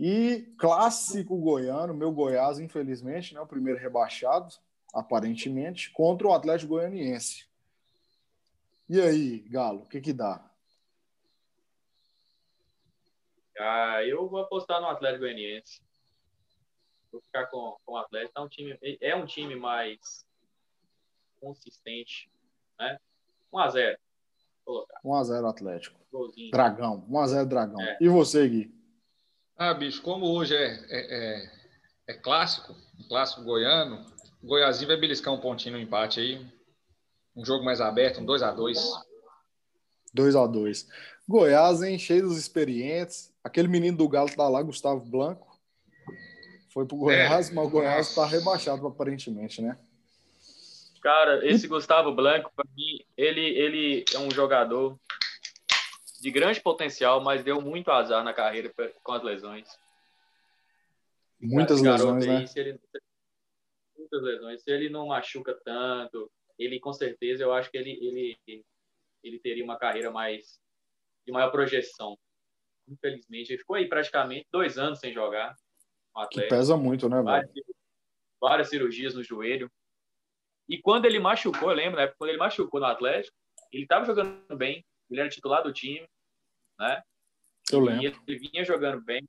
E 0.00 0.54
clássico 0.56 1.36
goiano, 1.36 1.92
meu 1.92 2.12
Goiás, 2.12 2.60
infelizmente, 2.60 3.34
né, 3.34 3.40
o 3.40 3.46
primeiro 3.46 3.80
rebaixado, 3.80 4.54
aparentemente, 4.94 5.90
contra 5.90 6.28
o 6.28 6.32
Atlético 6.32 6.74
Goianiense. 6.74 7.48
E 8.88 9.00
aí, 9.00 9.40
Galo, 9.40 9.80
o 9.80 9.86
que 9.86 10.00
que 10.00 10.12
dá? 10.12 10.48
Ah, 13.58 14.04
eu 14.04 14.28
vou 14.28 14.38
apostar 14.38 14.80
no 14.80 14.86
Atlético 14.86 15.24
Goianiense. 15.24 15.82
Vou 17.10 17.20
ficar 17.20 17.46
com, 17.46 17.76
com 17.84 17.94
o 17.94 17.96
Atlético. 17.96 18.38
É 18.38 18.40
um 18.40 18.48
time, 18.48 18.78
é 19.00 19.16
um 19.16 19.26
time 19.26 19.56
mais 19.56 20.24
consistente, 21.40 22.30
né? 22.78 23.00
1 23.52 23.58
a 23.58 23.68
0 23.68 23.98
colocar. 24.64 25.00
1x0 25.02 25.48
Atlético. 25.48 25.98
Golzinho. 26.12 26.50
Dragão. 26.50 27.04
1x0 27.10 27.46
Dragão. 27.46 27.80
É. 27.80 27.98
E 28.00 28.08
você, 28.08 28.48
Gui? 28.48 28.77
Ah, 29.58 29.74
bicho, 29.74 30.00
como 30.02 30.24
hoje 30.26 30.54
é, 30.54 30.66
é, 30.88 31.16
é, 31.18 31.50
é 32.06 32.14
clássico, 32.14 32.76
um 32.96 33.08
clássico 33.08 33.42
goiano, 33.42 34.06
o 34.40 34.46
Goiazinho 34.46 34.86
vai 34.86 34.96
beliscar 34.96 35.34
um 35.34 35.40
pontinho 35.40 35.74
no 35.74 35.80
empate 35.80 36.20
aí. 36.20 36.46
Um 37.34 37.44
jogo 37.44 37.64
mais 37.64 37.80
aberto, 37.80 38.20
um 38.20 38.26
2x2. 38.26 38.78
2x2. 40.16 40.86
Goiás, 41.28 41.82
hein? 41.82 41.98
Cheio 41.98 42.22
dos 42.22 42.38
experientes. 42.38 43.32
Aquele 43.42 43.68
menino 43.68 43.96
do 43.96 44.08
Galo 44.08 44.30
tá 44.34 44.48
lá, 44.48 44.62
Gustavo 44.62 45.04
Blanco. 45.04 45.58
Foi 46.72 46.86
pro 46.86 46.96
Goiás, 46.96 47.50
é. 47.50 47.52
mas 47.52 47.66
o 47.66 47.70
Goiás 47.70 48.14
tá 48.14 48.26
rebaixado 48.26 48.86
aparentemente, 48.86 49.60
né? 49.60 49.76
Cara, 51.02 51.44
esse 51.46 51.66
Gustavo 51.66 52.12
Blanco, 52.14 52.50
para 52.54 52.64
mim, 52.76 53.04
ele, 53.16 53.40
ele 53.40 54.04
é 54.14 54.18
um 54.18 54.30
jogador 54.30 54.98
de 56.20 56.30
grande 56.30 56.60
potencial, 56.60 57.22
mas 57.22 57.44
deu 57.44 57.60
muito 57.60 57.90
azar 57.90 58.24
na 58.24 58.34
carreira 58.34 58.72
com 59.02 59.12
as 59.12 59.22
lesões. 59.22 59.68
Muitas 61.40 61.80
lesões, 61.80 62.26
aí, 62.26 62.40
né? 62.40 62.46
Se 62.46 62.58
ele, 62.58 62.80
muitas 63.96 64.22
lesões. 64.22 64.62
Se 64.62 64.70
ele 64.70 64.88
não 64.88 65.06
machuca 65.06 65.54
tanto, 65.64 66.30
ele 66.58 66.80
com 66.80 66.92
certeza, 66.92 67.44
eu 67.44 67.52
acho 67.52 67.70
que 67.70 67.78
ele, 67.78 67.92
ele, 68.46 68.64
ele 69.22 69.38
teria 69.38 69.64
uma 69.64 69.78
carreira 69.78 70.10
mais 70.10 70.60
de 71.24 71.32
maior 71.32 71.50
projeção. 71.50 72.18
Infelizmente, 72.88 73.50
ele 73.50 73.58
ficou 73.58 73.76
aí 73.76 73.88
praticamente 73.88 74.46
dois 74.50 74.76
anos 74.76 74.98
sem 74.98 75.12
jogar. 75.12 75.54
que 76.30 76.42
pesa 76.48 76.76
muito, 76.76 77.08
né, 77.08 77.22
várias, 77.22 77.50
várias 78.40 78.68
cirurgias 78.68 79.14
no 79.14 79.22
joelho. 79.22 79.70
E 80.68 80.80
quando 80.80 81.04
ele 81.04 81.20
machucou, 81.20 81.70
eu 81.70 81.76
lembro, 81.76 81.96
né? 81.96 82.08
Quando 82.18 82.30
ele 82.30 82.38
machucou 82.38 82.80
no 82.80 82.86
Atlético, 82.86 83.36
ele 83.72 83.84
estava 83.84 84.04
jogando 84.04 84.56
bem, 84.56 84.84
ele 85.10 85.20
era 85.20 85.28
titular 85.28 85.62
do 85.62 85.72
time, 85.72 86.06
né? 86.78 87.02
Eu 87.70 87.80
lembro. 87.80 88.22
ele 88.26 88.38
vinha 88.38 88.64
jogando 88.64 89.00
bem, 89.02 89.26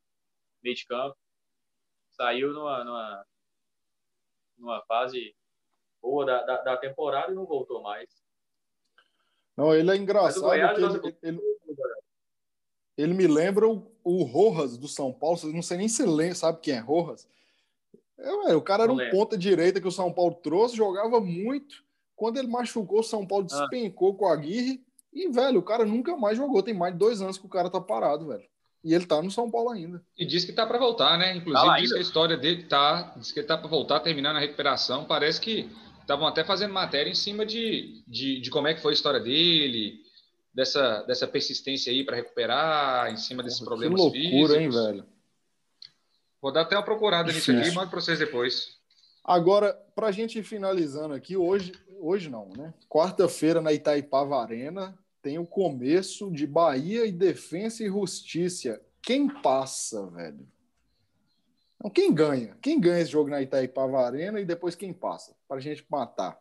meio 0.64 0.76
de 0.76 0.85
campo. 0.85 1.18
Saiu 2.11 2.53
numa, 2.53 2.84
numa, 2.84 3.26
numa 4.57 4.81
fase 4.85 5.35
boa 6.01 6.26
da, 6.26 6.43
da, 6.43 6.61
da, 6.61 6.77
temporada 6.77 7.31
e 7.31 7.35
não 7.35 7.45
voltou 7.45 7.81
mais. 7.81 8.10
Não, 9.56 9.73
ele 9.73 9.91
é 9.91 9.95
engraçado. 9.95 10.43
Goiás, 10.43 10.77
ele, 10.77 11.18
ele, 11.22 11.41
ele, 12.97 13.14
me 13.14 13.27
lembra 13.27 13.68
o, 13.68 13.91
o 14.03 14.23
Rojas 14.23 14.77
do 14.77 14.88
São 14.88 15.11
Paulo. 15.11 15.38
Não 15.51 15.61
sei 15.61 15.77
nem 15.77 15.89
se 15.89 16.06
lembra, 16.06 16.35
sabe 16.35 16.61
quem 16.61 16.76
é 16.76 16.80
Rojas. 16.80 17.27
É, 18.18 18.56
o 18.56 18.61
cara 18.61 18.84
era 18.84 18.91
um 18.91 19.10
ponta 19.11 19.38
direita 19.38 19.80
que 19.80 19.88
o 19.88 19.91
São 19.91 20.11
Paulo 20.11 20.35
trouxe, 20.35 20.76
jogava 20.76 21.22
muito. 21.22 21.84
Quando 22.15 22.38
ele 22.38 22.49
machucou, 22.49 22.99
o 22.99 23.03
São 23.03 23.26
Paulo 23.26 23.45
ah. 23.45 23.47
despencou 23.47 24.14
ah. 24.14 24.18
com 24.18 24.26
a 24.27 24.34
Aguirre. 24.34 24.85
E, 25.11 25.30
velho, 25.30 25.60
o 25.60 25.64
cara 25.64 25.86
nunca 25.86 26.15
mais 26.15 26.38
jogou. 26.38 26.61
Tem 26.61 26.73
mais 26.73 26.94
de 26.94 26.99
dois 26.99 27.22
anos 27.22 27.38
que 27.38 27.45
o 27.45 27.49
cara 27.49 27.69
tá 27.69 27.81
parado, 27.81 28.27
velho. 28.27 28.44
E 28.84 28.94
ele 28.94 29.06
tá 29.06 29.22
no 29.22 29.30
São 29.30 29.52
Paulo 29.52 29.69
ainda. 29.69 30.02
E 30.18 30.26
diz 30.26 30.45
que 30.45 30.53
tá 30.53 30.65
para 30.65 30.77
voltar, 30.77 31.18
né? 31.18 31.36
Inclusive, 31.36 31.68
tá 31.68 31.80
diz 31.80 31.91
que 31.91 31.98
a 31.98 32.02
história 32.02 32.38
dele 32.38 32.64
tá. 32.64 33.14
Diz 33.18 33.31
que 33.31 33.40
ele 33.40 33.48
tá 33.48 33.57
para 33.57 33.68
voltar, 33.68 33.99
terminar 33.99 34.34
na 34.34 34.40
recuperação. 34.40 35.03
Parece 35.06 35.41
que 35.41 35.69
estavam 36.02 36.26
até 36.26 36.44
fazendo 36.44 36.73
matéria 36.73 37.10
em 37.10 37.15
cima 37.15 37.45
de, 37.45 38.03
de, 38.07 38.40
de, 38.40 38.49
como 38.49 38.68
é 38.68 38.73
que 38.73 38.81
foi 38.81 38.91
a 38.91 38.95
história 38.95 39.19
dele, 39.19 40.02
dessa, 40.53 41.03
dessa 41.03 41.27
persistência 41.27 41.91
aí 41.91 42.03
para 42.03 42.15
recuperar, 42.15 43.11
em 43.11 43.18
cima 43.18 43.44
desses 43.44 43.60
Porra, 43.60 43.72
problemas 43.72 43.99
que 43.99 44.03
loucura, 44.03 44.53
físicos. 44.53 44.56
hein, 44.56 44.69
velho? 44.69 45.06
Vou 46.41 46.52
dar 46.52 46.61
até 46.61 46.76
uma 46.76 46.86
procurada 46.86 47.31
nisso 47.31 47.52
aqui 47.52 47.68
e 47.68 47.72
mando 47.73 47.90
para 47.90 47.99
vocês 47.99 48.18
depois. 48.18 48.80
Agora, 49.23 49.73
para 49.94 50.07
a 50.07 50.11
gente 50.11 50.40
ir 50.40 50.44
finalizando 50.44 51.14
aqui, 51.14 51.36
hoje, 51.36 51.73
hoje 52.00 52.30
não, 52.30 52.50
né? 52.50 52.74
Quarta-feira 52.88 53.62
na 53.62 53.74
Itaipava 53.74 54.42
Arena 54.42 54.98
tem 55.22 55.38
o 55.38 55.46
começo 55.46 56.32
de 56.32 56.48
Bahia 56.48 57.06
e 57.06 57.12
Defensa 57.12 57.84
e 57.84 57.88
Justiça. 57.88 58.82
Quem 59.02 59.28
passa, 59.28 60.08
velho? 60.08 60.48
Não, 61.82 61.90
quem 61.90 62.14
ganha? 62.14 62.58
Quem 62.62 62.80
ganha 62.80 63.02
esse 63.02 63.12
jogo 63.12 63.30
na 63.30 63.42
Itaipava 63.42 64.00
Arena 64.00 64.40
e 64.40 64.46
depois 64.46 64.76
quem 64.76 64.94
passa? 64.94 65.36
Para 65.48 65.58
a 65.58 65.62
gente 65.62 65.86
matar. 65.90 66.40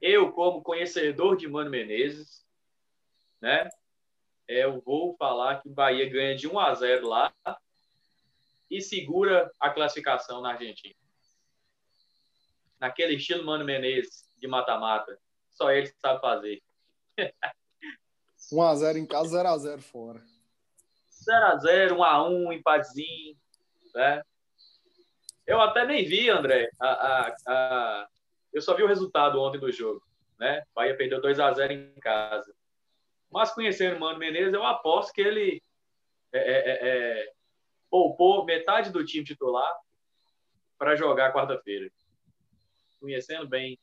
Eu, 0.00 0.32
como 0.32 0.62
conhecedor 0.62 1.36
de 1.36 1.48
Mano 1.48 1.70
Menezes, 1.70 2.44
né? 3.40 3.70
Eu 4.46 4.80
vou 4.80 5.16
falar 5.16 5.60
que 5.60 5.68
o 5.68 5.72
Bahia 5.72 6.08
ganha 6.08 6.36
de 6.36 6.46
1 6.46 6.58
a 6.58 6.74
0 6.74 7.08
lá 7.08 7.34
e 8.70 8.80
segura 8.80 9.50
a 9.58 9.70
classificação 9.70 10.40
na 10.40 10.52
Argentina. 10.52 10.94
Naquele 12.78 13.14
estilo 13.14 13.44
Mano 13.44 13.64
Menezes 13.64 14.28
de 14.38 14.46
mata-mata. 14.46 15.18
Só 15.50 15.70
ele 15.70 15.92
sabe 16.00 16.20
fazer. 16.20 16.62
1x0 18.52 18.96
em 18.96 19.06
casa, 19.06 19.42
0x0 19.42 19.80
fora. 19.80 20.22
0x0, 21.28 21.96
1x1, 21.96 22.54
empatezinho. 22.54 23.36
Né? 23.94 24.22
Eu 25.46 25.60
até 25.60 25.84
nem 25.84 26.04
vi, 26.04 26.28
André. 26.28 26.70
A, 26.80 26.88
a, 26.88 27.36
a... 27.48 28.08
Eu 28.52 28.62
só 28.62 28.74
vi 28.74 28.82
o 28.82 28.88
resultado 28.88 29.40
ontem 29.40 29.58
do 29.58 29.72
jogo. 29.72 30.06
Né? 30.38 30.62
Bahia 30.74 30.96
perdeu 30.96 31.20
2x0 31.20 31.70
em 31.70 32.00
casa. 32.00 32.54
Mas 33.30 33.52
conhecendo 33.52 33.96
o 33.96 34.00
Mano 34.00 34.18
Menezes, 34.18 34.54
eu 34.54 34.64
aposto 34.64 35.12
que 35.12 35.20
ele 35.20 35.62
é, 36.32 36.38
é, 36.38 36.70
é, 36.70 36.88
é 37.20 37.32
poupou 37.90 38.44
metade 38.44 38.90
do 38.90 39.04
time 39.04 39.24
titular 39.24 39.72
para 40.78 40.96
jogar 40.96 41.32
quarta-feira. 41.32 41.90
Conhecendo 43.06 43.46
bem. 43.46 43.78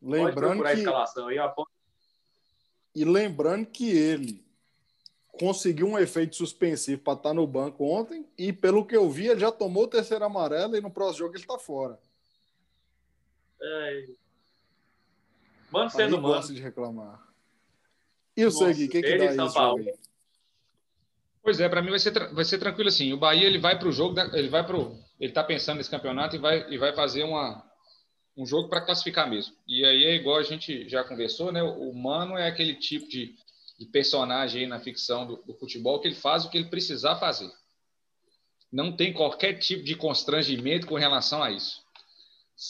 Lembrando 0.00 0.62
que... 0.62 0.68
a 0.68 0.72
escalação 0.72 1.28
aí. 1.28 1.36
E 2.94 3.04
lembrando 3.04 3.66
que 3.66 3.90
ele 3.90 4.42
conseguiu 5.32 5.86
um 5.86 5.98
efeito 5.98 6.34
suspensivo 6.34 7.02
para 7.02 7.12
estar 7.12 7.28
tá 7.28 7.34
no 7.34 7.46
banco 7.46 7.84
ontem 7.84 8.26
e, 8.38 8.54
pelo 8.54 8.86
que 8.86 8.96
eu 8.96 9.10
vi, 9.10 9.26
ele 9.26 9.40
já 9.40 9.52
tomou 9.52 9.84
o 9.84 9.88
terceiro 9.88 10.24
amarelo 10.24 10.74
e 10.76 10.80
no 10.80 10.90
próximo 10.90 11.18
jogo 11.18 11.34
ele 11.34 11.42
está 11.42 11.58
fora. 11.58 11.98
É... 13.60 14.08
Mano 15.70 15.90
sendo 15.90 16.16
mano. 16.16 16.28
gosta 16.28 16.54
de 16.54 16.62
reclamar. 16.62 17.22
E 18.34 18.46
o 18.46 18.50
Segui, 18.50 18.86
o 18.86 18.88
que, 18.88 19.02
que 19.02 19.18
dá 19.18 19.30
aí? 19.30 19.94
Pois 21.42 21.60
é, 21.60 21.68
para 21.68 21.82
mim 21.82 21.90
vai 21.90 21.98
ser, 21.98 22.32
vai 22.32 22.44
ser 22.46 22.58
tranquilo 22.58 22.88
assim. 22.88 23.12
O 23.12 23.18
Bahia 23.18 23.46
ele 23.46 23.58
vai 23.58 23.78
para 23.78 23.88
o 23.88 23.92
jogo, 23.92 24.18
ele 24.32 24.48
vai 24.48 24.66
para 24.66 24.78
ele 24.78 25.30
está 25.30 25.44
pensando 25.44 25.78
nesse 25.78 25.90
campeonato 25.90 26.36
e 26.36 26.38
vai, 26.38 26.70
e 26.70 26.78
vai 26.78 26.94
fazer 26.94 27.22
uma, 27.22 27.63
um 28.36 28.44
jogo 28.44 28.68
para 28.68 28.80
classificar 28.80 29.28
mesmo. 29.28 29.54
E 29.66 29.84
aí 29.84 30.04
é 30.04 30.14
igual 30.14 30.38
a 30.38 30.42
gente 30.42 30.88
já 30.88 31.04
conversou, 31.04 31.52
né? 31.52 31.62
O 31.62 31.92
Mano 31.92 32.36
é 32.36 32.48
aquele 32.48 32.74
tipo 32.74 33.08
de, 33.08 33.34
de 33.78 33.86
personagem 33.86 34.62
aí 34.62 34.66
na 34.66 34.80
ficção 34.80 35.26
do, 35.26 35.36
do, 35.46 35.54
futebol 35.54 36.00
que 36.00 36.08
ele 36.08 36.14
faz 36.14 36.44
o 36.44 36.50
que 36.50 36.58
ele 36.58 36.68
precisar 36.68 37.16
fazer. 37.16 37.50
Não 38.72 38.96
tem 38.96 39.12
qualquer 39.12 39.54
tipo 39.54 39.84
de 39.84 39.94
constrangimento 39.94 40.86
com 40.86 40.96
relação 40.96 41.42
a 41.42 41.50
isso. 41.50 41.82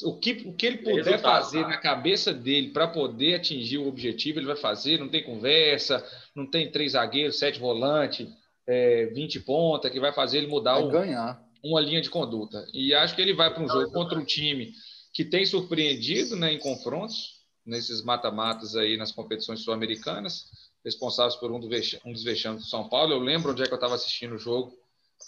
O 0.03 0.19
que, 0.19 0.33
o 0.47 0.55
que 0.55 0.67
ele 0.67 0.79
puder 0.79 1.05
Resultado, 1.05 1.23
fazer 1.23 1.63
tá? 1.63 1.69
na 1.69 1.77
cabeça 1.77 2.33
dele 2.33 2.71
para 2.71 2.89
poder 2.89 3.35
atingir 3.35 3.79
o 3.79 3.87
objetivo, 3.87 4.39
ele 4.39 4.47
vai 4.47 4.57
fazer. 4.57 4.99
Não 4.99 5.09
tem 5.09 5.23
conversa, 5.23 6.05
não 6.35 6.47
tem 6.47 6.71
três 6.71 6.93
zagueiros, 6.93 7.39
sete 7.39 7.59
volantes, 7.59 8.29
é, 8.67 9.07
20 9.07 9.41
ponta, 9.41 9.91
que 9.91 10.01
vai 10.01 10.13
fazer 10.13 10.39
ele 10.39 10.47
mudar 10.47 10.79
um, 10.79 10.89
ganhar. 10.89 11.43
uma 11.63 11.81
linha 11.81 12.01
de 12.01 12.11
conduta. 12.11 12.67
E 12.73 12.95
acho 12.95 13.15
que 13.15 13.23
ele 13.23 13.35
vai 13.35 13.53
para 13.53 13.63
um 13.63 13.69
jogo 13.69 13.91
contra 13.93 14.19
um 14.19 14.25
time 14.25 14.73
que 15.15 15.25
tem 15.25 15.47
surpreendido 15.47 16.35
né, 16.35 16.53
em 16.53 16.59
confrontos, 16.59 17.45
nesses 17.65 18.03
mata-matas 18.03 18.75
aí 18.75 18.97
nas 18.97 19.13
competições 19.13 19.61
sul-americanas, 19.61 20.51
responsáveis 20.85 21.37
por 21.37 21.53
um, 21.53 21.61
do 21.61 21.69
um 22.05 22.13
dos 22.13 22.25
vexames 22.25 22.65
do 22.65 22.69
São 22.69 22.89
Paulo. 22.89 23.13
Eu 23.13 23.21
lembro 23.21 23.53
onde 23.53 23.63
é 23.63 23.67
que 23.67 23.73
eu 23.73 23.77
estava 23.77 23.95
assistindo 23.95 24.35
o 24.35 24.39
jogo, 24.39 24.77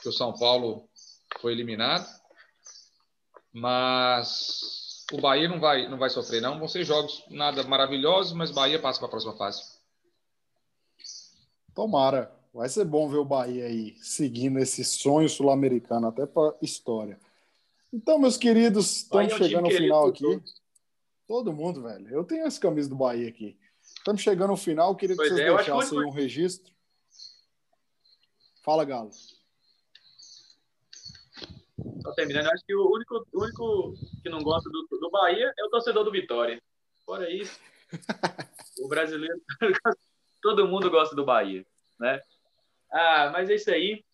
que 0.02 0.08
o 0.08 0.12
São 0.12 0.34
Paulo 0.34 0.88
foi 1.40 1.52
eliminado. 1.52 2.06
Mas 3.52 5.06
o 5.12 5.20
Bahia 5.20 5.48
não 5.48 5.60
vai, 5.60 5.88
não 5.88 5.96
vai 5.96 6.10
sofrer, 6.10 6.42
não. 6.42 6.58
Vão 6.58 6.68
ser 6.68 6.84
jogos 6.84 7.24
nada 7.30 7.62
maravilhosos, 7.62 8.32
mas 8.32 8.50
Bahia 8.50 8.80
passa 8.80 8.98
para 8.98 9.06
a 9.06 9.10
próxima 9.10 9.36
fase. 9.36 9.62
Tomara. 11.72 12.34
Vai 12.52 12.68
ser 12.68 12.86
bom 12.86 13.08
ver 13.08 13.18
o 13.18 13.24
Bahia 13.24 13.66
aí 13.66 13.94
seguindo 14.00 14.58
esse 14.58 14.82
sonho 14.82 15.28
sul-americano 15.28 16.08
até 16.08 16.26
para 16.26 16.56
história. 16.60 17.18
Então, 17.92 18.18
meus 18.18 18.36
queridos, 18.36 18.96
estamos 18.96 19.32
chegando 19.34 19.66
ao 19.66 19.70
final 19.70 20.08
aqui. 20.08 20.22
Todo. 20.22 20.44
todo 21.26 21.52
mundo, 21.52 21.82
velho. 21.82 22.08
Eu 22.08 22.24
tenho 22.24 22.46
essa 22.46 22.60
camisa 22.60 22.88
do 22.88 22.96
Bahia 22.96 23.28
aqui. 23.28 23.58
Estamos 23.80 24.22
chegando 24.22 24.50
ao 24.50 24.56
final. 24.56 24.94
Queria 24.96 25.14
que 25.14 25.22
pois 25.22 25.32
vocês 25.32 25.48
é, 25.48 25.54
deixassem 25.54 25.98
um 25.98 26.10
registro. 26.10 26.72
Fala, 28.62 28.84
Galo. 28.84 29.10
Só 32.02 32.12
terminando, 32.14 32.48
acho 32.48 32.64
que 32.64 32.74
o 32.74 32.90
único, 32.90 33.26
o 33.32 33.42
único 33.42 33.94
que 34.22 34.28
não 34.28 34.42
gosta 34.42 34.68
do, 34.70 34.86
do 34.90 35.10
Bahia 35.10 35.52
é 35.58 35.64
o 35.64 35.70
torcedor 35.70 36.04
do 36.04 36.10
Vitória. 36.10 36.60
Fora 37.04 37.30
isso, 37.30 37.60
o 38.80 38.88
brasileiro, 38.88 39.40
todo 40.42 40.66
mundo 40.66 40.90
gosta 40.90 41.14
do 41.14 41.24
Bahia, 41.24 41.64
né? 42.00 42.20
Ah, 42.90 43.30
mas 43.32 43.48
é 43.48 43.54
isso 43.54 43.70
aí. 43.70 44.04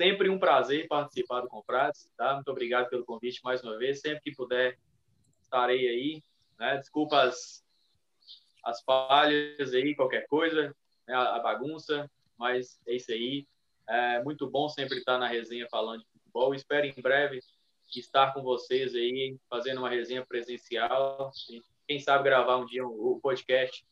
Sempre 0.00 0.30
um 0.30 0.38
prazer 0.38 0.88
participar 0.88 1.42
do 1.42 1.48
Comprados, 1.48 2.08
tá? 2.16 2.32
Muito 2.32 2.50
obrigado 2.50 2.88
pelo 2.88 3.04
convite 3.04 3.38
mais 3.44 3.62
uma 3.62 3.76
vez. 3.76 4.00
Sempre 4.00 4.22
que 4.22 4.34
puder, 4.34 4.78
estarei 5.42 5.86
aí. 5.86 6.24
Né? 6.58 6.78
Desculpa 6.78 7.20
as, 7.20 7.62
as 8.64 8.80
falhas 8.80 9.74
aí, 9.74 9.94
qualquer 9.94 10.26
coisa, 10.26 10.74
né? 11.06 11.14
a, 11.14 11.36
a, 11.36 11.40
bagunça, 11.40 12.10
mas 12.38 12.80
é 12.86 12.94
isso 12.94 13.12
aí. 13.12 13.46
É 13.86 14.22
muito 14.22 14.48
bom 14.48 14.70
sempre 14.70 14.96
estar 14.96 15.18
na 15.18 15.28
resenha 15.28 15.68
falando 15.70 16.00
de 16.00 16.06
futebol. 16.06 16.54
Espero 16.54 16.86
em 16.86 16.94
breve 17.02 17.42
estar 17.94 18.32
com 18.32 18.42
vocês 18.42 18.94
aí, 18.94 19.36
fazendo 19.50 19.80
uma 19.80 19.90
resenha 19.90 20.24
presencial. 20.24 21.30
Quem 21.86 22.00
sabe 22.00 22.24
gravar 22.24 22.56
um 22.56 22.64
dia 22.64 22.86
o 22.86 23.16
um, 23.16 23.20
podcast 23.20 23.84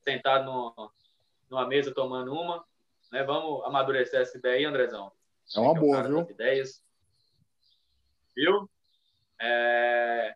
sentado 0.00 0.44
no, 0.44 0.90
numa 1.48 1.68
mesa 1.68 1.94
tomando 1.94 2.32
uma. 2.32 2.64
Né? 3.12 3.22
Vamos 3.22 3.64
amadurecer 3.64 4.22
essa 4.22 4.36
ideia 4.36 4.56
aí, 4.56 4.64
Andrezão. 4.64 5.12
É 5.54 5.60
uma 5.60 5.76
é 5.76 5.80
boa, 5.80 6.02
viu? 6.02 6.20
Ideias. 6.30 6.82
Viu? 8.34 8.68
É... 9.40 10.34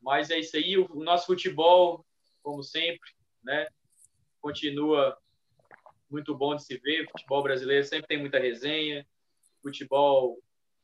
Mas 0.00 0.30
é 0.30 0.38
isso 0.38 0.56
aí. 0.56 0.76
O 0.76 1.02
nosso 1.02 1.26
futebol, 1.26 2.04
como 2.42 2.62
sempre, 2.62 3.10
né? 3.42 3.66
continua 4.42 5.16
muito 6.10 6.36
bom 6.36 6.54
de 6.56 6.64
se 6.64 6.76
ver. 6.78 7.04
O 7.04 7.10
futebol 7.12 7.42
brasileiro 7.42 7.86
sempre 7.86 8.08
tem 8.08 8.18
muita 8.18 8.38
resenha. 8.38 9.06
Futebol, 9.62 10.38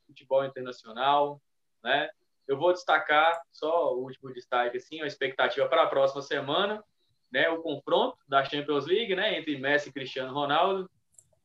futebol 0.07 0.45
internacional, 0.45 1.43
né? 1.83 2.09
Eu 2.47 2.57
vou 2.57 2.73
destacar 2.73 3.43
só 3.53 3.93
o 3.95 4.05
último 4.05 4.33
destaque 4.33 4.79
assim, 4.79 5.03
a 5.03 5.07
expectativa 5.07 5.69
para 5.69 5.83
a 5.83 5.89
próxima 5.89 6.23
semana, 6.23 6.83
né? 7.31 7.51
O 7.51 7.61
confronto 7.61 8.17
da 8.27 8.43
Champions 8.45 8.87
League, 8.87 9.15
né? 9.15 9.39
Entre 9.39 9.59
Messi 9.59 9.91
e 9.91 9.93
Cristiano 9.93 10.33
Ronaldo 10.33 10.89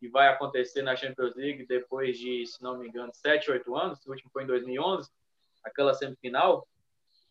que 0.03 0.09
vai 0.09 0.27
acontecer 0.27 0.81
na 0.81 0.97
Champions 0.97 1.33
League 1.33 1.65
depois 1.65 2.19
de, 2.19 2.45
se 2.45 2.61
não 2.61 2.77
me 2.77 2.89
engano, 2.89 3.09
7, 3.13 3.49
8 3.49 3.73
anos. 3.77 4.05
O 4.05 4.09
último 4.09 4.29
foi 4.31 4.43
em 4.43 4.47
2011, 4.47 5.09
aquela 5.63 5.93
semifinal 5.93 6.67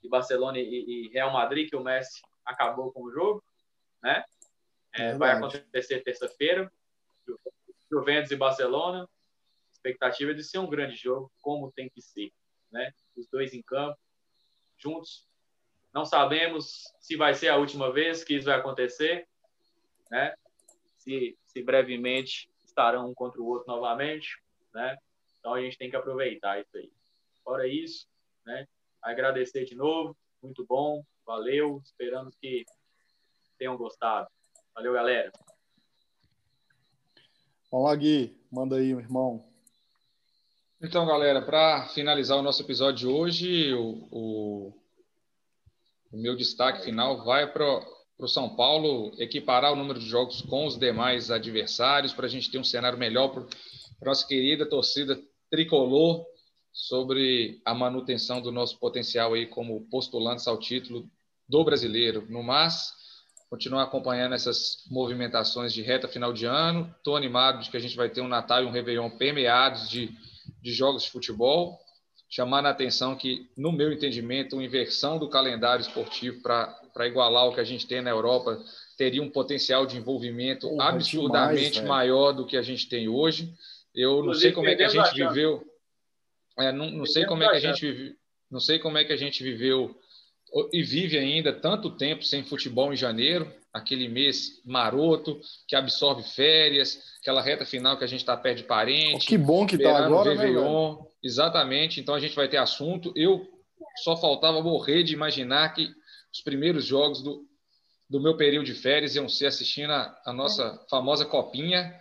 de 0.02 0.08
Barcelona 0.08 0.58
e, 0.58 1.10
Real 1.12 1.30
Madrid, 1.30 1.68
que 1.68 1.76
o 1.76 1.84
Messi 1.84 2.22
acabou 2.42 2.90
com 2.90 3.02
o 3.02 3.12
jogo, 3.12 3.44
né? 4.02 4.24
É, 4.94 5.14
vai 5.18 5.32
acontecer 5.32 6.02
terça-feira, 6.02 6.72
Juventus 7.90 8.30
e 8.30 8.36
Barcelona. 8.36 9.06
Expectativa 9.70 10.30
é 10.30 10.34
de 10.34 10.42
ser 10.42 10.56
um 10.56 10.70
grande 10.70 10.96
jogo, 10.96 11.30
como 11.42 11.70
tem 11.72 11.90
que 11.90 12.00
ser, 12.00 12.32
né? 12.70 12.90
Os 13.14 13.28
dois 13.28 13.52
em 13.52 13.60
campo, 13.60 13.98
juntos. 14.78 15.28
Não 15.92 16.06
sabemos 16.06 16.90
se 16.98 17.16
vai 17.16 17.34
ser 17.34 17.48
a 17.48 17.56
última 17.58 17.92
vez 17.92 18.24
que 18.24 18.34
isso 18.34 18.46
vai 18.46 18.58
acontecer, 18.58 19.28
né? 20.10 20.34
Se, 20.96 21.36
se 21.44 21.62
brevemente 21.62 22.50
estarão 22.72 23.10
um 23.10 23.14
contra 23.14 23.40
o 23.40 23.46
outro 23.46 23.66
novamente, 23.68 24.28
né? 24.74 24.96
Então 25.38 25.54
a 25.54 25.60
gente 25.60 25.78
tem 25.78 25.90
que 25.90 25.96
aproveitar 25.96 26.60
isso 26.60 26.76
aí. 26.76 26.90
Fora 27.44 27.66
isso, 27.66 28.06
né? 28.44 28.66
Agradecer 29.02 29.64
de 29.64 29.74
novo, 29.74 30.16
muito 30.42 30.64
bom, 30.66 31.04
valeu, 31.26 31.80
esperamos 31.84 32.34
que 32.36 32.64
tenham 33.58 33.76
gostado. 33.76 34.28
Valeu, 34.74 34.92
galera. 34.92 35.30
Vamos 37.70 37.88
lá, 37.88 37.96
Gui, 37.96 38.36
manda 38.50 38.76
aí, 38.76 38.88
meu 38.88 39.00
irmão. 39.00 39.44
Então, 40.80 41.06
galera, 41.06 41.40
para 41.42 41.88
finalizar 41.88 42.38
o 42.38 42.42
nosso 42.42 42.62
episódio 42.62 42.98
de 42.98 43.06
hoje, 43.06 43.72
o, 43.74 44.08
o, 44.10 44.82
o 46.10 46.16
meu 46.16 46.36
destaque 46.36 46.84
final 46.84 47.24
vai 47.24 47.50
para 47.50 47.64
para 48.22 48.26
o 48.26 48.28
São 48.28 48.54
Paulo 48.54 49.12
equiparar 49.18 49.72
o 49.72 49.76
número 49.76 49.98
de 49.98 50.06
jogos 50.06 50.42
com 50.42 50.64
os 50.64 50.78
demais 50.78 51.28
adversários, 51.28 52.12
para 52.12 52.26
a 52.26 52.28
gente 52.28 52.52
ter 52.52 52.56
um 52.56 52.62
cenário 52.62 52.96
melhor 52.96 53.30
para 53.30 53.42
a 53.42 54.04
nossa 54.04 54.24
querida 54.24 54.64
torcida 54.64 55.20
tricolor 55.50 56.24
sobre 56.72 57.60
a 57.64 57.74
manutenção 57.74 58.40
do 58.40 58.52
nosso 58.52 58.78
potencial 58.78 59.34
aí 59.34 59.46
como 59.46 59.88
postulantes 59.90 60.46
ao 60.46 60.56
título 60.56 61.10
do 61.48 61.64
brasileiro. 61.64 62.24
No 62.30 62.44
mais, 62.44 62.92
continuar 63.50 63.82
acompanhando 63.82 64.36
essas 64.36 64.84
movimentações 64.88 65.72
de 65.74 65.82
reta 65.82 66.06
final 66.06 66.32
de 66.32 66.46
ano. 66.46 66.94
Estou 66.98 67.16
animado 67.16 67.60
de 67.60 67.72
que 67.72 67.76
a 67.76 67.80
gente 67.80 67.96
vai 67.96 68.08
ter 68.08 68.20
um 68.20 68.28
Natal 68.28 68.62
e 68.62 68.66
um 68.66 68.70
Réveillon 68.70 69.10
permeados 69.10 69.90
de, 69.90 70.16
de 70.62 70.72
jogos 70.72 71.02
de 71.02 71.10
futebol. 71.10 71.76
Chamar 72.32 72.64
a 72.64 72.70
atenção 72.70 73.14
que, 73.14 73.46
no 73.54 73.70
meu 73.70 73.92
entendimento, 73.92 74.56
uma 74.56 74.64
inversão 74.64 75.18
do 75.18 75.28
calendário 75.28 75.82
esportivo 75.82 76.40
para 76.40 77.06
igualar 77.06 77.46
o 77.46 77.54
que 77.54 77.60
a 77.60 77.64
gente 77.64 77.86
tem 77.86 78.00
na 78.00 78.08
Europa 78.08 78.58
teria 78.96 79.22
um 79.22 79.28
potencial 79.28 79.84
de 79.84 79.98
envolvimento 79.98 80.66
Porra, 80.66 80.88
absurdamente 80.88 81.72
demais, 81.72 81.88
maior 81.88 82.32
do 82.32 82.46
que 82.46 82.56
a 82.56 82.62
gente 82.62 82.88
tem 82.88 83.06
hoje. 83.06 83.52
Eu 83.94 84.24
não 84.24 84.32
sei 84.32 84.50
como 84.50 84.66
é 84.66 84.74
que 84.74 84.82
a 84.82 84.88
gente 84.88 85.14
viveu. 85.14 85.62
É, 86.58 86.72
não, 86.72 86.90
não 86.90 87.04
sei 87.04 87.26
como 87.26 87.42
é 87.42 87.50
que 87.50 87.56
a 87.56 87.60
gente 87.60 87.80
viveu. 87.92 88.14
Não 88.50 88.60
sei 88.60 88.78
como 88.78 88.96
é 88.96 89.04
que 89.04 89.12
a 89.12 89.16
gente 89.16 89.42
viveu 89.42 89.94
e 90.72 90.82
vive 90.82 91.18
ainda 91.18 91.52
tanto 91.52 91.90
tempo 91.90 92.24
sem 92.24 92.44
futebol 92.44 92.94
em 92.94 92.96
janeiro, 92.96 93.52
aquele 93.72 94.08
mês 94.08 94.60
maroto 94.64 95.40
que 95.66 95.74
absorve 95.74 96.22
férias, 96.22 96.98
aquela 97.20 97.40
reta 97.40 97.64
final 97.64 97.96
que 97.96 98.04
a 98.04 98.06
gente 98.06 98.20
está 98.20 98.36
perto 98.36 98.58
de 98.58 98.64
parente. 98.64 99.24
Oh, 99.24 99.28
que 99.28 99.38
bom 99.38 99.66
que 99.66 99.76
está 99.76 100.04
agora, 100.04 100.34
né, 100.34 100.40
Réveillon, 100.42 100.96
né, 100.96 101.06
Exatamente. 101.22 102.00
Então 102.00 102.14
a 102.14 102.20
gente 102.20 102.36
vai 102.36 102.48
ter 102.48 102.58
assunto. 102.58 103.12
Eu 103.16 103.48
só 104.02 104.16
faltava 104.16 104.62
morrer 104.62 105.02
de 105.02 105.14
imaginar 105.14 105.72
que 105.72 105.90
os 106.32 106.40
primeiros 106.42 106.84
jogos 106.84 107.22
do, 107.22 107.46
do 108.10 108.20
meu 108.20 108.36
período 108.36 108.66
de 108.66 108.74
férias 108.74 109.14
iam 109.14 109.28
ser 109.28 109.46
assistindo 109.46 109.92
a, 109.92 110.20
a 110.26 110.32
nossa 110.32 110.84
famosa 110.90 111.24
copinha. 111.24 111.94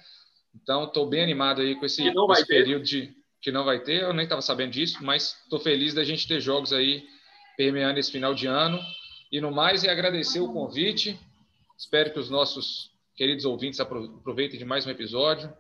Então 0.54 0.86
estou 0.86 1.08
bem 1.08 1.24
animado 1.24 1.62
aí 1.62 1.76
com 1.76 1.86
esse, 1.86 2.04
esse 2.06 2.48
período 2.48 2.84
de 2.84 3.16
que 3.42 3.52
não 3.52 3.64
vai 3.64 3.80
ter. 3.80 4.02
Eu 4.02 4.14
nem 4.14 4.24
estava 4.24 4.42
sabendo 4.42 4.72
disso, 4.72 4.98
mas 5.02 5.38
estou 5.44 5.60
feliz 5.60 5.94
da 5.94 6.04
gente 6.04 6.28
ter 6.28 6.42
jogos 6.42 6.74
aí 6.74 7.06
permeando 7.56 8.00
esse 8.00 8.12
final 8.12 8.34
de 8.34 8.48
ano. 8.48 8.80
E 9.32 9.40
no 9.40 9.52
mais, 9.52 9.84
é 9.84 9.90
agradecer 9.90 10.42
o 10.42 10.52
convite. 10.52 11.18
Espero 11.82 12.14
que 12.14 12.20
os 12.20 12.30
nossos 12.30 12.92
queridos 13.16 13.44
ouvintes 13.44 13.80
aproveitem 13.80 14.60
de 14.60 14.64
mais 14.64 14.86
um 14.86 14.92
episódio 14.92 15.52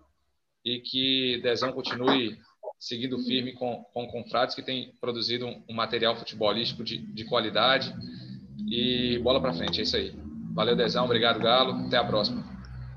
e 0.63 0.79
que 0.79 1.39
Dezão 1.41 1.73
continue 1.73 2.37
seguindo 2.79 3.17
firme 3.17 3.53
com, 3.53 3.83
com 3.91 4.07
Confrades, 4.07 4.53
que 4.53 4.61
tem 4.61 4.93
produzido 5.01 5.47
um, 5.47 5.63
um 5.67 5.73
material 5.73 6.15
futebolístico 6.15 6.83
de, 6.83 6.99
de 6.99 7.25
qualidade. 7.25 7.91
E 8.69 9.17
bola 9.23 9.41
para 9.41 9.51
frente, 9.51 9.79
é 9.79 9.83
isso 9.83 9.97
aí. 9.97 10.13
Valeu, 10.53 10.75
Dezão. 10.75 11.05
Obrigado, 11.05 11.39
Galo. 11.39 11.87
Até 11.87 11.97
a 11.97 12.05
próxima. 12.05 12.45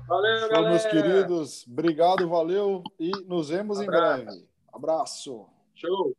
Valeu, 0.07 0.47
Show, 0.47 0.69
meus 0.69 0.85
queridos. 0.85 1.67
Obrigado, 1.67 2.29
valeu 2.29 2.83
e 2.99 3.09
nos 3.25 3.49
vemos 3.49 3.79
um 3.79 3.83
em 3.83 3.85
breve. 3.87 4.45
Abraço. 4.71 5.47
Show. 5.73 6.15